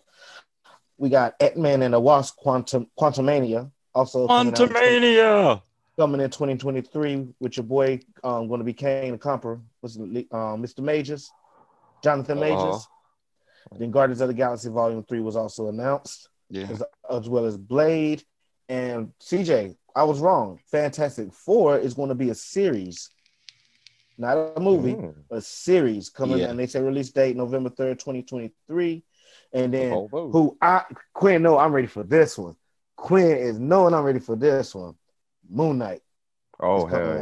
We 0.97 1.09
got 1.09 1.35
Ant-Man 1.39 1.81
and 1.81 1.93
the 1.93 1.99
Wasp 1.99 2.35
Quantum 2.37 2.87
Quantumania 2.99 3.71
also 3.95 4.27
coming 4.27 4.53
out 4.53 4.59
in 4.61 4.67
20- 4.67 4.71
Quantumania. 4.73 5.61
coming 5.97 6.21
in 6.21 6.29
2023 6.29 7.27
with 7.39 7.57
your 7.57 7.63
boy 7.63 7.99
um 8.23 8.47
going 8.47 8.59
to 8.59 8.63
be 8.63 8.73
Kang 8.73 9.11
the 9.11 9.17
Conqueror 9.17 9.61
was 9.81 9.97
um, 9.97 10.15
Mr. 10.31 10.79
Majors, 10.79 11.31
Jonathan 12.03 12.37
Uh-huh. 12.37 12.45
Then 13.77 13.91
Guardians 13.91 14.21
of 14.21 14.27
the 14.27 14.33
Galaxy 14.33 14.69
Volume 14.69 15.03
3 15.03 15.21
was 15.21 15.35
also 15.35 15.67
announced, 15.69 16.29
Yeah. 16.49 16.67
as, 16.69 16.83
as 17.09 17.29
well 17.29 17.45
as 17.45 17.57
Blade. 17.57 18.23
And 18.69 19.11
CJ, 19.19 19.75
I 19.95 20.03
was 20.03 20.19
wrong. 20.19 20.59
Fantastic 20.71 21.33
Four 21.33 21.77
is 21.77 21.93
going 21.93 22.09
to 22.09 22.15
be 22.15 22.29
a 22.29 22.35
series, 22.35 23.09
not 24.17 24.37
a 24.55 24.59
movie, 24.59 24.93
Mm. 24.93 25.15
a 25.31 25.41
series 25.41 26.09
coming. 26.09 26.39
Yeah. 26.39 26.49
And 26.49 26.59
they 26.59 26.67
say 26.67 26.81
release 26.81 27.11
date 27.11 27.35
November 27.35 27.69
3rd, 27.69 27.99
2023. 27.99 29.03
And 29.53 29.73
then 29.73 29.91
Oh, 29.93 30.07
whoa. 30.07 30.29
who 30.31 30.57
I 30.61 30.83
Quinn 31.13 31.41
no, 31.43 31.57
I'm 31.57 31.73
ready 31.73 31.87
for 31.87 32.03
this 32.03 32.37
one. 32.37 32.55
Quinn 32.95 33.37
is 33.37 33.59
knowing 33.59 33.93
I'm 33.93 34.03
ready 34.03 34.19
for 34.19 34.35
this 34.35 34.73
one. 34.75 34.95
Moon 35.49 35.77
Knight 35.79 36.01
Oh 36.59 36.85
hell 36.85 37.15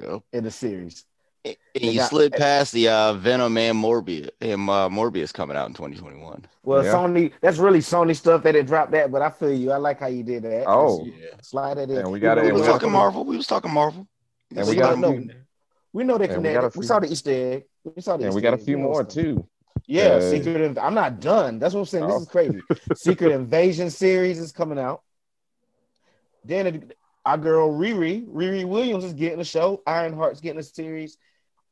yeah! 0.00 0.10
Yep. 0.10 0.22
in 0.32 0.44
the 0.44 0.50
series. 0.50 1.04
And 1.44 1.56
you 1.74 1.94
got- 1.96 2.10
slid 2.10 2.32
past 2.32 2.72
the 2.72 2.88
uh, 2.88 3.14
Venom 3.14 3.56
and 3.56 3.76
Morbius. 3.82 4.30
and 4.40 4.68
uh, 4.70 4.88
Morbius 4.88 5.32
coming 5.32 5.56
out 5.56 5.66
in 5.68 5.74
2021. 5.74 6.44
Well, 6.62 6.84
Yeah. 6.84 6.92
Sony, 6.92 7.32
that's 7.40 7.58
really 7.58 7.80
Sony 7.80 8.14
stuff. 8.14 8.42
They 8.44 8.52
didn't 8.52 8.68
drop 8.68 8.90
that, 8.92 9.10
but 9.10 9.22
I 9.22 9.30
feel 9.30 9.52
you. 9.52 9.72
I 9.72 9.76
like 9.78 9.98
how 9.98 10.06
you 10.06 10.22
did 10.22 10.44
that. 10.44 10.64
Oh. 10.68 11.04
Yeah. 11.04 11.26
slide 11.42 11.78
that 11.78 11.90
in. 11.90 11.96
And 11.98 12.12
we 12.12 12.20
gotta- 12.20 12.42
know, 12.42 12.46
We 12.46 12.52
was 12.52 12.60
we 12.60 12.66
gotta- 12.68 12.78
talking 12.78 12.92
Marvel. 12.92 13.24
We 13.24 13.36
was 13.36 13.46
talking 13.46 13.72
Marvel. 13.72 14.06
And 14.54 14.66
we 14.68 14.74
we 14.74 14.78
got 14.78 14.98
know. 14.98 15.12
few, 15.12 15.30
We 15.92 16.04
know 16.04 16.16
they 16.18 16.28
And 16.28 16.42
we 16.42 16.48
connected. 16.50 16.78
We, 16.78 16.86
saw 16.86 17.00
the 17.00 17.10
Easter 17.10 17.30
egg. 17.30 17.64
We 17.84 18.00
saw 18.02 18.16
the 18.16 18.24
and 18.24 18.30
Easter 18.30 18.36
we 18.36 18.40
got 18.42 18.54
a 18.54 18.58
few 18.58 18.76
We 18.76 18.82
know 18.82 18.88
more 18.90 19.04
too. 19.04 19.46
Yeah, 19.86 20.02
Uh, 20.04 20.30
Secret. 20.30 20.56
Inv- 20.74 20.78
I'm 20.82 20.94
not 20.94 21.18
done. 21.20 21.58
That's 21.58 21.74
what 21.74 21.80
I'm 21.80 21.86
saying. 21.86 22.06
This 22.06 22.14
Oh. 22.16 22.20
is 22.20 22.28
crazy. 22.28 22.60
Secret 22.94 23.32
Invasion 23.32 23.90
series 23.90 24.38
is 24.38 24.52
coming 24.52 24.78
out. 24.78 25.02
Then 26.44 26.66
it- 26.68 26.96
our 27.24 27.38
girl 27.38 27.70
Riri, 27.70 28.26
Riri 28.28 28.64
Williams 28.64 29.04
is 29.04 29.12
getting 29.12 29.40
a 29.40 29.44
show. 29.44 29.80
Ironheart's 29.86 30.40
getting 30.40 30.58
a 30.58 30.62
series. 30.62 31.16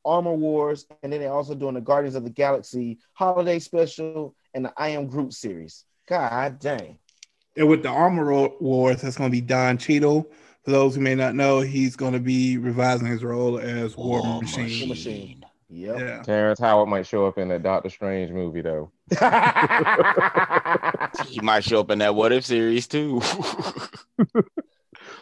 Armor 0.05 0.35
Wars, 0.35 0.87
and 1.03 1.13
then 1.13 1.21
they're 1.21 1.33
also 1.33 1.55
doing 1.55 1.75
the 1.75 1.81
Guardians 1.81 2.15
of 2.15 2.25
the 2.25 2.31
Galaxy 2.31 2.99
holiday 3.13 3.59
special 3.59 4.35
and 4.55 4.65
the 4.65 4.73
I 4.77 4.89
Am 4.91 5.07
Groot 5.07 5.33
series. 5.33 5.85
God 6.09 6.59
dang. 6.59 6.99
And 7.57 7.69
with 7.69 7.83
the 7.83 7.89
Armor 7.89 8.49
Wars, 8.61 9.03
that's 9.03 9.17
going 9.17 9.31
to 9.31 9.33
be 9.33 9.41
Don 9.41 9.77
Cheadle. 9.79 10.31
For 10.65 10.71
those 10.71 10.95
who 10.95 11.01
may 11.01 11.15
not 11.15 11.35
know, 11.35 11.61
he's 11.61 11.97
going 11.97 12.13
to 12.13 12.21
be 12.21 12.59
revising 12.59 13.07
his 13.07 13.25
role 13.25 13.59
as 13.59 13.97
War, 13.97 14.21
War 14.23 14.41
Machine. 14.43 14.81
War 14.81 14.89
Machine. 14.89 15.45
Yep. 15.69 15.99
Yeah. 15.99 16.23
Terrence 16.23 16.59
Howard 16.59 16.89
might 16.89 17.07
show 17.07 17.27
up 17.27 17.39
in 17.39 17.49
the 17.49 17.59
Doctor 17.59 17.89
Strange 17.91 18.31
movie 18.33 18.61
though. 18.61 18.91
He 21.29 21.41
might 21.41 21.65
show 21.65 21.81
up 21.81 21.91
in 21.91 21.99
that 22.01 22.15
What 22.15 22.33
If 22.33 22.45
series 22.45 22.87
too. 22.87 23.21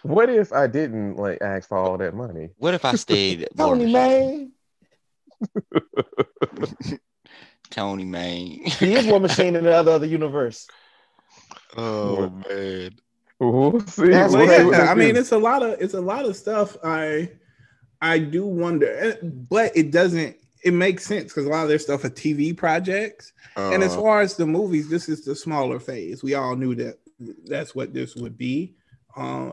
What 0.03 0.31
if 0.31 0.53
I 0.53 0.67
didn't 0.67 1.17
like 1.17 1.39
ask 1.43 1.69
for 1.69 1.77
all 1.79 1.99
that 1.99 2.15
money? 2.15 2.51
what 2.59 2.75
if 2.75 2.85
I 2.85 2.95
stayed 2.95 3.49
Tony 3.57 3.93
man. 3.93 4.53
Tony 7.71 8.05
man. 8.05 8.37
He 8.65 8.95
is 8.95 9.07
War 9.07 9.21
Machine 9.21 9.57
in 9.57 9.65
the 9.65 9.73
other 9.75 9.93
other 9.93 10.07
universe. 10.07 10.67
oh 11.77 12.31
man. 12.49 12.91
We'll 13.41 13.81
see. 13.81 14.09
That's 14.09 14.33
We'll 14.33 14.47
Well, 14.47 14.65
see 14.65 14.71
yeah, 14.71 14.91
I 14.91 14.95
mean, 14.95 15.17
it's 15.17 15.33
a 15.33 15.39
lot 15.39 15.63
of 15.63 15.81
it's 15.81 15.95
a 15.95 16.01
lot 16.01 16.25
of 16.25 16.37
stuff. 16.37 16.77
I 16.83 17.31
I 18.01 18.19
do 18.19 18.47
wonder, 18.47 18.93
eh, 18.99 19.17
but 19.23 19.77
it 19.77 19.91
doesn't. 19.91 20.37
It 20.65 20.73
makes 20.73 21.05
sense 21.07 21.25
because 21.33 21.47
a 21.47 21.51
lot 21.51 21.63
of 21.63 21.69
their 21.69 21.79
stuff 21.79 22.05
are 22.05 22.11
TV 22.11 22.57
projects. 22.57 23.33
and 23.57 23.83
as 23.83 23.93
Uh, 23.95 24.01
far 24.01 24.21
as 24.23 24.37
the 24.37 24.47
movies, 24.47 24.89
this 24.89 25.09
is 25.09 25.25
the 25.25 25.35
smaller 25.37 25.79
phase. 25.79 26.23
We 26.23 26.35
all 26.35 26.57
knew 26.57 26.75
that 26.77 26.99
that's 27.47 27.75
what 27.75 27.93
this 27.95 28.17
would 28.17 28.37
be, 28.37 28.75
uh, 29.17 29.53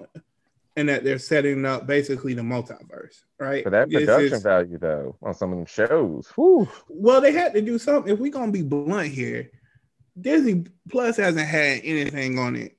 and 0.78 0.90
that 0.90 1.04
they're 1.04 1.18
setting 1.20 1.66
up 1.66 1.88
basically 1.88 2.34
the 2.34 2.42
multiverse, 2.42 3.22
right? 3.40 3.64
for 3.64 3.70
that 3.70 3.90
This 3.90 4.02
production 4.06 4.34
is- 4.38 4.44
value 4.44 4.78
though 4.78 5.16
on 5.22 5.34
some 5.34 5.52
of 5.52 5.58
them 5.58 5.66
shows. 5.66 6.28
Whew. 6.36 6.68
well, 6.90 7.22
they 7.22 7.32
had 7.32 7.54
to 7.54 7.62
do 7.62 7.78
something. 7.80 8.12
If 8.14 8.20
we're 8.20 8.32
gonna 8.32 8.52
be 8.52 8.62
blunt 8.62 9.10
here, 9.10 9.52
Disney 10.20 10.66
Plus 10.90 11.18
hasn't 11.18 11.48
had 11.48 11.82
anything 11.84 12.40
on 12.40 12.56
it 12.56 12.78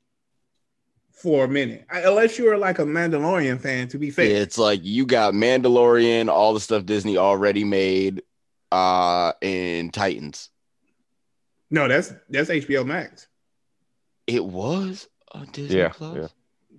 for 1.10 1.44
a 1.44 1.48
minute, 1.48 1.86
I- 1.90 2.02
unless 2.02 2.38
you're 2.38 2.58
like 2.58 2.78
a 2.78 2.84
Mandalorian 2.84 3.58
fan. 3.60 3.88
To 3.88 3.98
be 3.98 4.10
fair, 4.10 4.26
it's 4.42 4.58
like 4.58 4.80
you 4.84 5.06
got 5.06 5.32
Mandalorian, 5.34 6.28
all 6.28 6.52
the 6.54 6.60
stuff 6.60 6.84
Disney 6.84 7.16
already 7.16 7.64
made, 7.64 8.22
uh, 8.72 9.32
and 9.40 9.92
Titans. 9.94 10.50
no, 11.70 11.88
that's 11.88 12.12
that's 12.28 12.50
HBO 12.50 12.84
Max. 12.84 13.28
It 14.26 14.44
was 14.44 15.08
on 15.32 15.46
Disney 15.52 15.78
Yeah, 15.78 15.88
Plus. 15.88 16.16
yeah. 16.16 16.28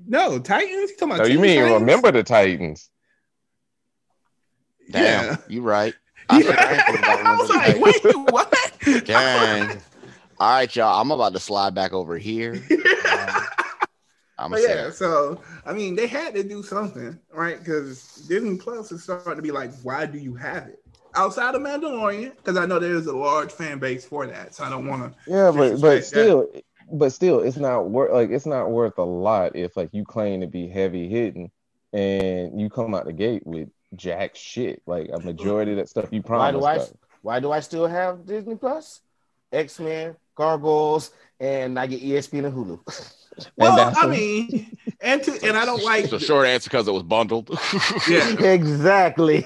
No, 0.08 0.40
Titans. 0.40 0.92
You 0.92 0.98
talking 0.98 1.16
about? 1.16 1.28
No, 1.28 1.34
you 1.34 1.40
mean 1.40 1.60
Titans? 1.60 1.82
remember 1.82 2.12
the 2.12 2.24
Titans? 2.24 2.90
Damn, 4.90 5.26
Yeah. 5.26 5.38
you 5.50 5.62
right. 5.62 5.94
I 6.30 6.40
Yeah. 6.42 6.84
I 7.26 7.38
was 7.38 7.50
like, 7.50 7.80
wait, 7.82 8.32
what? 8.32 9.06
Dang. 9.06 9.82
All 10.40 10.50
right, 10.50 10.76
y'all. 10.76 11.02
I'm 11.02 11.12
about 11.12 11.34
to 11.34 11.40
slide 11.40 11.74
back 11.76 11.94
over 11.94 12.18
here. 12.18 12.62
Um, 13.08 13.44
I'm 14.38 14.52
But 14.52 14.62
gonna 14.62 14.74
yeah, 14.74 14.92
so 14.92 15.42
I 15.66 15.74
mean, 15.74 15.96
they 15.96 16.06
had 16.06 16.36
to 16.36 16.44
do 16.44 16.62
something, 16.62 17.18
right? 17.34 17.58
Because 17.58 18.04
Disney 18.28 18.58
Plus 18.58 18.92
is 18.92 19.02
starting 19.04 19.36
to 19.38 19.42
be 19.42 19.50
like, 19.52 19.74
why 19.82 20.06
do 20.06 20.20
you 20.20 20.36
have 20.36 20.68
it 20.68 20.84
outside 21.16 21.56
of 21.56 21.62
Mandalorian? 21.62 22.36
Because 22.36 22.58
I 22.58 22.66
know 22.68 22.78
there's 22.78 23.08
a 23.08 23.16
large 23.16 23.52
fan 23.52 23.80
base 23.80 24.06
for 24.06 24.28
that, 24.28 24.54
so 24.54 24.64
I 24.66 24.70
don't 24.70 24.86
want 24.86 25.04
to. 25.04 25.32
Yeah, 25.32 25.52
but 25.52 25.82
but 25.82 26.02
Disrespect 26.02 26.06
still, 26.06 26.50
but 26.92 27.12
still, 27.12 27.40
it's 27.42 27.58
not 27.58 27.90
worth 27.90 28.12
like 28.14 28.30
it's 28.30 28.46
not 28.46 28.72
worth 28.72 28.98
a 28.98 29.04
lot 29.04 29.56
if 29.56 29.76
like 29.78 29.90
you 29.94 30.04
claim 30.06 30.42
to 30.42 30.48
be 30.48 30.68
heavy 30.68 31.08
hitting 31.10 31.52
and 31.94 32.60
you 32.60 32.70
come 32.70 32.94
out 32.96 33.06
the 33.06 33.14
gate 33.14 33.46
with 33.46 33.70
jack 33.96 34.36
shit. 34.36 34.82
Like 34.86 35.10
a 35.14 35.20
majority 35.20 35.72
of 35.72 35.78
that 35.78 35.90
stuff 35.90 36.10
you 36.12 36.22
Why 36.22 36.52
promised. 36.52 36.60
do 36.60 36.66
I 36.66 36.76
us. 36.78 36.94
why 37.22 37.40
do 37.40 37.52
I 37.52 37.60
still 37.60 37.88
have 37.88 38.26
Disney 38.26 38.56
Plus? 38.56 39.02
X-Men, 39.52 40.16
Gargoyles, 40.36 41.12
and 41.40 41.80
I 41.80 41.88
get 41.88 42.02
ESPN 42.04 42.46
and 42.46 42.54
Hulu. 42.56 43.14
Well, 43.56 43.76
that's 43.76 43.96
I 44.00 44.06
a- 44.06 44.10
mean, 44.10 44.76
and 45.00 45.22
to 45.22 45.32
and 45.44 45.56
I 45.56 45.64
don't 45.64 45.84
like. 45.84 46.10
The 46.10 46.20
short 46.20 46.48
answer 46.48 46.72
because 46.72 46.88
it 46.88 46.92
was 46.92 47.04
bundled. 47.04 47.50
Yeah. 48.10 48.34
exactly. 48.42 49.44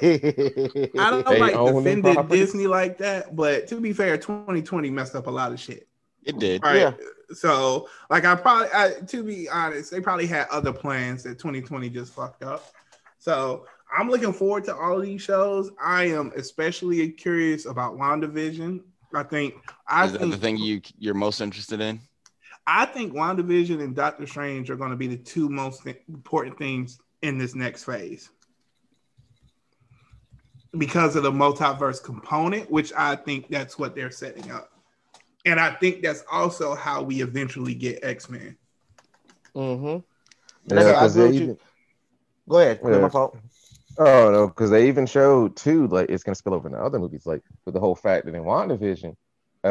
I 0.97 1.09
don't 1.09 1.27
They 1.27 1.37
like 1.39 1.55
own 1.55 1.83
defended. 1.83 2.29
Disney 2.29 2.67
like 2.67 2.99
that, 2.99 3.35
but 3.35 3.67
to 3.67 3.81
be 3.81 3.91
fair, 3.91 4.17
2020 4.17 4.89
messed 4.91 5.13
up 5.13 5.27
a 5.27 5.29
lot 5.29 5.51
of 5.51 5.59
shit. 5.59 5.89
It 6.23 6.39
did. 6.39 6.63
Right. 6.63 6.77
Yeah. 6.77 6.93
So, 7.33 7.87
like, 8.09 8.25
I 8.25 8.35
probably, 8.35 8.67
I, 8.73 8.93
to 9.07 9.23
be 9.23 9.47
honest, 9.49 9.91
they 9.91 10.01
probably 10.01 10.27
had 10.27 10.47
other 10.49 10.73
plans 10.73 11.23
that 11.23 11.39
2020 11.39 11.89
just 11.89 12.13
fucked 12.13 12.43
up. 12.43 12.73
So, 13.19 13.65
I'm 13.95 14.09
looking 14.09 14.33
forward 14.33 14.63
to 14.65 14.75
all 14.75 14.97
of 14.97 15.03
these 15.03 15.21
shows. 15.21 15.71
I 15.81 16.05
am 16.05 16.31
especially 16.35 17.09
curious 17.09 17.65
about 17.65 17.97
WandaVision. 17.97 18.81
I 19.13 19.23
think, 19.23 19.55
I 19.87 20.05
Is 20.05 20.13
that 20.13 20.19
think, 20.19 20.31
the 20.31 20.37
thing 20.37 20.57
you 20.57 20.81
you're 20.97 21.13
most 21.13 21.41
interested 21.41 21.81
in? 21.81 21.99
I 22.67 22.85
think 22.85 23.13
WandaVision 23.13 23.83
and 23.83 23.95
Doctor 23.95 24.25
Strange 24.25 24.69
are 24.69 24.75
going 24.75 24.91
to 24.91 24.95
be 24.95 25.07
the 25.07 25.17
two 25.17 25.49
most 25.49 25.85
important 25.85 26.57
things 26.57 26.99
in 27.21 27.37
this 27.37 27.55
next 27.55 27.83
phase 27.83 28.29
because 30.77 31.15
of 31.15 31.23
the 31.23 31.31
multiverse 31.31 32.01
component, 32.01 32.71
which 32.71 32.93
I 32.95 33.15
think 33.15 33.49
that's 33.49 33.77
what 33.77 33.95
they're 33.95 34.11
setting 34.11 34.51
up. 34.51 34.71
And 35.45 35.59
I 35.59 35.71
think 35.75 36.01
that's 36.03 36.23
also 36.31 36.75
how 36.75 37.01
we 37.01 37.21
eventually 37.21 37.73
get 37.73 37.99
X 38.03 38.29
Men. 38.29 38.55
mm-hmm. 39.55 39.85
Yeah, 39.87 39.99
That's 40.67 40.85
what 40.85 40.95
I 40.95 40.99
'cause 40.99 41.15
agree 41.15 41.23
they 41.23 41.27
with 41.27 41.35
you. 41.35 41.43
even- 41.43 41.57
Go 42.49 42.57
ahead. 42.59 42.79
Yeah. 42.83 42.97
My 42.99 43.09
fault. 43.09 43.37
Oh 43.97 44.31
no, 44.31 44.47
because 44.47 44.69
they 44.69 44.87
even 44.87 45.05
showed 45.05 45.55
too, 45.55 45.87
like 45.87 46.09
it's 46.09 46.23
gonna 46.23 46.35
spill 46.35 46.53
over 46.53 46.67
into 46.67 46.79
other 46.79 46.99
movies, 46.99 47.25
like 47.25 47.43
with 47.65 47.73
the 47.73 47.79
whole 47.79 47.95
fact 47.95 48.25
that 48.25 48.35
in 48.35 48.43
WandaVision, 48.43 49.15
uh, 49.63 49.67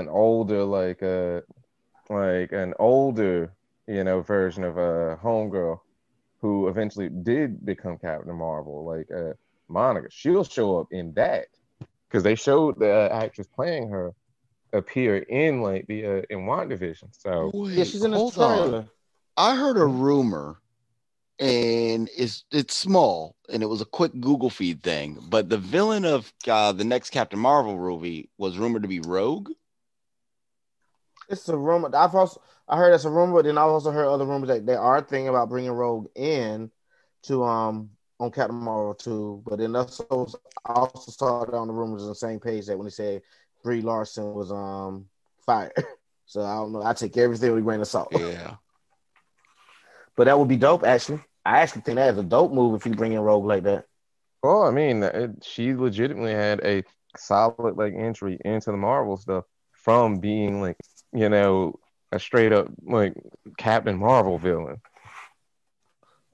an 0.00 0.08
older, 0.08 0.62
like 0.64 1.02
uh 1.02 1.40
like 2.10 2.52
an 2.52 2.74
older, 2.78 3.52
you 3.86 4.04
know, 4.04 4.20
version 4.20 4.62
of 4.64 4.76
a 4.76 5.12
uh, 5.12 5.16
homegirl 5.16 5.80
who 6.40 6.68
eventually 6.68 7.08
did 7.08 7.64
become 7.64 7.98
Captain 7.98 8.34
Marvel, 8.34 8.84
like 8.84 9.10
uh 9.10 9.32
Monica, 9.68 10.08
she'll 10.10 10.44
show 10.44 10.80
up 10.80 10.88
in 10.92 11.12
that 11.14 11.46
because 12.08 12.22
they 12.22 12.34
showed 12.34 12.78
the 12.78 12.90
uh, 12.90 13.08
actress 13.10 13.46
playing 13.46 13.88
her 13.88 14.12
appear 14.72 15.18
in 15.18 15.62
like 15.62 15.86
the 15.86 16.04
uh, 16.06 16.22
in 16.30 16.40
WandaVision. 16.40 17.08
So 17.12 17.52
Yeah, 17.64 17.84
she's 17.84 18.04
in 18.04 18.12
the 18.12 18.18
hold 18.18 18.38
on. 18.38 18.68
trailer. 18.70 18.86
I 19.36 19.56
heard 19.56 19.76
a 19.76 19.84
rumor, 19.86 20.58
and 21.38 22.08
it's 22.16 22.44
it's 22.52 22.74
small, 22.74 23.36
and 23.52 23.62
it 23.62 23.66
was 23.66 23.80
a 23.80 23.86
quick 23.86 24.12
Google 24.20 24.50
feed 24.50 24.82
thing. 24.82 25.18
But 25.28 25.48
the 25.48 25.58
villain 25.58 26.04
of 26.04 26.32
uh, 26.48 26.72
the 26.72 26.84
next 26.84 27.10
Captain 27.10 27.38
Marvel 27.38 27.76
movie 27.76 28.30
was 28.38 28.58
rumored 28.58 28.82
to 28.82 28.88
be 28.88 29.00
Rogue. 29.00 29.50
It's 31.28 31.48
a 31.48 31.56
rumor. 31.56 31.90
I've 31.94 32.14
also 32.14 32.40
I 32.68 32.76
heard 32.76 32.92
it's 32.94 33.04
a 33.04 33.10
rumor, 33.10 33.34
but 33.34 33.44
then 33.44 33.58
I 33.58 33.62
also 33.62 33.90
heard 33.90 34.06
other 34.06 34.26
rumors 34.26 34.48
that 34.48 34.66
they 34.66 34.74
are 34.74 35.00
thinking 35.00 35.28
about 35.28 35.48
bringing 35.48 35.70
Rogue 35.72 36.08
in 36.14 36.70
to 37.24 37.44
um 37.44 37.90
on 38.20 38.30
Captain 38.30 38.56
Marvel 38.56 38.94
too. 38.94 39.42
But 39.46 39.58
then 39.58 39.74
also 39.76 40.26
I 40.66 40.72
also 40.72 41.10
saw 41.10 41.42
it 41.42 41.54
on 41.54 41.68
the 41.68 41.74
rumors 41.74 42.02
on 42.02 42.08
the 42.08 42.14
same 42.14 42.40
page 42.40 42.66
that 42.66 42.76
when 42.76 42.86
they 42.86 42.90
said 42.90 43.22
Brie 43.62 43.80
Larson 43.80 44.34
was 44.34 44.50
um 44.52 45.06
fired. 45.44 45.72
So 46.24 46.40
I 46.40 46.54
don't 46.54 46.72
know. 46.72 46.82
I 46.82 46.94
take 46.94 47.14
everything 47.18 47.50
with 47.50 47.58
a 47.58 47.62
grain 47.62 47.80
of 47.80 47.86
salt. 47.86 48.08
Yeah. 48.12 48.54
But 50.16 50.24
that 50.24 50.38
would 50.38 50.48
be 50.48 50.56
dope, 50.56 50.84
actually. 50.84 51.20
I 51.44 51.60
actually 51.60 51.82
think 51.82 51.96
that 51.96 52.12
is 52.12 52.18
a 52.18 52.22
dope 52.22 52.52
move 52.52 52.74
if 52.74 52.86
you 52.86 52.92
bring 52.94 53.12
in 53.12 53.20
Rogue 53.20 53.44
like 53.44 53.64
that. 53.64 53.86
Well, 54.42 54.62
I 54.62 54.70
mean, 54.70 55.02
it, 55.02 55.42
she 55.42 55.74
legitimately 55.74 56.32
had 56.32 56.60
a 56.64 56.84
solid 57.16 57.76
like 57.76 57.94
entry 57.96 58.38
into 58.44 58.70
the 58.70 58.76
Marvel 58.76 59.16
stuff 59.16 59.44
from 59.72 60.18
being 60.18 60.60
like, 60.60 60.76
you 61.12 61.28
know, 61.28 61.78
a 62.12 62.18
straight 62.18 62.52
up 62.52 62.68
like 62.84 63.14
Captain 63.56 63.98
Marvel 63.98 64.38
villain. 64.38 64.80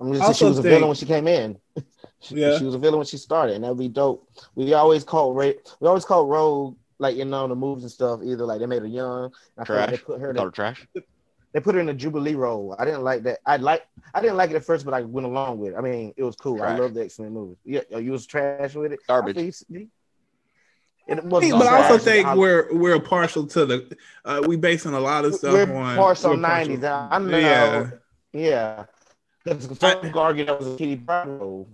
I'm 0.00 0.12
just 0.12 0.22
she 0.22 0.26
Also 0.26 0.48
was 0.48 0.58
a 0.58 0.62
villain 0.62 0.88
when 0.88 0.96
she 0.96 1.06
came 1.06 1.26
in. 1.26 1.58
She, 2.20 2.36
Yeah. 2.36 2.56
she 2.58 2.64
was 2.64 2.74
a 2.74 2.78
villain 2.78 2.98
when 2.98 3.06
she 3.06 3.16
started, 3.16 3.56
and 3.56 3.64
that 3.64 3.68
would 3.68 3.78
be 3.78 3.88
dope. 3.88 4.28
We 4.54 4.74
always 4.74 5.04
call 5.04 5.34
Ray, 5.34 5.56
we 5.80 5.88
always 5.88 6.04
call 6.04 6.26
Rogue 6.26 6.76
like 6.98 7.16
you 7.16 7.24
know 7.24 7.46
the 7.48 7.54
movies 7.54 7.84
and 7.84 7.92
stuff. 7.92 8.20
Either 8.24 8.44
like 8.44 8.60
they 8.60 8.66
made 8.66 8.82
her 8.82 8.88
young. 8.88 9.32
I 9.56 9.64
feel 9.64 9.76
like 9.76 9.90
they 9.90 9.96
put 9.98 10.20
her 10.20 10.34
Call 10.34 10.46
they, 10.46 10.50
trash. 10.50 10.86
they 11.52 11.60
put 11.60 11.74
her 11.74 11.80
in 11.80 11.88
a 11.88 11.94
Jubilee 11.94 12.34
role. 12.34 12.74
I 12.78 12.84
didn't 12.84 13.02
like 13.04 13.22
that. 13.24 13.38
I 13.46 13.56
like 13.56 13.86
I 14.14 14.20
didn't 14.20 14.36
like 14.36 14.50
it 14.50 14.56
at 14.56 14.64
first, 14.64 14.84
but 14.84 14.94
I 14.94 15.02
went 15.02 15.26
along 15.26 15.58
with 15.58 15.72
it. 15.72 15.76
I 15.76 15.80
mean, 15.80 16.12
it 16.16 16.22
was 16.22 16.36
cool. 16.36 16.62
I 16.62 16.76
love 16.76 16.94
the 16.94 17.04
X 17.04 17.18
Men 17.18 17.32
movies. 17.32 17.56
Yeah, 17.64 17.80
you 17.98 18.12
was 18.12 18.26
trash 18.26 18.74
with 18.74 18.92
it. 18.92 19.00
Garbage. 19.06 19.36
I 19.36 19.40
It 21.10 21.24
wasn't 21.24 21.40
think- 21.52 21.54
but 21.54 21.66
I 21.68 21.76
also 21.76 21.94
trash. 21.94 22.02
think 22.02 22.26
I- 22.26 22.36
we're 22.36 22.68
we're 22.74 23.00
partial 23.00 23.46
to 23.46 23.64
the 23.64 23.96
uh, 24.24 24.42
we 24.46 24.56
basing 24.56 24.92
a 24.92 25.00
lot 25.00 25.24
of 25.24 25.34
stuff 25.34 25.54
we're 25.54 25.74
on 25.74 25.96
partial 25.96 26.30
we're 26.30 26.36
nineties. 26.36 26.84
I 26.84 27.18
know. 27.18 27.38
Yeah. 27.38 27.90
Yeah. 28.32 28.84
Because 29.44 29.78
some 29.78 30.00
could 30.02 30.16
argue 30.16 30.44
that 30.44 30.58
was 30.58 30.74
a 30.74 30.76
Kitty 30.76 30.96
Pryde 30.96 31.28
role. 31.28 31.66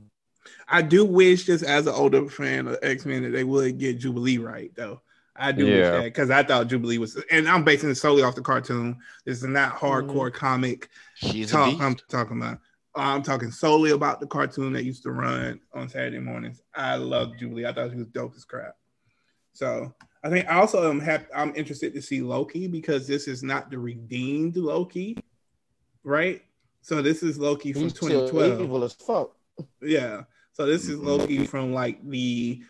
I 0.68 0.83
do 0.83 1.05
wish, 1.05 1.45
just 1.47 1.64
as 1.64 1.87
an 1.89 1.95
older 1.95 2.29
fan 2.29 2.68
of 2.68 2.79
X 2.83 3.05
Men, 3.05 3.22
that 3.25 3.31
they 3.31 3.43
would 3.43 3.79
get 3.79 3.99
Jubilee 3.99 4.39
right, 4.39 4.70
though. 4.77 5.01
I 5.37 5.51
do 5.53 5.64
wish 5.64 5.74
Yeah. 5.74 5.91
that 5.93 6.05
because 6.05 6.30
I 6.30 6.43
thought 6.43 6.68
Jubilee 6.68 6.99
was, 6.99 7.20
and 7.30 7.49
I'm 7.49 7.64
basing 7.64 7.91
it 7.91 7.97
solely 7.97 8.22
off 8.22 8.35
the 8.37 8.43
cartoon. 8.43 8.97
This 9.24 9.39
is 9.39 9.45
not 9.45 9.74
hardcore 9.76 10.28
Mm-hmm. 10.30 10.37
comic 10.37 10.89
She's 11.14 11.51
talk. 11.51 11.80
I'm 11.80 11.97
talking 12.09 12.41
about. 12.41 12.59
I'm 12.97 13.22
talking 13.24 13.51
solely 13.51 13.91
about 13.91 14.20
the 14.20 14.26
cartoon 14.28 14.72
that 14.74 14.85
used 14.85 15.03
to 15.03 15.11
run 15.11 15.59
on 15.74 15.89
Saturday 15.89 16.20
mornings. 16.20 16.62
I 16.76 16.95
love 16.97 17.37
Jubilee. 17.37 17.66
I 17.66 17.72
thought 17.72 17.91
she 17.91 17.97
was 17.97 18.07
dope 18.07 18.35
as 18.37 18.45
crap. 18.45 18.76
So 19.53 19.93
I 20.22 20.30
think 20.30 20.47
I 20.49 20.55
also 20.61 20.89
am 20.89 21.01
happy. 21.01 21.26
I'm 21.35 21.53
interested 21.57 21.93
to 21.95 22.03
see 22.03 22.20
Loki 22.22 22.68
because 22.68 23.09
this 23.09 23.26
is 23.26 23.43
not 23.43 23.70
the 23.70 23.78
redeemed 23.78 24.57
Loki, 24.57 25.18
right? 26.05 26.43
So 26.82 27.03
this 27.03 27.22
is 27.24 27.37
Loki 27.39 27.72
from 27.72 27.82
He's 27.82 27.93
2012. 27.95 28.61
evil 28.61 28.85
as 28.85 28.93
fuck. 28.93 29.32
Yeah. 29.82 30.22
So 30.53 30.66
this 30.66 30.89
is. 30.89 30.99
Loki 31.01 31.47
from 31.47 31.72
like 31.72 31.99
the 32.09 32.62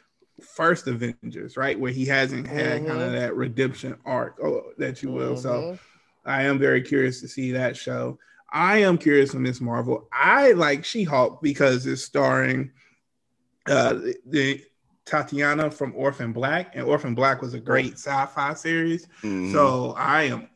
first 0.42 0.86
Avengers, 0.88 1.56
right? 1.56 1.78
Where 1.78 1.92
he 1.92 2.04
hasn't 2.06 2.46
had 2.46 2.86
kind 2.86 3.02
of 3.02 3.10
Mhm. 3.10 3.20
that 3.20 3.36
redemption 3.36 3.96
arc, 4.04 4.36
oh, 4.42 4.72
that 4.78 5.02
you 5.02 5.10
will. 5.10 5.36
So 5.36 5.50
Mhm. 5.62 5.78
I 6.24 6.42
am 6.42 6.58
very 6.58 6.82
curious 6.82 7.20
to 7.20 7.28
see 7.28 7.52
that 7.52 7.76
show. 7.76 8.18
I 8.52 8.78
am 8.78 8.98
curious 8.98 9.32
for 9.32 9.38
Miss 9.40 9.60
Marvel. 9.60 10.08
I 10.12 10.52
like 10.52 10.84
She 10.84 11.04
Hulk 11.04 11.42
because 11.42 11.86
it's 11.86 12.02
starring 12.02 12.70
uh, 13.66 13.94
the, 13.94 14.14
the 14.26 14.64
Tatiana 15.06 15.70
from 15.70 15.94
Orphan 15.96 16.32
Black, 16.32 16.72
and 16.76 16.84
Orphan 16.84 17.14
Black 17.14 17.40
was 17.40 17.54
a 17.54 17.60
great 17.60 17.94
sci-fi 17.94 18.52
series. 18.54 19.06
Mhm. 19.22 19.52
So 19.52 19.92
I 19.96 20.24
am 20.24 20.48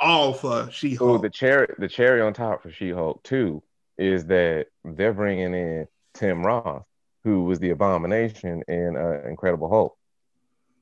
all 0.00 0.32
for 0.32 0.68
She 0.72 0.98
Oh, 0.98 1.06
Hulk. 1.06 1.22
the 1.22 1.30
cherry, 1.30 1.68
the 1.78 1.86
cherry 1.88 2.20
on 2.20 2.32
top 2.32 2.62
for 2.62 2.70
She-Hulk 2.72 3.22
too 3.22 3.62
is 3.96 4.26
that 4.26 4.66
they're 4.84 5.12
bringing 5.12 5.54
in 5.54 5.86
Tim 6.14 6.42
Roth, 6.44 6.84
who 7.24 7.44
was 7.44 7.58
the 7.60 7.70
Abomination 7.70 8.62
in 8.68 8.96
uh, 8.96 9.28
Incredible 9.28 9.68
Hulk. 9.68 9.96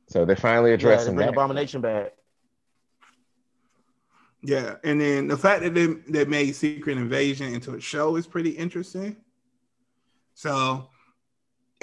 So 0.08 0.24
they're 0.24 0.36
finally 0.36 0.70
Yeah, 0.70 0.76
they 0.76 0.82
addressing 0.82 1.14
bring 1.14 1.26
that. 1.26 1.32
Abomination 1.34 1.80
back. 1.80 2.12
Yeah, 4.42 4.76
and 4.84 5.00
then 5.00 5.28
the 5.28 5.36
fact 5.36 5.62
that 5.62 5.74
they, 5.74 5.86
they 6.08 6.24
made 6.24 6.54
Secret 6.56 6.96
Invasion 6.96 7.52
into 7.52 7.74
a 7.74 7.80
show 7.80 8.16
is 8.16 8.26
pretty 8.26 8.50
interesting. 8.50 9.16
So, 10.34 10.88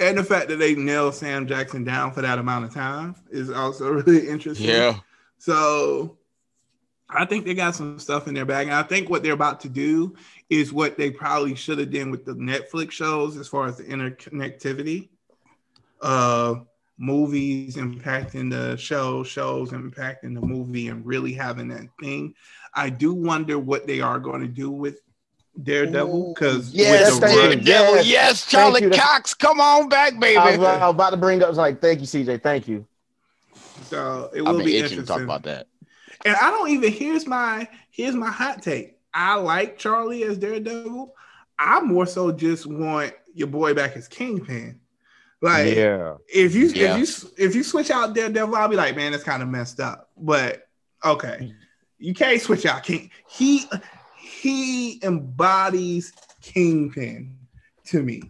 and 0.00 0.18
the 0.18 0.24
fact 0.24 0.48
that 0.48 0.56
they 0.58 0.74
nailed 0.74 1.14
Sam 1.14 1.46
Jackson 1.46 1.84
down 1.84 2.12
for 2.12 2.22
that 2.22 2.38
amount 2.38 2.64
of 2.64 2.74
time 2.74 3.14
is 3.30 3.50
also 3.50 3.90
really 3.92 4.28
interesting. 4.28 4.66
yeah. 4.66 4.98
So, 5.38 6.17
I 7.10 7.24
think 7.24 7.46
they 7.46 7.54
got 7.54 7.74
some 7.74 7.98
stuff 7.98 8.28
in 8.28 8.34
their 8.34 8.44
bag, 8.44 8.66
and 8.66 8.76
I 8.76 8.82
think 8.82 9.08
what 9.08 9.22
they're 9.22 9.32
about 9.32 9.60
to 9.60 9.68
do 9.68 10.14
is 10.50 10.72
what 10.72 10.98
they 10.98 11.10
probably 11.10 11.54
should 11.54 11.78
have 11.78 11.90
done 11.90 12.10
with 12.10 12.24
the 12.24 12.34
Netflix 12.34 12.90
shows, 12.90 13.36
as 13.36 13.48
far 13.48 13.66
as 13.66 13.78
the 13.78 13.84
interconnectivity 13.84 15.08
of 16.00 16.66
movies 16.98 17.76
impacting 17.76 18.50
the 18.50 18.76
show, 18.76 19.22
shows 19.22 19.70
impacting 19.70 20.34
the 20.34 20.40
movie, 20.40 20.88
and 20.88 21.06
really 21.06 21.32
having 21.32 21.68
that 21.68 21.86
thing. 22.00 22.34
I 22.74 22.90
do 22.90 23.14
wonder 23.14 23.58
what 23.58 23.86
they 23.86 24.00
are 24.00 24.18
going 24.18 24.42
to 24.42 24.48
do 24.48 24.70
with 24.70 25.00
Daredevil 25.62 26.34
because 26.34 26.72
Yes, 26.72 27.08
Yes, 27.08 27.18
thank. 27.18 27.64
Daredevil. 27.64 27.96
Yes. 27.96 28.06
Yes, 28.06 28.46
Charlie 28.46 28.82
you. 28.82 28.90
That's- 28.90 29.10
Cox. 29.10 29.34
Come 29.34 29.60
on 29.60 29.88
back, 29.88 30.18
baby. 30.20 30.36
I 30.36 30.56
was, 30.56 30.66
I 30.66 30.86
was 30.86 30.94
about 30.94 31.10
to 31.10 31.16
bring 31.16 31.42
up 31.42 31.54
like, 31.54 31.80
thank 31.80 32.00
you, 32.00 32.06
CJ. 32.06 32.42
Thank 32.42 32.68
you. 32.68 32.86
so 33.84 34.30
it 34.34 34.42
I've 34.42 34.54
will 34.54 34.58
be 34.62 34.76
itching 34.76 34.98
interesting. 34.98 35.00
to 35.00 35.06
talk 35.06 35.22
about 35.22 35.44
that. 35.44 35.66
And 36.24 36.36
I 36.36 36.50
don't 36.50 36.70
even 36.70 36.92
here's 36.92 37.26
my 37.26 37.68
here's 37.90 38.14
my 38.14 38.30
hot 38.30 38.62
take. 38.62 38.98
I 39.14 39.34
like 39.36 39.78
Charlie 39.78 40.24
as 40.24 40.38
Daredevil. 40.38 41.14
I 41.58 41.80
more 41.80 42.06
so 42.06 42.30
just 42.32 42.66
want 42.66 43.12
your 43.34 43.48
boy 43.48 43.74
back 43.74 43.96
as 43.96 44.08
Kingpin. 44.08 44.80
Like 45.40 45.74
yeah, 45.76 46.14
if 46.28 46.54
you 46.54 46.66
Yeah. 46.68 46.96
if 46.96 46.98
you 47.24 47.28
if 47.38 47.54
you 47.54 47.62
switch 47.62 47.90
out 47.90 48.14
Daredevil, 48.14 48.54
I'll 48.56 48.68
be 48.68 48.76
like, 48.76 48.96
man, 48.96 49.12
that's 49.12 49.24
kind 49.24 49.42
of 49.42 49.48
messed 49.48 49.78
up. 49.80 50.10
But 50.16 50.68
okay, 51.04 51.54
you 51.98 52.14
can't 52.14 52.40
switch 52.40 52.66
out 52.66 52.82
King. 52.82 53.10
He 53.28 53.64
he 54.18 55.02
embodies 55.04 56.12
Kingpin 56.42 57.36
to 57.86 58.02
me. 58.02 58.22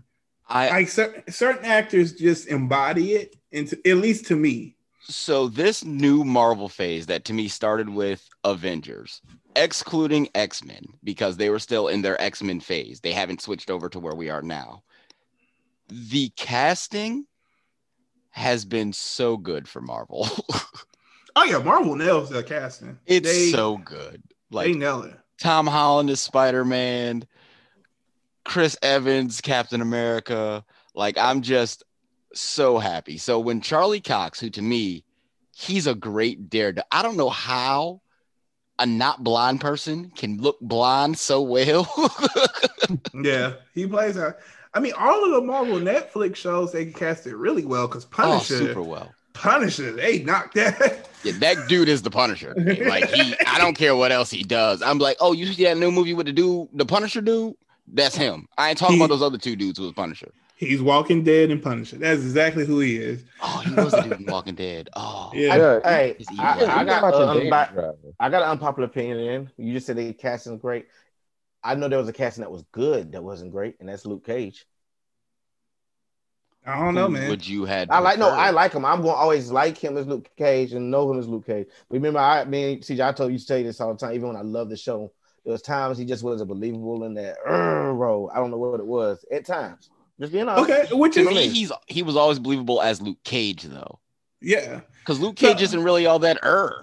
I 0.49 0.71
Like 0.71 0.89
cer- 0.89 1.25
certain 1.29 1.65
actors 1.65 2.13
just 2.15 2.49
embody 2.49 3.13
it, 3.15 3.37
into 3.53 3.77
at 3.87 3.97
least 3.99 4.27
to 4.27 4.37
me. 4.37 4.77
So 5.09 5.49
this 5.49 5.85
new 5.85 6.25
Marvel 6.25 6.69
phase 6.69 7.07
that 7.07 7.25
to 7.27 7.33
me 7.33 7.49
started 7.49 7.89
with 7.89 8.29
Avengers, 8.45 9.23
excluding 9.57 10.29
X 10.35 10.65
Men 10.65 10.85
because 11.03 11.37
they 11.37 11.51
were 11.51 11.59
still 11.59 11.89
in 11.89 12.03
their 12.03 12.21
X 12.21 12.43
Men 12.43 12.61
phase. 12.61 13.01
They 13.01 13.13
haven't 13.13 13.43
switched 13.43 13.71
over 13.71 13.89
to 13.89 14.01
where 14.01 14.15
we 14.15 14.31
are 14.31 14.43
now. 14.43 14.83
The 15.89 16.31
casting 16.37 17.27
has 18.31 18.65
been 18.65 18.93
so 18.93 19.37
good 19.37 19.69
for 19.69 19.81
Marvel. 19.81 20.29
Oh 21.37 21.45
yeah, 21.45 21.59
Marvel 21.59 21.95
nails 21.95 22.31
the 22.31 22.43
casting. 22.43 22.99
it's 23.07 23.29
they, 23.29 23.51
so 23.53 23.77
good. 23.77 24.21
Like 24.51 24.67
they 24.67 24.73
nail 24.73 25.03
it. 25.03 25.15
Tom 25.41 25.69
Holland 25.69 26.11
is 26.11 26.19
Spider 26.19 26.65
Man, 26.65 27.25
Chris 28.45 28.77
Evans, 28.83 29.41
Captain 29.41 29.81
America. 29.81 30.65
Like, 30.97 31.17
I'm 31.17 31.43
just 31.43 31.85
so 32.35 32.79
happy. 32.79 33.19
So, 33.19 33.39
when 33.39 33.61
Charlie 33.61 34.01
Cox, 34.01 34.41
who 34.41 34.51
to 34.51 34.63
me, 34.63 35.05
he's 35.55 35.87
a 35.87 35.95
great 35.95 36.49
daredevil, 36.51 36.87
I 36.93 37.03
don't 37.03 37.17
know 37.17 37.31
how 37.31 38.01
a 38.79 38.87
not 38.87 39.25
blind 39.25 39.61
person 39.61 40.11
can 40.15 40.41
look 40.41 40.59
blind 40.61 41.19
so 41.19 41.43
well. 41.43 41.89
Yeah, 43.13 43.55
he 43.75 43.87
plays 43.87 44.17
a. 44.17 44.37
I 44.73 44.81
mean, 44.81 44.93
all 44.97 45.25
of 45.25 45.33
the 45.33 45.41
Marvel 45.43 45.79
Netflix 45.79 46.37
shows 46.37 46.73
they 46.73 46.87
cast 46.87 47.27
it 47.27 47.37
really 47.37 47.65
well 47.65 47.87
because 47.87 48.05
oh, 48.05 48.09
Punisher, 48.11 48.59
super 48.59 48.83
well. 48.83 49.13
Punisher, 49.35 49.93
they 49.93 50.21
knocked 50.21 50.55
that. 50.55 51.07
Yeah, 51.25 51.33
that 51.41 51.69
dude 51.69 51.89
is 51.89 52.03
the 52.03 52.13
Punisher. 52.13 52.55
Like 52.57 53.11
he, 53.11 53.35
I 53.45 53.59
don't 53.59 53.75
care 53.75 53.97
what 53.97 54.13
else 54.13 54.31
he 54.31 54.45
does. 54.45 54.81
I'm 54.81 54.99
like, 54.99 55.17
oh, 55.19 55.33
you 55.33 55.47
see 55.47 55.65
that 55.65 55.77
new 55.77 55.91
movie 55.91 56.15
with 56.15 56.27
the 56.27 56.33
dude, 56.33 56.69
the 56.73 56.87
Punisher 56.87 57.21
dude? 57.21 57.57
That's 57.89 58.15
him. 58.15 58.47
I 58.57 58.69
ain't 58.69 58.79
talking 58.79 58.99
He- 58.99 59.03
about 59.03 59.13
those 59.13 59.23
other 59.23 59.37
two 59.37 59.57
dudes 59.57 59.79
who 59.79 59.85
was 59.85 59.95
Punisher. 59.95 60.31
He's 60.59 60.83
Walking 60.83 61.23
Dead 61.23 61.53
and 61.53 61.63
Punisher. 61.63 61.99
That's 61.99 62.21
exactly 62.21 62.67
who 62.67 62.81
he 62.81 62.97
is. 62.97 63.23
Oh, 63.41 63.63
he 63.65 63.73
was 63.75 63.93
the 63.93 64.03
dude 64.03 64.19
in 64.19 64.27
Walking 64.31 64.57
Dead. 64.57 64.89
Oh, 64.97 65.31
Yeah. 65.33 65.57
yeah. 65.57 65.81
Hey, 65.85 66.17
He's 66.19 66.27
I. 66.39 66.81
I 66.81 66.85
got 66.85 67.03
watching 67.03 67.21
uh, 67.23 67.35
unbi- 67.35 67.95
I 68.19 68.29
got 68.29 68.43
an 68.43 68.49
unpopular 68.51 68.89
opinion. 68.89 69.19
In 69.19 69.51
you 69.57 69.73
just 69.73 69.87
said 69.87 69.97
the 69.97 70.13
casting 70.13 70.55
is 70.55 70.61
great. 70.61 70.87
I 71.63 71.77
know 71.77 71.89
there 71.89 71.99
was 71.99 72.09
a 72.09 72.13
casting 72.13 72.43
that 72.43 72.51
was 72.51 72.65
good 72.73 73.13
that 73.13 73.23
wasn't 73.23 73.53
great, 73.53 73.77
and 73.79 73.89
that's 73.89 74.05
Luke 74.05 74.27
Cage. 74.27 74.67
I 76.67 76.79
don't 76.79 76.95
know, 76.95 77.07
Who 77.07 77.15
man. 77.15 77.31
Would 77.31 77.47
you 77.47 77.65
had? 77.65 77.89
I 77.91 78.01
like 78.01 78.19
no. 78.19 78.31
I 78.31 78.51
like 78.51 78.73
him. 78.73 78.85
I'm 78.85 79.01
gonna 79.01 79.13
always 79.13 79.51
like 79.53 79.79
him 79.79 79.97
as 79.97 80.07
Luke 80.09 80.29
Cage 80.37 80.73
and 80.73 80.91
know 80.91 81.11
him 81.11 81.21
as 81.21 81.29
Luke 81.29 81.47
Cage. 81.47 81.69
But 81.89 81.95
remember, 81.95 82.19
I 82.19 82.45
mean, 82.45 82.83
CJ, 82.83 83.01
I 83.07 83.13
told 83.13 83.31
you 83.33 83.39
to 83.39 83.47
tell 83.47 83.59
you 83.59 83.65
this 83.65 83.81
all 83.81 83.95
the 83.95 83.99
time, 83.99 84.15
even 84.15 84.29
when 84.29 84.37
I 84.37 84.43
love 84.43 84.71
the 84.71 84.77
show. 84.77 85.13
There 85.45 85.53
was 85.53 85.63
times 85.63 85.97
he 85.97 86.05
just 86.05 86.25
wasn't 86.25 86.49
believable 86.49 87.05
in 87.05 87.15
that 87.15 87.37
"Urgh" 87.47 87.97
role. 87.97 88.31
I 88.35 88.37
don't 88.39 88.51
know 88.51 88.59
what 88.59 88.81
it 88.81 88.87
was 88.87 89.25
at 89.33 89.47
times. 89.47 89.89
Just 90.21 90.33
being 90.33 90.49
honest. 90.49 90.71
Okay, 90.71 90.95
which 90.95 91.17
is 91.17 91.27
me, 91.29 91.49
he's 91.49 91.71
he 91.87 92.03
was 92.03 92.17
always 92.17 92.39
believable 92.39 92.83
as 92.83 93.01
Luke 93.01 93.19
Cage 93.25 93.63
though, 93.63 93.99
yeah. 94.41 94.81
because 95.01 95.21
Luke 95.21 95.37
Cage 95.37 95.59
So- 95.59 95.65
isn't 95.65 95.85
really 95.85 96.07
all 96.07 96.19
that 96.21 96.39
er. 96.45 96.83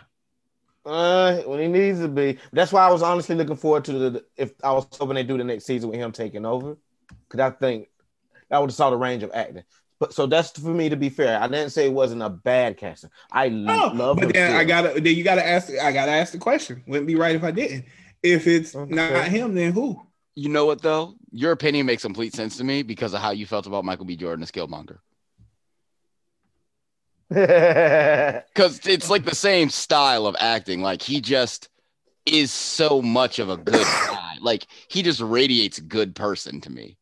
Uh, 0.86 1.38
when 1.47 1.59
he 1.59 1.67
needs 1.67 1.99
to 1.99 2.07
be. 2.07 2.38
That's 2.53 2.71
why 2.71 2.88
I 2.88 2.91
was 2.91 3.01
honestly 3.01 3.36
looking 3.36 3.55
forward 3.55 3.86
to 3.86 3.93
the 3.93 4.25
if 4.38 4.53
I 4.63 4.71
was 4.71 4.86
hoping 4.91 5.15
they 5.15 5.23
do 5.23 5.38
the 5.38 5.43
next 5.43 5.65
season 5.65 5.89
with 5.89 5.97
him 5.99 6.11
taking 6.11 6.45
over, 6.45 6.77
because 7.27 7.39
I 7.39 7.49
think 7.49 7.89
I 8.51 8.59
would 8.59 8.69
have 8.69 8.75
saw 8.75 8.91
the 8.91 8.95
range 8.97 9.23
of 9.23 9.31
acting. 9.33 9.63
But 9.99 10.13
so 10.13 10.27
that's 10.27 10.51
for 10.51 10.69
me 10.69 10.89
to 10.89 10.95
be 10.95 11.09
fair. 11.09 11.41
I 11.41 11.47
didn't 11.47 11.71
say 11.71 11.88
it 11.88 11.93
wasn't 11.93 12.21
a 12.21 12.29
bad 12.29 12.77
casting. 12.77 13.09
I 13.31 13.47
Oh, 13.47 13.91
love 13.95 14.17
but 14.17 14.25
him. 14.25 14.31
then 14.33 14.55
I 14.55 14.63
gotta 14.63 15.01
then 15.01 15.15
you 15.15 15.23
gotta 15.23 15.45
ask 15.45 15.71
I 15.71 15.91
gotta 15.91 16.11
ask 16.11 16.31
the 16.33 16.38
question. 16.38 16.83
Wouldn't 16.86 17.07
be 17.07 17.15
right 17.15 17.36
if 17.36 17.43
I 17.43 17.51
didn't. 17.51 17.86
If 18.21 18.45
it's 18.45 18.75
Okay. 18.75 18.93
not 18.93 19.27
him, 19.29 19.55
then 19.55 19.71
who? 19.71 20.05
You 20.36 20.49
know 20.49 20.65
what 20.65 20.81
though? 20.81 21.15
Your 21.31 21.51
opinion 21.51 21.86
makes 21.86 22.03
complete 22.03 22.33
sense 22.33 22.57
to 22.57 22.63
me 22.63 22.83
because 22.83 23.13
of 23.13 23.21
how 23.21 23.31
you 23.31 23.45
felt 23.45 23.67
about 23.67 23.86
Michael 23.86 24.05
B. 24.05 24.15
Jordan 24.17 24.43
as 24.43 24.51
Killmonger. 24.51 24.97
Because 28.53 28.86
it's 28.86 29.09
like 29.09 29.25
the 29.25 29.36
same 29.36 29.69
style 29.69 30.27
of 30.27 30.36
acting. 30.39 30.81
Like 30.81 31.01
he 31.01 31.21
just 31.21 31.69
is 32.25 32.51
so 32.51 33.01
much 33.01 33.39
of 33.39 33.49
a 33.49 33.57
good 33.57 33.86
guy. 34.11 34.36
Like 34.41 34.67
he 34.89 35.01
just 35.01 35.21
radiates 35.21 35.79
good 35.79 36.15
person 36.15 36.61
to 36.61 36.69
me. 36.69 36.97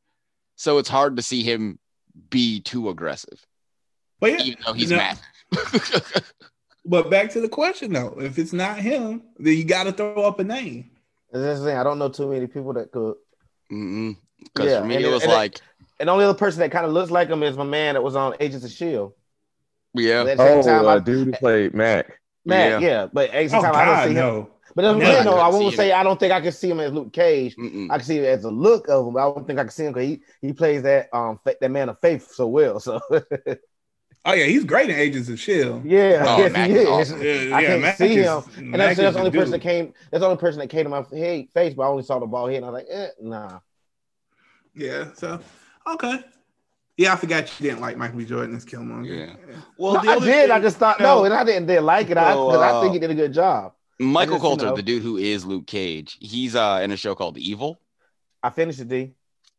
So 0.55 0.77
it's 0.77 0.89
hard 0.89 1.17
to 1.17 1.21
see 1.23 1.43
him 1.43 1.77
be 2.29 2.61
too 2.61 2.89
aggressive, 2.89 3.45
But 4.19 4.31
yeah, 4.31 4.41
even 4.43 4.59
though 4.65 4.73
he's 4.73 4.91
No. 4.91 4.97
massive. 4.97 6.13
but 6.86 7.09
back 7.09 7.31
to 7.31 7.41
the 7.41 7.49
question 7.49 7.91
though. 7.91 8.15
If 8.19 8.38
it's 8.38 8.53
not 8.53 8.77
him, 8.77 9.23
then 9.38 9.57
you 9.57 9.65
gotta 9.65 9.91
throw 9.91 10.23
up 10.23 10.39
a 10.39 10.43
name. 10.43 10.91
That's 11.31 11.59
the 11.59 11.65
thing. 11.65 11.77
I 11.77 11.84
don't 11.84 11.99
know 11.99 12.09
too 12.09 12.29
many 12.29 12.47
people 12.47 12.73
that 12.73 12.91
could. 12.91 13.15
Because 14.43 14.71
Yeah, 14.71 14.78
for 14.78 14.84
me, 14.84 14.95
and 14.95 15.05
it 15.05 15.07
it- 15.07 15.11
was 15.11 15.24
and 15.24 15.32
it- 15.32 15.36
like, 15.36 15.61
And 15.99 16.09
the 16.09 16.13
only 16.13 16.26
other 16.26 16.38
person 16.38 16.59
that 16.61 16.71
kind 16.71 16.86
of 16.86 16.91
looks 16.91 17.11
like 17.11 17.30
him 17.30 17.43
is 17.43 17.55
my 17.57 17.63
man 17.63 17.93
that 17.95 18.01
was 18.03 18.15
on 18.15 18.36
Agents 18.39 18.65
of 18.65 18.71
Shield. 18.71 19.13
yeah, 19.93 20.21
At 20.21 20.38
the 20.38 20.39
same 20.39 20.59
Oh, 20.59 20.61
time, 20.61 20.88
uh, 20.88 20.95
I, 20.95 20.99
dude 20.99 21.28
who 21.28 21.34
played 21.34 21.74
Mack. 21.74 22.19
Mack, 22.45 22.78
yeah. 22.80 22.80
yeah. 22.80 23.07
But 23.11 23.30
at 23.32 23.43
the 23.43 23.49
same 23.49 23.59
Oh 23.59 23.61
time, 23.61 23.76
I 23.76 23.86
don't 23.86 23.97
God, 23.97 24.03
see 24.03 24.13
him. 24.15 24.47
But 24.76 24.82
that's 24.84 24.95
No, 24.97 25.05
what 25.05 25.05
I'm 25.05 25.05
I 25.05 25.13
saying, 25.13 25.26
though. 25.26 25.38
I 25.39 25.47
won't 25.49 25.74
see 25.74 25.76
say 25.76 25.91
I 25.91 26.03
don't 26.03 26.19
think 26.19 26.32
I 26.34 26.41
can 26.41 26.51
see 26.51 26.69
him 26.69 26.80
as 26.80 26.91
Luke 26.91 27.13
Cage. 27.13 27.55
Mm-mm. 27.57 27.89
I 27.89 27.97
can 27.97 28.05
see 28.05 28.17
it 28.17 28.26
as 28.26 28.43
a 28.43 28.49
look 28.51 28.88
of 28.89 29.07
him, 29.07 29.13
but 29.13 29.19
I 29.30 29.34
don't 29.34 29.45
think 29.45 29.59
I 29.59 29.63
can 29.63 29.71
see 29.71 29.86
him 29.86 29.93
because 29.93 30.07
he, 30.09 30.21
he 30.41 30.53
plays 30.53 30.84
that 30.84 31.09
um 31.13 31.39
fa- 31.43 31.55
that 31.61 31.69
man 31.71 31.89
of 31.89 31.99
faith 32.01 32.32
so 32.32 32.47
well. 32.47 32.80
So 32.80 33.01
Oh 34.26 34.34
yeah, 34.34 34.45
he's 34.45 34.63
great 34.63 34.89
in 34.89 34.95
Agents 34.97 35.28
of 35.28 35.38
Shield. 35.39 35.84
yeah, 35.84 36.24
Oh, 36.26 36.38
yes, 36.38 36.53
Mack 36.53 36.69
he 36.69 36.76
is 36.78 36.82
is. 36.84 36.88
awesome. 36.88 37.21
Yeah, 37.21 37.32
I 37.32 37.36
yeah, 37.61 37.67
can't 37.67 37.82
Mack 37.82 37.97
see 37.97 38.15
is- 38.17 38.26
him, 38.26 38.43
and 38.57 38.71
Mack 38.71 38.80
that's, 38.80 38.97
that's 38.99 39.13
the 39.15 39.19
only 39.19 39.32
the 39.32 39.38
person 39.38 39.51
that 39.51 39.59
came. 39.61 39.93
That's 40.11 40.21
the 40.21 40.26
only 40.28 40.38
person 40.39 40.59
that 40.59 40.67
came 40.69 40.84
to 40.86 40.89
my 40.89 41.03
head, 41.17 41.49
face, 41.53 41.74
but 41.74 41.84
I 41.84 41.88
only 41.88 42.03
saw 42.03 42.19
the 42.19 42.26
ball 42.26 42.47
head, 42.47 42.57
and 42.57 42.65
I 42.65 42.69
was 42.69 42.84
like, 42.84 42.88
eh, 42.89 43.07
nah. 43.21 43.59
Yeah, 44.74 45.11
so 45.13 45.39
okay. 45.88 46.24
Yeah, 46.97 47.13
I 47.13 47.15
forgot 47.17 47.51
you 47.59 47.69
didn't 47.69 47.82
like 47.82 47.97
Michael 47.97 48.19
B. 48.19 48.26
Jordan 48.26 48.55
as 48.55 48.65
Killmonger. 48.65 49.28
Yeah. 49.28 49.55
Well, 49.78 49.95
No, 49.95 50.01
the 50.01 50.09
I 50.09 50.15
other 50.15 50.26
did. 50.26 50.49
I 50.51 50.59
just 50.59 50.78
thought 50.78 50.99
no. 50.99 51.17
no, 51.19 51.26
and 51.26 51.34
I 51.34 51.43
didn't, 51.43 51.65
didn't 51.67 51.86
like 51.86 52.09
it. 52.09 52.17
I, 52.17 52.34
No, 52.34 52.49
'cause 52.49 52.57
I 52.61 52.69
uh, 52.69 52.82
think 52.82 52.93
he 52.93 52.99
did 52.99 53.09
a 53.11 53.15
good 53.15 53.34
job. 53.34 53.74
Michael 53.99 54.36
just, 54.36 54.43
you 54.43 54.49
Colter, 54.49 54.65
know- 54.67 54.76
the 54.76 54.84
dude 54.84 55.01
who 55.03 55.17
is 55.17 55.43
Luke 55.45 55.65
Cage, 55.67 56.17
he's 56.21 56.55
uh 56.55 56.80
in 56.84 56.91
a 56.91 56.97
show 56.97 57.13
called 57.15 57.38
Evil. 57.38 57.80
I 58.41 58.49
finished 58.51 58.80
it, 58.80 58.88
D. 58.89 59.13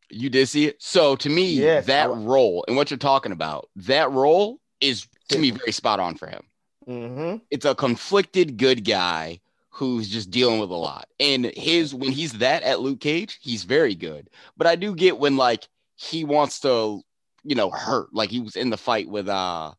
You 0.09 0.29
did 0.29 0.47
see 0.47 0.67
it. 0.67 0.81
So 0.81 1.15
to 1.17 1.29
me, 1.29 1.53
Yes, 1.53 1.85
that 1.87 2.09
role 2.09 2.63
and 2.67 2.77
what 2.77 2.91
you're 2.91 2.97
talking 2.97 3.31
about, 3.31 3.69
that 3.77 4.11
role 4.11 4.59
is 4.81 5.07
to 5.29 5.39
me 5.39 5.51
very 5.51 5.71
spot 5.71 5.99
on 5.99 6.15
for 6.15 6.27
him. 6.27 6.43
Mm-hmm. 6.87 7.37
It's 7.49 7.65
a 7.65 7.75
conflicted 7.75 8.57
good 8.57 8.85
guy 8.85 9.39
who's 9.69 10.07
just 10.07 10.31
dealing 10.31 10.59
with 10.59 10.69
a 10.69 10.75
lot. 10.75 11.07
And 11.19 11.45
his 11.45 11.93
when 11.93 12.11
he's 12.11 12.33
that 12.33 12.63
at 12.63 12.79
Luke 12.79 12.99
Cage, 13.01 13.39
he's 13.41 13.63
very 13.63 13.95
good. 13.95 14.29
But 14.55 14.67
I 14.67 14.75
do 14.75 14.95
get 14.95 15.17
when 15.17 15.37
like 15.37 15.67
he 15.95 16.23
wants 16.23 16.59
to, 16.61 17.01
you 17.43 17.55
know, 17.55 17.69
hurt, 17.69 18.13
like 18.13 18.29
he 18.29 18.39
was 18.39 18.55
in 18.55 18.69
the 18.69 18.77
fight 18.77 19.09
with 19.09 19.27
uh 19.27 19.73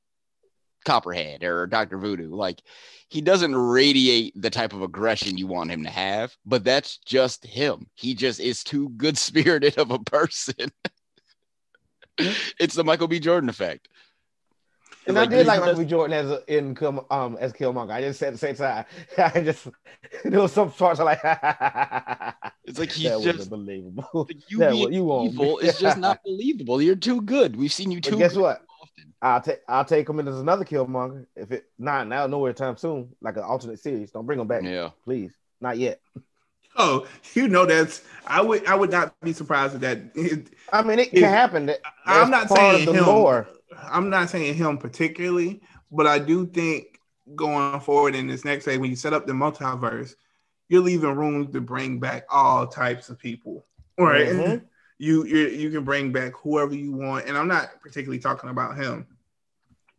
Copperhead 0.85 1.43
or 1.43 1.67
Dr. 1.67 1.99
Voodoo. 1.99 2.35
Like 2.35 2.63
he 3.09 3.21
doesn't 3.21 3.55
radiate 3.55 4.33
the 4.41 4.51
type 4.51 4.73
of 4.73 4.83
aggression 4.83 5.39
you 5.39 5.47
want 5.47 5.71
him 5.71 5.85
to 5.85 5.91
have, 5.91 6.37
but 6.45 6.65
that's 6.65 6.99
just 6.99 7.45
him. 7.47 7.87
He 7.95 8.15
just 8.15 8.41
is 8.41 8.65
too 8.65 8.89
good 8.91 9.17
spirited 9.17 9.79
of 9.79 9.91
a 9.91 9.99
person. 10.01 10.71
it's 12.19 12.75
the 12.75 12.85
Michael 12.85 13.09
B. 13.09 13.21
Jordan 13.21 13.49
effect. 13.49 13.89
And 15.07 15.15
Like, 15.15 15.29
I 15.29 15.37
did 15.37 15.47
like 15.47 15.59
just- 15.59 15.67
Michael 15.69 15.85
B. 15.85 15.89
Jordan 15.91 16.17
as 16.17 16.31
a, 16.33 16.43
in 16.59 16.75
Kill- 16.75 17.07
um 17.11 17.37
as 17.41 17.53
Killmonger. 17.53 17.93
I 17.93 18.01
just 18.01 18.19
said 18.19 18.29
at 18.29 18.33
the 18.33 18.39
same 18.39 18.57
time. 18.57 18.85
I 19.19 19.41
just 19.41 19.69
there 20.25 20.41
was 20.41 20.53
some 20.53 20.73
parts 20.73 20.99
I 20.99 21.05
like. 21.05 21.21
It's 22.65 22.79
like 22.81 22.91
he's 22.91 23.11
that 23.11 23.23
just 23.23 23.39
wasn't 23.39 23.51
believable. 23.51 24.09
like, 24.29 24.51
you 24.51 24.59
That 24.59 24.71
being 24.73 24.83
what 24.83 24.93
you 24.93 25.23
evil 25.27 25.59
is 25.59 25.79
just 25.79 25.99
not 25.99 26.25
believable. 26.25 26.83
You're 26.83 26.97
too 26.97 27.21
good. 27.23 27.55
We've 27.55 27.73
seen 27.73 27.93
you 27.93 28.01
But 28.01 28.11
too. 28.11 28.19
guess 28.19 28.33
good 28.35 28.43
what? 28.43 28.63
Often. 29.23 29.29
I'll 29.33 29.41
take 29.41 29.61
I'll 29.69 29.85
take 29.85 30.09
him 30.09 30.21
in 30.21 30.29
as 30.29 30.39
another 30.41 30.65
Killmonger 30.65 31.27
if 31.37 31.51
it 31.51 31.67
not 31.79 32.07
now 32.07 32.27
nowhere 32.27 32.53
time 32.53 32.77
soon 32.77 33.15
like 33.21 33.37
an 33.37 33.43
alternate 33.45 33.81
series. 33.81 34.11
Don't 34.11 34.27
bring 34.27 34.39
him 34.41 34.47
back, 34.47 34.63
Yeah. 34.63 34.91
please. 35.05 35.33
Not 35.61 35.79
yet. 35.79 36.01
Oh, 36.79 37.07
you 37.33 37.49
know 37.49 37.65
that's 37.65 38.03
I 38.27 38.43
would 38.43 38.67
I 38.67 38.75
would 38.75 38.91
not 38.91 39.19
be 39.23 39.33
surprised 39.33 39.75
at 39.77 39.81
that. 39.81 40.45
I 40.71 40.83
mean, 40.83 40.99
it 40.99 41.07
If- 41.07 41.13
can 41.21 41.23
happen. 41.23 41.65
That- 41.67 41.81
I'm 42.05 42.31
not 42.31 42.51
saying 42.51 42.85
the 42.85 42.93
him. 42.93 43.07
lore. 43.07 43.49
I'm 43.91 44.11
not 44.11 44.29
saying 44.29 44.53
him 44.57 44.77
particularly, 44.77 45.63
but 45.91 46.07
I 46.07 46.19
do 46.19 46.47
think 46.47 47.01
going 47.35 47.81
forward 47.81 48.15
in 48.15 48.27
this 48.27 48.45
next 48.45 48.67
day 48.67 48.77
when 48.77 48.91
you 48.91 48.97
set 48.97 49.15
up 49.15 49.27
the 49.27 49.33
multiverse, 49.33 50.17
you're 50.69 50.83
leaving 50.83 51.15
room 51.17 51.51
to 51.51 51.63
bring 51.63 51.99
back 51.99 52.25
all 52.29 52.67
types 52.67 53.09
of 53.09 53.19
people. 53.19 53.65
Right? 53.97 54.27
Mhm. 54.29 54.63
You 54.99 55.25
you 55.27 55.49
you 55.49 55.71
can 55.71 55.85
bring 55.85 56.11
back 56.13 56.33
whoever 56.35 56.75
you 56.75 56.93
want, 56.93 57.27
and 57.27 57.37
I'm 57.37 57.49
not 57.49 57.81
particularly 57.83 58.19
talking 58.19 58.49
about 58.51 58.77
him, 58.77 59.07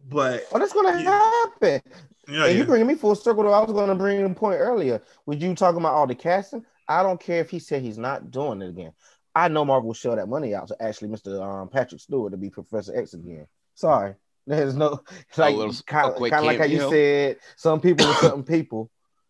but 0.09 0.43
Oh, 0.51 0.59
that's 0.59 0.73
gonna 0.73 1.01
Yeah. 1.01 1.31
happen. 1.51 1.81
yeah, 2.27 2.45
and 2.45 2.53
you 2.53 2.59
yeah. 2.59 2.65
bringing 2.65 2.87
me 2.87 2.95
full 2.95 3.15
circle. 3.15 3.43
Though 3.43 3.53
I 3.53 3.59
was 3.63 3.71
going 3.73 3.89
to 3.89 3.95
bring 3.95 4.23
a 4.23 4.29
point 4.33 4.59
earlier. 4.59 5.01
With 5.25 5.41
you 5.41 5.53
talking 5.55 5.79
about 5.79 5.93
all 5.93 6.07
the 6.07 6.15
casting, 6.15 6.65
I 6.87 7.03
don't 7.03 7.19
care 7.19 7.41
if 7.41 7.49
he 7.49 7.59
said 7.59 7.81
he's 7.83 7.97
not 7.97 8.31
doing 8.31 8.61
it 8.61 8.69
again. 8.69 8.91
I 9.35 9.49
know 9.49 9.63
Marvel 9.65 9.87
will 9.87 9.93
shell 9.93 10.15
that 10.15 10.27
money 10.27 10.55
out 10.55 10.67
to 10.69 10.81
actually 10.81 11.09
Mr. 11.09 11.39
Um, 11.41 11.69
Patrick 11.69 12.01
Stewart 12.01 12.31
to 12.31 12.37
be 12.37 12.49
Professor 12.49 12.97
X 12.97 13.13
again. 13.13 13.45
Sorry, 13.75 14.15
there's 14.47 14.75
no 14.75 15.01
like 15.37 15.55
little- 15.55 15.75
kind 15.85 16.09
a 16.11 16.15
of 16.15 16.21
like 16.21 16.33
how 16.33 16.65
you 16.65 16.79
cameo. 16.79 16.89
said 16.89 17.37
some 17.55 17.79
people 17.79 18.05
are 18.07 18.15
certain 18.15 18.43
people. 18.55 18.89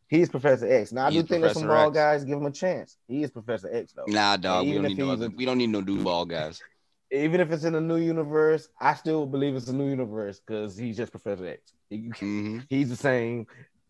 He's 0.10 0.30
Professor 0.30 0.72
X. 0.72 0.92
Now 0.92 1.08
I 1.08 1.12
He's 1.12 1.24
do 1.24 1.28
think 1.28 1.44
that 1.44 1.54
some 1.54 1.68
ball 1.68 1.88
X. 1.88 1.96
guys 1.96 2.24
give 2.24 2.38
him 2.38 2.46
a 2.46 2.52
chance. 2.52 2.98
He 3.08 3.24
is 3.24 3.32
Professor 3.32 3.70
X 3.74 3.92
though. 3.94 4.06
Nah, 4.08 4.38
dog. 4.38 4.66
We 4.68 4.74
don't 4.76 4.88
need 4.88 4.98
no. 4.98 5.06
he's 5.06 5.14
Other, 5.14 5.26
a- 5.26 5.36
we 5.36 5.46
don't 5.46 5.58
need 5.58 5.70
no 5.70 5.82
do 5.82 6.02
ball 6.04 6.26
guys. 6.26 6.62
Even 7.12 7.40
if 7.40 7.52
it's 7.52 7.64
in 7.64 7.74
a 7.76 7.80
new 7.82 7.96
universe, 7.96 8.68
I 8.82 8.94
still 8.94 9.26
believe 9.26 9.56
it's 9.56 9.70
a 9.70 9.74
new 9.74 9.88
universe 9.90 10.42
because 10.46 10.76
he's 10.78 10.98
just 10.98 11.12
Professor 11.12 11.48
X. 11.48 11.74
He- 11.90 12.12
hmm 12.20 12.60
he's 12.70 12.90
the 12.90 12.96
same 12.98 13.48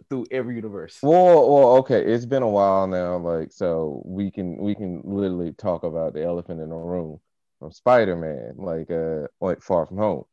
through 0.09 0.27
every 0.31 0.55
universe. 0.55 0.99
Well, 1.01 1.51
well, 1.51 1.77
okay. 1.77 2.03
It's 2.03 2.25
been 2.25 2.43
a 2.43 2.49
while 2.49 2.87
now, 2.87 3.17
like 3.17 3.51
so 3.51 4.01
we 4.05 4.31
can 4.31 4.57
we 4.57 4.75
can 4.75 5.01
literally 5.03 5.53
talk 5.53 5.83
about 5.83 6.13
the 6.13 6.23
elephant 6.23 6.61
in 6.61 6.69
the 6.69 6.75
room 6.75 7.19
from 7.59 7.71
Spider-Man, 7.71 8.53
like 8.57 8.89
uh, 8.91 9.27
like 9.41 9.61
Far 9.61 9.85
From 9.87 9.97
Home. 9.97 10.23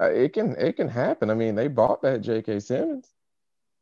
Uh, 0.00 0.10
it 0.10 0.32
can 0.32 0.54
it 0.56 0.76
can 0.76 0.88
happen. 0.88 1.30
I 1.30 1.34
mean, 1.34 1.54
they 1.54 1.68
bought 1.68 2.02
that 2.02 2.20
J.K. 2.20 2.60
Simmons 2.60 3.12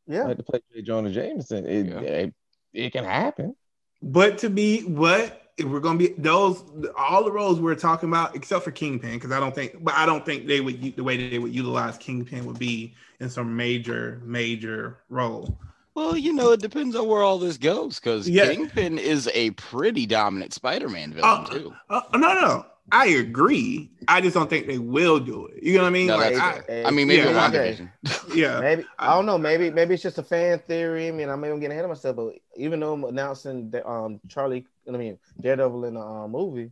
Yeah. 0.06 0.24
like 0.24 0.36
to 0.36 0.42
play 0.42 0.60
J. 0.74 0.82
Jonah 0.82 1.10
Jameson. 1.10 1.66
It, 1.66 1.86
Yeah. 1.86 2.00
it 2.00 2.34
it 2.72 2.90
can 2.92 3.04
happen. 3.04 3.54
But 4.02 4.38
to 4.38 4.50
be 4.50 4.80
what 4.82 5.42
we're 5.64 5.80
gonna 5.80 5.98
be 5.98 6.08
those 6.18 6.62
all 6.98 7.24
the 7.24 7.32
roles 7.32 7.60
we're 7.60 7.74
talking 7.74 8.08
about, 8.10 8.36
except 8.36 8.62
for 8.64 8.70
Kingpin, 8.70 9.14
because 9.14 9.32
I 9.32 9.40
don't 9.40 9.54
think, 9.54 9.82
but 9.82 9.94
I 9.94 10.04
don't 10.06 10.24
think 10.24 10.46
they 10.46 10.60
would 10.60 10.96
the 10.96 11.02
way 11.02 11.16
that 11.16 11.30
they 11.30 11.38
would 11.38 11.54
utilize 11.54 11.96
Kingpin 11.96 12.44
would 12.44 12.58
be 12.58 12.94
in 13.20 13.30
some 13.30 13.56
major 13.56 14.20
major 14.24 14.98
role. 15.08 15.58
Well, 15.94 16.14
you 16.14 16.34
know, 16.34 16.52
it 16.52 16.60
depends 16.60 16.94
on 16.94 17.08
where 17.08 17.22
all 17.22 17.38
this 17.38 17.56
goes 17.56 17.98
because 17.98 18.28
Yeah. 18.28 18.52
Kingpin 18.52 18.98
is 18.98 19.30
a 19.32 19.52
pretty 19.52 20.04
dominant 20.04 20.52
Spider-Man 20.52 21.14
villain 21.14 21.46
Oh, 21.50 21.50
too. 21.50 21.74
Uh, 21.88 22.02
no, 22.12 22.18
no, 22.34 22.66
I 22.92 23.06
agree. 23.08 23.90
I 24.08 24.20
just 24.20 24.34
don't 24.34 24.48
think 24.48 24.66
they 24.66 24.78
will 24.78 25.18
do 25.18 25.46
it. 25.46 25.62
You 25.62 25.74
know 25.74 25.82
what 25.82 25.88
I 25.88 25.90
mean? 25.90 26.06
No, 26.06 26.16
like, 26.16 26.34
that's 26.34 26.68
I. 26.70 26.84
I 26.84 26.90
mean, 26.90 27.08
maybe 27.08 27.22
Yeah, 27.22 27.48
in 27.48 27.54
okay. 27.54 27.88
Yeah, 28.34 28.60
Maybe 28.60 28.84
I 28.98 29.14
don't 29.14 29.26
know. 29.26 29.38
Maybe 29.38 29.70
maybe 29.70 29.94
it's 29.94 30.02
just 30.02 30.18
a 30.18 30.22
fan 30.22 30.58
theory. 30.60 31.08
I 31.08 31.10
mean, 31.10 31.28
I 31.28 31.36
may 31.36 31.50
be 31.52 31.58
getting 31.58 31.72
ahead 31.72 31.84
of 31.84 31.90
myself, 31.90 32.16
but 32.16 32.34
even 32.56 32.80
though 32.80 32.92
I'm 32.92 33.04
announcing 33.04 33.70
that 33.70 33.88
um 33.88 34.20
Charlie, 34.28 34.66
I 34.86 34.92
mean 34.92 35.18
Daredevil 35.40 35.84
in 35.84 35.94
the 35.94 36.00
uh, 36.00 36.28
movie, 36.28 36.70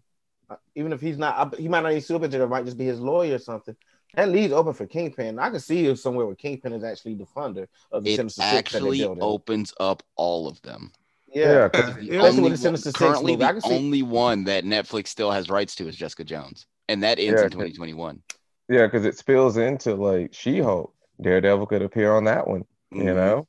uh, 0.48 0.56
even 0.74 0.92
if 0.92 1.00
he's 1.00 1.18
not, 1.18 1.56
he 1.56 1.68
might 1.68 1.82
not 1.82 1.90
even 1.90 2.02
suit 2.02 2.22
up 2.22 2.32
it. 2.32 2.48
Might 2.48 2.64
just 2.64 2.78
be 2.78 2.84
his 2.84 3.00
lawyer 3.00 3.36
or 3.36 3.38
something. 3.38 3.76
That 4.14 4.28
leaves 4.28 4.52
open 4.52 4.74
for 4.74 4.86
Kingpin. 4.86 5.40
I 5.40 5.50
can 5.50 5.58
see 5.58 5.86
if 5.86 5.98
somewhere 5.98 6.26
where 6.26 6.36
Kingpin 6.36 6.72
is 6.72 6.84
actually 6.84 7.16
the 7.16 7.24
funder 7.24 7.66
of 7.90 8.04
the 8.04 8.12
It 8.12 8.16
Sinister 8.16 8.42
Six 8.42 8.72
that 8.72 8.82
they're 8.82 8.90
actually 8.90 9.08
opens 9.20 9.74
up 9.80 10.04
all 10.14 10.46
of 10.46 10.62
them. 10.62 10.92
Yeah, 11.34 11.68
'cause- 11.68 11.94
The 11.96 12.04
Yeah. 12.04 12.12
Especially 12.14 12.16
only 12.18 12.28
with 12.28 12.36
the 12.36 12.40
one- 12.40 12.56
Sinister 12.56 12.88
Six 12.90 12.98
currently, 12.98 13.36
movie. 13.36 13.52
The 13.54 13.60
see- 13.60 13.74
only 13.74 14.02
one 14.02 14.44
that 14.44 14.64
Netflix 14.64 15.08
still 15.08 15.30
has 15.30 15.48
rights 15.50 15.74
to 15.76 15.88
is 15.88 15.96
Jessica 15.96 16.24
Jones, 16.24 16.66
and 16.88 17.02
that 17.02 17.18
ends 17.18 17.40
Yeah, 17.40 17.46
in 17.46 17.50
2021. 17.50 18.22
Yeah, 18.68 18.86
because 18.86 19.04
it 19.04 19.18
spills 19.18 19.56
into 19.56 19.94
like 19.94 20.32
She-Hulk. 20.32 20.92
Daredevil 21.20 21.66
could 21.66 21.82
appear 21.82 22.12
on 22.12 22.24
that 22.24 22.46
one. 22.48 22.64
You 22.90 23.02
Mhm. 23.04 23.14
know. 23.16 23.48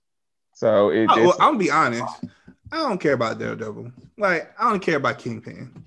So 0.54 0.90
it, 0.90 1.08
Oh, 1.10 1.22
well, 1.22 1.32
I'm 1.40 1.54
gonna 1.54 1.58
be 1.60 1.72
honest. 1.72 2.04
I 2.72 2.78
don't 2.78 3.00
care 3.00 3.14
about 3.14 3.38
Daredevil. 3.40 3.92
Like 4.18 4.52
I 4.60 4.70
don't 4.70 4.82
care 4.82 4.98
about 4.98 5.20
Kingpin. 5.20 5.86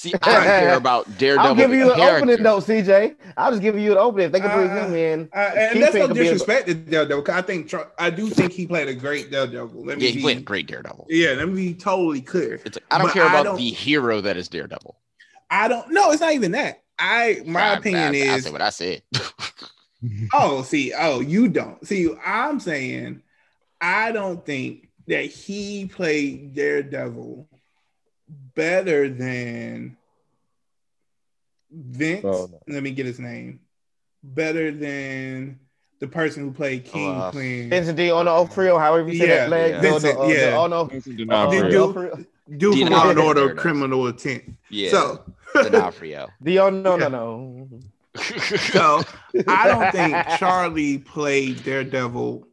See, 0.00 0.14
I 0.14 0.18
don't 0.32 0.44
care 0.44 0.74
about 0.78 1.18
Daredevil. 1.18 1.46
I'll 1.50 1.54
give 1.54 1.72
you 1.72 1.84
the 1.84 1.92
an 1.92 1.98
character. 1.98 2.16
opening 2.30 2.42
though, 2.42 2.56
CJ. 2.58 3.16
I'll 3.36 3.50
just 3.50 3.60
give 3.60 3.78
you 3.78 3.92
an 3.92 3.98
opening. 3.98 4.26
If 4.26 4.32
they 4.32 4.40
can 4.40 4.56
bring 4.56 4.70
Uh, 4.70 4.86
him 4.86 4.94
in, 4.94 5.28
Uh, 5.34 5.38
and 5.54 5.82
that's 5.82 5.94
no 5.94 6.06
could 6.06 6.14
be 6.14 6.20
a- 6.20 6.24
disrespect 6.32 6.68
to 6.68 6.74
Daredevil. 6.74 7.22
'cause 7.22 7.34
I 7.34 7.42
think 7.42 7.70
I 7.98 8.08
do 8.08 8.30
think 8.30 8.52
he 8.52 8.66
played 8.66 8.88
a 8.88 8.94
great 8.94 9.30
Daredevil. 9.30 9.84
Let 9.84 9.98
me 9.98 10.04
Yeah, 10.04 10.10
he 10.10 10.16
be, 10.16 10.22
played 10.22 10.38
a 10.38 10.40
great 10.40 10.66
Daredevil. 10.68 11.06
Yeah, 11.10 11.32
let 11.32 11.48
me 11.50 11.54
be 11.72 11.74
totally 11.74 12.22
clear. 12.22 12.60
It's 12.64 12.76
like, 12.78 12.84
I 12.90 12.96
don't 12.96 13.08
But 13.08 13.12
care 13.12 13.26
about 13.26 13.44
don't- 13.44 13.56
the 13.58 13.68
hero 13.70 14.22
that 14.22 14.38
is 14.38 14.48
Daredevil. 14.48 14.96
I 15.50 15.68
don't. 15.68 15.90
No, 15.92 16.12
it's 16.12 16.22
not 16.22 16.32
even 16.32 16.52
that. 16.52 16.80
I 16.98 17.42
my 17.44 17.60
I- 17.60 17.74
opinion 17.74 18.02
I, 18.02 18.32
I, 18.32 18.36
is 18.36 18.44
said 18.44 18.52
what 18.52 18.62
I 18.62 18.70
said. 18.70 19.02
Oh, 20.32 20.62
see, 20.62 20.94
oh, 20.98 21.20
you 21.20 21.46
don't. 21.48 21.86
See, 21.86 22.08
I'm 22.24 22.58
saying 22.58 23.20
I 23.82 24.12
don't 24.12 24.44
think 24.46 24.88
that 25.08 25.26
he 25.26 25.84
played 25.92 26.54
Daredevil 26.54 27.46
better 28.54 29.08
than 29.08 29.96
Vince. 31.70 32.24
Oh, 32.24 32.48
no. 32.50 32.74
Let 32.74 32.82
me 32.82 32.90
get 32.90 33.06
his 33.06 33.18
name. 33.18 33.60
Better 34.22 34.70
than 34.72 35.60
the 36.00 36.08
person 36.08 36.42
who 36.44 36.52
played 36.52 36.84
King 36.84 37.08
Oh, 37.16 37.20
uh, 37.20 37.30
Queen. 37.30 37.70
Vincent 37.70 37.96
D'Onofrio, 37.96 38.78
however 38.78 39.08
you 39.08 39.18
say 39.18 39.28
Yeah, 39.28 39.36
that 39.36 39.50
leg. 39.50 39.70
yeah. 39.72 39.80
the- 39.80 39.86
the- 39.86 39.92
Vincent, 39.92 40.18
uh, 40.18 40.26
the- 40.26 40.34
yeah. 40.34 40.66
no, 40.66 40.84
Vincent 40.84 41.16
D'Onofrio. 41.16 41.64
you- 41.64 41.70
D'Onofrio. 41.70 42.24
Dude 42.56 42.78
from 42.80 42.88
Law 42.88 42.98
not 43.04 43.10
and 43.10 43.18
Order 43.20 43.54
Criminal 43.54 44.06
Intent. 44.08 44.42
Yeah, 44.70 44.90
So, 44.90 45.24
D'Onofrio. 45.54 46.28
Dion, 46.42 46.82
no, 46.82 46.96
no, 46.96 47.08
no. 47.08 47.68
so 48.72 49.02
I 49.46 49.68
don't 49.68 49.92
think 49.92 50.16
Charlie 50.38 50.98
played 50.98 51.62
Daredevil 51.62 52.46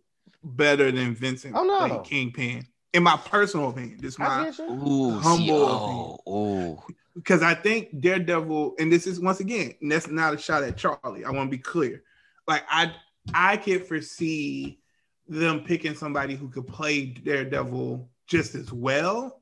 better 0.44 0.92
than 0.92 1.16
Vincent 1.16 1.56
Oh, 1.58 1.64
no. 1.64 1.88
played 1.88 2.04
Kingpin. 2.04 2.68
In 2.94 3.04
my 3.04 3.18
personal 3.18 3.70
opinion, 3.70 4.00
this 4.02 4.14
is 4.14 4.20
my 4.20 4.46
get 4.46 4.58
you. 4.58 4.66
Ooh, 4.66 5.22
see, 5.22 5.28
Humble 5.28 6.22
oh, 6.26 6.34
ooh. 6.34 6.84
because 7.16 7.44
I 7.44 7.54
think 7.54 8.00
Daredevil, 8.00 8.76
and 8.80 8.92
this 8.92 9.06
is 9.06 9.20
once 9.20 9.40
again, 9.40 9.76
that's 9.82 10.08
not 10.08 10.34
a 10.34 10.38
shot 10.38 10.64
at 10.64 10.78
Charlie. 10.78 11.26
I 11.26 11.32
want 11.32 11.52
to 11.52 11.58
be 11.58 11.62
clear. 11.62 12.04
Like 12.48 12.64
I, 12.70 12.94
I 13.34 13.58
could 13.58 13.86
foresee 13.86 14.80
them 15.28 15.64
picking 15.64 15.96
somebody 15.96 16.36
who 16.36 16.50
could 16.50 16.66
play 16.66 17.06
Daredevil 17.06 18.10
just 18.28 18.56
as 18.56 18.72
well. 18.72 19.42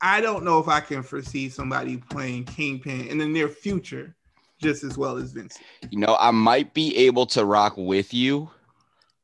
I 0.00 0.20
don't 0.20 0.44
know 0.44 0.58
if 0.58 0.68
I 0.68 0.80
can 0.80 1.02
foresee 1.02 1.48
somebody 1.48 1.96
playing 1.96 2.44
Kingpin 2.44 3.06
in 3.06 3.18
the 3.18 3.26
near 3.26 3.48
future 3.48 4.14
just 4.60 4.84
as 4.84 4.98
well 4.98 5.16
as 5.16 5.32
Vince. 5.32 5.58
You 5.90 5.98
know, 5.98 6.16
I 6.18 6.30
might 6.30 6.74
be 6.74 6.96
able 6.96 7.26
to 7.26 7.44
rock 7.44 7.74
with 7.76 8.12
you 8.12 8.50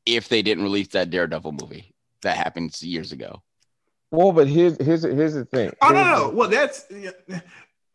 if 0.06 0.28
they 0.28 0.42
didn't 0.42 0.64
release 0.64 0.88
that 0.88 1.10
Daredevil 1.10 1.52
movie 1.52 1.92
that 2.22 2.36
happened 2.36 2.80
years 2.82 3.12
ago. 3.12 3.42
Well, 4.10 4.32
but 4.32 4.48
here's 4.48 4.76
here's 4.82 5.02
here's 5.02 5.34
the 5.34 5.44
thing. 5.44 5.72
Oh 5.82 5.88
no, 5.90 5.94
Here's 5.94 6.06
no. 6.18 6.28
Well, 6.30 6.48
that's. 6.48 6.84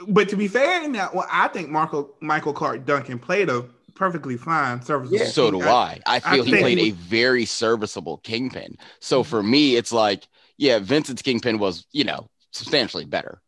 But 0.07 0.27
to 0.29 0.35
be 0.35 0.47
fair, 0.47 0.87
now, 0.89 1.09
well, 1.13 1.27
I 1.31 1.47
think 1.47 1.69
Marco 1.69 2.15
Michael 2.21 2.53
Clarke 2.53 2.85
Duncan 2.85 3.17
played 3.19 3.49
a 3.49 3.65
perfectly 3.95 4.35
fine 4.37 4.81
serviceable. 4.81 5.17
Yeah. 5.17 5.25
So 5.25 5.51
do 5.51 5.61
I. 5.61 6.01
I 6.05 6.19
feel 6.19 6.43
he 6.43 6.57
played 6.57 6.77
he 6.77 6.89
a 6.89 6.93
very 6.93 7.45
serviceable 7.45 8.17
Kingpin. 8.17 8.77
So 8.99 9.23
for 9.23 9.41
me, 9.41 9.77
it's 9.77 9.93
like, 9.93 10.27
yeah, 10.57 10.79
Vincent's 10.79 11.21
Kingpin 11.21 11.59
was, 11.59 11.85
you 11.93 12.03
know, 12.03 12.27
substantially 12.51 13.05
better. 13.05 13.41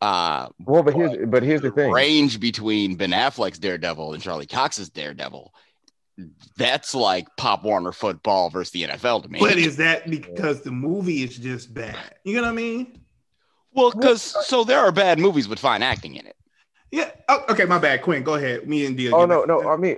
Uh, 0.00 0.46
the- 0.58 0.64
Well, 0.72 0.82
but 0.82 0.94
here's 0.94 1.28
but 1.28 1.42
here's 1.42 1.60
the 1.60 1.70
thing. 1.70 1.90
range 1.92 2.40
between 2.40 2.96
Ben 2.96 3.10
Affleck's 3.10 3.58
Daredevil 3.58 4.14
and 4.14 4.22
Charlie 4.22 4.46
Cox's 4.46 4.88
Daredevil, 4.88 5.52
that's 6.56 6.94
like 6.94 7.26
Pop 7.36 7.64
Warner 7.64 7.92
football 7.92 8.50
versus 8.50 8.72
the 8.72 8.84
NFL 8.84 9.22
to 9.24 9.28
me. 9.28 9.38
But 9.40 9.58
is 9.58 9.76
that 9.76 10.08
because 10.08 10.62
the 10.62 10.70
movie 10.70 11.22
is 11.22 11.36
just 11.36 11.72
bad? 11.72 11.96
You 12.24 12.36
know 12.36 12.42
what 12.42 12.48
I 12.48 12.52
mean? 12.52 13.00
well, 13.72 13.92
because 13.92 14.22
so 14.46 14.64
there 14.64 14.80
are 14.80 14.92
bad 14.92 15.18
movies 15.18 15.48
with 15.48 15.58
fine 15.58 15.82
acting 15.82 16.16
in 16.16 16.26
it. 16.26 16.36
Yeah. 16.90 17.10
Oh, 17.28 17.44
okay, 17.50 17.64
my 17.64 17.78
bad. 17.78 18.02
Quinn, 18.02 18.22
go 18.22 18.34
ahead. 18.34 18.68
Me 18.68 18.84
and 18.86 18.96
Deal. 18.96 19.14
Oh 19.14 19.26
no, 19.26 19.44
no. 19.44 19.68
I 19.68 19.76
mean, 19.76 19.96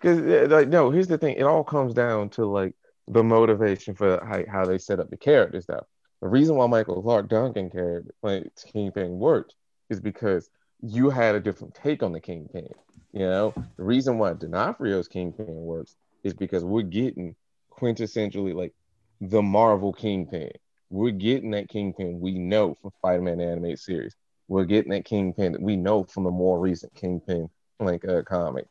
because 0.00 0.50
like 0.50 0.68
no. 0.68 0.90
Here's 0.90 1.08
the 1.08 1.18
thing. 1.18 1.36
It 1.36 1.44
all 1.44 1.64
comes 1.64 1.94
down 1.94 2.30
to 2.30 2.44
like 2.46 2.74
the 3.08 3.22
motivation 3.22 3.94
for 3.94 4.24
how, 4.24 4.42
how 4.50 4.64
they 4.64 4.78
set 4.78 5.00
up 5.00 5.10
the 5.10 5.16
characters. 5.16 5.66
Though 5.66 5.86
the 6.20 6.28
reason 6.28 6.56
why 6.56 6.66
Michael 6.66 7.02
Clarke 7.02 7.28
Duncan 7.28 7.70
character 7.70 8.14
like 8.22 8.50
Kingpin 8.72 9.18
worked 9.18 9.54
is 9.88 10.00
because 10.00 10.50
you 10.80 11.10
had 11.10 11.34
a 11.34 11.40
different 11.40 11.74
take 11.74 12.02
on 12.02 12.12
the 12.12 12.20
Kingpin. 12.20 12.68
You 13.12 13.20
know, 13.20 13.54
the 13.76 13.82
reason 13.82 14.18
why 14.18 14.32
D'Onofrio's 14.32 15.08
Kingpin 15.08 15.46
works 15.46 15.96
is 16.22 16.32
because 16.32 16.64
we're 16.64 16.82
getting 16.82 17.34
quintessentially 17.70 18.54
like 18.54 18.72
the 19.20 19.42
Marvel 19.42 19.92
Kingpin. 19.92 20.50
We're 20.90 21.10
getting 21.10 21.50
that 21.52 21.68
Kingpin 21.68 22.20
we 22.20 22.38
know 22.38 22.74
from 22.80 22.90
Spider-Man 22.98 23.40
animated 23.40 23.78
series. 23.78 24.14
We're 24.48 24.64
getting 24.64 24.92
that 24.92 25.04
Kingpin 25.04 25.52
that 25.52 25.62
we 25.62 25.76
know 25.76 26.04
from 26.04 26.24
the 26.24 26.30
more 26.30 26.58
recent 26.58 26.94
Kingpin 26.94 27.48
like 27.80 28.06
uh, 28.06 28.22
comic. 28.22 28.66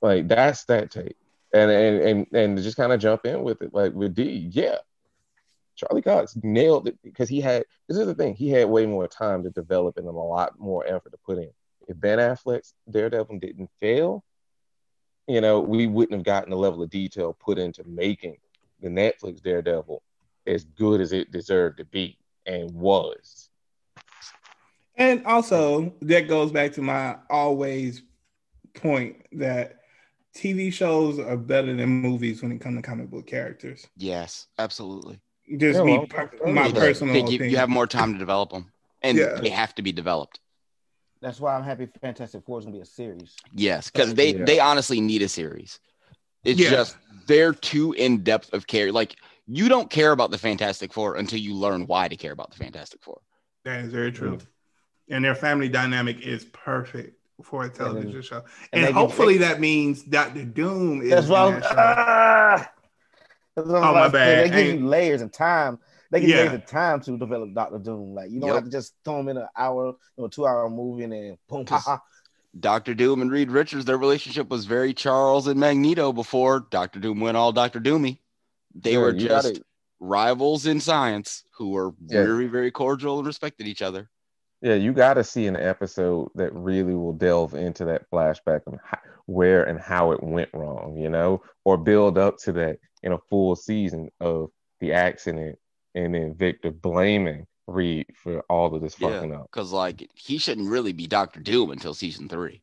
Like 0.00 0.28
that's 0.28 0.64
that 0.66 0.90
tape. 0.90 1.16
And 1.54 1.70
and 1.70 2.02
and 2.02 2.26
and 2.32 2.62
just 2.62 2.76
kind 2.76 2.92
of 2.92 3.00
jump 3.00 3.26
in 3.26 3.42
with 3.42 3.60
it, 3.62 3.74
like 3.74 3.92
with 3.92 4.14
D, 4.14 4.48
yeah. 4.50 4.76
Charlie 5.74 6.02
Cox 6.02 6.36
nailed 6.42 6.88
it 6.88 6.98
because 7.02 7.28
he 7.28 7.40
had 7.40 7.64
this 7.88 7.98
is 7.98 8.06
the 8.06 8.14
thing, 8.14 8.34
he 8.34 8.48
had 8.50 8.68
way 8.68 8.86
more 8.86 9.08
time 9.08 9.42
to 9.42 9.50
develop 9.50 9.96
and 9.96 10.06
a 10.06 10.10
lot 10.10 10.58
more 10.58 10.86
effort 10.86 11.10
to 11.10 11.18
put 11.24 11.38
in. 11.38 11.50
If 11.88 11.98
Ben 11.98 12.18
Affleck's 12.18 12.74
Daredevil 12.90 13.38
didn't 13.38 13.70
fail, 13.80 14.24
you 15.26 15.40
know, 15.40 15.60
we 15.60 15.86
wouldn't 15.86 16.12
have 16.18 16.24
gotten 16.24 16.50
the 16.50 16.56
level 16.56 16.82
of 16.82 16.90
detail 16.90 17.36
put 17.38 17.58
into 17.58 17.84
making 17.84 18.36
the 18.80 18.88
Netflix 18.88 19.42
Daredevil 19.42 20.02
as 20.46 20.64
good 20.64 21.00
as 21.00 21.12
it 21.12 21.30
deserved 21.30 21.78
to 21.78 21.84
be 21.84 22.18
and 22.46 22.70
was. 22.72 23.48
And 24.96 25.24
also, 25.24 25.94
that 26.02 26.28
goes 26.28 26.52
back 26.52 26.72
to 26.72 26.82
my 26.82 27.16
always 27.30 28.02
point 28.74 29.16
that 29.32 29.78
TV 30.36 30.72
shows 30.72 31.18
are 31.18 31.36
better 31.36 31.74
than 31.74 31.88
movies 31.88 32.42
when 32.42 32.52
it 32.52 32.60
comes 32.60 32.76
to 32.78 32.82
comic 32.82 33.10
book 33.10 33.26
characters. 33.26 33.86
Yes, 33.96 34.48
absolutely. 34.58 35.20
Just 35.56 35.78
Yeah, 35.78 35.84
me, 35.84 35.98
well, 35.98 36.06
per- 36.06 36.30
my 36.52 36.70
personal 36.72 37.14
They 37.14 37.20
give, 37.20 37.28
opinion. 37.34 37.50
you 37.50 37.56
have 37.58 37.68
more 37.68 37.86
time 37.86 38.12
to 38.12 38.18
develop 38.18 38.50
them, 38.50 38.72
and 39.02 39.18
Yeah. 39.18 39.40
they 39.40 39.50
have 39.50 39.74
to 39.76 39.82
be 39.82 39.92
developed. 39.92 40.40
That's 41.22 41.40
why 41.40 41.54
I'm 41.56 41.62
happy 41.62 41.86
Fantastic 42.00 42.44
Four 42.44 42.58
is 42.58 42.64
gonna 42.64 42.76
be 42.76 42.82
a 42.82 42.84
series. 42.84 43.36
Yes, 43.54 43.88
because 43.90 44.12
they 44.14 44.34
Yeah. 44.34 44.44
they 44.44 44.58
honestly 44.60 45.00
need 45.00 45.22
a 45.22 45.28
series. 45.28 45.78
It's 46.44 46.58
Yeah. 46.60 46.70
just 46.70 46.96
they're 47.28 47.54
too 47.54 47.92
in 47.92 48.24
depth 48.24 48.52
of 48.52 48.66
care. 48.66 48.90
Like 48.92 49.14
you 49.46 49.68
don't 49.68 49.88
care 49.88 50.10
about 50.12 50.32
the 50.32 50.38
Fantastic 50.38 50.92
Four 50.92 51.16
until 51.16 51.38
you 51.38 51.54
learn 51.54 51.86
why 51.86 52.08
to 52.08 52.16
care 52.16 52.32
about 52.32 52.50
the 52.50 52.56
Fantastic 52.56 53.02
Four. 53.02 53.20
That 53.64 53.84
is 53.84 53.92
very 53.92 54.10
true. 54.10 54.36
Mm. 54.38 54.46
And 55.10 55.24
their 55.24 55.34
family 55.36 55.68
dynamic 55.68 56.20
is 56.20 56.44
perfect 56.46 57.16
for 57.42 57.64
a 57.64 57.68
television 57.70 58.22
show. 58.22 58.44
and 58.72 58.84
And, 58.86 58.94
hopefully 58.94 59.38
that 59.38 59.60
means 59.60 60.02
Doctor 60.02 60.44
Doom 60.44 61.02
is 61.02 61.10
That's 61.10 61.28
why. 61.28 61.50
that 61.52 61.62
show. 61.64 61.74
ah! 61.78 62.72
That's 63.56 63.68
Oh, 63.68 63.80
my 63.80 63.90
about 63.90 64.04
to 64.06 64.10
say. 64.10 64.12
bad. 64.12 64.52
They 64.52 64.64
give 64.64 64.80
you 64.80 64.86
layers 64.86 65.22
and 65.22 65.32
time. 65.32 65.78
They 66.12 66.20
give 66.20 66.28
you 66.28 66.34
Yeah. 66.36 66.40
layers 66.42 66.54
of 66.54 66.66
time 66.66 67.00
to 67.00 67.16
develop 67.18 67.54
Doctor 67.54 67.78
Doom. 67.78 68.14
Like 68.14 68.30
you 68.30 68.38
don't 68.38 68.48
Yep. 68.50 68.54
have 68.56 68.64
to 68.64 68.70
just 68.70 68.94
throw 69.04 69.18
him 69.20 69.28
in 69.30 69.38
an 69.38 69.48
hour, 69.56 69.86
you 69.86 69.94
know, 70.18 70.28
two 70.28 70.46
hour 70.46 70.68
movie 70.68 71.04
and 71.04 71.12
then 71.12 71.38
boom, 71.48 71.66
ha, 71.66 71.78
ha. 71.78 72.02
Doctor 72.60 72.92
Doom 72.92 73.22
and 73.22 73.30
Reed 73.32 73.50
Richards, 73.50 73.86
their 73.86 73.96
relationship 73.96 74.50
was 74.50 74.66
very 74.66 74.92
Charles 74.92 75.46
and 75.46 75.58
Magneto 75.58 76.12
before 76.12 76.66
Doctor 76.70 77.00
Doom 77.00 77.18
went 77.20 77.38
all 77.38 77.50
Doctor 77.50 77.80
Doomy. 77.80 78.18
They 78.74 78.92
Sure, 78.92 79.04
were 79.04 79.12
just 79.14 79.54
gotta- 79.54 79.64
rivals 80.00 80.66
in 80.66 80.80
science 80.80 81.44
who 81.52 81.70
were 81.70 81.94
Yeah. 82.06 82.24
very, 82.24 82.46
very 82.46 82.70
cordial 82.70 83.16
and 83.18 83.26
respected 83.26 83.66
each 83.66 83.80
other. 83.80 84.10
Yeah, 84.60 84.74
you 84.74 84.92
got 84.92 85.14
to 85.14 85.24
see 85.24 85.46
an 85.46 85.56
episode 85.56 86.30
that 86.34 86.52
really 86.54 86.94
will 86.94 87.14
delve 87.14 87.54
into 87.54 87.86
that 87.86 88.08
flashback 88.10 88.60
and 88.66 88.78
how, 88.84 88.98
where 89.26 89.64
and 89.64 89.80
how 89.80 90.12
it 90.12 90.22
went 90.22 90.50
wrong, 90.52 90.96
you 90.98 91.08
know, 91.08 91.42
or 91.64 91.78
build 91.78 92.18
up 92.18 92.36
to 92.40 92.52
that 92.52 92.78
in 93.02 93.12
a 93.12 93.18
full 93.30 93.56
season 93.56 94.10
of 94.20 94.50
the 94.80 94.92
accident 94.92 95.58
and 95.94 96.14
then 96.14 96.34
Victor 96.34 96.70
blaming 96.70 97.46
Reed 97.66 98.06
for 98.14 98.40
all 98.42 98.74
of 98.74 98.82
this 98.82 98.94
fucking 98.94 99.30
Yeah, 99.30 99.38
up. 99.38 99.50
because 99.52 99.72
like 99.72 100.10
he 100.14 100.38
shouldn't 100.38 100.68
really 100.70 100.92
be 100.92 101.06
Doctor 101.06 101.40
Doom 101.40 101.70
until 101.70 101.94
season 101.94 102.28
three. 102.28 102.62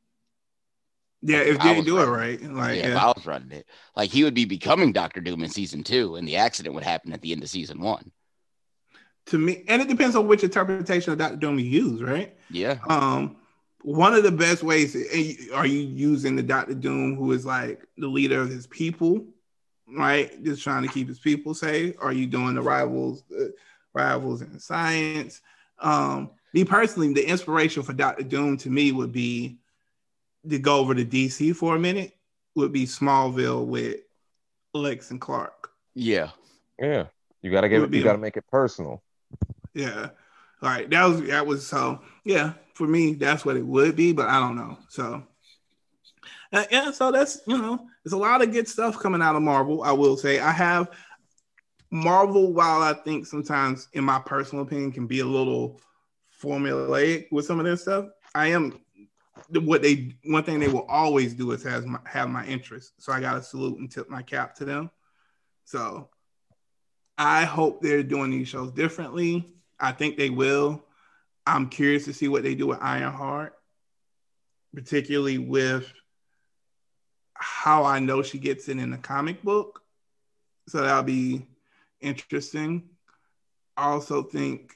Yeah, 1.21 1.39
if 1.39 1.59
I 1.59 1.73
they 1.73 1.77
was 1.77 1.85
do 1.85 1.99
it 1.99 2.05
right. 2.05 2.41
right. 2.41 2.51
Like 2.51 2.77
yeah, 2.77 2.87
if. 2.91 2.97
I 2.97 3.07
was 3.07 3.25
running 3.25 3.51
it, 3.51 3.65
like 3.95 4.09
he 4.09 4.23
would 4.23 4.33
be 4.33 4.45
becoming 4.45 4.93
Doctor 4.93 5.19
Doom 5.21 5.43
in 5.43 5.49
season 5.49 5.83
two, 5.83 6.15
and 6.15 6.27
the 6.27 6.37
accident 6.37 6.75
would 6.75 6.83
happen 6.83 7.11
at 7.13 7.21
the 7.21 7.31
end 7.31 7.43
of 7.43 7.49
season 7.49 7.79
one. 7.81 8.11
to 9.27 9.37
me, 9.37 9.63
and 9.67 9.81
it 9.81 9.87
depends 9.87 10.15
on 10.15 10.27
which 10.27 10.43
interpretation 10.43 11.11
of 11.11 11.19
Doctor 11.19 11.35
Doom 11.37 11.59
you 11.59 11.65
use, 11.65 12.01
right? 12.01 12.35
Yeah, 12.49 12.79
Um, 12.87 13.35
one 13.81 14.13
of 14.13 14.23
the 14.23 14.31
best 14.31 14.63
ways 14.63 14.95
are 15.53 15.65
you 15.65 15.79
using 15.79 16.35
the 16.35 16.43
Doctor 16.43 16.73
Doom 16.73 17.15
who 17.15 17.31
is 17.31 17.45
like 17.45 17.85
the 17.97 18.07
leader 18.07 18.41
of 18.41 18.49
his 18.49 18.67
people, 18.67 19.27
right? 19.95 20.43
Just 20.43 20.63
trying 20.63 20.83
to 20.83 20.89
keep 20.89 21.07
his 21.07 21.19
people 21.19 21.53
safe. 21.53 21.95
Are 21.99 22.13
you 22.13 22.27
doing 22.27 22.55
the 22.55 22.61
rivals, 22.61 23.23
uh, 23.37 23.45
rivals 23.93 24.41
in 24.41 24.59
science? 24.59 25.41
Um, 25.79 26.31
me 26.53 26.63
personally, 26.65 27.13
the 27.13 27.27
inspiration 27.27 27.83
for 27.83 27.93
Doctor 27.93 28.23
Doom 28.23 28.57
to 28.57 28.69
me 28.69 28.91
would 28.91 29.11
be 29.11 29.57
to 30.49 30.59
go 30.59 30.77
over 30.79 30.95
to 30.95 31.05
DC 31.05 31.55
for 31.55 31.75
a 31.75 31.79
minute. 31.79 32.13
Would 32.55 32.71
be 32.73 32.85
Smallville 32.85 33.65
with 33.65 33.97
Lex 34.73 35.11
and 35.11 35.21
Clark. 35.21 35.71
yeah. 35.95 36.31
Yeah. 36.79 37.05
You 37.41 37.51
gotta 37.51 37.67
It 37.69 37.69
give 37.69 37.83
it. 37.83 37.93
You 37.93 38.03
gotta 38.03 38.17
make 38.17 38.37
it 38.37 38.47
personal. 38.47 39.03
Yeah. 39.73 40.09
All 40.61 40.69
right. 40.69 40.89
That 40.89 41.05
was 41.05 41.21
that 41.23 41.45
was 41.45 41.65
so 41.67 42.01
yeah, 42.25 42.53
for 42.73 42.87
me, 42.87 43.13
that's 43.13 43.45
what 43.45 43.57
it 43.57 43.65
would 43.65 43.95
be, 43.95 44.11
but 44.13 44.27
I 44.27 44.39
don't 44.39 44.55
know. 44.55 44.77
So 44.89 45.23
uh, 46.51 46.65
yeah, 46.71 46.91
so 46.91 47.11
that's 47.11 47.41
you 47.47 47.57
know, 47.57 47.87
there's 48.03 48.13
a 48.13 48.17
lot 48.17 48.41
of 48.41 48.51
good 48.51 48.67
stuff 48.67 48.99
coming 48.99 49.21
out 49.21 49.35
of 49.35 49.41
Marvel. 49.41 49.83
I 49.83 49.91
will 49.91 50.17
say 50.17 50.39
I 50.39 50.51
have 50.51 50.89
Marvel, 51.91 52.53
while 52.53 52.81
I 52.81 52.93
think 52.93 53.25
sometimes, 53.25 53.87
in 53.93 54.03
my 54.03 54.19
personal 54.19 54.63
opinion, 54.63 54.91
can 54.91 55.07
be 55.07 55.21
a 55.21 55.25
little 55.25 55.79
formulaic 56.41 57.27
with 57.31 57.45
some 57.45 57.59
of 57.59 57.65
their 57.65 57.77
stuff. 57.77 58.05
I 58.35 58.47
am 58.47 58.79
what 59.51 59.81
they 59.81 60.15
one 60.25 60.43
thing 60.43 60.59
they 60.59 60.67
will 60.67 60.85
always 60.87 61.33
do 61.33 61.51
is 61.51 61.63
has 61.63 61.85
my, 61.85 61.99
have 62.05 62.29
my 62.29 62.45
interest. 62.45 62.93
So 62.99 63.11
I 63.11 63.19
got 63.19 63.35
to 63.35 63.41
salute 63.41 63.79
and 63.79 63.91
tip 63.91 64.09
my 64.09 64.21
cap 64.21 64.55
to 64.55 64.65
them. 64.65 64.91
So 65.65 66.09
I 67.17 67.45
hope 67.45 67.81
they're 67.81 68.03
doing 68.03 68.31
these 68.31 68.47
shows 68.47 68.71
differently. 68.71 69.53
I 69.79 69.91
think 69.91 70.17
they 70.17 70.29
will. 70.29 70.85
I'm 71.45 71.69
curious 71.69 72.05
to 72.05 72.13
see 72.13 72.27
what 72.27 72.43
they 72.43 72.53
do 72.53 72.67
with 72.67 72.79
Ironheart, 72.81 73.53
particularly 74.73 75.37
with 75.37 75.91
how 77.39 77.85
I 77.85 77.99
know 77.99 78.21
she 78.21 78.37
gets 78.37 78.67
it 78.69 78.77
in 78.77 78.91
the 78.91 78.97
comic 78.97 79.41
book. 79.41 79.81
So 80.67 80.81
that'll 80.81 81.03
be 81.03 81.47
interesting. 82.01 82.89
I 83.75 83.85
also 83.85 84.23
think 84.23 84.75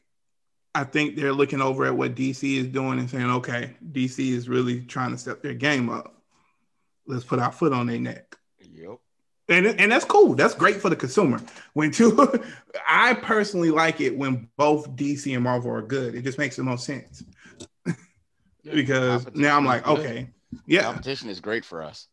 I 0.73 0.83
think 0.85 1.15
they're 1.15 1.33
looking 1.33 1.61
over 1.61 1.85
at 1.85 1.95
what 1.95 2.15
DC 2.15 2.57
is 2.57 2.67
doing 2.67 2.97
and 2.97 3.09
saying, 3.09 3.29
okay, 3.29 3.75
DC 3.91 4.31
is 4.31 4.49
really 4.49 4.81
trying 4.81 5.11
to 5.11 5.17
step 5.17 5.43
their 5.43 5.53
game 5.53 5.89
up. 5.89 6.15
Let's 7.05 7.25
put 7.25 7.39
our 7.39 7.51
foot 7.51 7.73
on 7.73 7.85
their 7.87 7.99
neck 7.99 8.37
Yep. 8.59 8.97
and 9.49 9.67
and 9.67 9.91
that's 9.91 10.05
cool. 10.05 10.33
That's 10.35 10.55
great 10.55 10.77
for 10.77 10.89
the 10.89 10.95
consumer. 10.95 11.39
When 11.73 11.91
two, 11.91 12.43
I 12.87 13.13
personally 13.13 13.69
like 13.71 14.01
it 14.01 14.17
when 14.17 14.49
both 14.57 14.89
DC 14.95 15.33
and 15.33 15.43
Marvel 15.43 15.71
are 15.71 15.81
good. 15.81 16.15
It 16.15 16.23
just 16.23 16.37
makes 16.37 16.55
the 16.55 16.63
most 16.63 16.85
sense 16.85 17.23
because 18.63 19.27
now 19.35 19.57
I'm 19.57 19.65
like, 19.65 19.85
okay, 19.87 20.29
yeah. 20.65 20.83
Competition 20.83 21.29
is 21.29 21.39
great 21.39 21.65
for 21.65 21.83
us. 21.83 22.07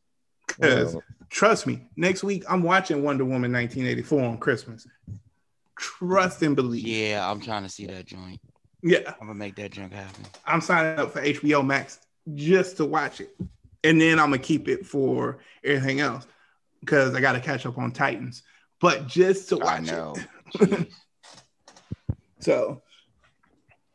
Because 0.57 0.95
Well, 0.95 1.05
trust 1.29 1.67
me, 1.67 1.87
next 1.97 2.23
week 2.23 2.45
I'm 2.49 2.63
watching 2.63 3.03
Wonder 3.03 3.25
Woman 3.25 3.53
1984 3.53 4.23
on 4.23 4.39
Christmas. 4.39 4.87
Trust 5.77 6.43
and 6.43 6.55
believe. 6.55 6.87
Yeah, 6.87 7.29
I'm 7.29 7.41
trying 7.41 7.63
to 7.63 7.69
see 7.69 7.87
that 7.87 8.07
joint. 8.07 8.41
Yeah, 8.83 9.15
I'm 9.21 9.27
gonna 9.27 9.35
make 9.35 9.57
that 9.57 9.73
junk 9.73 9.93
happen. 9.93 10.25
I'm 10.47 10.61
signing 10.61 10.99
up 10.99 11.13
for 11.13 11.21
HBO 11.23 11.65
Max 11.65 12.01
just 12.35 12.77
to 12.79 12.87
watch 12.87 13.21
it, 13.21 13.35
and 13.85 14.01
then 14.01 14.19
I'm 14.19 14.31
gonna 14.31 14.39
keep 14.39 14.69
it 14.69 14.87
for 14.87 15.39
everything 15.65 16.01
else 16.01 16.27
because 16.81 17.15
I 17.15 17.21
got 17.21 17.33
to 17.33 17.41
catch 17.41 17.67
up 17.67 17.79
on 17.79 17.93
Titans. 17.93 18.43
But 18.81 19.07
just 19.07 19.51
to 19.51 19.59
watch 19.59 19.69
I 19.69 19.81
know. 19.81 20.17
it. 20.61 20.89
So, 22.41 22.83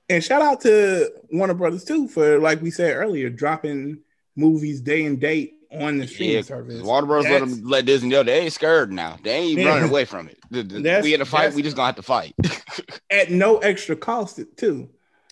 and 0.07 0.23
shout 0.23 0.41
out 0.43 0.61
to 0.61 1.11
Warner 1.31 1.55
Brothers 1.55 1.83
too 1.83 2.07
for, 2.07 2.39
like 2.39 2.61
we 2.61 2.69
said 2.69 2.95
earlier, 2.95 3.29
dropping 3.29 3.99
movies 4.35 4.81
day 4.81 5.05
and 5.05 5.19
date 5.19 5.54
on 5.71 5.97
the 5.97 6.07
streaming 6.07 6.35
Yeah, 6.37 6.41
service. 6.41 6.81
Warner 6.83 7.07
Bros. 7.07 7.25
let 7.25 7.39
them 7.39 7.63
let 7.63 7.85
Disney 7.85 8.09
know 8.09 8.23
they 8.23 8.39
ain't 8.41 8.53
scared 8.53 8.91
now. 8.91 9.17
They 9.23 9.31
ain't 9.35 9.59
Yeah. 9.59 9.67
running 9.69 9.89
away 9.89 10.05
from 10.05 10.27
it. 10.27 10.37
The- 10.51 10.63
the- 10.63 10.99
we 11.03 11.13
in 11.13 11.21
a 11.21 11.25
fight. 11.25 11.53
We 11.53 11.61
just 11.61 11.75
gonna 11.75 11.87
have 11.87 11.95
to 11.95 12.01
fight. 12.01 12.35
at 13.11 13.31
no 13.31 13.57
extra 13.59 13.95
cost 13.95 14.39
too, 14.57 14.89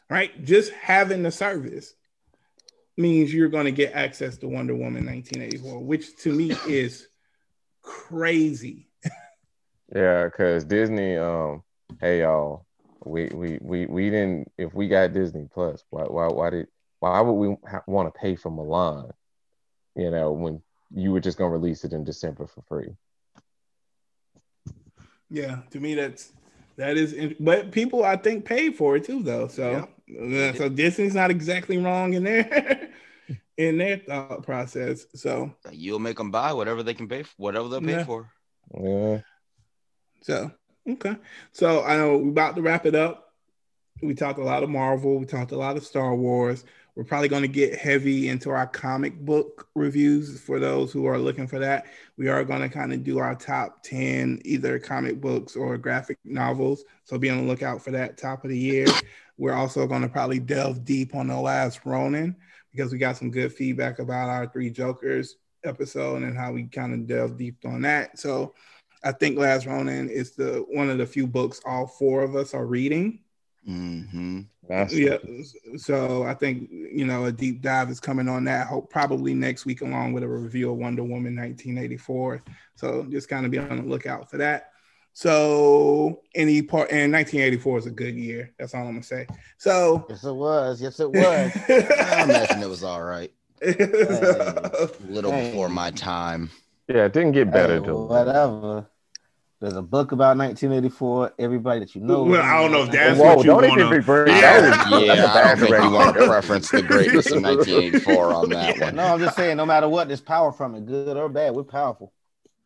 right? 0.09 0.43
Just 0.43 0.71
having 0.73 1.23
the 1.23 1.31
service 1.31 1.93
means 2.97 3.33
you're 3.33 3.49
going 3.49 3.65
to 3.65 3.71
get 3.71 3.93
access 3.93 4.37
to 4.37 4.47
Wonder 4.47 4.75
Woman 4.75 5.05
1984, 5.05 5.79
which 5.83 6.15
to 6.17 6.31
me 6.31 6.51
is 6.67 7.07
crazy. 7.81 8.89
Yeah, 9.93 10.25
because 10.25 10.65
Disney, 10.65 11.17
um, 11.17 11.61
hey 12.01 12.21
y'all, 12.21 12.65
we 13.05 13.27
we 13.27 13.59
we 13.61 13.85
we 13.85 14.09
didn't. 14.09 14.51
If 14.57 14.73
we 14.73 14.87
got 14.87 15.13
Disney 15.13 15.47
Plus, 15.53 15.83
why 15.91 16.03
why 16.03 16.27
why 16.27 16.49
did 16.49 16.67
why 16.99 17.21
would 17.21 17.33
we 17.33 17.55
ha- 17.69 17.83
want 17.85 18.11
to 18.11 18.19
pay 18.19 18.35
for 18.35 18.49
Mulan? 18.49 19.11
You 19.95 20.09
know, 20.11 20.31
when 20.31 20.61
you 20.93 21.11
were 21.11 21.19
just 21.19 21.37
gonna 21.37 21.51
release 21.51 21.83
it 21.83 21.93
in 21.93 22.03
December 22.03 22.47
for 22.47 22.61
free. 22.63 22.89
Yeah, 25.29 25.59
to 25.71 25.79
me 25.79 25.95
that's 25.95 26.31
that 26.77 26.97
is, 26.97 27.35
but 27.39 27.71
people 27.71 28.03
I 28.03 28.15
think 28.17 28.45
paid 28.45 28.75
for 28.75 28.95
it 28.95 29.03
too 29.05 29.23
though. 29.23 29.47
So 29.47 29.87
uh, 30.19 30.53
so 30.53 30.69
Disney's 30.69 31.15
not 31.15 31.31
exactly 31.31 31.77
wrong 31.77 32.13
in 32.13 32.23
their 32.23 32.89
in 33.57 33.77
their 33.77 33.97
thought 33.97 34.43
process. 34.43 35.05
So 35.15 35.53
You'll 35.71 35.99
make 35.99 36.17
them 36.17 36.31
buy 36.31 36.53
whatever 36.53 36.83
they 36.83 36.93
can 36.93 37.07
pay 37.07 37.23
for, 37.23 37.33
whatever 37.37 37.67
they'll 37.69 37.81
pay 37.81 37.93
Yeah. 37.93 38.03
for. 38.05 38.29
Yeah, 38.79 39.19
So 40.21 40.51
okay, 40.89 41.15
so 41.51 41.83
I 41.83 41.97
know 41.97 42.17
we're 42.17 42.29
about 42.29 42.55
to 42.55 42.61
wrap 42.61 42.85
it 42.85 42.95
up. 42.95 43.33
We 44.01 44.15
talked 44.15 44.39
a 44.39 44.43
lot 44.43 44.63
of 44.63 44.69
Marvel. 44.69 45.17
We 45.19 45.25
talked 45.25 45.51
a 45.51 45.57
lot 45.57 45.77
of 45.77 45.85
Star 45.85 46.15
Wars. 46.15 46.63
We're 46.95 47.03
probably 47.03 47.27
going 47.27 47.41
to 47.41 47.47
get 47.47 47.75
heavy 47.75 48.29
into 48.29 48.51
our 48.51 48.67
comic 48.67 49.19
book 49.19 49.67
reviews 49.73 50.39
for 50.39 50.59
those 50.59 50.91
who 50.91 51.07
are 51.07 51.17
looking 51.17 51.47
for 51.47 51.57
that. 51.57 51.87
We 52.17 52.27
are 52.27 52.43
going 52.43 52.61
to 52.61 52.69
kind 52.69 52.93
of 52.93 53.03
do 53.03 53.17
our 53.17 53.33
top 53.33 53.81
10 53.81 54.41
either 54.45 54.77
comic 54.77 55.19
books 55.19 55.55
or 55.55 55.77
graphic 55.77 56.19
novels. 56.23 56.83
So 57.05 57.17
be 57.17 57.31
on 57.31 57.37
the 57.37 57.43
lookout 57.43 57.83
for 57.83 57.89
that 57.91 58.17
top 58.17 58.43
of 58.43 58.51
the 58.51 58.57
year. 58.57 58.85
We're 59.37 59.53
also 59.53 59.87
going 59.87 60.03
to 60.03 60.09
probably 60.09 60.39
delve 60.39 60.85
deep 60.85 61.15
on 61.15 61.27
The 61.27 61.39
Last 61.39 61.81
Ronin 61.83 62.35
because 62.71 62.91
we 62.91 62.99
got 62.99 63.17
some 63.17 63.31
good 63.31 63.51
feedback 63.51 63.97
about 63.97 64.29
our 64.29 64.47
Three 64.47 64.69
Jokers 64.69 65.37
episode 65.63 66.21
and 66.21 66.37
how 66.37 66.51
we 66.51 66.65
kind 66.65 66.93
of 66.93 67.07
delve 67.07 67.37
deep 67.37 67.57
on 67.65 67.81
that. 67.81 68.19
So 68.19 68.53
I 69.03 69.11
think 69.11 69.37
Last 69.37 69.65
Ronin 69.65 70.09
is 70.09 70.35
the 70.35 70.63
one 70.69 70.89
of 70.89 70.99
the 70.99 71.05
few 71.07 71.25
books 71.25 71.59
all 71.65 71.87
four 71.87 72.21
of 72.21 72.35
us 72.35 72.53
are 72.53 72.65
reading. 72.65 73.19
Mm-hmm. 73.67 74.41
That's 74.67 74.93
Yeah, 74.93 75.17
so 75.77 76.23
I 76.23 76.33
think 76.33 76.69
you 76.71 77.05
know 77.05 77.25
a 77.25 77.31
deep 77.31 77.61
dive 77.61 77.89
is 77.89 77.99
coming 77.99 78.27
on 78.29 78.43
that. 78.45 78.67
Hope 78.67 78.89
probably 78.89 79.33
next 79.33 79.65
week 79.65 79.81
along 79.81 80.13
with 80.13 80.23
a 80.23 80.27
review 80.27 80.71
of 80.71 80.77
Wonder 80.77 81.03
Woman 81.03 81.35
1984. 81.35 82.43
So 82.75 83.05
just 83.09 83.27
kind 83.29 83.45
of 83.45 83.51
be 83.51 83.57
on 83.59 83.75
the 83.77 83.83
lookout 83.83 84.29
for 84.29 84.37
that. 84.37 84.69
So 85.15 86.21
any 86.33 86.61
part 86.63 86.91
and 86.91 87.11
1984 87.13 87.77
is 87.77 87.85
a 87.85 87.91
good 87.91 88.15
year. 88.15 88.51
That's 88.57 88.73
all 88.73 88.81
I'm 88.81 88.93
gonna 88.93 89.03
say. 89.03 89.27
So 89.57 90.05
Yes, 90.09 90.23
it 90.23 90.33
was. 90.33 90.81
Yes, 90.81 90.99
it 90.99 91.11
was. 91.11 91.51
I 91.69 92.23
imagine 92.23 92.63
it 92.63 92.69
was 92.69 92.83
all 92.83 93.03
right. 93.03 93.31
so- 93.63 94.89
A 94.99 95.11
little 95.11 95.31
Hey. 95.31 95.49
before 95.51 95.69
my 95.69 95.91
time. 95.91 96.49
yeah. 96.87 97.05
It 97.05 97.13
didn't 97.13 97.33
get 97.33 97.51
better 97.51 97.79
Hey, 97.79 97.85
till 97.85 98.07
whatever. 98.07 98.87
There's 99.63 99.77
a 99.77 99.81
book 99.81 100.11
about 100.11 100.35
1984. 100.35 101.35
Everybody 101.39 101.79
that 101.79 101.95
you 101.95 102.01
know. 102.01 102.23
Well, 102.23 102.41
I 102.41 102.61
don't 102.61 102.73
know 102.73 102.83
if 102.83 102.91
that's 102.91 103.17
Whoa! 103.17 103.35
what 103.35 103.37
you 103.37 103.43
Don't 103.45 103.61
wanna- 103.69 103.85
even 103.95 104.03
Yeah. 104.27 104.59
that 104.59 104.91
was- 104.91 105.01
Yeah, 105.05 105.15
that's 105.15 105.21
a 105.21 105.39
I 105.39 105.43
don't 105.47 105.57
think 105.57 105.61
we 105.61 105.67
direction. 105.77 105.93
want 105.93 106.17
to 106.17 106.29
reference 106.29 106.69
the 106.69 106.81
greatness 106.81 107.31
of 107.31 107.41
1984 107.43 108.33
on 108.33 108.49
that 108.49 108.79
one. 108.81 108.95
No, 108.95 109.03
I'm 109.05 109.19
just 109.21 109.37
saying, 109.37 109.55
no 109.55 109.65
matter 109.65 109.87
what, 109.87 110.09
there's 110.09 110.19
power 110.19 110.51
from 110.51 110.75
it, 110.75 110.85
good 110.85 111.15
or 111.15 111.29
bad. 111.29 111.53
We're 111.55 111.63
powerful. 111.63 112.11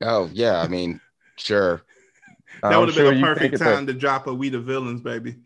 Oh 0.02 0.28
yeah, 0.34 0.60
I 0.60 0.68
mean, 0.68 1.00
sure. 1.36 1.84
that 2.64 2.76
would 2.76 2.88
have 2.90 2.96
sure 2.96 3.12
been 3.12 3.24
a 3.24 3.28
perfect 3.28 3.60
time 3.60 3.86
to 3.86 3.94
drop 3.94 4.26
a 4.26 4.34
We 4.34 4.50
the 4.50 4.60
Villains, 4.60 5.02
baby. 5.02 5.36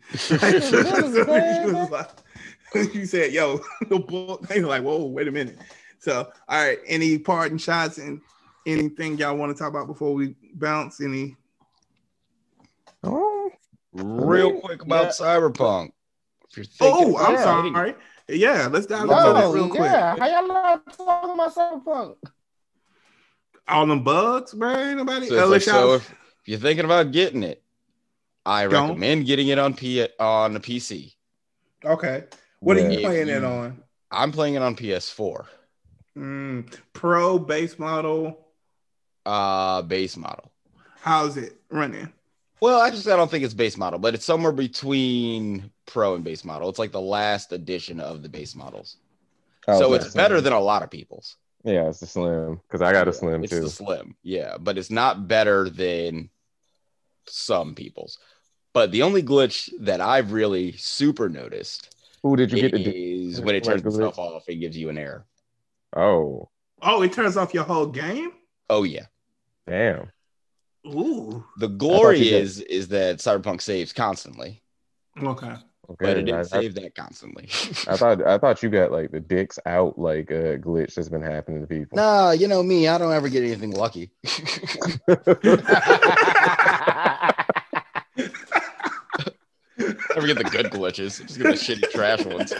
You 2.94 3.04
said, 3.04 3.32
yo, 3.34 3.60
the 3.90 3.98
book. 3.98 4.48
They 4.48 4.62
were 4.62 4.68
like, 4.68 4.82
whoa, 4.82 5.04
wait 5.04 5.28
a 5.28 5.30
minute. 5.30 5.58
So, 5.98 6.30
all 6.48 6.64
right, 6.64 6.78
any 6.86 7.18
parting 7.18 7.58
shots 7.58 7.98
and 7.98 8.22
anything 8.66 9.18
y'all 9.18 9.36
want 9.36 9.54
to 9.54 9.58
talk 9.62 9.68
about 9.68 9.86
before 9.86 10.14
we 10.14 10.34
bounce? 10.54 11.02
Any? 11.02 11.36
Real 13.92 14.60
quick 14.60 14.82
about 14.82 15.04
Yeah. 15.06 15.10
Cyberpunk. 15.10 15.92
If 16.50 16.56
you're 16.56 16.64
thinking 16.66 17.14
Oh, 17.14 17.18
I'm 17.18 17.34
about 17.34 17.74
sorry. 17.74 17.90
it, 17.90 18.36
Yeah, 18.36 18.68
let's 18.70 18.86
dive 18.86 19.02
into 19.02 19.14
No, 19.14 19.32
that 19.34 19.54
real 19.54 19.68
quick. 19.68 19.82
yeah. 19.82 20.16
How 20.18 20.26
y'all 20.28 20.48
not 20.48 20.92
talking 20.96 21.30
about 21.32 21.54
cyberpunk? 21.54 22.16
All 23.68 23.86
them 23.86 24.02
bugs, 24.04 24.52
bro. 24.54 24.94
Nobody. 24.94 25.26
So, 25.26 25.46
like, 25.48 25.62
so 25.62 25.94
if, 25.94 26.10
if 26.10 26.16
you're 26.46 26.58
thinking 26.58 26.84
about 26.84 27.12
getting 27.12 27.42
it, 27.42 27.62
I 28.44 28.66
Don't. 28.66 28.88
recommend 28.88 29.26
getting 29.26 29.48
it 29.48 29.58
on 29.58 29.74
P 29.74 30.06
on 30.18 30.54
the 30.54 30.60
PC. 30.60 31.14
okay. 31.84 32.24
What 32.60 32.76
are 32.76 32.80
you 32.90 32.98
Yeah. 33.00 33.08
playing 33.08 33.28
it 33.28 33.36
If 33.36 33.42
you- 33.42 33.48
on? 33.48 33.82
I'm 34.10 34.30
playing 34.32 34.54
it 34.54 34.62
on 34.62 34.76
PS4, 34.76 35.46
Mm, 36.16 36.72
pro 36.92 37.38
base 37.38 37.78
model. 37.78 38.46
uh, 39.26 39.82
base 39.82 40.16
model. 40.16 40.52
How's 41.00 41.36
it 41.36 41.60
running? 41.70 42.12
Well, 42.62 42.80
actually, 42.80 43.12
I 43.12 43.16
don't 43.16 43.28
think 43.28 43.42
it's 43.42 43.54
base 43.54 43.76
model, 43.76 43.98
but 43.98 44.14
it's 44.14 44.24
somewhere 44.24 44.52
between 44.52 45.68
pro 45.84 46.14
and 46.14 46.22
base 46.22 46.44
model. 46.44 46.68
It's 46.68 46.78
like 46.78 46.92
the 46.92 47.00
last 47.00 47.52
edition 47.52 47.98
of 47.98 48.22
the 48.22 48.28
base 48.28 48.54
models, 48.54 48.98
Oh, 49.66 49.80
so 49.80 49.86
okay. 49.92 49.96
it's 50.04 50.14
better 50.14 50.36
mm-hmm. 50.36 50.44
than 50.44 50.52
a 50.52 50.60
lot 50.60 50.84
of 50.84 50.88
people's. 50.90 51.38
Yeah, 51.64 51.88
it's 51.88 51.98
the 51.98 52.06
slim 52.06 52.60
because 52.68 52.80
I 52.80 52.92
got 52.92 53.08
a 53.08 53.12
slim 53.12 53.42
It's 53.42 53.50
too. 53.50 53.64
It's 53.64 53.78
the 53.78 53.84
slim, 53.84 54.14
yeah, 54.22 54.58
but 54.60 54.78
it's 54.78 54.90
not 54.92 55.26
better 55.26 55.68
than 55.70 56.30
some 57.26 57.74
people's. 57.74 58.20
But 58.72 58.92
the 58.92 59.02
only 59.02 59.24
glitch 59.24 59.68
that 59.80 60.00
I've 60.00 60.30
really 60.30 60.72
super 60.76 61.28
noticed 61.28 61.96
Who 62.22 62.36
did 62.36 62.52
you 62.52 62.60
get 62.60 62.76
to 62.76 62.84
do? 62.84 62.92
is 62.94 63.40
when 63.40 63.56
it 63.56 63.64
turns 63.64 63.82
glitch? 63.82 63.88
itself 63.88 64.20
off, 64.20 64.48
it 64.48 64.54
gives 64.60 64.76
you 64.76 64.88
an 64.88 64.98
error. 64.98 65.26
Oh, 65.96 66.48
Oh, 66.80 67.02
it 67.02 67.12
turns 67.12 67.36
off 67.36 67.52
your 67.54 67.64
whole 67.64 67.86
game. 67.86 68.30
Oh 68.70 68.84
yeah, 68.84 69.06
damn. 69.66 70.12
Ooh. 70.86 71.44
The 71.58 71.68
glory 71.68 72.18
you 72.18 72.24
did. 72.30 72.42
is 72.42 72.60
is 72.60 72.88
that 72.88 73.18
Cyberpunk 73.18 73.60
saves 73.60 73.92
constantly, 73.92 74.62
Okay. 75.22 75.54
Okay, 75.90 75.96
but 76.06 76.16
it 76.16 76.22
didn't 76.24 76.40
I- 76.40 76.42
save 76.44 76.74
that 76.76 76.94
constantly. 76.94 77.44
I 77.88 77.96
thought 77.96 78.24
I 78.26 78.38
thought 78.38 78.62
you 78.62 78.68
got 78.70 78.92
like 78.92 79.10
the 79.10 79.20
dicks 79.20 79.58
out 79.66 79.98
like 79.98 80.30
uh, 80.30 80.56
glitch 80.56 80.94
that's 80.94 81.08
been 81.08 81.22
happening 81.22 81.60
to 81.60 81.66
people. 81.66 81.96
nah, 81.96 82.30
you 82.30 82.46
know 82.48 82.62
me, 82.62 82.86
I 82.88 82.98
don't 82.98 83.12
ever 83.12 83.28
get 83.28 83.42
anything 83.42 83.72
lucky. 83.72 84.10
Never 90.14 90.26
get 90.26 90.38
the 90.38 90.44
good 90.50 90.66
glitches. 90.66 91.20
I 91.20 91.26
Just 91.26 91.38
get 91.38 91.44
the 91.44 91.52
shitty 91.52 91.90
trash 91.90 92.24
ones. 92.24 92.52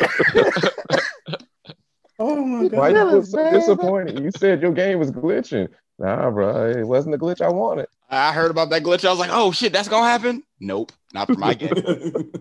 Oh 2.18 2.44
my 2.44 2.68
god. 2.68 2.78
Why 2.78 2.88
you 2.88 2.94
That 2.94 3.26
so 3.26 3.50
disappointed? 3.50 4.20
You 4.22 4.30
said 4.30 4.62
your 4.62 4.72
game 4.72 4.98
was 4.98 5.10
glitching. 5.10 5.68
Nah, 5.98 6.30
bro, 6.30 6.70
it 6.70 6.86
wasn't 6.86 7.12
the 7.12 7.24
glitch 7.24 7.40
I 7.40 7.50
wanted. 7.50 7.86
I 8.08 8.32
heard 8.32 8.50
about 8.50 8.70
that 8.70 8.82
glitch. 8.82 9.04
I 9.04 9.10
was 9.10 9.18
like, 9.18 9.30
oh 9.32 9.52
shit, 9.52 9.72
that's 9.72 9.88
gonna 9.88 10.08
happen. 10.08 10.42
Nope, 10.60 10.92
not 11.14 11.28
for 11.28 11.34
my 11.34 11.54
game. 11.54 11.72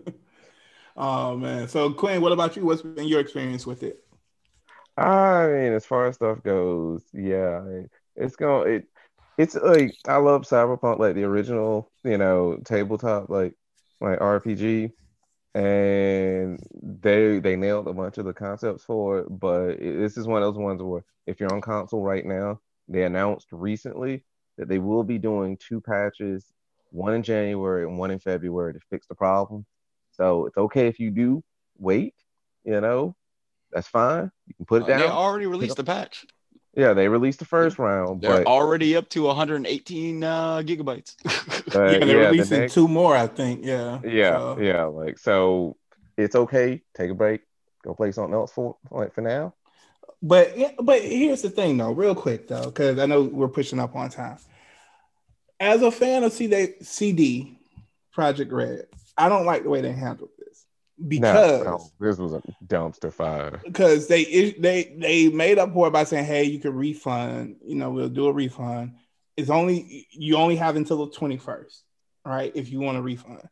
oh 0.98 1.38
man. 1.38 1.68
So 1.68 1.92
Quinn, 1.94 2.22
what 2.22 2.32
about 2.32 2.56
you? 2.56 2.66
What's 2.66 2.82
been 2.82 3.08
your 3.08 3.20
experience 3.20 3.66
with 3.66 3.84
it? 3.84 4.04
I 4.98 5.48
mean, 5.48 5.74
as 5.74 5.86
far 5.86 6.08
as 6.08 6.16
stuff 6.16 6.44
goes, 6.44 7.04
yeah, 7.14 7.62
I- 7.66 7.86
it's 8.16 8.36
gonna 8.36 8.64
it. 8.70 8.88
It's 9.38 9.56
like 9.56 9.96
I 10.08 10.18
love 10.18 10.44
Cyberpunk, 10.44 11.00
like 11.00 11.16
the 11.16 11.24
original, 11.24 11.92
you 12.04 12.18
know, 12.18 12.58
tabletop 12.66 13.30
like 13.30 13.54
like 14.02 14.20
RPG, 14.20 14.92
and 15.56 16.60
they 16.82 17.40
they 17.40 17.56
nailed 17.56 17.88
a 17.88 17.94
bunch 17.94 18.18
of 18.18 18.26
the 18.26 18.34
concepts 18.34 18.84
for 18.84 19.20
it. 19.20 19.28
But 19.30 19.70
it, 19.80 19.98
this 20.00 20.18
is 20.18 20.28
one 20.28 20.44
of 20.44 20.54
those 20.54 20.62
ones 20.62 20.82
where 20.82 21.04
if 21.26 21.40
you're 21.40 21.54
on 21.54 21.62
console 21.62 22.04
right 22.04 22.26
now, 22.26 22.60
they 22.92 23.04
announced 23.04 23.48
recently 23.52 24.24
that 24.58 24.68
they 24.68 24.80
will 24.80 25.04
be 25.04 25.18
doing 25.18 25.58
two 25.58 25.82
patches, 25.82 26.46
one 26.92 27.14
in 27.14 27.24
January 27.24 27.84
and 27.84 27.98
one 27.98 28.12
in 28.12 28.20
February 28.20 28.74
to 28.74 28.80
fix 28.90 29.08
the 29.08 29.16
problem. 29.16 29.66
So 30.12 30.46
it's 30.46 30.58
okay 30.58 30.88
if 30.88 31.00
you 31.00 31.10
do 31.10 31.44
wait, 31.78 32.14
you 32.64 32.80
know, 32.82 33.16
that's 33.72 33.88
fine. 33.88 34.30
You 34.48 34.54
can 34.56 34.66
put 34.66 34.84
it 34.84 34.88
down. 34.88 35.00
they 35.00 35.08
already 35.08 35.46
released 35.48 35.78
the 35.78 35.84
patch. 35.84 36.26
Yeah, 36.76 36.94
they 36.94 37.10
released 37.10 37.40
the 37.40 37.46
first 37.46 37.80
round, 37.80 38.22
They're 38.22 38.38
but 38.38 38.48
already 38.48 38.96
up 38.96 39.10
to 39.10 39.24
118 39.24 40.24
uh, 40.24 40.62
gigabytes. 40.66 41.16
uh, 41.76 41.84
yeah, 41.84 42.00
they're 42.00 42.08
yeah, 42.08 42.14
the 42.14 42.30
releasing 42.32 42.60
next- 42.62 42.74
two 42.74 42.88
more, 42.88 43.16
I 43.16 43.28
think. 43.28 43.66
Yeah. 43.66 44.00
yeah, 44.06 44.38
So- 44.38 44.58
yeah, 44.60 44.84
like 44.86 45.18
so 45.18 45.76
it's 46.18 46.36
okay. 46.36 46.82
Take 46.96 47.12
a 47.12 47.14
break, 47.14 47.42
go 47.84 47.94
play 47.94 48.12
something 48.12 48.34
else 48.34 48.52
for 48.54 48.78
like 48.90 49.14
for 49.14 49.22
now. 49.22 49.54
But 50.22 50.58
yeah, 50.58 50.72
but 50.80 51.02
here's 51.02 51.42
the 51.42 51.50
thing 51.50 51.78
though, 51.78 51.92
real 51.92 52.16
quick 52.16 52.48
though, 52.48 52.66
because 52.66 53.00
I 53.00 53.06
know 53.06 53.24
we're 53.24 53.48
pushing 53.48 53.80
up 53.80 53.96
on 53.96 54.10
time. 54.10 54.38
As 55.60 55.82
a 55.82 55.92
fan 55.92 56.24
of 56.24 56.34
CD, 56.34 56.74
CD 56.82 57.60
Projekt 58.16 58.52
Red, 58.52 58.88
I 59.18 59.30
don't 59.30 59.46
like 59.46 59.64
the 59.64 59.70
way 59.70 59.82
they 59.82 59.92
handled 59.92 60.30
this 60.38 60.66
because 61.08 61.64
no, 61.64 61.90
this 62.00 62.18
was 62.18 62.34
a 62.34 62.42
dumpster 62.66 63.12
fire. 63.12 63.62
because 63.64 64.08
they 64.08 64.52
they 64.60 64.96
they 64.98 65.30
made 65.30 65.58
up 65.58 65.74
for 65.74 65.88
it 65.88 65.92
by 65.92 66.04
saying, 66.04 66.26
"Hey, 66.26 66.44
you 66.44 66.60
can 66.60 66.74
refund. 66.74 67.58
You 67.66 67.76
know, 67.76 67.90
we'll 67.90 68.10
do 68.10 68.28
a 68.28 68.34
refund. 68.34 68.96
It's 69.38 69.50
only 69.50 70.08
you 70.12 70.38
only 70.38 70.56
have 70.58 70.76
until 70.76 71.06
the 71.06 71.12
twenty 71.12 71.38
first, 71.38 71.84
right? 72.26 72.52
If 72.56 72.72
you 72.72 72.80
want 72.80 72.98
a 72.98 73.02
refund." 73.02 73.48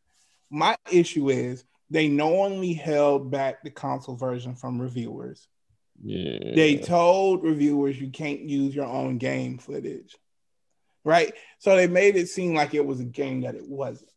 My 0.50 0.76
issue 0.90 1.30
is 1.30 1.64
they 1.90 2.08
knowingly 2.08 2.72
held 2.72 3.30
back 3.30 3.62
the 3.62 3.70
console 3.70 4.16
version 4.16 4.54
from 4.54 4.80
reviewers. 4.80 5.48
Yeah, 6.02 6.54
They 6.54 6.76
told 6.76 7.42
reviewers 7.42 8.00
you 8.00 8.10
can't 8.10 8.40
use 8.40 8.74
your 8.74 8.86
own 8.86 9.18
game 9.18 9.58
footage, 9.58 10.16
right? 11.04 11.34
So 11.58 11.76
they 11.76 11.86
made 11.86 12.16
it 12.16 12.28
seem 12.28 12.54
like 12.54 12.74
it 12.74 12.86
was 12.86 13.00
a 13.00 13.04
game 13.04 13.42
that 13.42 13.54
it 13.54 13.68
wasn't, 13.68 14.10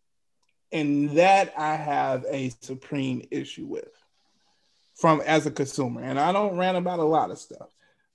and 0.72 1.12
that 1.18 1.54
I 1.58 1.76
have 1.76 2.26
a 2.30 2.52
supreme 2.62 3.28
issue 3.32 3.66
with 3.66 3.90
from 4.96 5.22
as 5.22 5.46
a 5.46 5.52
consumer. 5.52 6.02
And 6.02 6.20
I 6.20 6.32
don't 6.32 6.58
rant 6.58 6.78
about 6.78 7.00
a 7.00 7.04
lot 7.04 7.32
of 7.32 7.38
stuff, 7.38 7.70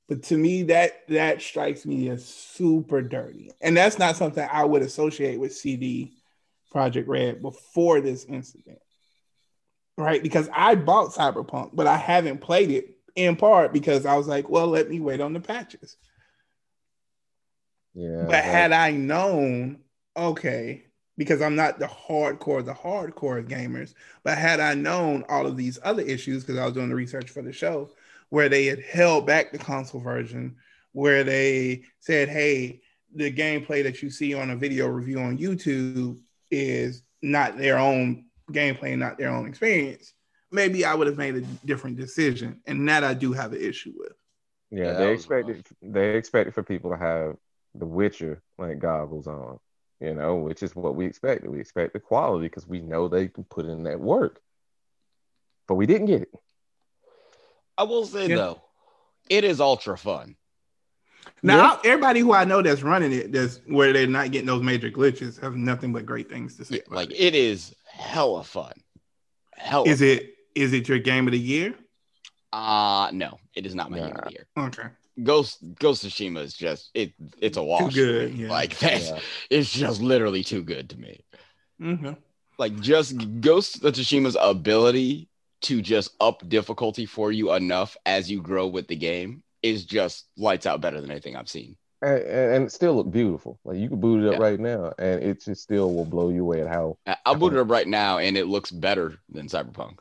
but 0.09 0.23
to 0.25 0.39
me 0.39 0.63
that 0.65 1.07
that 1.09 1.43
strikes 1.43 1.85
me 1.85 2.09
as 2.09 2.25
super 2.25 3.03
dirty, 3.03 3.51
and 3.61 3.77
that's 3.77 3.99
not 3.99 4.17
something 4.17 4.49
I 4.51 4.65
would 4.65 4.83
associate 4.83 5.39
with 5.39 5.55
CD 5.55 6.15
Projekt 6.75 7.07
Red 7.07 7.43
before 7.43 8.01
this 8.01 8.25
incident, 8.25 8.81
right? 9.99 10.23
Because 10.23 10.49
I 10.57 10.75
bought 10.75 11.13
Cyberpunk, 11.13 11.73
but 11.75 11.87
I 11.87 11.99
haven't 11.99 12.41
played 12.41 12.71
it 12.71 12.98
in 13.19 13.37
part 13.37 13.73
because 13.73 14.07
I 14.07 14.17
was 14.17 14.29
like, 14.29 14.49
well, 14.49 14.69
let 14.69 14.89
me 14.89 15.01
wait 15.01 15.21
on 15.21 15.33
the 15.33 15.41
patches. 15.41 15.97
yeah. 17.95 18.23
But 18.23 18.31
that- 18.31 18.45
had 18.45 18.73
I 18.73 18.93
known, 18.93 19.81
okay, 20.17 20.85
because 21.17 21.43
I'm 21.43 21.57
not 21.57 21.81
the 21.81 21.87
hardcore, 21.87 22.65
the 22.65 22.75
hardcore 22.75 23.45
gamers, 23.47 23.95
but 24.23 24.39
had 24.39 24.61
I 24.61 24.75
known 24.75 25.25
all 25.29 25.47
of 25.47 25.57
these 25.57 25.79
other 25.83 26.03
issues, 26.03 26.45
because 26.45 26.59
I 26.59 26.65
was 26.65 26.75
doing 26.75 26.89
the 26.89 26.95
research 26.95 27.31
for 27.31 27.43
the 27.43 27.53
show, 27.53 27.91
where 28.29 28.49
they 28.49 28.67
had 28.67 28.81
held 28.81 29.27
back 29.27 29.51
the 29.51 29.59
console 29.59 30.01
version, 30.01 30.57
where 30.93 31.25
they 31.25 31.83
said, 31.99 32.29
hey, 32.29 32.83
the 33.15 33.33
gameplay 33.33 33.83
that 33.83 34.01
you 34.01 34.11
see 34.11 34.33
on 34.35 34.51
a 34.51 34.57
video 34.57 34.87
review 34.87 35.19
on 35.19 35.39
YouTube 35.39 36.21
is 36.53 37.03
not 37.21 37.59
their 37.59 37.79
own 37.79 38.27
gameplay, 38.53 38.97
not 38.97 39.19
their 39.19 39.31
own 39.31 39.49
experience, 39.49 40.15
maybe 40.51 40.85
I 40.85 40.95
would 40.95 41.07
have 41.07 41.19
made 41.19 41.37
a 41.37 41.41
different 41.41 41.97
decision. 41.97 42.61
And 42.67 42.89
that 42.89 43.05
I 43.05 43.15
do 43.15 43.33
have 43.33 43.53
an 43.53 43.61
issue 43.61 43.93
with. 43.97 44.13
yeah, 44.71 44.87
Yeah, 44.87 44.93
they 44.95 45.11
was 45.11 45.21
expected 45.21 45.67
they 45.83 46.15
expected 46.17 46.55
for 46.55 46.63
people 46.63 46.91
to 46.91 46.97
have 46.97 47.37
the 47.75 47.87
Witcher 47.87 48.43
like 48.59 48.79
goggles 48.79 49.27
on, 49.27 49.59
you 50.01 50.15
know, 50.15 50.37
which 50.37 50.63
is 50.63 50.75
what 50.75 50.95
we 50.95 51.07
expected. 51.07 51.51
We 51.51 51.61
expect 51.61 51.93
the 51.93 52.01
quality 52.01 52.47
because 52.47 52.67
we 52.67 52.81
know 52.81 53.09
they 53.09 53.29
can 53.29 53.45
put 53.45 53.67
in 53.67 53.85
that 53.85 54.01
work, 54.01 54.41
but 55.67 55.75
we 55.75 55.87
didn't 55.87 56.07
get 56.07 56.23
it. 56.23 56.33
I 57.77 57.85
will 57.85 58.07
say 58.07 58.27
Yeah. 58.27 58.37
though, 58.37 58.63
it 59.29 59.45
is 59.45 59.61
ultra 59.61 59.97
fun. 59.97 60.37
Now, 61.43 61.79
everybody 61.85 62.21
who 62.21 62.33
I 62.33 62.45
know 62.45 62.63
that's 62.63 62.83
running 62.83 63.13
it, 63.13 63.33
that's 63.33 63.61
where 63.67 63.93
they're 63.93 64.07
not 64.07 64.31
getting 64.33 64.47
those 64.47 64.63
major 64.63 64.91
glitches, 64.91 65.41
have 65.41 65.55
nothing 65.55 65.93
but 65.93 66.07
great 66.07 66.29
things 66.29 66.57
to 66.57 66.65
say. 66.65 66.77
Yeah, 66.77 66.83
about 66.87 66.97
like 66.97 67.11
it. 67.13 67.21
it 67.21 67.35
is 67.35 67.75
hella 67.87 68.43
fun. 68.43 68.73
Hella. 69.55 69.87
is 69.89 70.01
it 70.01 70.35
is 70.55 70.73
it 70.73 70.89
your 70.89 70.99
game 70.99 71.27
of 71.27 71.33
the 71.33 71.39
year? 71.39 71.75
Uh 72.53 73.11
no, 73.13 73.39
it 73.55 73.67
is 73.67 73.75
not 73.75 73.91
my 73.91 73.99
Nah. 73.99 74.07
game 74.07 74.17
of 74.17 74.25
the 74.25 74.31
year. 74.33 74.47
Okay, 74.59 74.89
Ghost 75.23 75.59
Ghost 75.79 76.05
of 76.05 76.11
Tsushima 76.11 76.43
is 76.43 76.55
just 76.55 76.91
it. 76.95 77.13
It's 77.41 77.57
a 77.59 77.63
wash. 77.63 77.95
too 77.95 78.05
good. 78.07 78.35
Yeah. 78.35 78.49
Like 78.49 78.79
that's 78.81 79.09
Yeah. 79.11 79.19
it's 79.51 79.71
just 79.73 80.01
literally 80.01 80.43
too 80.45 80.63
good 80.63 80.91
to 80.91 80.99
me. 80.99 81.21
okay. 81.85 82.17
Like 82.59 82.81
just 82.81 83.41
Ghost 83.41 83.85
of 83.85 83.95
Tsushima's 83.95 84.37
ability 84.41 85.29
to 85.63 85.83
just 85.83 86.13
up 86.21 86.49
difficulty 86.49 87.05
for 87.05 87.33
you 87.33 87.53
enough 87.53 87.97
as 88.07 88.31
you 88.31 88.41
grow 88.41 88.67
with 88.67 88.89
the 88.89 88.97
game 88.97 89.43
is 89.63 89.85
just 89.85 90.27
lights 90.37 90.67
out 90.67 90.81
better 90.81 91.01
than 91.01 91.11
anything 91.11 91.37
I've 91.37 91.49
seen. 91.49 91.77
And, 92.01 92.19
and 92.23 92.55
and 92.55 92.65
it 92.67 92.73
still 92.73 92.95
look 92.95 93.11
beautiful. 93.11 93.59
Like 93.65 93.77
you 93.79 93.89
can 93.89 94.01
boot 94.01 94.25
it 94.25 94.29
up 94.29 94.35
Yeah. 94.35 94.47
right 94.47 94.61
now, 94.61 94.93
and 94.99 95.21
it 95.23 95.45
just 95.45 95.63
still 95.65 95.93
will 95.93 96.05
blow 96.05 96.31
you 96.31 96.43
away 96.43 96.61
at 96.63 96.69
how 96.69 96.97
I'll 97.27 97.35
boot 97.35 97.53
it 97.55 97.59
up 97.59 97.71
right 97.71 97.87
now 97.89 98.19
and 98.19 98.37
it 98.39 98.47
looks 98.47 98.71
better 98.71 99.19
than 99.29 99.49
Cyberpunk. 99.49 99.99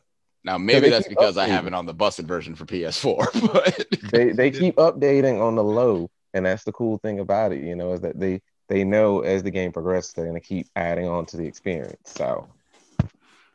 Now 0.47 0.57
maybe 0.57 0.89
that's 0.89 1.09
keep 1.09 1.17
because 1.17 1.37
I 1.37 1.45
have 1.45 1.67
it 1.67 1.73
on 1.73 1.85
the 1.85 1.93
busted 1.93 2.25
version 2.25 2.55
for 2.55 2.65
PS4, 2.65 3.51
but 3.53 4.11
they 4.11 4.31
they 4.31 4.49
keep 4.59 4.77
updating 4.77 5.41
on 5.41 5.55
the 5.55 5.63
low, 5.63 6.09
and 6.33 6.45
that's 6.45 6.63
the 6.63 6.71
cool 6.71 6.97
thing 6.99 7.19
about 7.19 7.51
it. 7.51 7.61
You 7.61 7.75
know, 7.75 7.91
is 7.91 7.99
that 7.99 8.17
they 8.17 8.41
they 8.69 8.85
know 8.85 9.19
as 9.19 9.43
the 9.43 9.51
game 9.51 9.73
progresses, 9.73 10.13
they're 10.13 10.25
gonna 10.25 10.39
keep 10.39 10.67
adding 10.77 11.05
on 11.05 11.25
to 11.27 11.37
the 11.37 11.45
experience. 11.45 11.97
So 12.05 12.47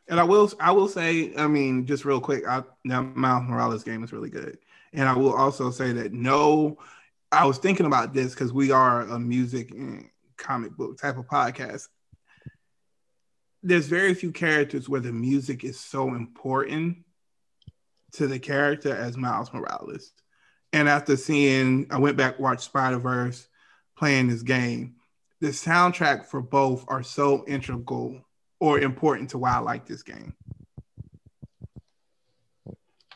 And 0.09 0.20
I 0.20 0.24
will 0.24 0.53
I 0.61 0.70
will 0.72 0.86
say, 0.86 1.34
I 1.34 1.47
mean, 1.47 1.86
just 1.86 2.05
real 2.05 2.20
quick, 2.20 2.47
I, 2.47 2.62
now 2.84 3.01
Miles 3.01 3.49
Morales 3.49 3.84
game 3.84 4.05
is 4.05 4.12
really 4.12 4.30
good. 4.30 4.59
And 4.93 5.09
I 5.09 5.16
will 5.16 5.32
also 5.32 5.70
say 5.70 5.93
that 5.93 6.12
no, 6.12 6.76
I 7.32 7.47
was 7.47 7.57
thinking 7.57 7.86
about 7.86 8.12
this 8.12 8.34
because 8.34 8.53
we 8.53 8.70
are 8.70 9.01
a 9.01 9.18
music 9.18 9.70
and 9.70 10.11
comic 10.36 10.76
book 10.76 10.99
type 10.99 11.16
of 11.16 11.26
podcast. 11.26 11.88
There's 13.62 13.86
very 13.86 14.14
few 14.14 14.32
characters 14.32 14.88
where 14.88 15.00
the 15.00 15.12
music 15.12 15.64
is 15.64 15.78
so 15.78 16.14
important 16.14 16.98
to 18.12 18.26
the 18.26 18.38
character 18.38 18.94
as 18.94 19.16
Miles 19.16 19.52
Morales. 19.52 20.12
And 20.72 20.88
after 20.88 21.16
seeing, 21.16 21.86
I 21.90 21.98
went 21.98 22.16
back 22.16 22.38
watched 22.38 22.62
Spider 22.62 22.98
Verse 22.98 23.46
playing 23.96 24.28
this 24.28 24.42
game. 24.42 24.96
The 25.40 25.48
soundtrack 25.48 26.26
for 26.26 26.40
both 26.40 26.84
are 26.88 27.02
so 27.02 27.44
integral 27.46 28.20
or 28.60 28.78
important 28.78 29.30
to 29.30 29.38
why 29.38 29.54
I 29.54 29.58
like 29.58 29.86
this 29.86 30.02
game. 30.02 30.34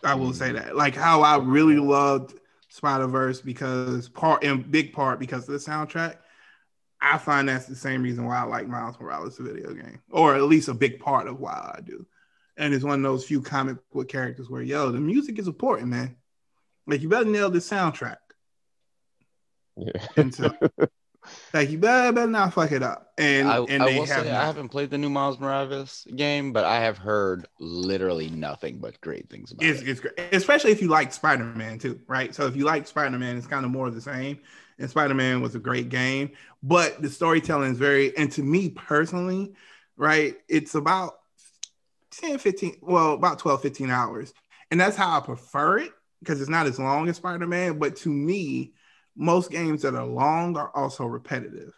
I 0.03 0.14
will 0.14 0.32
say 0.32 0.53
that. 0.53 0.76
Like 0.76 0.94
how 0.94 1.22
I 1.22 1.38
really 1.38 1.78
loved 1.78 2.38
Spider 2.68 3.07
Verse 3.07 3.40
because 3.40 4.09
part 4.09 4.44
in 4.44 4.62
big 4.62 4.92
part 4.92 5.18
because 5.18 5.49
of 5.49 5.53
the 5.53 5.70
soundtrack. 5.70 6.16
I 7.01 7.18
find 7.18 7.49
that's 7.49 7.66
the 7.66 7.76
same 7.76 8.03
reason 8.03 8.24
why 8.24 8.38
I 8.38 8.44
like 8.44 8.68
Miles 8.68 8.99
Morales, 8.99 9.36
the 9.36 9.44
video 9.44 9.72
game, 9.74 10.01
or 10.11 10.34
at 10.34 10.42
least 10.42 10.68
a 10.68 10.74
big 10.74 10.99
part 11.01 11.28
of 11.28 11.38
why 11.38 11.74
I 11.76 11.80
do. 11.82 12.07
And 12.57 12.72
it's 12.72 12.84
one 12.84 12.99
of 12.99 13.03
those 13.03 13.26
few 13.26 13.42
comic 13.42 13.76
book 13.92 14.09
characters 14.09 14.49
where, 14.49 14.62
yo, 14.62 14.90
the 14.90 15.01
music 15.01 15.38
is 15.38 15.47
important, 15.47 15.88
man. 15.88 16.16
Like 16.86 17.03
you 17.03 17.09
better 17.09 17.26
nail 17.28 17.51
the 17.51 17.59
soundtrack. 17.59 18.16
yeah, 19.76 20.07
And 20.16 20.34
so, 20.34 20.53
Like 21.53 21.70
you 21.70 21.78
better, 21.78 22.12
better 22.12 22.30
not 22.30 22.55
fuck 22.55 22.72
it 22.72 22.82
up. 22.82 23.12
And 23.18 23.49
I, 23.49 23.59
and 23.64 23.82
I 23.82 23.86
they 23.86 23.99
will 23.99 24.07
have 24.07 24.24
say 24.24 24.30
not. 24.30 24.42
I 24.42 24.47
haven't 24.47 24.68
played 24.68 24.90
the 24.90 24.99
new 24.99 25.11
Miles 25.11 25.40
Morales 25.40 26.07
game, 26.14 26.53
but 26.53 26.64
I 26.64 26.80
have 26.80 26.99
heard 26.99 27.47
literally 27.59 28.30
nothing 28.30 28.78
but 28.78 29.01
great 29.01 29.28
things 29.28 29.53
about 29.53 29.64
It's, 29.64 29.80
it. 29.82 29.88
it's 29.88 30.01
great, 30.01 30.14
especially 30.32 30.72
if 30.72 30.82
you 30.82 30.88
like 30.88 31.12
Spider 31.12 31.44
Man 31.44 31.78
too, 31.78 32.01
right? 32.07 32.34
So 32.34 32.47
if 32.47 32.57
you 32.57 32.64
like 32.64 32.86
Spider 32.86 33.18
Man, 33.18 33.36
it's 33.36 33.47
kind 33.47 33.64
of 33.64 33.70
more 33.70 33.86
of 33.86 33.94
the 33.94 34.01
same. 34.01 34.38
And 34.79 34.91
Spider 34.91 35.14
Man 35.14 35.41
was 35.41 35.55
a 35.55 35.59
great 35.59 35.89
game, 35.89 36.33
but 36.62 37.01
the 37.01 37.09
storytelling 37.09 37.72
is 37.72 37.79
very, 37.79 38.16
and 38.16 38.31
to 38.33 38.43
me 38.43 38.68
personally, 38.68 39.55
right, 39.97 40.37
it's 40.49 40.74
about 40.74 41.14
10, 42.12 42.39
15, 42.39 42.77
well, 42.83 43.14
about 43.14 43.39
12, 43.39 43.62
15 43.62 43.91
hours. 43.91 44.35
And 44.70 44.81
that's 44.81 44.97
how 44.97 45.16
I 45.16 45.20
prefer 45.20 45.79
it 45.79 45.93
because 46.20 46.41
it's 46.41 46.51
not 46.51 46.66
as 46.66 46.79
long 46.79 47.09
as 47.09 47.16
Spider 47.16 47.47
Man. 47.47 47.79
But 47.79 47.97
to 47.97 48.09
me, 48.09 48.72
most 49.16 49.51
games 49.51 49.83
that 49.83 49.95
are 49.95 50.07
long 50.07 50.57
are 50.57 50.70
also 50.74 51.07
repetitive. 51.07 51.72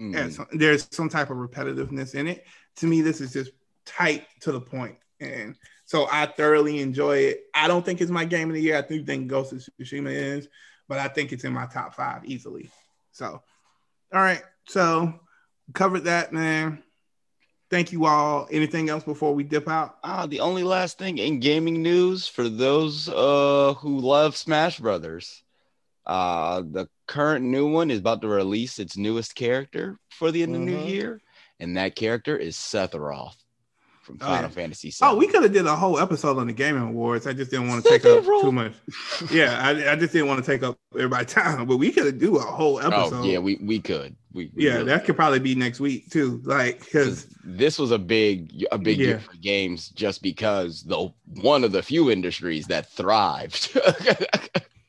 Mm. 0.00 0.14
Yeah, 0.14 0.28
so 0.30 0.46
there's 0.52 0.88
some 0.90 1.08
type 1.08 1.30
of 1.30 1.36
repetitiveness 1.36 2.14
in 2.14 2.26
it. 2.26 2.46
To 2.76 2.86
me, 2.86 3.00
this 3.00 3.20
is 3.20 3.32
just 3.32 3.52
tight 3.84 4.26
to 4.40 4.52
the 4.52 4.60
point, 4.60 4.96
and 5.20 5.56
so 5.84 6.08
I 6.10 6.26
thoroughly 6.26 6.80
enjoy 6.80 7.18
it. 7.18 7.42
I 7.54 7.68
don't 7.68 7.84
think 7.84 8.00
it's 8.00 8.10
my 8.10 8.24
game 8.24 8.48
of 8.48 8.54
the 8.54 8.62
year. 8.62 8.78
I 8.78 8.82
do 8.82 9.04
think 9.04 9.28
Ghost 9.28 9.52
of 9.52 9.58
Tsushima 9.58 10.10
is, 10.10 10.48
but 10.90 10.98
I 10.98 11.06
think 11.06 11.30
it's 11.32 11.44
in 11.44 11.52
my 11.52 11.66
top 11.66 11.94
five 11.94 12.24
easily. 12.24 12.68
So, 13.12 13.40
all 14.12 14.20
right, 14.20 14.42
so 14.66 15.14
covered 15.72 16.00
that, 16.00 16.32
man. 16.32 16.82
Thank 17.70 17.92
you 17.92 18.06
all. 18.06 18.48
Anything 18.50 18.90
else 18.90 19.04
before 19.04 19.32
we 19.32 19.44
dip 19.44 19.68
out? 19.68 19.98
Ah, 20.02 20.26
the 20.26 20.40
only 20.40 20.64
last 20.64 20.98
thing 20.98 21.18
in 21.18 21.38
gaming 21.38 21.80
news 21.80 22.26
for 22.26 22.48
those 22.48 23.08
uh 23.08 23.74
who 23.78 24.00
love 24.00 24.36
Smash 24.36 24.80
Brothers. 24.80 25.44
Uh 26.04 26.62
the 26.62 26.88
current 27.06 27.44
new 27.44 27.70
one 27.70 27.92
is 27.92 28.00
about 28.00 28.20
to 28.22 28.28
release 28.28 28.80
its 28.80 28.96
newest 28.96 29.36
character 29.36 29.96
for 30.08 30.32
the 30.32 30.42
end 30.42 30.56
of 30.56 30.60
the 30.60 30.66
new 30.66 30.88
year, 30.88 31.20
and 31.60 31.76
that 31.76 31.94
character 31.94 32.36
is 32.36 32.56
Sephiroth 32.56 33.36
from 34.18 34.28
Oh, 34.28 34.32
yeah. 34.32 34.48
Fantasy 34.48 34.90
VII. 34.90 34.96
Oh, 35.02 35.16
we 35.16 35.26
could 35.26 35.42
have 35.42 35.52
did 35.52 35.66
a 35.66 35.76
whole 35.76 35.98
episode 35.98 36.38
on 36.38 36.46
the 36.46 36.52
gaming 36.52 36.82
awards. 36.82 37.26
I 37.26 37.32
just 37.32 37.50
didn't 37.50 37.68
want 37.68 37.84
to 37.84 37.90
take 37.90 38.04
up 38.04 38.24
too 38.24 38.52
much. 38.52 38.72
Yeah, 39.30 39.58
I, 39.62 39.92
I 39.92 39.96
just 39.96 40.12
didn't 40.12 40.28
want 40.28 40.44
to 40.44 40.50
take 40.50 40.62
up 40.62 40.76
everybody's 40.94 41.32
time, 41.32 41.66
but 41.66 41.76
we 41.76 41.92
could 41.92 42.18
do 42.18 42.36
a 42.36 42.40
whole 42.40 42.80
episode. 42.80 43.14
Oh 43.14 43.24
yeah, 43.24 43.38
we 43.38 43.56
we 43.62 43.80
could. 43.80 44.16
We, 44.32 44.50
we 44.54 44.64
yeah, 44.66 44.74
really 44.74 44.84
that 44.86 45.04
could 45.04 45.16
probably 45.16 45.40
be 45.40 45.54
next 45.56 45.80
week 45.80 46.08
too. 46.10 46.40
Like, 46.44 46.80
because 46.84 47.24
'Cause 47.24 47.36
this 47.44 47.78
was 47.78 47.90
a 47.90 47.98
big 47.98 48.64
a 48.70 48.78
big 48.78 48.98
Yeah. 48.98 49.06
year 49.06 49.18
for 49.20 49.36
games 49.36 49.88
just 49.90 50.22
because 50.22 50.82
the 50.84 51.12
one 51.40 51.64
of 51.64 51.72
the 51.72 51.82
few 51.82 52.10
industries 52.10 52.66
that 52.66 52.90
thrived. 52.90 53.76
Yeah. 54.04 54.14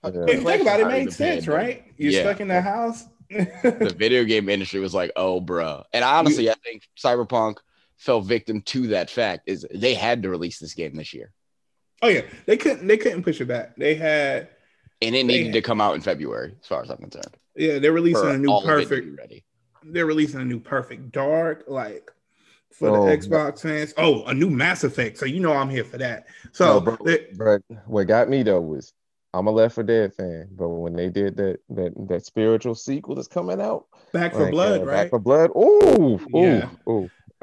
If 0.04 0.16
you 0.40 0.42
think 0.42 0.62
about 0.64 0.80
it, 0.80 0.88
it 0.88 0.90
made 0.90 1.14
sense, 1.14 1.48
right? 1.48 1.84
You're 1.98 2.12
Yeah. 2.12 2.22
stuck 2.22 2.40
in 2.40 2.48
the 2.48 2.60
house. 2.60 3.06
the 3.30 3.94
video 4.00 4.24
game 4.24 4.50
industry 4.50 4.80
was 4.80 4.96
like, 4.96 5.12
oh, 5.16 5.40
bro. 5.40 5.84
And 5.94 6.04
honestly, 6.04 6.50
I 6.50 6.56
think 6.64 6.88
Cyberpunk 6.98 7.58
fell 8.02 8.20
victim 8.22 8.62
to 8.64 8.88
that 8.88 9.10
fact. 9.10 9.44
Is 9.46 9.66
they 9.74 9.94
had 9.94 10.24
to 10.24 10.30
release 10.30 10.58
this 10.60 10.74
game 10.74 10.96
this 10.96 11.14
year, 11.14 11.32
oh 12.02 12.08
yeah, 12.08 12.22
they 12.48 12.58
couldn't. 12.58 12.88
They 12.88 12.98
couldn't 12.98 13.24
push 13.24 13.40
it 13.40 13.46
back. 13.48 13.76
They 13.78 13.96
had. 13.96 14.50
and 15.04 15.16
it 15.16 15.26
They- 15.28 15.34
needed 15.38 15.54
to 15.54 15.62
come 15.62 15.80
out 15.80 15.96
in 15.96 16.02
February, 16.02 16.56
as 16.60 16.68
far 16.68 16.82
as 16.84 16.90
I'm 16.90 16.98
concerned. 16.98 17.38
Yeah, 17.56 17.80
they're 17.80 17.92
releasing 17.92 18.30
a 18.30 18.38
new 18.38 18.50
all 18.50 18.60
of 18.64 18.70
it 18.80 18.84
to 18.84 18.90
perfect. 18.90 19.20
ready. 19.20 19.44
They're 19.84 20.06
releasing 20.06 20.42
a 20.42 20.46
new 20.46 20.60
perfect 20.60 21.12
dark, 21.12 21.64
like 21.68 22.10
for 22.72 22.90
Oh, 22.90 23.06
the 23.06 23.18
Xbox 23.18 23.62
fans. 23.62 23.94
Oh, 23.98 24.24
a 24.26 24.34
new 24.34 24.50
Mass 24.50 24.84
Effect. 24.84 25.18
So 25.18 25.26
you 25.26 25.40
know 25.40 25.54
I'm 25.54 25.70
here 25.70 25.84
for 25.84 25.98
that. 25.98 26.26
So 26.54 26.66
No, 26.66 26.82
bro, 26.82 26.98
they- 27.06 27.28
but 27.38 27.62
what 27.86 28.08
got 28.08 28.30
me 28.30 28.42
though 28.44 28.62
was 28.62 28.94
I'm 29.34 29.48
a 29.48 29.52
Left 29.52 29.76
4 29.76 29.84
Dead 29.84 30.14
fan, 30.14 30.48
but 30.52 30.68
when 30.70 30.94
they 30.94 31.10
did 31.10 31.36
that 31.38 31.60
that 31.70 31.94
that 32.10 32.26
spiritual 32.26 32.76
sequel 32.76 33.16
that's 33.16 33.28
coming 33.28 33.60
out, 33.62 33.86
Back 34.14 34.34
for 34.34 34.44
like, 34.44 34.52
Blood, 34.52 34.82
uh, 34.82 34.86
right? 34.86 34.96
Back 35.04 35.10
4 35.12 35.20
Blood. 35.20 35.50
Ooh, 35.56 36.20
ooh, 36.20 36.20
Yeah. 36.34 36.70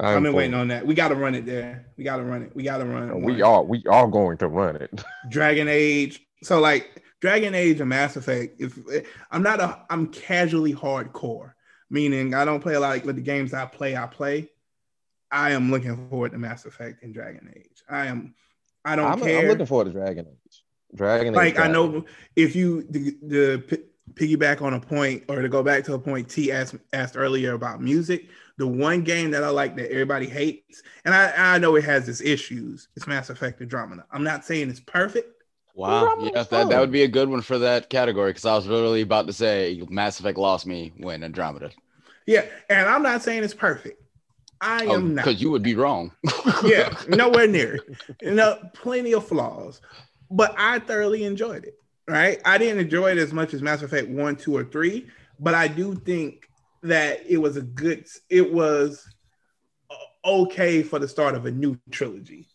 Ooh. 0.00 0.06
I've 0.06 0.22
been 0.22 0.32
waiting 0.32 0.54
on 0.54 0.68
that. 0.68 0.86
We 0.86 0.94
got 0.94 1.08
to 1.08 1.14
run 1.14 1.34
it 1.34 1.46
there. 1.46 1.86
We 1.96 2.04
got 2.04 2.16
to 2.16 2.24
run 2.24 2.42
it. 2.42 2.54
We 2.54 2.62
got 2.62 2.78
to 2.78 2.84
run 2.84 3.10
it. 3.10 3.16
We 3.16 3.42
are 3.42 3.62
we 3.62 3.82
are 3.86 4.06
going 4.06 4.38
to 4.38 4.48
run 4.48 4.76
it. 4.76 5.02
Dragon 5.30 5.68
Age. 5.68 6.20
So 6.42 6.60
like 6.60 7.02
Dragon 7.20 7.54
Age 7.54 7.80
and 7.80 7.88
Mass 7.88 8.16
Effect. 8.16 8.60
If 8.60 8.78
eh, 8.92 9.02
I'm 9.30 9.42
not 9.42 9.60
a, 9.60 9.84
I'm 9.90 10.08
casually 10.08 10.74
hardcore, 10.74 11.52
meaning 11.90 12.34
I 12.34 12.44
don't 12.44 12.60
play 12.60 12.74
a 12.74 12.80
lot 12.80 12.96
of 12.96 13.16
the 13.16 13.20
games 13.20 13.52
I 13.52 13.66
play. 13.66 13.96
I 13.96 14.06
play. 14.06 14.50
I 15.30 15.50
am 15.50 15.70
looking 15.70 16.08
forward 16.08 16.32
to 16.32 16.38
Mass 16.38 16.64
Effect 16.64 17.02
and 17.02 17.12
Dragon 17.12 17.52
Age. 17.54 17.82
I 17.88 18.06
am. 18.06 18.34
I 18.84 18.96
don't 18.96 19.12
I'm, 19.12 19.20
care. 19.20 19.40
I'm 19.40 19.48
looking 19.48 19.66
forward 19.66 19.86
to 19.86 19.92
Dragon 19.92 20.26
Age. 20.26 20.62
Dragon 20.94 21.28
Age. 21.28 21.36
like 21.36 21.58
I 21.58 21.68
know 21.68 22.04
if 22.36 22.56
you 22.56 22.84
the, 22.88 23.16
the 23.22 23.58
p- 23.66 23.84
piggyback 24.14 24.62
on 24.62 24.74
a 24.74 24.80
point 24.80 25.24
or 25.28 25.42
to 25.42 25.48
go 25.48 25.62
back 25.62 25.84
to 25.84 25.94
a 25.94 25.98
point 25.98 26.30
T 26.30 26.50
asked 26.52 26.76
asked 26.92 27.16
earlier 27.16 27.54
about 27.54 27.82
music. 27.82 28.28
The 28.58 28.66
one 28.66 29.02
game 29.02 29.30
that 29.30 29.42
I 29.42 29.48
like 29.48 29.76
that 29.76 29.90
everybody 29.90 30.28
hates, 30.28 30.82
and 31.04 31.14
I, 31.14 31.54
I 31.54 31.58
know 31.58 31.76
it 31.76 31.84
has 31.84 32.08
its 32.08 32.20
issues, 32.20 32.88
it's 32.96 33.06
Mass 33.06 33.30
Effect 33.30 33.62
Andromeda. 33.62 34.04
I'm 34.12 34.24
not 34.24 34.44
saying 34.44 34.68
it's 34.68 34.80
perfect. 34.80 35.38
Wow, 35.74 36.16
yeah, 36.20 36.42
that, 36.42 36.68
that 36.68 36.80
would 36.80 36.90
be 36.90 37.04
a 37.04 37.08
good 37.08 37.28
one 37.28 37.40
for 37.40 37.56
that 37.58 37.88
category 37.88 38.30
because 38.30 38.44
I 38.44 38.56
was 38.56 38.66
literally 38.66 39.00
about 39.00 39.28
to 39.28 39.32
say 39.32 39.80
Mass 39.88 40.18
Effect 40.18 40.36
lost 40.36 40.66
me 40.66 40.92
when 40.96 41.22
Andromeda. 41.22 41.70
Yeah, 42.26 42.46
and 42.68 42.88
I'm 42.88 43.02
not 43.02 43.22
saying 43.22 43.44
it's 43.44 43.54
perfect. 43.54 44.02
I 44.60 44.82
am 44.82 44.90
oh, 44.90 44.98
not. 44.98 45.24
because 45.24 45.40
you 45.40 45.52
would 45.52 45.62
be 45.62 45.76
wrong. 45.76 46.10
yeah, 46.64 46.92
nowhere 47.08 47.46
near. 47.46 47.78
You 48.20 48.34
know, 48.34 48.58
plenty 48.74 49.14
of 49.14 49.28
flaws, 49.28 49.80
but 50.32 50.52
I 50.58 50.80
thoroughly 50.80 51.22
enjoyed 51.24 51.64
it. 51.64 51.74
Right, 52.08 52.40
I 52.44 52.58
didn't 52.58 52.80
enjoy 52.80 53.12
it 53.12 53.18
as 53.18 53.32
much 53.32 53.54
as 53.54 53.62
Mass 53.62 53.82
Effect 53.82 54.08
one, 54.08 54.34
two, 54.34 54.56
or 54.56 54.64
three, 54.64 55.06
but 55.38 55.54
I 55.54 55.68
do 55.68 55.94
think 55.94 56.47
that 56.82 57.24
it 57.28 57.38
was 57.38 57.56
a 57.56 57.62
good. 57.62 58.06
It 58.30 58.52
was 58.52 59.06
uh, 59.90 59.94
okay 60.24 60.82
for 60.82 60.98
the 60.98 61.08
start 61.08 61.34
of 61.34 61.46
a 61.46 61.50
new 61.50 61.78
trilogy. 61.90 62.48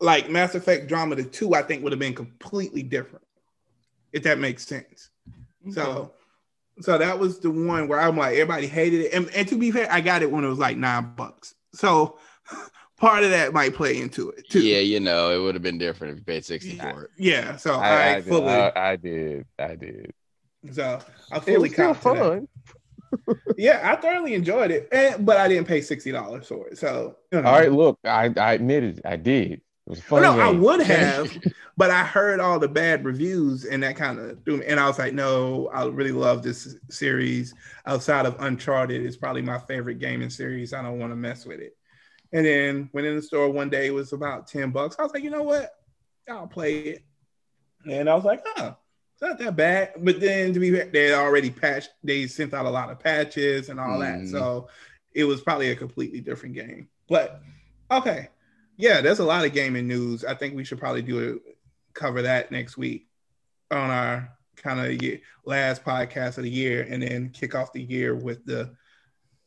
Like 0.00 0.28
Mass 0.30 0.54
Effect 0.54 0.82
Andromeda 0.82 1.24
two, 1.24 1.54
I 1.54 1.62
think 1.62 1.82
would 1.82 1.92
have 1.92 1.98
been 1.98 2.14
completely 2.14 2.82
different, 2.82 3.24
if 4.12 4.22
that 4.24 4.38
makes 4.38 4.66
sense. 4.66 5.10
So, 5.70 6.12
so 6.80 6.96
that 6.98 7.18
was 7.18 7.40
the 7.40 7.50
one 7.50 7.88
where 7.88 7.98
I'm 8.00 8.16
like, 8.16 8.34
everybody 8.36 8.66
hated 8.68 9.00
it. 9.06 9.12
And, 9.14 9.28
and 9.34 9.48
to 9.48 9.56
be 9.58 9.70
fair, 9.72 9.90
I 9.90 10.00
got 10.00 10.22
it 10.22 10.30
when 10.30 10.44
it 10.44 10.48
was 10.48 10.58
like 10.58 10.76
nine 10.76 11.14
bucks. 11.16 11.54
So 11.72 12.18
part 12.98 13.24
of 13.24 13.30
that 13.30 13.52
might 13.52 13.74
play 13.74 13.98
into 14.00 14.30
it 14.30 14.48
too. 14.48 14.60
yeah, 14.60 14.78
you 14.78 15.00
know, 15.00 15.30
it 15.34 15.38
would 15.42 15.54
have 15.54 15.62
been 15.62 15.78
different 15.78 16.12
if 16.12 16.18
you 16.18 16.24
paid 16.24 16.44
60 16.44 16.74
Yeah. 16.74 16.92
for 16.92 17.04
it. 17.04 17.10
Yeah. 17.18 17.56
So 17.56 17.74
I, 17.74 17.88
I, 17.88 18.08
I, 18.10 18.14
did, 18.16 18.24
fully, 18.26 18.48
I, 18.52 18.90
I 18.92 18.96
did. 18.96 19.46
I 19.58 19.74
did. 19.76 20.12
so 20.72 21.00
I 21.32 21.36
It 21.38 21.42
fully 21.44 21.58
was 21.58 21.72
still 21.72 21.94
cop 21.94 22.02
that. 22.02 22.18
fun. 22.18 22.48
Yeah, 23.56 23.80
I 23.90 23.96
thoroughly 23.96 24.34
enjoyed 24.34 24.70
it, 24.70 24.88
and, 24.92 25.24
but 25.24 25.38
I 25.38 25.48
didn't 25.48 25.66
pay 25.66 25.80
sixty 25.80 26.12
dollars 26.12 26.46
for 26.46 26.68
it. 26.68 26.78
So 26.78 27.16
you 27.32 27.40
know. 27.40 27.48
All 27.48 27.58
right, 27.58 27.72
look, 27.72 27.98
I, 28.04 28.32
I 28.36 28.54
admitted 28.54 29.00
I 29.04 29.16
did. 29.16 29.52
It 29.52 29.62
was 29.86 29.98
a 30.00 30.02
fun. 30.02 30.22
no, 30.22 30.38
I 30.38 30.50
would 30.50 30.80
have, 30.86 31.36
but 31.76 31.90
I 31.90 32.04
heard 32.04 32.40
all 32.40 32.58
the 32.58 32.68
bad 32.68 33.04
reviews, 33.04 33.64
and 33.64 33.82
that 33.82 33.96
kind 33.96 34.18
of 34.18 34.44
threw 34.44 34.58
me. 34.58 34.66
And 34.66 34.80
I 34.80 34.86
was 34.88 34.98
like, 34.98 35.14
no, 35.14 35.68
I 35.72 35.86
really 35.86 36.12
love 36.12 36.42
this 36.42 36.76
series. 36.90 37.54
Outside 37.86 38.26
of 38.26 38.36
Uncharted, 38.40 39.04
it's 39.04 39.16
probably 39.16 39.42
my 39.42 39.58
favorite 39.58 39.98
gaming 39.98 40.30
series. 40.30 40.72
I 40.72 40.82
don't 40.82 40.98
want 40.98 41.12
to 41.12 41.16
mess 41.16 41.46
with 41.46 41.60
it. 41.60 41.76
And 42.32 42.44
then 42.44 42.90
went 42.92 43.06
in 43.06 43.16
the 43.16 43.22
store 43.22 43.48
one 43.48 43.70
day, 43.70 43.86
it 43.86 43.94
was 43.94 44.12
about 44.12 44.48
ten 44.48 44.70
bucks. 44.70 44.96
I 44.98 45.02
was 45.02 45.14
like, 45.14 45.22
you 45.22 45.30
know 45.30 45.44
what, 45.44 45.70
I'll 46.28 46.48
play 46.48 46.78
it. 46.80 47.04
And 47.88 48.10
I 48.10 48.14
was 48.14 48.24
like, 48.24 48.44
oh, 48.56 48.76
it's 49.16 49.22
not 49.22 49.38
that 49.38 49.56
bad. 49.56 49.92
But 49.98 50.20
then 50.20 50.52
to 50.52 50.60
be 50.60 50.70
fair, 50.70 50.86
they 50.86 51.14
already 51.14 51.50
patched. 51.50 51.90
They 52.04 52.26
sent 52.26 52.52
out 52.52 52.66
a 52.66 52.70
lot 52.70 52.90
of 52.90 52.98
patches 53.00 53.70
and 53.70 53.80
all 53.80 53.98
that, 54.00 54.20
Mhm. 54.20 54.30
so 54.30 54.68
it 55.14 55.24
was 55.24 55.40
probably 55.40 55.70
a 55.70 55.76
completely 55.76 56.20
different 56.20 56.54
game. 56.54 56.88
But 57.08 57.40
okay, 57.90 58.28
yeah, 58.76 59.00
there's 59.00 59.20
a 59.20 59.24
lot 59.24 59.46
of 59.46 59.52
gaming 59.54 59.88
news. 59.88 60.24
I 60.24 60.34
think 60.34 60.54
we 60.54 60.64
should 60.64 60.78
probably 60.78 61.02
do 61.02 61.40
a, 61.44 61.52
cover 61.94 62.20
that 62.20 62.50
next 62.50 62.76
week 62.76 63.08
on 63.70 63.88
our 63.90 64.28
kind 64.56 64.78
of 64.80 65.18
last 65.46 65.82
podcast 65.82 66.36
of 66.36 66.44
the 66.44 66.50
year, 66.50 66.86
and 66.88 67.02
then 67.02 67.30
kick 67.30 67.54
off 67.54 67.72
the 67.72 67.80
year 67.82 68.14
with 68.14 68.44
the 68.44 68.76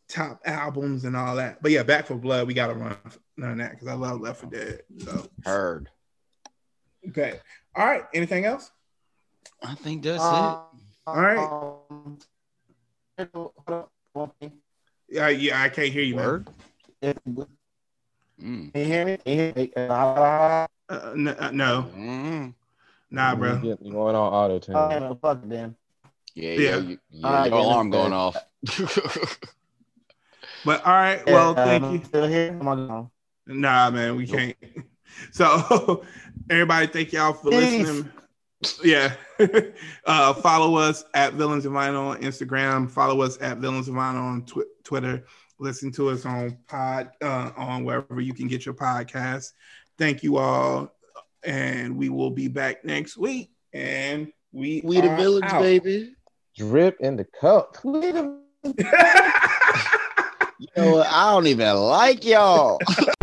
top 0.08 0.41
albums 0.46 1.06
and 1.06 1.16
all 1.16 1.36
that. 1.36 1.62
But 1.62 1.70
yeah, 1.70 1.84
Back 1.84 2.08
4 2.08 2.18
Blood, 2.18 2.48
we 2.48 2.56
got 2.56 2.68
to 2.68 2.74
run 2.74 2.98
on 3.44 3.58
that 3.60 3.72
because 3.74 3.88
I 3.88 3.94
love 3.94 4.20
Left 4.22 4.41
4 4.41 4.50
Dead. 4.50 4.82
So 4.98 5.30
Heard. 5.46 5.91
okay, 7.10 7.40
all 7.76 7.86
right. 7.86 8.06
Anything 8.16 8.46
else? 8.46 8.72
I 9.61 9.76
think 9.76 10.03
that's 10.03 10.23
Uh, 10.23 10.56
All 11.07 11.22
right. 11.22 11.38
um, 11.38 12.18
hold 13.34 13.53
on, 13.68 13.86
one 14.14 14.31
thing. 14.40 14.53
Yeah, 15.10 15.30
yeah, 15.30 15.61
I 15.61 15.69
can't 15.69 15.90
hear 15.91 16.03
it. 16.03 16.07
you, 16.07 16.15
man. 16.15 16.26
Word. 16.26 16.48
Can 17.02 17.15
Mm. 18.41 18.72
you 18.76 18.84
hear 18.86 19.06
me? 19.06 19.18
Can 19.18 19.34
you 19.34 19.40
hear 19.40 19.53
me? 19.56 19.72
Uh, 19.76 20.68
Uh, 20.90 21.11
n- 21.14 21.27
uh, 21.27 21.52
no, 21.52 21.84
Mm. 21.95 22.53
nah, 23.11 23.36
bro. 23.36 23.57
get- 23.60 23.81
you 23.81 23.91
going 23.91 24.15
on 24.15 24.34
auto 24.34 24.57
tune. 24.60 24.76
oh, 24.76 24.88
man, 24.88 25.15
fuck 25.22 25.44
it 25.44 25.49
then. 25.49 25.76
Yeah, 26.34 26.52
Yeah. 26.53 26.60
yeah. 26.60 26.77
You, 26.77 26.99
you, 27.11 27.26
All 27.26 27.34
right, 27.34 27.45
your 27.45 27.56
then, 27.56 27.64
alarm 27.65 27.90
going 27.91 28.14
off. 28.14 28.36
But 30.65 30.86
all 30.86 30.91
right, 30.94 31.26
well, 31.26 31.53
Yeah, 31.56 31.64
thank 31.64 31.84
um, 31.84 31.94
you. 31.94 32.03
Still 32.06 32.27
here? 32.27 32.57
Am 32.60 32.68
I 32.68 32.76
gone? 32.76 33.10
Nah, 33.48 33.90
man, 33.91 34.15
we 34.15 34.27
can't. 34.27 34.56
So, 35.31 36.03
everybody, 36.49 36.88
thank 36.88 37.11
y'all 37.14 37.34
for 37.34 37.49
Peace. 37.49 37.77
listening. 37.77 38.11
Yeah. 38.84 39.14
uh, 40.06 40.34
follow 40.34 40.76
us 40.76 41.03
at 41.14 41.34
Villains 41.34 41.65
of 41.65 41.73
Vinyl 41.73 42.10
on 42.10 42.22
Instagram. 42.22 42.90
Follow 42.90 43.22
us 43.22 43.38
at 43.41 43.57
Villains 43.60 43.88
of 43.88 43.95
Vinyl 43.95 44.22
on 44.22 44.45
tw- 44.45 44.68
Twitter. 44.84 45.26
Listen 45.60 45.91
to 45.94 46.10
us 46.10 46.26
on 46.26 46.57
pod 46.68 47.11
uh, 47.22 47.52
on 47.57 47.84
wherever 47.84 48.22
you 48.22 48.34
can 48.34 48.48
get 48.48 48.65
your 48.65 48.76
podcast. 48.76 49.52
Thank 49.98 50.23
you 50.23 50.38
all, 50.38 50.94
and 51.44 51.98
we 51.98 52.10
will 52.10 52.31
be 52.31 52.48
back 52.48 52.86
next 52.86 53.18
week. 53.18 53.52
And 53.73 54.31
we 54.52 54.81
We 54.84 55.02
the 55.02 55.10
are 55.11 55.18
villains, 55.18 55.52
out. 55.52 55.61
baby. 55.61 56.15
Drip 56.57 56.98
in 57.02 57.15
the 57.18 57.26
cup. 57.26 57.77
You 60.61 60.68
know 60.76 60.91
what? 60.95 61.07
I 61.07 61.31
don't 61.31 61.48
even 61.48 61.73
like 61.73 62.26
y'all. 62.26 62.80